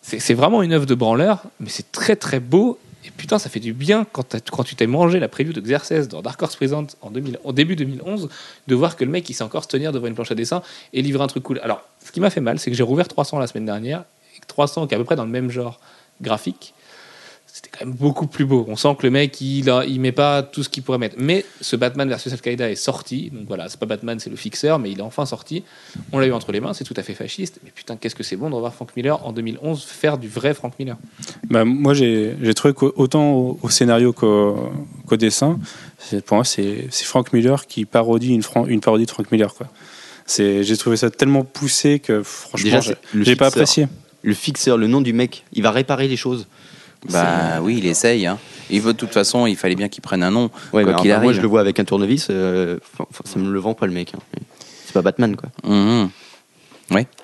c'est 0.02 0.20
c'est 0.20 0.34
vraiment 0.34 0.62
une 0.62 0.74
œuvre 0.74 0.86
de 0.86 0.96
branleur, 0.96 1.44
mais 1.62 1.70
c'est 1.70 1.90
très 1.94 2.18
très 2.18 2.42
beau. 2.42 2.78
Et 3.06 3.12
putain, 3.12 3.40
ça 3.40 3.50
fait 3.50 3.60
du 3.62 3.74
bien 3.74 4.06
quand, 4.12 4.64
tu 4.64 4.76
t'es 4.76 4.88
mangé 4.88 5.20
la 5.20 5.30
preview 5.30 5.54
de 5.54 5.62
Xerxes 5.62 6.08
dans 6.10 6.22
Dark 6.22 6.42
Horse 6.42 6.56
Present 6.58 6.88
en, 7.02 7.12
2000 7.12 7.40
au 7.44 7.54
début 7.54 7.76
2011, 7.76 8.30
de 8.68 8.76
voir 8.76 8.98
que 8.98 9.06
le 9.06 9.12
mec 9.12 9.30
il 9.30 9.34
sait 9.34 9.44
encore 9.44 9.64
se 9.64 9.70
tenir 9.70 9.92
devant 9.92 10.08
une 10.08 10.16
planche 10.16 10.32
à 10.32 10.36
dessin 10.36 10.62
et 10.92 11.02
livrer 11.02 11.24
un 11.24 11.28
truc 11.28 11.44
cool. 11.44 11.60
Alors, 11.64 11.82
ce 12.04 12.12
qui 12.12 12.20
m'a 12.20 12.30
fait 12.30 12.42
mal, 12.42 12.60
c'est 12.60 12.70
que 12.70 12.76
j'ai 12.76 12.84
rouvert 12.84 13.08
300 13.08 13.40
la 13.40 13.48
semaine 13.48 13.66
dernière, 13.66 14.04
et 14.36 14.40
que 14.40 14.48
300 14.48 14.88
qui 14.88 14.94
est 14.94 14.96
à 14.96 15.00
peu 15.00 15.06
près 15.06 15.16
dans 15.16 15.24
le 15.24 15.32
même 15.32 15.50
genre 15.50 15.80
graphique, 16.22 16.74
c'était 17.62 17.78
quand 17.78 17.86
même 17.86 17.94
beaucoup 17.96 18.26
plus 18.26 18.46
beau. 18.46 18.64
On 18.70 18.78
sent 18.78 18.96
que 18.98 19.04
le 19.06 19.10
mec 19.12 19.42
il, 19.42 19.70
a- 19.70 19.84
il 19.86 20.00
met 20.00 20.14
pas 20.14 20.44
tout 20.44 20.64
ce 20.64 20.70
qu'il 20.70 20.82
pourrait 20.82 20.98
mettre. 20.98 21.16
Mais 21.20 21.44
ce 21.60 21.76
Batman 21.76 22.08
versus 22.08 22.32
Al-Qaïda 22.32 22.72
est 22.72 22.76
sorti, 22.76 23.32
donc 23.32 23.48
voilà, 23.48 23.68
c'est 23.68 23.78
pas 23.80 23.86
Batman, 23.86 24.18
c'est 24.20 24.30
le 24.30 24.38
fixeur, 24.38 24.80
mais 24.80 24.92
il 24.92 25.00
est 25.00 25.02
enfin 25.02 25.26
sorti. 25.26 25.64
On 26.14 26.20
l'a 26.20 26.28
eu 26.28 26.32
entre 26.32 26.54
les 26.54 26.62
mains, 26.62 26.74
c'est 26.74 26.86
tout 26.86 26.94
à 26.96 27.04
fait 27.04 27.14
fasciste. 27.16 27.60
Mais 27.66 27.72
putain, 27.76 27.98
qu'est-ce 27.98 28.16
que 28.16 28.24
c'est 28.24 28.38
bon 28.38 28.50
de 28.50 28.56
revoir 28.56 28.74
Frank 28.74 28.96
Miller 28.96 29.26
en 29.26 29.34
2011 29.34 29.84
faire 29.84 30.18
du 30.18 30.30
vrai 30.30 30.54
Frank 30.54 30.74
Miller. 30.80 30.96
Bah, 31.50 31.66
moi, 31.66 31.94
j'ai 31.94 32.36
j'ai 32.42 32.54
trouvé 32.54 32.74
qu'autant 32.74 33.32
au, 33.34 33.60
au 33.62 33.70
scénario 33.70 34.14
qu'au 34.14 35.18
dessin, 35.18 35.60
c'est- 35.98 36.24
pour 36.24 36.36
moi, 36.36 36.46
c'est 36.46 36.88
c'est 36.92 37.06
Frank 37.06 37.34
Miller 37.34 37.68
qui 37.68 37.84
parodie 37.86 38.34
une, 38.34 38.44
Fran- 38.44 38.68
une 38.68 38.80
parodie 38.80 39.06
de 39.06 39.12
Frank 39.12 39.30
Miller. 39.32 39.54
quoi. 39.54 39.68
C'est- 40.26 40.64
J'ai 40.64 40.78
trouvé 40.78 40.96
ça 40.96 41.10
tellement 41.10 41.44
poussé 41.44 42.00
que 42.00 42.24
franchement, 42.24 42.80
j'ai 43.16 43.36
pas 43.36 43.48
apprécié. 43.48 43.88
le 44.22 44.34
fixeur, 44.34 44.78
le 44.78 44.88
nom 44.88 45.02
du 45.02 45.12
mec, 45.12 45.44
il 45.54 45.64
va 45.64 45.72
réparer 45.72 46.08
les 46.08 46.18
choses. 46.18 46.48
Bah 47.12 47.60
oui, 47.62 47.78
il 47.78 47.86
essaye. 47.86 48.26
Hein. 48.26 48.38
Il 48.70 48.82
veut 48.82 48.94
de 48.94 48.98
toute 48.98 49.14
façon, 49.14 49.46
il 49.48 49.56
fallait 49.56 49.76
bien 49.76 49.88
qu'il 49.88 50.02
prenne 50.02 50.22
un 50.24 50.32
nom. 50.32 50.50
Ouais, 50.74 50.84
quoi 50.84 50.94
mais 50.94 51.02
qu'il 51.02 51.12
enfin, 51.14 51.22
moi 51.22 51.34
je 51.34 51.42
le 51.42 51.48
vois 51.48 51.62
avec 51.62 51.80
un 51.80 51.86
tournevis, 51.86 52.28
euh, 52.30 52.78
ça 53.24 53.40
me 53.40 53.50
le 53.52 53.60
vend 53.60 53.74
pas 53.74 53.86
le 53.88 53.94
mec. 53.94 54.14
hein. 54.16 54.20
C'est 54.86 54.94
pas 54.94 55.02
Batman 55.02 55.36
quoi. 55.36 55.50
Mhm. 55.64 56.10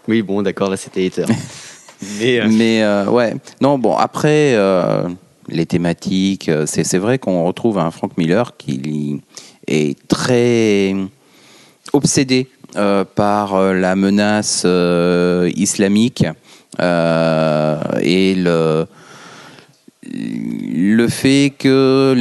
Oui, 0.07 0.21
bon, 0.21 0.41
d'accord, 0.43 0.69
là 0.69 0.78
c'était 0.78 1.05
hater. 1.07 1.26
mais 2.19 2.39
euh, 2.39 2.47
Mais 2.49 2.84
euh, 2.84 3.05
ouais, 3.07 3.36
non, 3.61 3.80
bon, 3.80 3.95
après, 3.97 4.53
euh, 4.55 5.07
les 5.49 5.65
thématiques, 5.65 6.49
euh, 6.49 6.65
c'est 6.67 6.97
vrai 6.97 7.17
qu'on 7.17 7.43
retrouve 7.45 7.80
un 7.80 7.89
Frank 7.91 8.15
Miller 8.17 8.55
qui 8.57 9.21
est 9.67 9.97
très 10.07 10.95
obsédé 11.93 12.47
par 13.15 13.73
la 13.73 13.95
menace 13.95 14.65
islamique 15.55 16.26
et 16.82 18.36
le 18.36 18.86
le 20.14 21.08
fait 21.08 21.53
que 21.58 22.14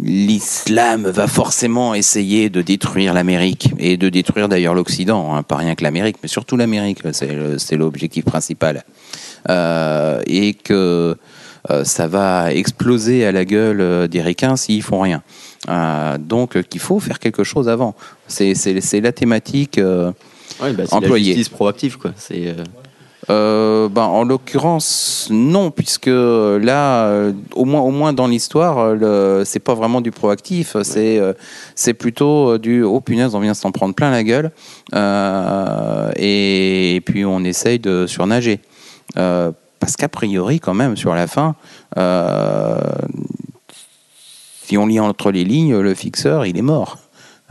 l'islam 0.00 1.06
va 1.06 1.26
forcément 1.26 1.94
essayer 1.94 2.50
de 2.50 2.62
détruire 2.62 3.14
l'Amérique 3.14 3.70
et 3.78 3.96
de 3.96 4.08
détruire 4.08 4.48
d'ailleurs 4.48 4.74
l'Occident, 4.74 5.34
hein, 5.34 5.42
pas 5.42 5.56
rien 5.56 5.74
que 5.74 5.82
l'Amérique, 5.84 6.16
mais 6.22 6.28
surtout 6.28 6.56
l'Amérique, 6.56 6.98
c'est 7.12 7.36
c'est 7.58 7.76
l'objectif 7.76 8.24
principal, 8.24 8.84
Euh, 9.48 10.22
et 10.26 10.54
que 10.54 11.16
euh, 11.70 11.84
ça 11.84 12.06
va 12.06 12.52
exploser 12.54 13.24
à 13.26 13.32
la 13.32 13.44
gueule 13.44 13.80
euh, 13.80 14.06
des 14.06 14.22
Ricains 14.22 14.54
s'ils 14.56 14.82
font 14.84 15.00
rien. 15.00 15.22
Euh, 15.68 16.16
donc 16.18 16.60
qu'il 16.68 16.80
faut 16.80 17.00
faire 17.00 17.18
quelque 17.18 17.42
chose 17.44 17.68
avant. 17.68 17.94
C'est 18.28 18.54
c'est- 18.54 18.80
c'est 18.80 19.00
la 19.00 19.10
thématique. 19.12 19.78
ouais, 19.78 20.12
bah, 20.60 20.84
c'est 20.86 20.90
la 20.92 20.96
employé. 20.98 21.34
justice 21.34 21.48
proactive 21.48 21.98
quoi. 21.98 22.12
C'est 22.16 22.54
euh, 23.30 23.88
ben, 23.88 24.02
en 24.02 24.24
l'occurrence, 24.24 25.28
non, 25.30 25.70
puisque 25.70 26.06
là, 26.06 27.06
euh, 27.06 27.32
au 27.54 27.64
moins, 27.64 27.80
au 27.80 27.90
moins 27.90 28.12
dans 28.12 28.26
l'histoire, 28.26 28.78
euh, 28.78 29.44
c'est 29.44 29.60
pas 29.60 29.74
vraiment 29.74 30.00
du 30.00 30.10
proactif, 30.10 30.76
c'est 30.82 31.18
euh, 31.18 31.32
c'est 31.76 31.94
plutôt 31.94 32.58
du 32.58 32.82
oh 32.82 33.00
punaise, 33.00 33.34
on 33.34 33.40
vient 33.40 33.54
s'en 33.54 33.70
prendre 33.70 33.94
plein 33.94 34.10
la 34.10 34.24
gueule, 34.24 34.50
euh, 34.94 36.10
et, 36.16 37.00
puis 37.06 37.24
on 37.24 37.44
essaye 37.44 37.78
de 37.78 38.06
surnager. 38.06 38.60
Parce 39.14 39.96
qu'a 39.96 40.08
priori, 40.08 40.60
quand 40.60 40.74
même, 40.74 40.96
sur 40.96 41.14
la 41.14 41.26
fin, 41.26 41.54
si 44.64 44.78
on 44.78 44.86
lit 44.86 45.00
entre 45.00 45.30
les 45.30 45.44
lignes, 45.44 45.76
le 45.76 45.94
fixeur, 45.94 46.46
il 46.46 46.56
est 46.56 46.62
mort. 46.62 46.98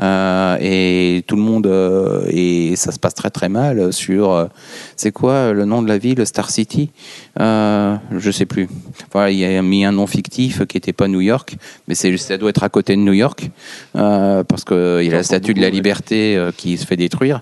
Euh, 0.02 0.58
et 0.60 1.24
tout 1.28 1.36
le 1.36 1.43
monde 1.43 1.68
euh, 1.68 2.26
et 2.28 2.76
ça 2.76 2.91
se 2.91 2.97
passe 2.97 3.14
très 3.14 3.30
très 3.30 3.49
mal 3.49 3.93
sur 3.93 4.32
euh, 4.32 4.45
c'est 4.95 5.12
quoi 5.12 5.54
le 5.54 5.66
nom 5.66 5.84
de 5.84 5.88
la 5.88 5.99
ville 5.99 6.26
Star 6.26 6.49
City? 6.49 6.89
Je 7.38 8.32
sais 8.32 8.45
plus. 8.45 8.68
Voilà 9.12 9.30
il 9.30 9.43
a 9.43 9.62
mis 9.62 9.86
un 9.86 9.91
nom 9.91 10.08
fictif 10.08 10.66
qui 10.66 10.78
était 10.78 10.93
pas 10.93 11.08
New 11.08 11.22
York 11.22 11.56
mais 11.88 11.95
c'est 11.95 12.16
ça 12.18 12.38
doit 12.38 12.49
être 12.49 12.64
à 12.64 12.70
côté 12.70 12.95
de 12.95 13.02
New 13.02 13.14
York 13.14 13.49
parce 13.93 14.64
que 14.64 15.02
il 15.02 15.10
y 15.10 15.14
a 15.14 15.18
la 15.18 15.24
statue 15.24 15.54
de 15.54 15.62
la 15.62 15.70
liberté 15.70 16.49
qui 16.58 16.78
se 16.78 16.86
fait 16.86 16.97
détruire. 16.97 17.41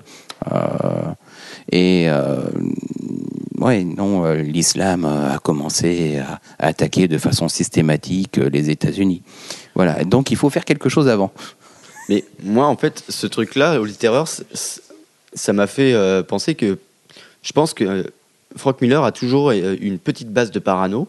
Et 1.72 2.08
ouais 3.58 3.84
non 3.84 4.32
l'islam 4.34 5.06
a 5.06 5.40
commencé 5.40 6.20
à, 6.20 6.68
attaquer 6.68 7.08
de 7.08 7.18
façon 7.18 7.48
systématique 7.48 8.38
les 8.38 8.70
États-Unis. 8.70 9.22
Voilà. 9.76 10.04
Donc 10.04 10.32
il 10.32 10.38
faut 10.38 10.50
faire 10.50 10.66
quelque 10.66 10.90
chose 10.90 11.08
avant 11.08 11.32
Mais 12.10 12.26
moi, 12.42 12.66
en 12.66 12.76
fait, 12.76 13.04
ce 13.08 13.28
truc-là, 13.28 13.80
Holy 13.80 13.94
Terror, 13.94 14.28
ça 14.28 15.54
m'a 15.54 15.68
fait 15.68 15.94
euh, 15.94 16.24
penser 16.24 16.56
que 16.56 16.80
je 17.44 17.54
pense 17.54 17.76
que 17.76 17.84
euh, 17.84 18.04
Frank 18.58 18.82
Miller 18.82 19.04
a 19.04 19.12
toujours 19.12 19.52
euh, 19.52 19.78
une 19.80 20.00
petite 20.00 20.34
base 20.34 20.50
de 20.50 20.58
parano, 20.58 21.08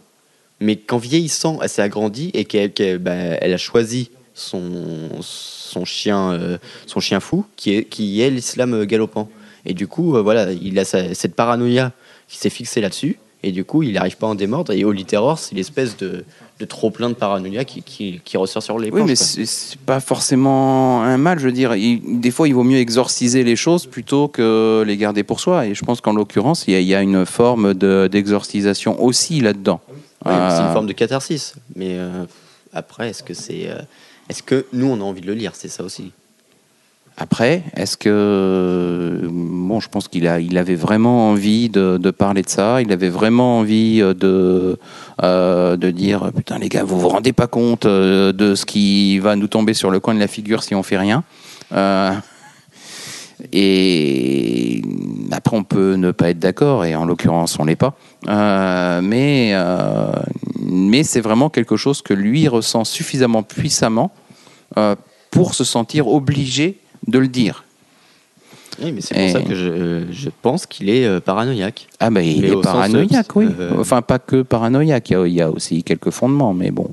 mais 0.60 0.76
qu'en 0.76 0.98
vieillissant, 0.98 1.58
elle 1.62 1.70
s'est 1.70 1.80
agrandie 1.80 2.30
et 2.34 2.44
qu'elle 2.44 2.98
bah, 2.98 3.12
a 3.12 3.56
choisi 3.56 4.10
son, 4.34 5.08
chien, 5.86 6.58
son 6.86 7.00
chien 7.00 7.18
fou, 7.18 7.46
qui 7.56 7.72
est, 8.20 8.30
l'islam 8.30 8.84
galopant. 8.84 9.30
Et 9.64 9.72
du 9.72 9.86
coup, 9.86 10.22
voilà, 10.22 10.52
il 10.52 10.78
a 10.78 10.84
cette 10.84 11.34
paranoïa 11.34 11.92
qui 12.28 12.36
s'est 12.36 12.50
fixée 12.50 12.82
là-dessus, 12.82 13.18
et 13.42 13.52
du 13.52 13.64
coup, 13.64 13.82
il 13.82 13.92
n'arrive 13.94 14.16
pas 14.16 14.26
à 14.26 14.30
en 14.30 14.34
démordre. 14.34 14.72
Et 14.72 14.84
Holy 14.84 15.04
Terror, 15.04 15.38
c'est 15.38 15.54
l'espèce 15.54 15.96
de, 15.96 16.24
de 16.58 16.64
trop-plein 16.66 17.08
de 17.08 17.14
paranoïa 17.14 17.64
qui, 17.64 17.82
qui, 17.82 18.20
qui 18.24 18.36
ressort 18.36 18.62
sur 18.62 18.78
les 18.78 18.90
Oui, 18.90 19.02
mais 19.06 19.16
c'est 19.16 19.78
pas 19.86 19.98
forcément 20.00 21.02
un 21.02 21.16
mal. 21.16 21.38
Je 21.38 21.46
veux 21.46 21.52
dire, 21.52 21.74
il- 21.74 22.20
des 22.20 22.30
fois, 22.30 22.48
il 22.48 22.54
vaut 22.54 22.64
mieux 22.64 22.78
exorciser 22.78 23.42
les 23.44 23.56
choses 23.56 23.86
plutôt 23.86 24.28
que 24.28 24.84
les 24.86 24.96
garder 24.96 25.22
pour 25.22 25.40
soi. 25.40 25.66
Et 25.66 25.74
je 25.74 25.84
pense 25.84 26.00
qu'en 26.00 26.12
l'occurrence, 26.12 26.64
il 26.68 26.72
y, 26.74 26.76
a- 26.76 26.80
il 26.80 26.86
y 26.86 26.94
a 26.94 27.00
une 27.02 27.24
forme 27.24 27.74
de- 27.74 28.08
d'exorcisation 28.12 29.02
aussi 29.02 29.40
là-dedans. 29.40 29.80
Mais 30.26 30.32
C'est 30.32 30.60
Euh, 30.62 30.66
une 30.66 30.72
forme 30.74 30.86
de 30.86 30.92
catharsis. 30.92 31.54
Mais 31.76 31.96
euh, 31.98 32.24
après, 32.74 33.08
est-ce 33.10 33.22
que 33.22 33.32
c'est. 33.32 33.68
euh, 33.70 33.78
est-ce 34.28 34.42
que 34.42 34.66
nous, 34.74 34.86
on 34.86 35.00
a 35.00 35.04
envie 35.04 35.22
de 35.22 35.26
le 35.26 35.34
lire? 35.34 35.52
C'est 35.54 35.68
ça 35.68 35.82
aussi. 35.82 36.12
Après, 37.22 37.64
est-ce 37.76 37.98
que 37.98 39.28
bon, 39.30 39.78
je 39.78 39.90
pense 39.90 40.08
qu'il 40.08 40.24
il 40.40 40.56
avait 40.56 40.74
vraiment 40.74 41.28
envie 41.28 41.68
de, 41.68 42.10
parler 42.10 42.40
de 42.40 42.48
ça. 42.48 42.80
Il 42.80 42.90
avait 42.92 43.10
vraiment 43.10 43.58
envie 43.58 44.00
euh, 44.00 44.14
de 44.14 44.78
euh, 45.22 45.76
de 45.76 45.90
dire 45.90 46.32
putain 46.34 46.58
les 46.58 46.70
gars, 46.70 46.82
vous 46.82 46.98
vous 46.98 47.10
rendez 47.10 47.34
pas 47.34 47.46
compte 47.46 47.84
euh, 47.84 48.32
de 48.32 48.54
ce 48.54 48.64
qui 48.64 49.18
va 49.18 49.36
nous 49.36 49.48
tomber 49.48 49.74
sur 49.74 49.90
le 49.90 50.00
coin 50.00 50.14
de 50.14 50.18
la 50.18 50.28
figure 50.28 50.62
si 50.62 50.74
on 50.74 50.82
fait 50.82 50.96
rien. 50.96 51.22
Euh, 51.72 52.12
et 53.52 54.82
après, 55.30 55.56
on 55.56 55.64
peut 55.64 55.96
ne 55.96 56.12
pas 56.12 56.30
être 56.30 56.38
d'accord, 56.38 56.86
et 56.86 56.94
en 56.94 57.04
l'occurrence, 57.04 57.58
on 57.58 57.64
l'est 57.64 57.76
pas. 57.76 57.94
Euh, 58.28 59.00
mais 59.02 59.50
euh, 59.52 60.12
mais 60.64 61.02
c'est 61.02 61.20
vraiment 61.20 61.50
quelque 61.50 61.76
chose 61.76 62.00
que 62.00 62.14
lui 62.14 62.48
ressent 62.48 62.84
suffisamment 62.84 63.42
puissamment 63.42 64.10
euh, 64.78 64.94
pour 65.30 65.54
se 65.54 65.64
sentir 65.64 66.08
obligé 66.08 66.78
de 67.10 67.18
le 67.18 67.28
dire. 67.28 67.64
Oui, 68.82 68.92
mais 68.92 69.00
c'est 69.02 69.14
pour 69.14 69.22
Et- 69.22 69.30
ça 69.30 69.42
que 69.42 69.54
je, 69.54 70.04
je 70.10 70.30
pense 70.40 70.64
qu'il 70.64 70.88
est 70.88 71.04
euh, 71.04 71.20
paranoïaque. 71.20 71.86
Ah 71.98 72.08
ben 72.08 72.22
il 72.22 72.40
Mais 72.40 72.46
est 72.48 72.52
sens, 72.52 72.62
paranoïaque, 72.64 73.36
oui. 73.36 73.46
euh, 73.58 73.72
Enfin 73.78 74.00
pas 74.00 74.18
que 74.18 74.40
paranoïaque, 74.40 75.10
il 75.10 75.12
y 75.12 75.16
a, 75.16 75.26
il 75.26 75.34
y 75.34 75.42
a 75.42 75.50
aussi 75.50 75.82
quelques 75.82 76.10
fondements, 76.10 76.54
mais 76.54 76.70
bon, 76.70 76.88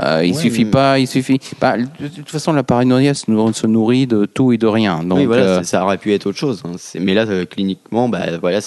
Euh, 0.00 0.24
il 0.24 0.32
Ouais, 0.34 0.38
suffit 0.40 0.64
mais- 0.64 0.70
pas, 0.70 0.98
il 1.00 1.06
suffit. 1.08 1.40
bah, 1.60 1.76
de 1.76 2.08
toute 2.08 2.30
façon, 2.30 2.52
la 2.52 2.62
paranoïa 2.62 3.14
se 3.14 3.30
nourrit, 3.66 4.06
de 4.06 4.26
tout 4.26 4.52
et 4.52 4.58
de 4.58 4.66
rien. 4.66 5.02
Donc 5.02 5.18
oui, 5.18 5.24
voilà, 5.26 5.42
euh, 5.44 5.62
ça 5.64 5.84
aurait 5.84 5.98
pu 5.98 6.12
être 6.12 6.26
autre 6.26 6.38
chose. 6.38 6.62
hein. 6.64 6.72
Mais 7.00 7.14
là, 7.14 7.22
euh, 7.26 7.44
cliniquement, 7.46 8.08
bah, 8.08 8.38
voilà, 8.40 8.60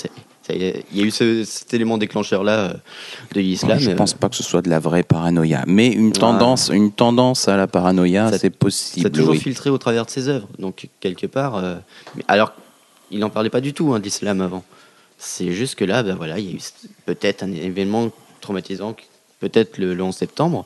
il 0.56 0.84
y 0.93 1.02
a 1.02 1.04
eu 1.06 1.12
ce- 1.12 1.43
cet 1.43 1.74
élément 1.74 1.98
déclencheur-là 1.98 2.52
euh, 2.60 2.74
de 3.34 3.41
l'islam. 3.41 3.78
je 3.80 3.91
euh, 3.91 3.95
pense 3.95 4.14
pas 4.14 4.30
que 4.30 4.36
ce 4.36 4.43
soit 4.43 4.62
de 4.62 4.70
la 4.70 4.80
vraie 4.80 5.04
paranoïa, 5.04 5.64
mais 5.68 5.88
une 5.88 6.08
Ouais. 6.08 6.12
tendance, 6.14 6.70
une 6.74 6.91
tendance 6.91 7.48
à 7.48 7.58
la 7.58 7.68
paranoïa, 7.68 8.32
c'est 8.32 8.38
Ça 8.39 8.48
a 8.48 8.50
possible. 8.52 9.12
toujours 9.12 9.32
oui. 9.32 9.39
filtré 9.39 9.70
au 9.70 9.78
travers 9.78 10.06
de 10.06 10.10
ses 10.12 10.28
œuvres. 10.30 10.48
Donc, 10.60 10.88
quelque 11.00 11.28
part. 11.28 11.56
euh, 11.58 11.76
alors, 12.28 12.54
il 13.12 13.20
n'en 13.20 13.30
parlait 13.30 13.50
pas 13.50 13.62
du 13.62 13.74
tout 13.74 13.93
hein, 13.93 14.00
de 14.00 14.04
l'islam 14.04 14.41
avant. 14.41 14.64
C'est 15.18 15.52
juste 15.52 15.76
que 15.76 15.86
là, 15.86 16.04
bah, 16.04 16.16
voilà, 16.16 16.38
il 16.39 16.45
y 16.45 16.50
a 16.50 16.56
eu 16.56 16.60
peut-être 17.06 17.43
un 17.43 17.52
événement 17.52 18.10
traumatisant, 18.41 18.95
peut-être 19.39 19.78
le, 19.78 19.93
le 19.95 20.04
11 20.04 20.16
septembre, 20.16 20.66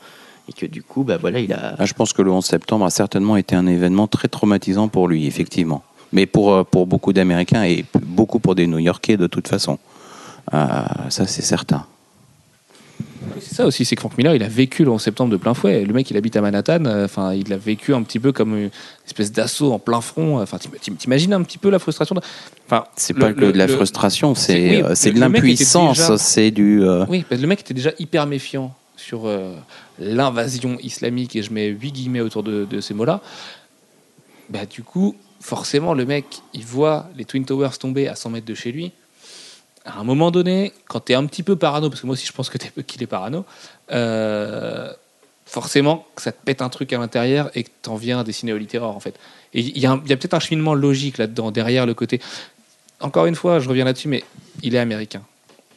et 0.49 0.53
que 0.53 0.65
du 0.65 0.83
coup, 0.83 1.03
bah, 1.03 1.17
voilà, 1.17 1.39
il 1.39 1.53
a. 1.53 1.75
Ah, 1.77 1.85
je 1.85 1.93
pense 1.93 2.11
que 2.13 2.21
le 2.21 2.31
11 2.31 2.43
septembre 2.45 2.83
a 2.85 2.89
certainement 2.89 3.37
été 3.37 3.55
un 3.55 3.67
événement 3.67 4.07
très 4.07 4.27
traumatisant 4.27 4.87
pour 4.89 5.07
lui, 5.07 5.25
effectivement. 5.27 5.83
Mais 6.13 6.25
pour, 6.25 6.65
pour 6.65 6.87
beaucoup 6.87 7.13
d'Américains 7.13 7.63
et 7.63 7.85
beaucoup 8.21 8.39
pour 8.39 8.53
des 8.53 8.67
New-Yorkais 8.67 9.17
de 9.17 9.25
toute 9.27 9.47
façon. 9.47 9.79
Euh, 10.53 10.57
ça, 11.09 11.25
c'est 11.25 11.41
certain. 11.41 11.85
C'est 13.39 13.55
ça 13.55 13.65
aussi, 13.65 13.83
c'est 13.85 13.95
que 13.95 14.01
Frank 14.01 14.15
Miller, 14.17 14.35
il 14.35 14.43
a 14.43 14.47
vécu 14.47 14.83
le 14.83 14.91
11 14.91 15.01
septembre 15.01 15.31
de 15.31 15.37
plein 15.37 15.53
fouet. 15.55 15.83
Le 15.85 15.93
mec, 15.93 16.09
il 16.11 16.17
habite 16.17 16.35
à 16.35 16.41
Manhattan, 16.41 16.85
euh, 16.85 17.05
enfin, 17.05 17.33
il 17.33 17.49
l'a 17.49 17.57
vécu 17.57 17.93
un 17.95 18.03
petit 18.03 18.19
peu 18.19 18.31
comme 18.31 18.55
une 18.57 18.69
espèce 19.07 19.31
d'assaut 19.31 19.71
en 19.73 19.79
plein 19.79 20.01
front. 20.01 20.39
Enfin, 20.39 20.57
t'im- 20.59 20.69
t'im- 20.79 20.93
t'imagines 20.95 21.33
un 21.33 21.41
petit 21.41 21.57
peu 21.57 21.69
la 21.71 21.79
frustration 21.79 22.15
Enfin, 22.67 22.83
C'est 22.95 23.13
pas 23.15 23.33
que 23.33 23.45
de 23.51 23.57
la 23.57 23.67
frustration, 23.67 24.35
c'est- 24.35 24.53
oui, 24.77 24.83
euh, 24.83 25.11
de 25.13 25.19
l'impuissance, 25.19 26.15
c'est 26.17 26.51
du. 26.51 26.83
euh, 26.83 27.05
Oui, 27.09 27.25
parce 27.27 27.39
que 27.39 27.41
le 27.43 27.47
mec 27.47 27.61
était 27.61 27.73
déjà 27.73 27.91
hyper 27.99 28.27
méfiant 28.27 28.73
sur 28.97 29.21
euh, 29.25 29.55
l'invasion 29.99 30.77
islamique, 30.81 31.35
et 31.35 31.41
je 31.41 31.51
mets 31.53 31.67
huit 31.69 31.91
guillemets 31.91 32.21
autour 32.21 32.43
de, 32.43 32.65
de 32.65 32.81
ces 32.81 32.93
mots-là. 32.93 33.21
Bah, 34.49 34.65
du 34.69 34.83
coup, 34.83 35.15
forcément, 35.41 35.93
le 35.93 36.05
mec, 36.05 36.25
il 36.53 36.63
voit 36.65 37.07
les 37.17 37.25
Twin 37.25 37.43
Towers 37.45 37.77
tomber 37.79 38.07
à 38.07 38.15
100 38.15 38.29
mètres 38.29 38.45
de 38.45 38.53
chez 38.53 38.71
lui. 38.71 38.91
À 39.83 39.99
un 39.99 40.03
moment 40.03 40.29
donné, 40.31 40.71
quand 40.87 40.99
tu 41.05 41.11
es 41.11 41.15
un 41.15 41.25
petit 41.25 41.43
peu 41.43 41.55
parano, 41.55 41.89
parce 41.89 42.01
que 42.01 42.05
moi 42.05 42.13
aussi 42.13 42.27
je 42.27 42.31
pense 42.33 42.49
que 42.49 42.57
t'es- 42.59 42.83
qu'il 42.83 43.01
est 43.01 43.07
parano, 43.07 43.45
euh, 43.91 44.93
forcément 45.45 46.05
ça 46.17 46.31
te 46.31 46.37
pète 46.45 46.61
un 46.61 46.69
truc 46.69 46.93
à 46.93 46.97
l'intérieur 46.99 47.49
et 47.55 47.63
que 47.63 47.69
t'en 47.81 47.95
viens 47.95 48.19
à 48.19 48.23
dessiner 48.23 48.53
Holy 48.53 48.67
Terror 48.67 48.95
en 48.95 48.99
fait. 48.99 49.15
Il 49.53 49.77
y 49.77 49.85
a, 49.85 49.91
a 49.93 49.97
peut-être 49.97 50.35
un 50.35 50.39
cheminement 50.39 50.75
logique 50.75 51.17
là-dedans, 51.17 51.51
derrière 51.51 51.85
le 51.85 51.93
côté. 51.93 52.21
Encore 52.99 53.25
une 53.25 53.35
fois, 53.35 53.59
je 53.59 53.67
reviens 53.67 53.83
là-dessus, 53.85 54.07
mais 54.07 54.23
il 54.61 54.75
est 54.75 54.79
américain. 54.79 55.23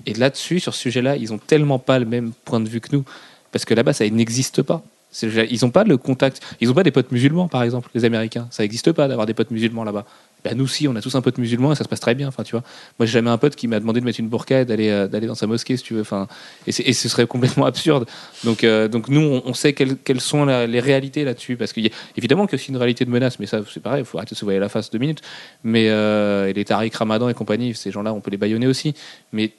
Et 0.06 0.12
là-dessus, 0.12 0.60
sur 0.60 0.74
ce 0.74 0.80
sujet-là, 0.82 1.16
ils 1.16 1.32
ont 1.32 1.38
tellement 1.38 1.78
pas 1.78 1.98
le 1.98 2.04
même 2.04 2.32
point 2.44 2.60
de 2.60 2.68
vue 2.68 2.80
que 2.82 2.94
nous. 2.94 3.04
Parce 3.50 3.64
que 3.64 3.72
là-bas, 3.72 3.94
ça 3.94 4.06
n'existe 4.08 4.62
pas. 4.62 4.82
Ils 5.22 5.58
n'ont 5.62 5.70
pas 5.70 5.84
le 5.84 5.96
contact. 5.96 6.40
Ils 6.60 6.68
n'ont 6.68 6.74
pas 6.74 6.82
des 6.82 6.90
potes 6.90 7.12
musulmans, 7.12 7.48
par 7.48 7.62
exemple, 7.62 7.90
les 7.94 8.04
Américains. 8.04 8.48
Ça 8.50 8.62
n'existe 8.62 8.92
pas 8.92 9.08
d'avoir 9.08 9.26
des 9.26 9.34
potes 9.34 9.50
musulmans 9.50 9.84
là-bas. 9.84 10.04
Ben, 10.44 10.56
nous, 10.58 10.66
si, 10.66 10.86
on 10.88 10.94
a 10.94 11.00
tous 11.00 11.14
un 11.14 11.22
pote 11.22 11.38
musulman 11.38 11.72
et 11.72 11.74
ça 11.74 11.84
se 11.84 11.88
passe 11.88 12.00
très 12.00 12.14
bien. 12.14 12.28
Enfin, 12.28 12.42
tu 12.42 12.52
vois. 12.52 12.62
Moi, 12.98 13.06
j'ai 13.06 13.12
jamais 13.12 13.30
un 13.30 13.38
pote 13.38 13.56
qui 13.56 13.66
m'a 13.66 13.80
demandé 13.80 14.00
de 14.00 14.04
mettre 14.04 14.20
une 14.20 14.28
burqa 14.28 14.60
et 14.60 14.64
d'aller 14.64 14.90
euh, 14.90 15.08
dans 15.08 15.34
sa 15.34 15.46
mosquée, 15.46 15.76
si 15.76 15.84
tu 15.84 15.94
veux. 15.94 16.02
Enfin, 16.02 16.28
et, 16.66 16.72
ce 16.72 17.08
serait 17.08 17.26
complètement 17.26 17.64
absurde. 17.72 18.06
Donc, 18.44 18.64
euh, 18.64 18.88
donc 18.88 19.08
nous, 19.08 19.40
on, 19.44 19.54
sait 19.54 19.72
quelles, 19.72 20.20
sont 20.20 20.44
les 20.44 20.80
réalités 20.80 21.24
là-dessus. 21.24 21.56
Parce 21.56 21.72
qu'il 21.72 21.84
y 21.84 21.88
a- 21.88 21.92
évidemment 22.16 22.46
que 22.46 22.56
c'est 22.56 22.68
une 22.68 22.76
réalité 22.76 23.04
de 23.04 23.10
menace, 23.10 23.38
mais 23.38 23.46
ça, 23.46 23.60
c'est 23.72 23.82
pareil, 23.82 24.02
il 24.02 24.04
faut 24.04 24.18
arrêter 24.18 24.34
de 24.34 24.38
se 24.38 24.44
voiler 24.44 24.58
la 24.58 24.68
face 24.68 24.90
deux 24.90 24.98
minutes. 24.98 25.22
Mais 25.62 25.88
euh, 25.88 26.52
les 26.52 26.64
Tariq 26.64 26.94
Ramadan 26.94 27.28
et 27.28 27.34
compagnie, 27.34 27.74
ces 27.74 27.90
gens-là, 27.90 28.12
on 28.12 28.20
peut 28.20 28.30
les 28.30 28.36
baïonner 28.36 28.66
aussi. 28.66 28.94
Mais 29.32 29.52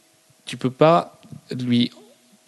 tu 0.45 0.58
peux 0.58 0.70
pas 0.70 1.18
lui, 1.58 1.91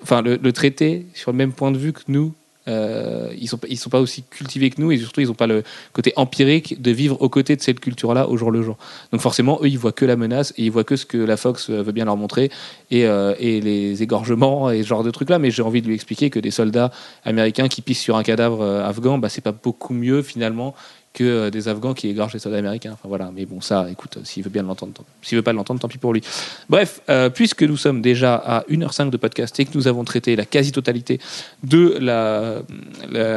enfin, 0.03 0.22
le 0.22 0.51
traiter 0.51 1.08
sur 1.16 1.32
le 1.32 1.38
même 1.38 1.53
point 1.53 1.72
de 1.72 1.78
vue 1.78 1.93
que 1.93 2.01
nous. 2.08 2.34
Euh, 2.68 3.30
ils 3.39 3.47
sont 3.47 3.59
ils 3.70 3.78
sont 3.78 3.89
pas 3.89 4.01
aussi 4.01 4.24
cultivés 4.30 4.70
que 4.70 4.82
nous 4.82 4.91
et 4.91 4.97
surtout 4.97 5.22
ils 5.22 5.32
ont 5.32 5.36
pas 5.36 5.47
le 5.47 5.63
côté 5.93 6.13
empirique 6.15 6.82
de 6.82 6.91
vivre 6.91 7.22
aux 7.22 7.30
côtés 7.30 7.55
de 7.55 7.61
cette 7.61 7.80
culture-là 7.80 8.30
au 8.30 8.38
jour 8.38 8.51
le 8.51 8.61
jour. 8.61 8.78
Donc 9.11 9.22
forcément, 9.22 9.59
eux, 9.61 9.68
ils 9.68 9.80
voient 9.80 9.91
que 9.91 10.05
la 10.05 10.15
menace 10.15 10.53
et 10.57 10.63
ils 10.63 10.72
voient 10.72 10.84
que 10.84 10.95
ce 10.95 11.05
que 11.05 11.18
la 11.18 11.38
Fox 11.38 11.70
euh, 11.70 11.82
veut 11.82 11.91
bien 11.91 12.05
leur 12.05 12.18
montrer 12.18 12.51
et, 12.91 13.05
euh, 13.05 13.34
et 13.39 13.61
les 13.61 14.03
égorgements 14.03 14.70
et 14.70 14.84
ce 14.84 14.88
genre 14.88 15.03
de 15.03 15.11
trucs-là. 15.11 15.39
Mais 15.39 15.51
j'ai 15.51 15.61
envie 15.61 15.82
de 15.82 15.88
lui 15.88 15.95
expliquer 15.95 16.30
que 16.30 16.39
des 16.39 16.51
soldats 16.51 16.91
américains 17.24 17.68
qui 17.68 17.82
pissent 17.82 18.01
sur 18.01 18.18
un 18.18 18.24
cadavre 18.24 18.63
afghan, 18.63 19.18
bah, 19.18 19.30
c'est 19.30 19.41
pas 19.41 19.51
beaucoup 19.51 19.93
mieux 19.93 20.22
finalement 20.22 20.76
que 21.18 21.24
euh, 21.24 21.49
des 21.49 21.68
Afghans 21.68 21.95
qui 21.95 22.09
égorgent 22.09 22.34
des 22.34 22.39
soldats 22.39 22.59
américains. 22.59 22.91
Enfin 22.93 23.09
voilà. 23.09 23.32
Mais 23.34 23.45
bon, 23.45 23.59
ça, 23.59 23.88
écoute, 23.89 24.18
euh, 24.18 24.22
s'il 24.24 24.43
veut 24.43 24.51
bien 24.51 24.61
l'entendre, 24.61 25.03
s'il 25.24 25.36
veut 25.36 25.41
pas 25.41 25.51
l'entendre, 25.51 25.80
tant 25.80 25.88
pis 25.88 25.97
pour 25.97 26.13
lui. 26.13 26.22
Bref, 26.70 27.01
euh, 27.09 27.30
puisque 27.30 27.63
nous 27.63 27.76
sommes 27.76 28.03
déjà 28.03 28.36
à 28.36 28.63
1h05 28.70 29.09
de 29.09 29.18
podcast 29.18 29.59
et 29.59 29.65
que 29.65 29.72
nous 29.74 29.88
avons 29.88 30.03
traité 30.03 30.36
la 30.36 30.45
quasi-totalité 30.45 31.20
de 31.63 31.97
la, 31.99 32.61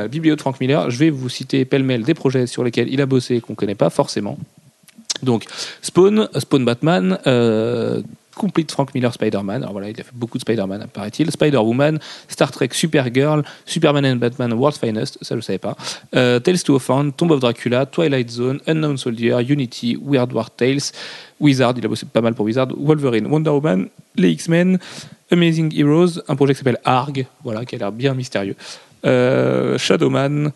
bibliothèque 0.08 0.36
de 0.36 0.40
Frank 0.42 0.60
Miller, 0.60 0.90
je 0.90 0.98
vais 0.98 1.08
vous 1.08 1.30
citer 1.30 1.64
pêle-mêle 1.64 2.02
des 2.02 2.14
projets 2.14 2.46
sur 2.46 2.62
lesquels 2.62 2.92
il 2.92 3.00
a 3.00 3.06
bossé 3.06 3.36
et 3.36 3.40
qu'on 3.40 3.54
connaît 3.54 3.74
pas 3.74 3.88
forcément. 3.88 4.38
Donc, 5.22 5.44
Spawn, 5.80 6.28
Spawn 6.38 6.64
Batman, 6.64 7.18
Complete 8.40 8.72
Frank 8.72 8.94
Miller 8.94 9.12
Spider-Man. 9.12 9.60
Alors 9.62 9.72
voilà, 9.72 9.90
il 9.90 10.00
a 10.00 10.02
fait 10.02 10.14
beaucoup 10.14 10.38
de 10.38 10.42
Spider-Man, 10.42 10.86
paraît-il. 10.94 11.30
Spider-Woman, 11.30 11.98
Star 12.26 12.50
Trek 12.50 12.70
Supergirl, 12.72 13.42
Superman 13.66 14.06
and 14.06 14.16
Batman 14.16 14.54
World's 14.54 14.78
Finest, 14.78 15.18
ça 15.20 15.34
je 15.34 15.36
ne 15.36 15.42
savais 15.42 15.58
pas. 15.58 15.76
Euh, 16.16 16.40
Tales 16.40 16.62
to 16.62 16.74
Offend, 16.74 17.10
Tomb 17.10 17.32
of 17.32 17.40
Dracula, 17.40 17.84
Twilight 17.84 18.30
Zone, 18.30 18.58
Unknown 18.66 18.96
Soldier, 18.96 19.36
Unity, 19.46 19.98
Weird 20.02 20.32
War 20.32 20.50
Tales, 20.50 20.80
Wizard, 21.38 21.74
il 21.76 21.84
a 21.84 21.88
bossé 21.88 22.06
pas 22.06 22.22
mal 22.22 22.32
pour 22.32 22.46
Wizard, 22.46 22.68
Wolverine, 22.74 23.26
Wonder 23.26 23.50
Woman, 23.50 23.88
les 24.16 24.30
X-Men, 24.30 24.78
Amazing 25.30 25.78
Heroes, 25.78 26.22
un 26.26 26.34
projet 26.34 26.54
qui 26.54 26.60
s'appelle 26.60 26.80
Arg, 26.82 27.26
voilà, 27.44 27.66
qui 27.66 27.74
a 27.74 27.78
l'air 27.78 27.92
bien 27.92 28.14
mystérieux. 28.14 28.56
Euh, 29.04 29.76
Shadowman, 29.76 30.50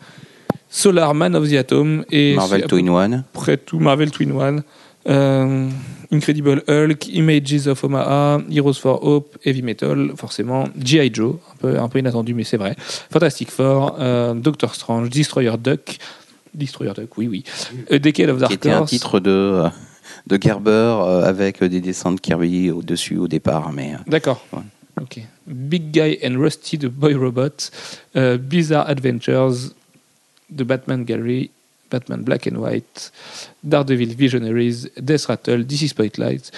Solar 0.69 1.13
Man 1.13 1.35
of 1.35 1.47
the 1.47 1.53
Atom 1.53 2.03
et 2.11 2.35
Marvel 2.35 2.61
c'est 2.61 2.65
à 2.65 2.67
Two 2.67 2.77
in 2.77 2.87
One. 2.87 3.23
près 3.31 3.57
tout 3.57 3.79
Marvel 3.79 4.09
Twin 4.09 4.31
One, 4.31 4.63
euh, 5.07 5.69
Incredible 6.11 6.63
Hulk, 6.67 7.07
Images 7.07 7.67
of 7.67 7.83
Omaha, 7.83 8.41
Heroes 8.49 8.73
for 8.75 9.03
Hope, 9.03 9.37
Heavy 9.43 9.61
Metal, 9.61 10.11
forcément, 10.15 10.65
G.I. 10.79 11.11
Joe, 11.13 11.35
un 11.53 11.55
peu, 11.57 11.79
un 11.79 11.89
peu 11.89 11.99
inattendu 11.99 12.33
mais 12.33 12.43
c'est 12.43 12.57
vrai, 12.57 12.75
Fantastic 13.11 13.51
Four, 13.51 13.97
euh, 13.99 14.33
Doctor 14.33 14.73
Strange, 14.75 15.09
Destroyer 15.09 15.53
Duck, 15.57 15.97
Destroyer 16.53 16.93
Duck, 16.95 17.17
oui, 17.17 17.27
oui, 17.27 17.43
A 17.91 17.99
Decade 17.99 18.29
of 18.29 18.35
qui 18.35 18.41
Dark 18.41 18.53
était 18.53 18.71
un 18.71 18.79
Horse, 18.79 18.91
titre 18.91 19.19
de, 19.19 19.31
euh, 19.31 19.69
de 20.27 20.39
Gerber 20.41 20.71
euh, 20.71 21.23
avec 21.23 21.63
des 21.63 21.81
dessins 21.81 22.11
de 22.11 22.19
Kirby 22.19 22.71
au-dessus 22.71 23.17
au 23.17 23.27
départ. 23.27 23.71
Mais 23.73 23.93
D'accord. 24.07 24.45
Ouais. 24.53 24.59
Ok. 25.01 25.19
Big 25.45 25.91
Guy 25.91 26.17
and 26.25 26.39
Rusty 26.39 26.79
the 26.79 26.85
Boy 26.85 27.15
Robot, 27.15 27.69
Bizarre 28.39 28.87
Adventures, 28.87 29.73
The 30.55 30.63
Batman 30.63 31.03
Gallery, 31.03 31.51
Batman 31.89 32.21
Black 32.21 32.47
and 32.47 32.55
White, 32.55 33.11
Daredevil 33.63 34.15
Visionaries, 34.15 34.87
Death 34.99 35.25
Rattle, 35.25 35.65
DC 35.65 35.89
Spotlight, 35.89 36.51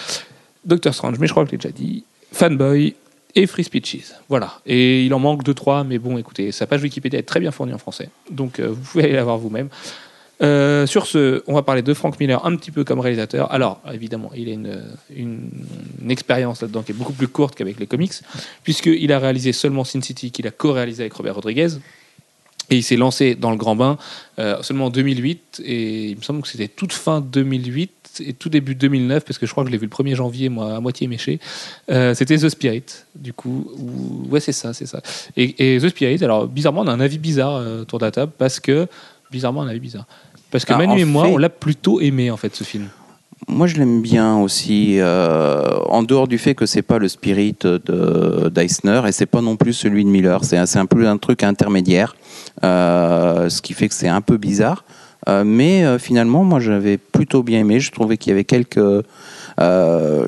Doctor 0.65 0.93
Strange, 0.93 1.19
mais 1.19 1.27
je 1.27 1.31
crois 1.33 1.43
que 1.45 1.49
je 1.49 1.53
l'ai 1.53 1.57
déjà 1.57 1.71
dit, 1.71 2.03
Fanboy 2.31 2.95
et 3.35 3.47
Free 3.47 3.63
Speeches. 3.63 4.13
Voilà. 4.29 4.59
Et 4.65 5.05
il 5.05 5.13
en 5.13 5.19
manque 5.19 5.43
deux, 5.43 5.53
trois, 5.53 5.83
mais 5.83 5.99
bon, 5.99 6.17
écoutez, 6.17 6.51
sa 6.51 6.67
page 6.67 6.81
Wikipédia 6.81 7.19
est 7.19 7.23
très 7.23 7.39
bien 7.39 7.51
fournie 7.51 7.73
en 7.73 7.77
français, 7.77 8.09
donc 8.31 8.59
euh, 8.59 8.67
vous 8.67 8.81
pouvez 8.81 9.05
aller 9.05 9.13
la 9.13 9.23
voir 9.23 9.37
vous-même. 9.37 9.69
Euh, 10.43 10.85
sur 10.85 11.07
ce, 11.07 11.41
on 11.47 11.55
va 11.55 11.63
parler 11.63 11.81
de 11.81 11.93
Frank 11.95 12.19
Miller 12.19 12.45
un 12.45 12.55
petit 12.55 12.69
peu 12.69 12.83
comme 12.83 12.99
réalisateur. 12.99 13.51
Alors, 13.51 13.81
évidemment, 13.91 14.29
il 14.35 14.49
a 14.49 14.51
une, 14.51 14.83
une 15.15 16.11
expérience 16.11 16.61
là-dedans 16.61 16.83
qui 16.83 16.91
est 16.91 16.95
beaucoup 16.95 17.13
plus 17.13 17.27
courte 17.27 17.55
qu'avec 17.55 17.79
les 17.79 17.87
comics, 17.87 18.13
puisqu'il 18.63 19.11
a 19.11 19.19
réalisé 19.19 19.51
seulement 19.51 19.83
Sin 19.83 20.01
City, 20.01 20.31
qu'il 20.31 20.45
a 20.45 20.51
co-réalisé 20.51 21.03
avec 21.03 21.13
Robert 21.13 21.35
Rodriguez. 21.35 21.69
Et 22.69 22.75
il 22.77 22.83
s'est 22.83 22.97
lancé 22.97 23.35
dans 23.35 23.51
le 23.51 23.57
grand 23.57 23.75
bain 23.75 23.97
euh, 24.39 24.61
seulement 24.61 24.85
en 24.85 24.89
2008, 24.89 25.61
et 25.63 26.09
il 26.09 26.17
me 26.17 26.21
semble 26.21 26.41
que 26.41 26.47
c'était 26.49 26.67
toute 26.67 26.91
fin 26.93 27.21
2008 27.21 27.91
et 28.25 28.33
tout 28.33 28.49
début 28.49 28.75
2009, 28.75 29.23
parce 29.23 29.37
que 29.37 29.45
je 29.45 29.51
crois 29.51 29.63
que 29.63 29.69
je 29.69 29.71
l'ai 29.71 29.77
vu 29.77 29.85
le 29.89 30.03
1er 30.03 30.15
janvier, 30.15 30.49
moi, 30.49 30.75
à 30.75 30.79
moitié 30.79 31.07
méché. 31.07 31.39
Euh, 31.91 32.13
c'était 32.13 32.35
The 32.37 32.49
Spirit, 32.49 32.83
du 33.15 33.31
coup. 33.31 33.69
Où... 33.77 34.27
Ouais, 34.29 34.39
c'est 34.39 34.51
ça, 34.51 34.73
c'est 34.73 34.85
ça. 34.87 35.01
Et, 35.37 35.75
et 35.75 35.79
The 35.79 35.89
Spirit, 35.89 36.23
alors 36.23 36.47
bizarrement, 36.47 36.81
on 36.81 36.87
a 36.87 36.91
un 36.91 36.99
avis 36.99 37.19
bizarre 37.19 37.55
euh, 37.55 37.81
autour 37.83 37.99
de 37.99 38.05
la 38.05 38.11
table, 38.11 38.31
parce 38.37 38.59
que. 38.59 38.87
Bizarrement, 39.31 39.61
un 39.61 39.67
avis 39.67 39.79
bizarre. 39.79 40.05
Parce 40.51 40.65
que 40.65 40.73
Ah, 40.73 40.77
Manu 40.77 40.99
et 41.01 41.05
moi, 41.05 41.25
fait- 41.25 41.31
on 41.33 41.37
l'a 41.37 41.49
plutôt 41.49 41.99
aimé, 42.01 42.31
en 42.31 42.37
fait, 42.37 42.55
ce 42.55 42.63
film. 42.63 42.87
Moi, 43.47 43.67
je 43.67 43.75
l'aime 43.77 44.01
bien 44.01 44.37
aussi. 44.37 44.99
euh, 44.99 45.77
en 45.89 46.03
dehors 46.03 46.27
du 46.27 46.37
fait 46.37 46.53
que 46.55 46.65
c'est 46.65 46.81
pas 46.81 46.99
le 46.99 47.07
spirit 47.07 47.55
de 47.61 48.49
d'Eisner 48.49 49.01
et 49.07 49.11
c'est 49.11 49.25
pas 49.25 49.41
non 49.41 49.55
plus 49.55 49.73
celui 49.73 50.03
de 50.03 50.09
Miller. 50.09 50.43
C'est 50.43 50.57
un, 50.57 50.65
un 50.75 50.85
peu 50.85 51.07
un 51.07 51.17
truc 51.17 51.43
intermédiaire, 51.43 52.15
euh, 52.63 53.49
ce 53.49 53.61
qui 53.61 53.73
fait 53.73 53.87
que 53.87 53.93
c'est 53.95 54.09
un 54.09 54.21
peu 54.21 54.37
bizarre. 54.37 54.83
Euh, 55.29 55.43
mais 55.45 55.83
euh, 55.85 55.97
finalement, 55.97 56.43
moi, 56.43 56.59
j'avais 56.59 56.97
plutôt 56.97 57.41
bien 57.43 57.59
aimé. 57.59 57.79
Je 57.79 57.91
trouvais 57.91 58.17
qu'il 58.17 58.31
y 58.31 58.33
avait 58.33 58.43
quelques 58.45 58.77
euh, 58.77 59.03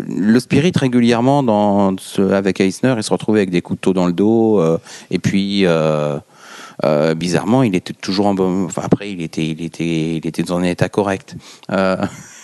le 0.08 0.40
spirit 0.40 0.72
régulièrement 0.76 1.44
dans 1.44 1.96
avec 2.32 2.60
Eisner, 2.60 2.96
il 2.98 3.04
se 3.04 3.12
retrouvait 3.12 3.42
avec 3.42 3.52
des 3.52 3.62
couteaux 3.62 3.94
dans 3.94 4.08
le 4.08 4.14
dos. 4.14 4.60
euh, 4.60 4.78
et 5.12 5.20
puis. 5.20 5.66
euh, 5.66 7.14
bizarrement, 7.14 7.62
il 7.64 7.76
était 7.76 7.94
toujours 7.94 8.28
en 8.28 8.34
bon. 8.34 8.64
Enfin, 8.66 8.84
après, 8.86 9.12
il 9.12 9.22
était, 9.22 9.46
il 9.46 9.62
était, 9.62 10.16
il 10.16 10.26
était 10.26 10.44
dans 10.44 10.58
un 10.58 10.64
état 10.64 10.88
correct. 10.88 11.36
Euh, 11.72 11.98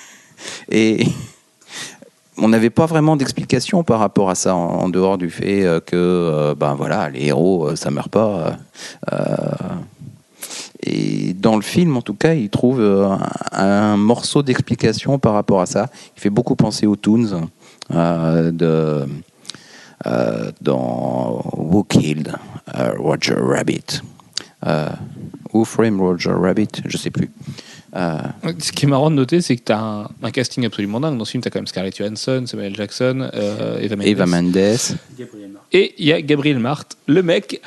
et 0.72 1.06
on 2.38 2.50
n'avait 2.50 2.70
pas 2.70 2.86
vraiment 2.86 3.16
d'explication 3.16 3.84
par 3.84 4.00
rapport 4.00 4.30
à 4.30 4.36
ça, 4.36 4.56
en, 4.56 4.90
dehors 4.90 5.18
du 5.18 5.30
fait 5.30 5.64
euh, 5.64 5.80
que, 5.80 5.96
euh, 5.96 6.56
ben 6.56 6.76
voilà, 6.76 7.10
les 7.10 7.28
héros, 7.28 7.70
euh, 7.70 7.76
ça 7.76 7.92
meurt 7.92 8.10
pas. 8.10 8.58
et 10.84 11.34
dans 11.34 11.56
le 11.56 11.62
film, 11.62 11.98
en 11.98 12.02
tout 12.02 12.14
cas, 12.14 12.34
il 12.34 12.50
trouve 12.50 12.82
un, 13.52 13.98
morceau 13.98 14.44
d'explication 14.44 15.20
par 15.20 15.34
rapport 15.34 15.62
à 15.62 15.66
ça. 15.66 15.90
Il 16.16 16.22
fait 16.22 16.30
beaucoup 16.30 16.56
penser 16.56 16.86
aux 16.86 16.96
Toons 16.96 17.48
de, 17.90 19.06
dans 20.62 21.42
Who 21.54 21.84
Killed 21.84 22.34
Roger 22.98 23.36
Rabbit. 23.40 24.02
Euh, 24.66 24.90
Who 25.54 25.66
Framed 25.66 26.00
Roger 26.00 26.32
Rabbit 26.32 26.82
Je 26.86 26.98
sais 26.98 27.12
plus. 27.12 27.30
Euh, 27.96 28.18
Ce 28.60 28.72
qui 28.72 28.86
est 28.86 28.90
marrant 28.90 29.10
de 29.10 29.16
noter, 29.16 29.42
c'est 29.42 29.56
que 29.56 29.64
tu 29.64 29.72
as 29.72 29.80
un, 29.80 30.10
un 30.22 30.32
casting 30.32 30.66
absolument 30.66 31.00
dingue. 31.00 31.18
Dans 31.18 31.26
ce 31.26 31.32
film, 31.32 31.42
tu 31.44 31.48
as 31.48 31.52
quand 31.52 31.60
même 31.60 31.68
Scarlett 31.68 31.96
Johansson, 31.98 32.44
Samuel 32.46 32.76
Jackson, 32.76 33.30
euh, 33.34 33.80
Eva 33.80 33.96
Mendes. 33.96 34.08
Eva 34.08 34.26
Mendes. 34.26 34.58
Et 35.72 35.94
il 35.98 36.06
y 36.06 36.12
a 36.14 36.22
Gabriel 36.22 36.60
Marthe, 36.60 36.98
le 37.08 37.24
mec 37.24 37.62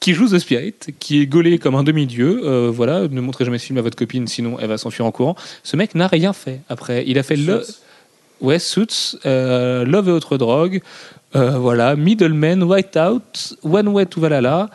qui 0.00 0.14
joue 0.14 0.28
The 0.28 0.38
Spirit, 0.38 0.74
qui 1.00 1.20
est 1.20 1.26
gaulé 1.26 1.58
comme 1.58 1.74
un 1.74 1.82
demi-dieu. 1.82 2.40
Euh, 2.44 2.70
voilà, 2.72 3.08
ne 3.08 3.20
montrez 3.20 3.44
jamais 3.44 3.58
ce 3.58 3.66
film 3.66 3.78
à 3.78 3.82
votre 3.82 3.96
copine, 3.96 4.26
sinon 4.26 4.56
elle 4.60 4.68
va 4.68 4.78
s'enfuir 4.78 5.04
en 5.04 5.10
courant. 5.10 5.36
Ce 5.64 5.76
mec 5.76 5.94
n'a 5.94 6.06
rien 6.06 6.32
fait 6.32 6.60
après. 6.68 7.04
Il 7.06 7.18
a 7.18 7.22
fait 7.22 7.36
le. 7.36 7.62
Ouais, 8.40 8.60
Suits, 8.60 9.18
euh, 9.26 9.84
Love 9.84 10.08
et 10.10 10.12
autres 10.12 10.38
drogues, 10.38 10.80
euh, 11.34 11.58
voilà, 11.58 11.96
Middleman, 11.96 12.62
Whiteout, 12.62 13.56
One 13.64 13.88
Way 13.88 14.06
to 14.06 14.20
Valhalla, 14.20 14.70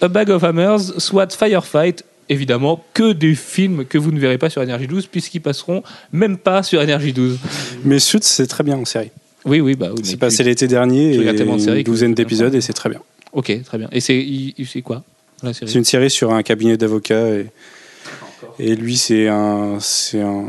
A 0.00 0.08
Bag 0.08 0.30
of 0.30 0.44
Hammers, 0.44 0.98
SWAT, 0.98 1.28
Firefight. 1.30 2.04
Évidemment, 2.30 2.84
que 2.92 3.12
des 3.14 3.34
films 3.34 3.86
que 3.86 3.96
vous 3.96 4.12
ne 4.12 4.20
verrez 4.20 4.36
pas 4.36 4.50
sur 4.50 4.62
Énergie 4.62 4.86
12, 4.86 5.06
puisqu'ils 5.06 5.40
passeront 5.40 5.82
même 6.12 6.36
pas 6.36 6.62
sur 6.62 6.82
Énergie 6.82 7.14
12. 7.14 7.38
Mais 7.84 7.98
Suits, 7.98 8.20
c'est 8.22 8.46
très 8.46 8.62
bien 8.62 8.76
en 8.76 8.84
série. 8.84 9.10
Oui, 9.46 9.60
oui, 9.60 9.74
bah 9.76 9.88
oui. 9.96 10.02
C'est 10.04 10.18
passé 10.18 10.42
l'été 10.44 10.68
dernier 10.68 11.14
et 11.14 11.34
tellement 11.34 11.56
de 11.56 11.60
séries 11.62 11.78
une 11.78 11.84
douzaine 11.84 12.12
d'épisodes 12.14 12.54
et 12.54 12.60
c'est 12.60 12.74
très 12.74 12.90
bien. 12.90 13.00
Ok, 13.32 13.62
très 13.64 13.78
bien. 13.78 13.88
Et 13.92 14.00
c'est 14.00 14.82
quoi 14.82 15.04
la 15.42 15.54
série? 15.54 15.70
C'est 15.70 15.78
une 15.78 15.84
série 15.84 16.10
sur 16.10 16.32
un 16.34 16.42
cabinet 16.42 16.76
d'avocats 16.76 17.28
et, 17.30 17.46
et 18.58 18.74
lui 18.74 18.96
c'est 18.96 19.28
un 19.28 19.78
un, 20.14 20.44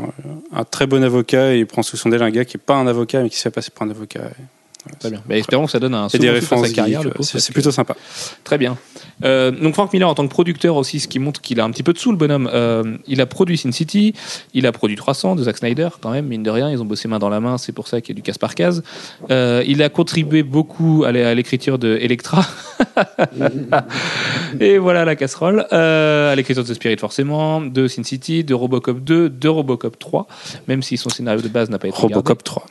un 0.52 0.64
très 0.64 0.86
bon 0.86 1.02
avocat 1.02 1.54
et 1.54 1.60
il 1.60 1.66
prend 1.66 1.82
sous 1.82 1.96
son 1.96 2.12
aile 2.12 2.22
un 2.22 2.30
gars 2.30 2.44
qui 2.44 2.56
est 2.56 2.60
pas 2.60 2.76
un 2.76 2.86
avocat 2.86 3.22
mais 3.22 3.30
qui 3.30 3.36
se 3.36 3.42
fait 3.42 3.50
passer 3.50 3.70
pour 3.74 3.86
un 3.86 3.90
avocat. 3.90 4.20
Et 4.20 4.42
voilà, 4.84 4.98
Très 4.98 5.10
bien. 5.10 5.22
Bah, 5.28 5.36
espérons 5.36 5.66
que 5.66 5.70
ça 5.70 5.78
donne 5.78 5.94
un 5.94 6.08
C'est 6.08 6.18
des 6.18 6.26
souffle 6.26 6.36
à 6.36 6.40
références 6.40 6.66
sa 6.68 6.72
carrière. 6.74 7.02
C'est 7.20 7.52
plutôt 7.52 7.70
sympa. 7.70 7.96
Très 8.44 8.58
bien. 8.58 8.76
Euh, 9.24 9.50
donc 9.50 9.74
Frank 9.74 9.92
Miller 9.92 10.08
en 10.08 10.14
tant 10.14 10.24
que 10.26 10.30
producteur 10.32 10.76
aussi, 10.76 11.00
ce 11.00 11.08
qui 11.08 11.18
montre 11.18 11.40
qu'il 11.42 11.60
a 11.60 11.64
un 11.64 11.70
petit 11.70 11.82
peu 11.82 11.92
de 11.92 11.98
sous 11.98 12.10
le 12.10 12.16
bonhomme. 12.16 12.48
Euh, 12.52 12.96
il 13.06 13.20
a 13.20 13.26
produit 13.26 13.58
Sin 13.58 13.72
City, 13.72 14.14
il 14.54 14.66
a 14.66 14.72
produit 14.72 14.96
300 14.96 15.36
de 15.36 15.42
Zack 15.44 15.58
Snyder 15.58 15.88
quand 16.00 16.10
même, 16.10 16.26
mine 16.26 16.42
de 16.42 16.50
rien. 16.50 16.70
Ils 16.70 16.80
ont 16.80 16.86
bossé 16.86 17.08
main 17.08 17.18
dans 17.18 17.28
la 17.28 17.40
main, 17.40 17.58
c'est 17.58 17.72
pour 17.72 17.88
ça 17.88 18.00
qu'il 18.00 18.14
y 18.14 18.16
a 18.16 18.18
du 18.18 18.22
casse 18.22 18.38
par 18.38 18.54
case. 18.54 18.82
Euh, 19.30 19.62
il 19.66 19.82
a 19.82 19.88
contribué 19.90 20.42
beaucoup 20.42 21.04
à 21.06 21.12
l'é- 21.12 21.24
à 21.24 21.34
l'écriture 21.34 21.78
de 21.78 21.98
Electra. 22.00 22.46
Et 24.60 24.78
voilà 24.78 25.04
la 25.04 25.16
casserole. 25.16 25.60
À 25.70 26.34
l'écriture 26.34 26.64
de 26.64 26.68
The 26.68 26.74
Spirit, 26.74 26.96
forcément, 26.98 27.60
de 27.60 27.86
Sin 27.88 28.02
City, 28.04 28.44
de 28.44 28.54
Robocop 28.54 29.00
2, 29.00 29.28
de 29.28 29.48
Robocop 29.48 29.98
3, 29.98 30.26
même 30.68 30.82
si 30.82 30.96
son 30.96 31.08
scénario 31.10 31.40
de 31.42 31.48
base 31.48 31.70
n'a 31.70 31.78
pas 31.78 31.88
été 31.88 31.96
regardé. 31.96 32.14
Robocop 32.14 32.42
3. 32.44 32.66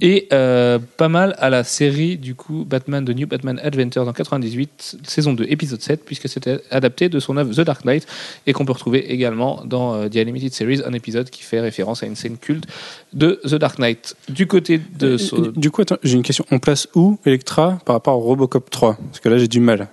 Et 0.00 0.28
euh, 0.32 0.78
pas 0.96 1.08
mal 1.08 1.34
à 1.38 1.50
la 1.50 1.64
série, 1.64 2.16
du 2.16 2.34
coup, 2.34 2.64
Batman 2.64 3.04
The 3.04 3.10
New 3.10 3.26
Batman 3.26 3.60
Adventures 3.62 4.06
en 4.08 4.12
98, 4.12 4.98
saison 5.02 5.32
2, 5.34 5.44
épisode 5.48 5.80
7, 5.82 6.04
puisque 6.04 6.28
c'était 6.28 6.60
adapté 6.70 7.08
de 7.08 7.18
son 7.20 7.36
œuvre 7.36 7.52
The 7.54 7.60
Dark 7.60 7.84
Knight, 7.84 8.06
et 8.46 8.52
qu'on 8.52 8.64
peut 8.64 8.72
retrouver 8.72 9.12
également 9.12 9.62
dans 9.64 9.94
euh, 9.94 10.08
The 10.08 10.16
Animated 10.16 10.52
Series, 10.54 10.80
un 10.86 10.92
épisode 10.92 11.28
qui 11.28 11.42
fait 11.42 11.60
référence 11.60 12.02
à 12.02 12.06
une 12.06 12.16
scène 12.16 12.38
culte 12.38 12.64
de 13.12 13.40
The 13.44 13.56
Dark 13.56 13.78
Knight. 13.78 14.16
Du 14.28 14.46
côté 14.46 14.80
de... 14.98 15.16
ce- 15.16 15.50
Du 15.58 15.70
coup, 15.70 15.82
attends, 15.82 15.98
j'ai 16.02 16.14
une 16.16 16.22
question. 16.22 16.44
On 16.50 16.58
place 16.58 16.88
où 16.94 17.18
Electra 17.26 17.78
par 17.84 17.96
rapport 17.96 18.16
au 18.16 18.20
Robocop 18.20 18.70
3 18.70 18.96
Parce 18.96 19.20
que 19.20 19.28
là, 19.28 19.38
j'ai 19.38 19.48
du 19.48 19.60
mal. 19.60 19.88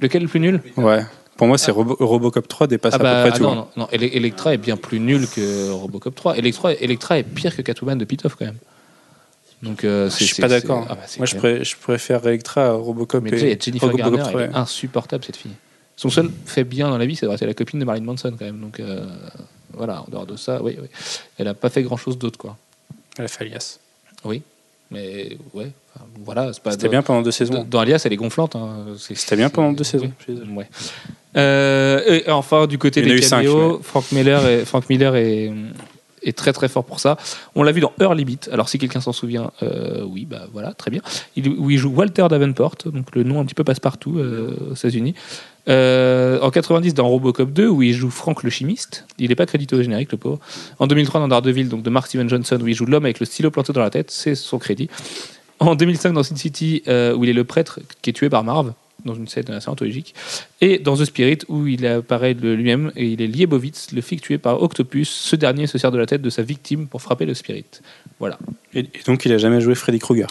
Lequel 0.00 0.22
est 0.22 0.24
le 0.24 0.30
plus 0.30 0.40
nul? 0.40 0.62
Ouais. 0.76 1.00
Pour 1.36 1.46
moi, 1.46 1.58
c'est 1.58 1.70
Robo- 1.72 1.96
Robocop 1.98 2.46
3 2.48 2.66
dépasse 2.66 2.94
Ah 2.94 2.98
bah 2.98 3.20
à 3.20 3.24
peu 3.24 3.30
près 3.30 3.36
ah 3.36 3.38
tout. 3.38 3.42
non, 3.44 3.54
non, 3.56 3.66
non, 3.76 3.88
Ele- 3.92 4.14
Electra 4.14 4.54
est 4.54 4.58
bien 4.58 4.76
plus 4.76 5.00
nul 5.00 5.26
que 5.26 5.70
Robocop 5.70 6.14
3. 6.14 6.36
Electra, 6.38 6.72
Electra 6.74 7.18
est 7.18 7.22
pire 7.22 7.56
que 7.56 7.62
Catwoman 7.62 7.98
de 7.98 8.04
Pitoff 8.04 8.34
quand 8.36 8.44
même. 8.44 8.56
Donc, 9.62 9.84
euh, 9.84 10.08
Je 10.08 10.14
c'est- 10.16 10.24
suis 10.24 10.40
pas 10.40 10.48
d'accord. 10.48 10.86
ah 10.88 10.94
bah, 10.94 11.02
Moi, 11.18 11.26
je, 11.26 11.36
pré- 11.36 11.64
je 11.64 11.76
préfère 11.76 12.26
Electra 12.26 12.66
à 12.68 12.72
Robocop 12.72 13.22
Mais 13.24 13.30
et 13.30 13.58
Jennifer 13.60 13.88
Robocop 13.90 14.14
Garner, 14.16 14.30
3, 14.30 14.42
elle 14.42 14.50
est 14.50 14.54
insupportable 14.54 15.24
cette 15.24 15.36
fille. 15.36 15.52
Son 15.96 16.08
seul 16.08 16.30
fait 16.46 16.64
bien 16.64 16.88
dans 16.88 16.96
la 16.96 17.04
vie, 17.04 17.14
c'est 17.14 17.22
d'avoir 17.22 17.36
été 17.36 17.44
la 17.46 17.52
copine 17.52 17.78
de 17.78 17.84
Marilyn 17.84 18.06
Manson 18.06 18.32
quand 18.38 18.46
même. 18.46 18.58
Donc 18.60 18.80
euh, 18.80 19.04
voilà, 19.74 20.00
en 20.02 20.10
dehors 20.10 20.24
de 20.24 20.36
ça, 20.36 20.62
oui, 20.62 20.76
oui. 20.80 20.88
Elle 21.36 21.46
a 21.48 21.52
pas 21.54 21.68
fait 21.68 21.82
grand 21.82 21.98
chose 21.98 22.16
d'autre 22.16 22.38
quoi. 22.38 22.56
Elle 23.18 23.26
a 23.26 23.28
fait 23.28 23.44
Alias. 23.44 23.78
Oui, 24.24 24.40
mais 24.90 25.36
ouais, 25.52 25.70
enfin, 25.94 26.06
voilà, 26.24 26.52
c'est 26.54 26.62
pas. 26.62 26.70
C'était 26.70 26.88
bien 26.88 27.02
pendant 27.02 27.20
deux 27.20 27.30
saisons. 27.30 27.66
dans 27.68 27.80
Alias, 27.80 28.00
elle 28.06 28.14
est 28.14 28.16
gonflante. 28.16 28.56
hein. 28.56 28.86
C'était 28.98 29.36
bien 29.36 29.50
pendant 29.50 29.72
deux 29.72 29.84
saisons. 29.84 30.10
Ouais. 30.54 30.68
Euh, 31.36 32.00
et 32.26 32.30
enfin, 32.30 32.66
du 32.66 32.78
côté 32.78 33.02
des 33.02 33.20
caméos, 33.20 33.80
Frank 33.82 34.10
Miller, 34.12 34.44
est, 34.46 34.64
Frank 34.64 34.88
Miller 34.88 35.14
est, 35.16 35.52
est 36.22 36.36
très 36.36 36.52
très 36.52 36.68
fort 36.68 36.84
pour 36.84 37.00
ça. 37.00 37.16
On 37.54 37.62
l'a 37.62 37.72
vu 37.72 37.80
dans 37.80 37.92
Early 38.00 38.24
Beat. 38.24 38.50
Alors, 38.52 38.68
si 38.68 38.78
quelqu'un 38.78 39.00
s'en 39.00 39.12
souvient, 39.12 39.50
euh, 39.62 40.02
oui, 40.04 40.26
bah 40.26 40.46
voilà, 40.52 40.72
très 40.72 40.90
bien. 40.90 41.00
Il, 41.36 41.48
où 41.48 41.70
il 41.70 41.78
joue 41.78 41.90
Walter 41.90 42.26
Davenport, 42.28 42.76
donc 42.86 43.14
le 43.14 43.22
nom 43.22 43.40
un 43.40 43.44
petit 43.44 43.54
peu 43.54 43.64
passe-partout 43.64 44.18
euh, 44.18 44.56
aux 44.70 44.74
États-Unis. 44.74 45.14
Euh, 45.68 46.40
en 46.40 46.50
90, 46.50 46.94
dans 46.94 47.08
Robocop 47.08 47.52
2, 47.52 47.68
où 47.68 47.82
il 47.82 47.92
joue 47.92 48.10
Frank 48.10 48.42
le 48.42 48.50
chimiste. 48.50 49.06
Il 49.18 49.28
n'est 49.28 49.36
pas 49.36 49.46
crédité 49.46 49.76
au 49.76 49.82
générique, 49.82 50.12
le 50.12 50.18
pauvre. 50.18 50.38
En 50.78 50.86
2003, 50.86 51.20
dans 51.20 51.28
Daredevil, 51.28 51.68
donc 51.68 51.82
de 51.82 51.90
Mark 51.90 52.06
Steven 52.06 52.28
Johnson, 52.28 52.58
où 52.60 52.68
il 52.68 52.74
joue 52.74 52.86
l'homme 52.86 53.04
avec 53.04 53.20
le 53.20 53.26
stylo 53.26 53.50
planté 53.50 53.72
dans 53.72 53.80
la 53.80 53.90
tête, 53.90 54.10
c'est 54.10 54.34
son 54.34 54.58
crédit. 54.58 54.88
En 55.58 55.74
2005, 55.74 56.12
dans 56.12 56.22
Sin 56.22 56.36
City, 56.36 56.82
où 56.86 57.24
il 57.24 57.28
est 57.28 57.34
le 57.34 57.44
prêtre 57.44 57.80
qui 58.00 58.10
est 58.10 58.14
tué 58.14 58.30
par 58.30 58.42
Marv, 58.44 58.72
dans 59.04 59.14
une 59.14 59.28
scène 59.28 59.50
assez 59.50 59.68
anthologique. 59.68 60.14
Et 60.60 60.78
dans 60.78 60.96
The 60.96 61.04
Spirit, 61.04 61.38
où 61.48 61.66
il 61.66 61.86
apparaît 61.86 62.34
lui-même, 62.34 62.92
et 62.96 63.06
il 63.06 63.22
est 63.22 63.26
Liebowitz, 63.26 63.92
le 63.92 64.00
flic 64.00 64.20
tué 64.22 64.38
par 64.38 64.62
Octopus. 64.62 65.08
Ce 65.08 65.36
dernier 65.36 65.66
se 65.66 65.78
sert 65.78 65.90
de 65.92 65.98
la 65.98 66.06
tête 66.06 66.22
de 66.22 66.30
sa 66.30 66.42
victime 66.42 66.86
pour 66.86 67.02
frapper 67.02 67.26
le 67.26 67.34
Spirit. 67.34 67.64
Voilà. 68.18 68.38
Et, 68.74 68.80
et 68.80 68.88
donc, 69.06 69.24
il 69.24 69.32
a 69.32 69.38
jamais 69.38 69.60
joué 69.60 69.74
Freddy 69.74 69.98
Krueger. 69.98 70.28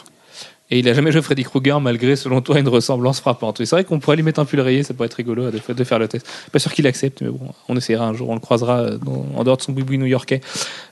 Et 0.72 0.78
il 0.78 0.88
a 0.88 0.94
jamais 0.94 1.12
joué 1.12 1.24
Freddy 1.24 1.42
Krueger, 1.44 1.82
malgré, 1.82 2.16
selon 2.16 2.42
toi, 2.42 2.60
une 2.60 2.68
ressemblance 2.68 3.20
frappante. 3.20 3.60
Et 3.60 3.66
c'est 3.66 3.76
vrai 3.76 3.84
qu'on 3.86 4.00
pourrait 4.00 4.18
lui 4.18 4.22
mettre 4.24 4.40
un 4.40 4.46
pull 4.46 4.60
rayé, 4.60 4.84
ça 4.84 4.94
pourrait 4.94 5.08
être 5.08 5.16
rigolo 5.16 5.50
de 5.50 5.84
faire 5.84 5.98
le 5.98 6.08
test. 6.08 6.30
Pas 6.52 6.60
sûr 6.60 6.72
qu'il 6.74 6.86
accepte, 6.86 7.24
mais 7.24 7.30
bon, 7.30 7.40
on 7.68 7.76
essaiera 7.76 8.06
un 8.06 8.14
jour, 8.14 8.30
on 8.30 8.36
le 8.36 8.40
croisera 8.40 8.82
euh, 8.82 8.98
dans- 9.00 9.26
en 9.36 9.44
dehors 9.44 9.58
de 9.58 9.64
son 9.64 9.72
boui 9.72 9.98
new-yorkais. 9.98 10.42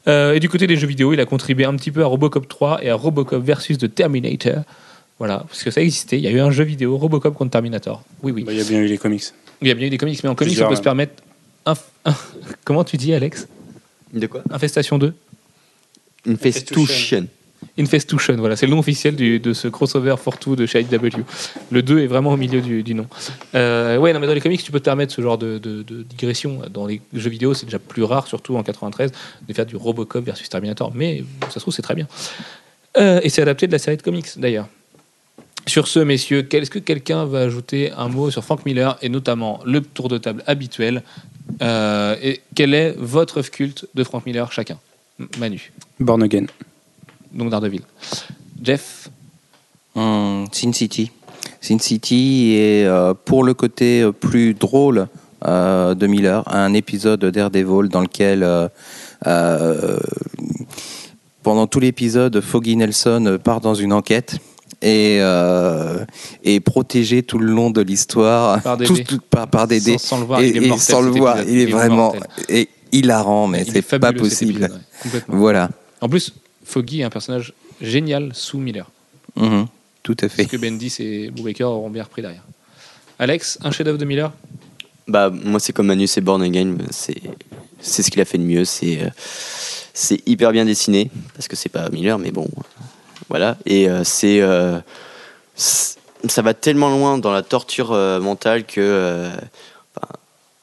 Euh, 0.07 0.33
et 0.33 0.39
du 0.39 0.49
côté 0.49 0.65
des 0.65 0.77
jeux 0.77 0.87
vidéo, 0.87 1.13
il 1.13 1.19
a 1.19 1.25
contribué 1.27 1.65
un 1.65 1.75
petit 1.75 1.91
peu 1.91 2.01
à 2.01 2.07
Robocop 2.07 2.47
3 2.47 2.83
et 2.83 2.89
à 2.89 2.95
Robocop 2.95 3.43
versus 3.43 3.77
The 3.77 3.93
Terminator. 3.93 4.63
Voilà, 5.19 5.39
parce 5.47 5.63
que 5.63 5.71
ça 5.71 5.81
existait. 5.81 6.17
Il 6.17 6.23
y 6.23 6.27
a 6.27 6.31
eu 6.31 6.39
un 6.39 6.51
jeu 6.51 6.63
vidéo, 6.63 6.97
Robocop 6.97 7.33
contre 7.33 7.51
Terminator. 7.51 8.03
Oui, 8.23 8.31
oui. 8.31 8.43
Bah, 8.43 8.51
il 8.53 8.59
y 8.59 8.61
a 8.61 8.65
bien 8.65 8.79
eu 8.79 8.85
les 8.87 8.97
comics. 8.97 9.23
Il 9.61 9.67
y 9.67 9.71
a 9.71 9.73
bien 9.73 9.87
eu 9.87 9.89
des 9.89 9.97
comics, 9.97 10.21
mais 10.23 10.29
en 10.29 10.35
comics, 10.35 10.51
Plusieurs, 10.53 10.67
on 10.67 10.71
peut 10.71 10.75
se 10.77 10.81
permettre. 10.83 11.23
un- 11.65 11.73
Comment 12.65 12.83
tu 12.83 12.97
dis, 12.97 13.13
Alex? 13.13 13.47
De 14.13 14.27
quoi? 14.27 14.43
Infestation 14.51 14.97
2 14.99 15.13
Une 16.25 16.37
festution. 16.37 17.27
Infestation, 17.79 18.35
voilà, 18.35 18.55
c'est 18.55 18.67
le 18.67 18.71
nom 18.71 18.79
officiel 18.79 19.15
du- 19.15 19.39
de 19.39 19.51
ce 19.53 19.67
crossover 19.67 20.15
Fortwo 20.17 20.55
de 20.55 20.67
chez 20.67 20.81
IDW. 20.81 21.23
Le 21.71 21.81
2 21.81 21.99
est 22.01 22.07
vraiment 22.07 22.31
au 22.33 22.37
milieu 22.37 22.61
du, 22.61 22.83
du 22.83 22.93
nom. 22.93 23.07
Euh, 23.55 23.97
ouais, 23.97 24.13
non, 24.13 24.19
mais 24.19 24.27
dans 24.27 24.33
les 24.35 24.41
comics, 24.41 24.61
tu 24.63 24.71
peux 24.71 24.79
te 24.79 24.85
permettre 24.85 25.11
ce 25.13 25.21
genre 25.23 25.39
de, 25.39 25.57
de- 25.57 25.81
de 25.81 26.03
digression. 26.03 26.61
Dans 26.71 26.85
les 26.85 27.01
jeux 27.13 27.31
vidéo, 27.31 27.55
c'est 27.55 27.65
déjà 27.65 27.79
plus 27.79 28.03
rare, 28.03 28.27
surtout 28.27 28.55
en 28.57 28.61
93, 28.63 29.11
de 29.47 29.53
faire 29.53 29.65
du 29.65 29.75
Robocop 29.75 30.23
versus 30.23 30.47
Terminator. 30.49 30.91
Mais 30.93 31.23
ça 31.45 31.53
se 31.55 31.59
trouve, 31.59 31.73
c'est 31.73 31.81
très 31.81 31.95
bien. 31.95 32.07
Euh, 32.97 33.19
et 33.23 33.29
c'est 33.29 33.41
adapté 33.41 33.65
de 33.65 33.71
la 33.71 33.79
série 33.79 33.97
de 33.97 34.03
comics, 34.03 34.27
d'ailleurs. 34.37 34.67
Sur 35.67 35.87
ce, 35.87 35.99
messieurs, 35.99 36.43
quel- 36.43 36.63
est-ce 36.63 36.71
que 36.71 36.79
quelqu'un 36.79 37.25
va 37.25 37.39
ajouter 37.41 37.91
un 37.91 38.07
mot 38.07 38.31
sur 38.31 38.43
Frank 38.43 38.65
Miller 38.65 38.97
et 39.01 39.09
notamment 39.09 39.59
le 39.65 39.81
tour 39.81 40.07
de 40.07 40.17
table 40.17 40.43
habituel 40.47 41.03
Euh, 41.61 42.15
Et 42.21 42.41
quel 42.55 42.73
est 42.73 42.93
votre 42.97 43.41
culte 43.41 43.87
de 43.95 44.03
Frank 44.03 44.25
Miller, 44.25 44.51
chacun? 44.51 44.77
Manu, 45.39 45.71
Born 45.99 46.21
Again. 46.23 46.45
donc 47.33 47.49
Daredevil. 47.49 47.81
Jeff, 48.61 49.09
Hum, 49.95 50.45
Sin 50.51 50.73
City. 50.73 51.09
Sin 51.61 51.79
City 51.79 52.53
est 52.57 52.85
euh, 52.85 53.13
pour 53.13 53.43
le 53.45 53.53
côté 53.53 54.01
euh, 54.01 54.11
plus 54.11 54.53
drôle 54.53 55.07
euh, 55.45 55.95
de 55.95 56.05
Miller, 56.05 56.43
un 56.53 56.73
épisode 56.73 57.21
de 57.21 57.29
Daredevil 57.29 57.87
dans 57.89 58.01
lequel 58.01 58.43
euh, 58.43 58.67
euh, 59.25 59.97
pendant 61.43 61.65
tout 61.65 61.79
l'épisode, 61.79 62.41
Foggy 62.41 62.75
Nelson 62.75 63.39
part 63.43 63.61
dans 63.61 63.73
une 63.73 63.93
enquête 63.93 64.37
et 64.81 65.17
euh, 65.21 66.05
protégé 66.65 67.23
tout 67.23 67.39
le 67.39 67.47
long 67.51 67.69
de 67.71 67.81
l'histoire 67.81 68.61
Par 68.61 68.77
Dédé. 68.77 69.03
Tout- 69.03 69.15
tout- 69.17 69.21
par, 69.29 69.47
par 69.47 69.67
Dédé. 69.67 69.93
Sans, 69.97 70.07
sans 70.07 70.19
le 70.19 70.25
voir, 70.25 70.41
et, 70.41 70.49
il 70.49 70.57
est 70.57 70.63
et 70.65 70.67
mortel, 70.67 70.95
sans 70.95 71.01
le 71.01 71.09
voir, 71.11 71.41
il 71.43 71.57
est 71.59 71.65
vraiment 71.65 72.13
et 72.49 72.69
hilarant, 72.91 73.47
mais 73.47 73.65
c'est 73.65 73.81
pas 73.99 74.13
possible. 74.13 74.51
épisode, 74.53 74.71
ouais, 74.71 74.77
complètement. 75.03 75.35
Voilà, 75.37 75.69
En 76.01 76.07
plus, 76.09 76.33
Foggy 76.63 77.01
est 77.01 77.03
un 77.03 77.09
personnage 77.09 77.53
génial 77.81 78.31
sous 78.33 78.57
Miller. 78.59 78.89
Mhm. 79.35 79.67
tout 80.03 80.15
à 80.21 80.29
Ce 80.29 80.33
fait. 80.35 80.45
que 80.45 80.57
Bendis 80.57 80.95
et 80.99 81.29
Brubaker 81.31 81.63
auront 81.69 81.89
bien 81.89 82.03
repris 82.03 82.21
derrière. 82.21 82.43
Alex, 83.19 83.57
un 83.63 83.71
chef-d'œuvre 83.71 83.97
de 83.97 84.05
Miller? 84.05 84.31
Bah, 85.07 85.29
moi, 85.31 85.59
c'est 85.59 85.73
comme 85.73 85.87
Manu, 85.87 86.05
c'est 86.07 86.21
Born 86.21 86.41
Again. 86.41 86.75
C'est, 86.91 87.15
c'est 87.79 88.03
ce 88.03 88.11
qu'il 88.11 88.19
a 88.21 88.25
fait 88.25 88.37
de 88.37 88.43
mieux. 88.43 88.65
C'est, 88.65 89.01
euh, 89.03 89.09
c'est 89.93 90.21
hyper 90.27 90.51
bien 90.51 90.65
dessiné, 90.65 91.09
parce 91.33 91.47
que 91.47 91.55
c'est 91.55 91.69
pas 91.69 91.89
Miller, 91.89 92.17
mais 92.19 92.31
bon, 92.31 92.47
voilà. 93.29 93.57
Et 93.65 93.89
euh, 93.89 94.03
c'est, 94.03 94.41
euh, 94.41 94.79
ça 95.55 96.41
va 96.41 96.53
tellement 96.53 96.89
loin 96.89 97.17
dans 97.17 97.31
la 97.31 97.41
torture 97.41 97.91
euh, 97.91 98.19
mentale 98.19 98.65
que. 98.65 98.79
euh, 98.81 99.29
enfin, 99.95 100.07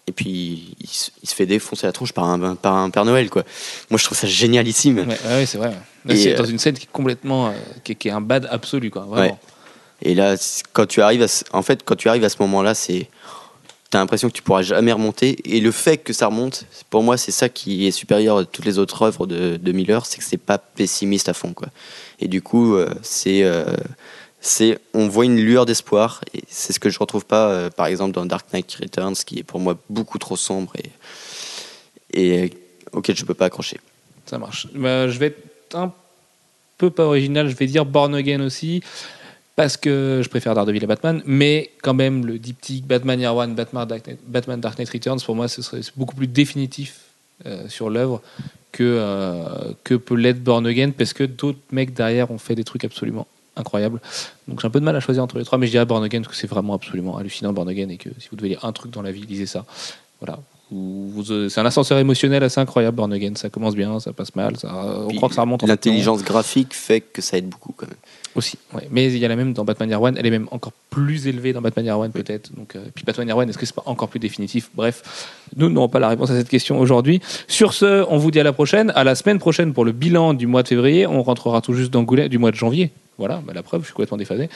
et 0.07 0.13
puis, 0.13 0.77
il, 0.81 0.89
se- 0.89 1.11
il 1.23 1.29
se 1.29 1.35
fait 1.35 1.47
défoncer 1.47 1.87
la 1.87 1.93
tronche 1.93 2.13
par 2.13 2.25
un, 2.25 2.55
par 2.57 2.75
un 2.77 2.91
Père 2.91 3.05
Noël, 3.05 3.31
quoi. 3.31 3.43
Moi, 3.91 3.99
je 3.99 4.05
trouve 4.05 4.19
ça 4.19 4.27
génialissime. 4.27 4.99
Ouais, 4.99 5.19
ouais, 5.37 5.47
c'est 5.47 5.59
vrai. 5.59 5.73
Là, 6.05 6.15
c'est 6.17 6.35
euh, 6.35 6.39
dans 6.39 6.45
une 6.45 6.59
scène 6.59 6.75
qui 6.77 6.85
est 6.85 6.93
complètement. 6.93 7.53
qui, 7.85 7.93
est, 7.93 7.95
qui 7.95 8.09
est 8.09 8.13
un 8.13 8.21
bad 8.21 8.47
absolu, 8.51 8.91
quoi. 8.91 9.03
Vraiment. 9.03 9.33
Ouais. 9.33 9.39
Et 10.03 10.15
là, 10.15 10.35
quand 10.75 10.87
tu 10.87 11.01
arrives 11.01 11.23
à 11.23 11.27
en 11.57 11.63
fait, 11.63 11.83
quand 11.85 11.97
tu 11.97 12.09
arrives 12.09 12.25
à 12.25 12.29
ce 12.29 12.37
moment-là, 12.41 12.75
c'est 12.75 13.09
t'as 13.95 14.01
l'impression 14.01 14.29
que 14.29 14.35
tu 14.35 14.43
pourras 14.43 14.63
jamais 14.63 14.91
remonter. 14.91 15.37
Et 15.45 15.61
le 15.61 15.71
fait 15.71 15.99
que 15.99 16.13
ça 16.13 16.27
remonte, 16.27 16.67
pour 16.91 17.05
moi, 17.05 17.17
c'est 17.17 17.31
ça 17.31 17.49
qui 17.49 17.87
est 17.87 17.93
supérieur 17.93 18.39
à 18.39 18.45
toutes 18.45 18.65
les 18.65 18.81
autres 18.81 19.03
œuvres 19.03 19.29
de, 19.29 19.57
de 19.57 19.73
Miller, 19.73 20.05
c'est 20.05 20.19
que 20.19 20.25
c'est 20.25 20.37
pas 20.37 20.59
pessimiste 20.59 21.29
à 21.29 21.33
fond, 21.33 21.53
quoi. 21.53 21.69
Et 22.19 22.27
du 22.27 22.43
coup, 22.43 22.75
euh, 22.75 22.93
c'est 23.03 23.45
euh, 23.45 23.65
c'est 24.41 24.81
on 24.95 25.07
voit 25.07 25.27
une 25.27 25.37
lueur 25.37 25.65
d'espoir. 25.65 26.23
Et 26.35 26.43
c'est 26.49 26.73
ce 26.73 26.81
que 26.81 26.91
je 26.91 26.99
retrouve 26.99 27.25
pas, 27.25 27.51
euh, 27.51 27.71
par 27.71 27.87
exemple, 27.87 28.11
dans 28.11 28.27
Dark 28.27 28.53
Knight 28.53 28.79
Returns, 28.83 29.15
qui 29.15 29.39
est 29.39 29.45
pour 29.45 29.61
moi 29.61 29.79
beaucoup 29.89 30.19
trop 30.19 30.37
sombre 30.37 30.73
et 32.13 32.51
auquel 32.91 33.15
je 33.15 33.25
peux 33.25 33.35
pas 33.35 33.45
accrocher. 33.45 33.79
Ça 34.27 34.39
marche. 34.39 34.67
Bah, 34.75 35.07
je 35.09 35.21
vais 35.21 35.37
un 35.73 35.93
peu 36.79 36.91
pas 36.91 37.05
original, 37.05 37.49
je 37.49 37.55
vais 37.55 37.69
dire 37.69 37.85
Born 37.85 38.13
Again 38.17 38.41
aussi, 38.41 38.83
parce 39.57 39.77
que 39.77 40.21
je 40.23 40.29
préfère 40.29 40.55
Daredevil 40.55 40.85
à 40.85 40.87
Batman, 40.87 41.23
mais 41.27 41.71
quand 41.83 41.95
même 41.95 42.27
le 42.27 42.39
diptyque 42.39 42.87
Batman 42.87 43.21
Year 43.21 43.35
One, 43.35 43.55
Batman 43.55 43.87
Dark 43.87 44.07
Knight, 44.07 44.19
Batman 44.27 44.61
Dark 44.61 44.79
Knight 44.79 44.91
Returns, 44.91 45.21
pour 45.25 45.37
moi, 45.37 45.49
ce 45.49 45.63
serait 45.63 45.81
beaucoup 45.97 46.17
plus 46.17 46.27
définitif 46.27 47.01
euh, 47.47 47.69
sur 47.69 47.89
l'œuvre 47.91 48.21
que, 48.73 48.83
euh, 48.83 49.73
que 49.85 49.95
peut 49.95 50.17
l'être 50.17 50.43
Born 50.43 50.67
Again, 50.67 50.91
parce 50.91 51.13
que 51.13 51.25
d'autres 51.25 51.61
mecs 51.71 51.95
derrière 51.95 52.31
ont 52.31 52.39
fait 52.39 52.57
des 52.57 52.65
trucs 52.65 52.85
absolument 52.85 53.29
incroyables. 53.57 54.01
Donc 54.49 54.61
j'ai 54.61 54.67
un 54.67 54.71
peu 54.71 54.81
de 54.81 54.85
mal 54.85 54.97
à 54.97 55.01
choisir 55.01 55.23
entre 55.23 55.39
les 55.39 55.45
trois, 55.45 55.59
mais 55.59 55.67
je 55.67 55.73
dirais 55.73 55.87
Born 55.87 56.03
Again, 56.03 56.23
parce 56.23 56.35
que 56.35 56.41
c'est 56.41 56.49
vraiment 56.49 56.75
absolument 56.75 57.17
hallucinant 57.17 57.53
Born 57.53 57.69
Again, 57.69 57.89
et 57.91 57.97
que 57.97 58.11
si 58.19 58.29
vous 58.31 58.37
devez 58.37 58.49
lire 58.49 58.65
un 58.65 58.73
truc 58.73 58.91
dans 58.91 59.03
la 59.03 59.13
vie, 59.13 59.23
lisez 59.23 59.47
ça. 59.47 59.65
Voilà. 60.21 60.41
Vous- 60.75 61.09
vous- 61.09 61.31
euh, 61.33 61.49
c'est 61.49 61.61
un 61.61 61.67
ascenseur 61.67 61.99
émotionnel 61.99 62.43
assez 62.43 62.61
incroyable, 62.61 62.97
Born 62.97 63.13
Again. 63.13 63.35
Ça 63.37 63.49
commence 63.49 63.77
bien, 63.77 64.01
ça 64.01 64.13
passe 64.13 64.35
mal, 64.35 64.57
ça, 64.57 64.75
on 65.05 65.07
Puis 65.07 65.17
croit 65.19 65.29
que 65.29 65.37
ça 65.37 65.43
remonte 65.43 65.63
en 65.63 65.67
L'intelligence 65.69 66.25
graphique 66.25 66.75
fait 66.75 67.01
que 67.01 67.23
ça 67.23 67.39
aide 67.39 67.49
beaucoup, 67.49 67.73
quand 67.77 67.87
même. 67.87 67.97
aussi. 68.35 68.59
ouais. 68.75 68.89
Mais 68.91 69.07
il 69.13 69.19
y 69.19 69.25
a 69.25 69.29
la 69.29 69.37
même 69.37 69.53
dans 69.53 69.65
Batman 69.65 69.89
Year 69.89 70.03
One, 70.03 70.17
elle 70.19 70.27
est 70.27 70.31
même 70.31 70.49
encore 70.51 70.73
plus 70.91 71.29
élevée 71.29 71.53
dans 71.53 71.63
Batman 71.63 71.85
Year 71.87 71.97
One 71.97 72.11
peut-être. 72.11 72.53
Donc, 72.57 72.75
euh, 72.75 72.81
puis 72.93 73.05
Batman 73.05 73.29
Year 73.29 73.37
One, 73.37 73.49
est-ce 73.49 73.59
que 73.59 73.67
c'est 73.67 73.75
pas 73.77 73.85
encore 73.87 74.09
plus 74.09 74.19
définitif? 74.19 74.71
Bref, 74.75 75.39
nous 75.57 75.71
n'aurons 75.71 75.89
pas 75.89 76.01
la 76.01 76.09
réponse 76.09 76.31
à 76.33 76.37
cette 76.37 76.49
question 76.49 76.81
aujourd'hui. 76.81 77.21
Sur 77.47 77.73
ce, 77.73 78.05
on 78.11 78.19
vous 78.19 78.33
dit 78.33 78.41
à 78.41 78.43
la 78.43 78.53
prochaine, 78.53 78.91
à 78.97 79.05
la 79.05 79.15
semaine 79.15 79.39
prochaine 79.39 79.73
pour 79.73 79.85
le 79.85 79.93
bilan 79.93 80.35
du 80.35 80.49
mois 80.49 80.65
de 80.65 80.69
février. 80.69 81.07
On 81.07 81.23
rentrera 81.23 81.61
tout 81.61 81.75
juste 81.75 81.93
d'Angoulême, 81.93 82.27
du 82.29 82.39
mois 82.39 82.51
de 82.51 82.57
janvier. 82.57 82.91
Voilà, 83.17 83.41
bah, 83.47 83.53
la 83.55 83.63
preuve, 83.63 83.83
je 83.83 83.87
suis 83.87 83.95
complètement 83.95 84.17
déphasé. 84.17 84.49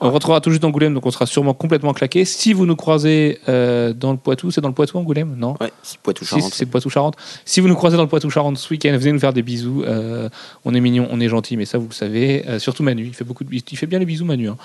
On 0.00 0.10
retrouvera 0.12 0.40
tout 0.40 0.50
juste 0.50 0.62
d'Angoulême, 0.62 0.94
donc 0.94 1.04
on 1.04 1.10
sera 1.10 1.26
sûrement 1.26 1.52
complètement 1.52 1.92
claqué. 1.92 2.24
Si 2.24 2.52
vous 2.52 2.64
nous 2.64 2.76
croisez 2.76 3.40
euh, 3.48 3.92
dans 3.92 4.12
le 4.12 4.18
Poitou, 4.18 4.52
c'est 4.52 4.60
dans 4.60 4.68
le 4.68 4.74
Poitou 4.74 4.96
Angoulême 4.98 5.34
Non? 5.36 5.56
Ouais, 5.60 5.72
c'est 5.82 5.98
poitou 5.98 6.24
Si, 6.24 6.40
c'est 6.52 6.66
Poitou-Charentes. 6.66 7.16
Si 7.44 7.60
vous 7.60 7.66
nous 7.66 7.74
croisez 7.74 7.96
dans 7.96 8.04
le 8.04 8.08
Poitou-Charentes 8.08 8.56
ce 8.58 8.70
week-end, 8.72 8.96
venez 8.96 9.12
nous 9.12 9.18
faire 9.18 9.32
des 9.32 9.42
bisous. 9.42 9.82
Euh, 9.84 10.28
on 10.64 10.74
est 10.74 10.80
mignon, 10.80 11.08
on 11.10 11.18
est 11.20 11.28
gentil, 11.28 11.56
mais 11.56 11.64
ça 11.64 11.78
vous 11.78 11.88
le 11.88 11.94
savez. 11.94 12.44
Euh, 12.48 12.58
surtout 12.60 12.84
Manu, 12.84 13.04
il 13.04 13.14
fait 13.14 13.24
beaucoup 13.24 13.42
de 13.42 13.50
il 13.52 13.76
fait 13.76 13.86
bien 13.86 13.98
les 13.98 14.06
bisous 14.06 14.24
Manu. 14.24 14.48
hein. 14.48 14.56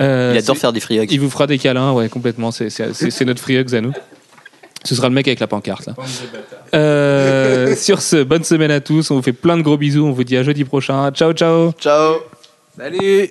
Euh, 0.00 0.32
Il 0.34 0.38
adore 0.38 0.56
c'est- 0.56 0.60
faire 0.62 0.72
des 0.72 0.80
free 0.80 0.98
hugs. 0.98 1.10
Il 1.12 1.20
vous 1.20 1.28
fera 1.30 1.46
des 1.46 1.58
câlins, 1.58 1.92
ouais, 1.92 2.08
complètement. 2.08 2.50
C'est, 2.50 2.70
c'est, 2.70 2.94
c'est- 2.94 3.10
c'est 3.10 3.24
notre 3.26 3.40
free 3.42 3.56
hugs 3.56 3.74
à 3.74 3.80
nous. 3.82 3.92
Ce 4.84 4.94
sera 4.94 5.08
le 5.08 5.14
mec 5.14 5.26
avec 5.26 5.40
la 5.40 5.48
pancarte. 5.48 5.86
Là. 5.86 5.94
Euh, 6.74 7.74
sur 7.76 8.00
ce, 8.00 8.22
bonne 8.22 8.44
semaine 8.44 8.70
à 8.70 8.80
tous. 8.80 9.10
On 9.10 9.16
vous 9.16 9.22
fait 9.22 9.32
plein 9.32 9.56
de 9.56 9.62
gros 9.62 9.76
bisous. 9.76 10.06
On 10.06 10.12
vous 10.12 10.24
dit 10.24 10.36
à 10.36 10.42
jeudi 10.42 10.64
prochain. 10.64 11.10
Ciao, 11.10 11.32
ciao. 11.32 11.72
Ciao 11.72 12.16
Salut 12.76 13.30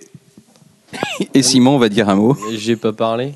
Et 1.35 1.43
Simon, 1.43 1.75
on 1.75 1.77
va 1.77 1.87
dire 1.87 2.09
un 2.09 2.15
mot. 2.15 2.35
J'ai 2.51 2.75
pas 2.75 2.93
parlé. 2.93 3.33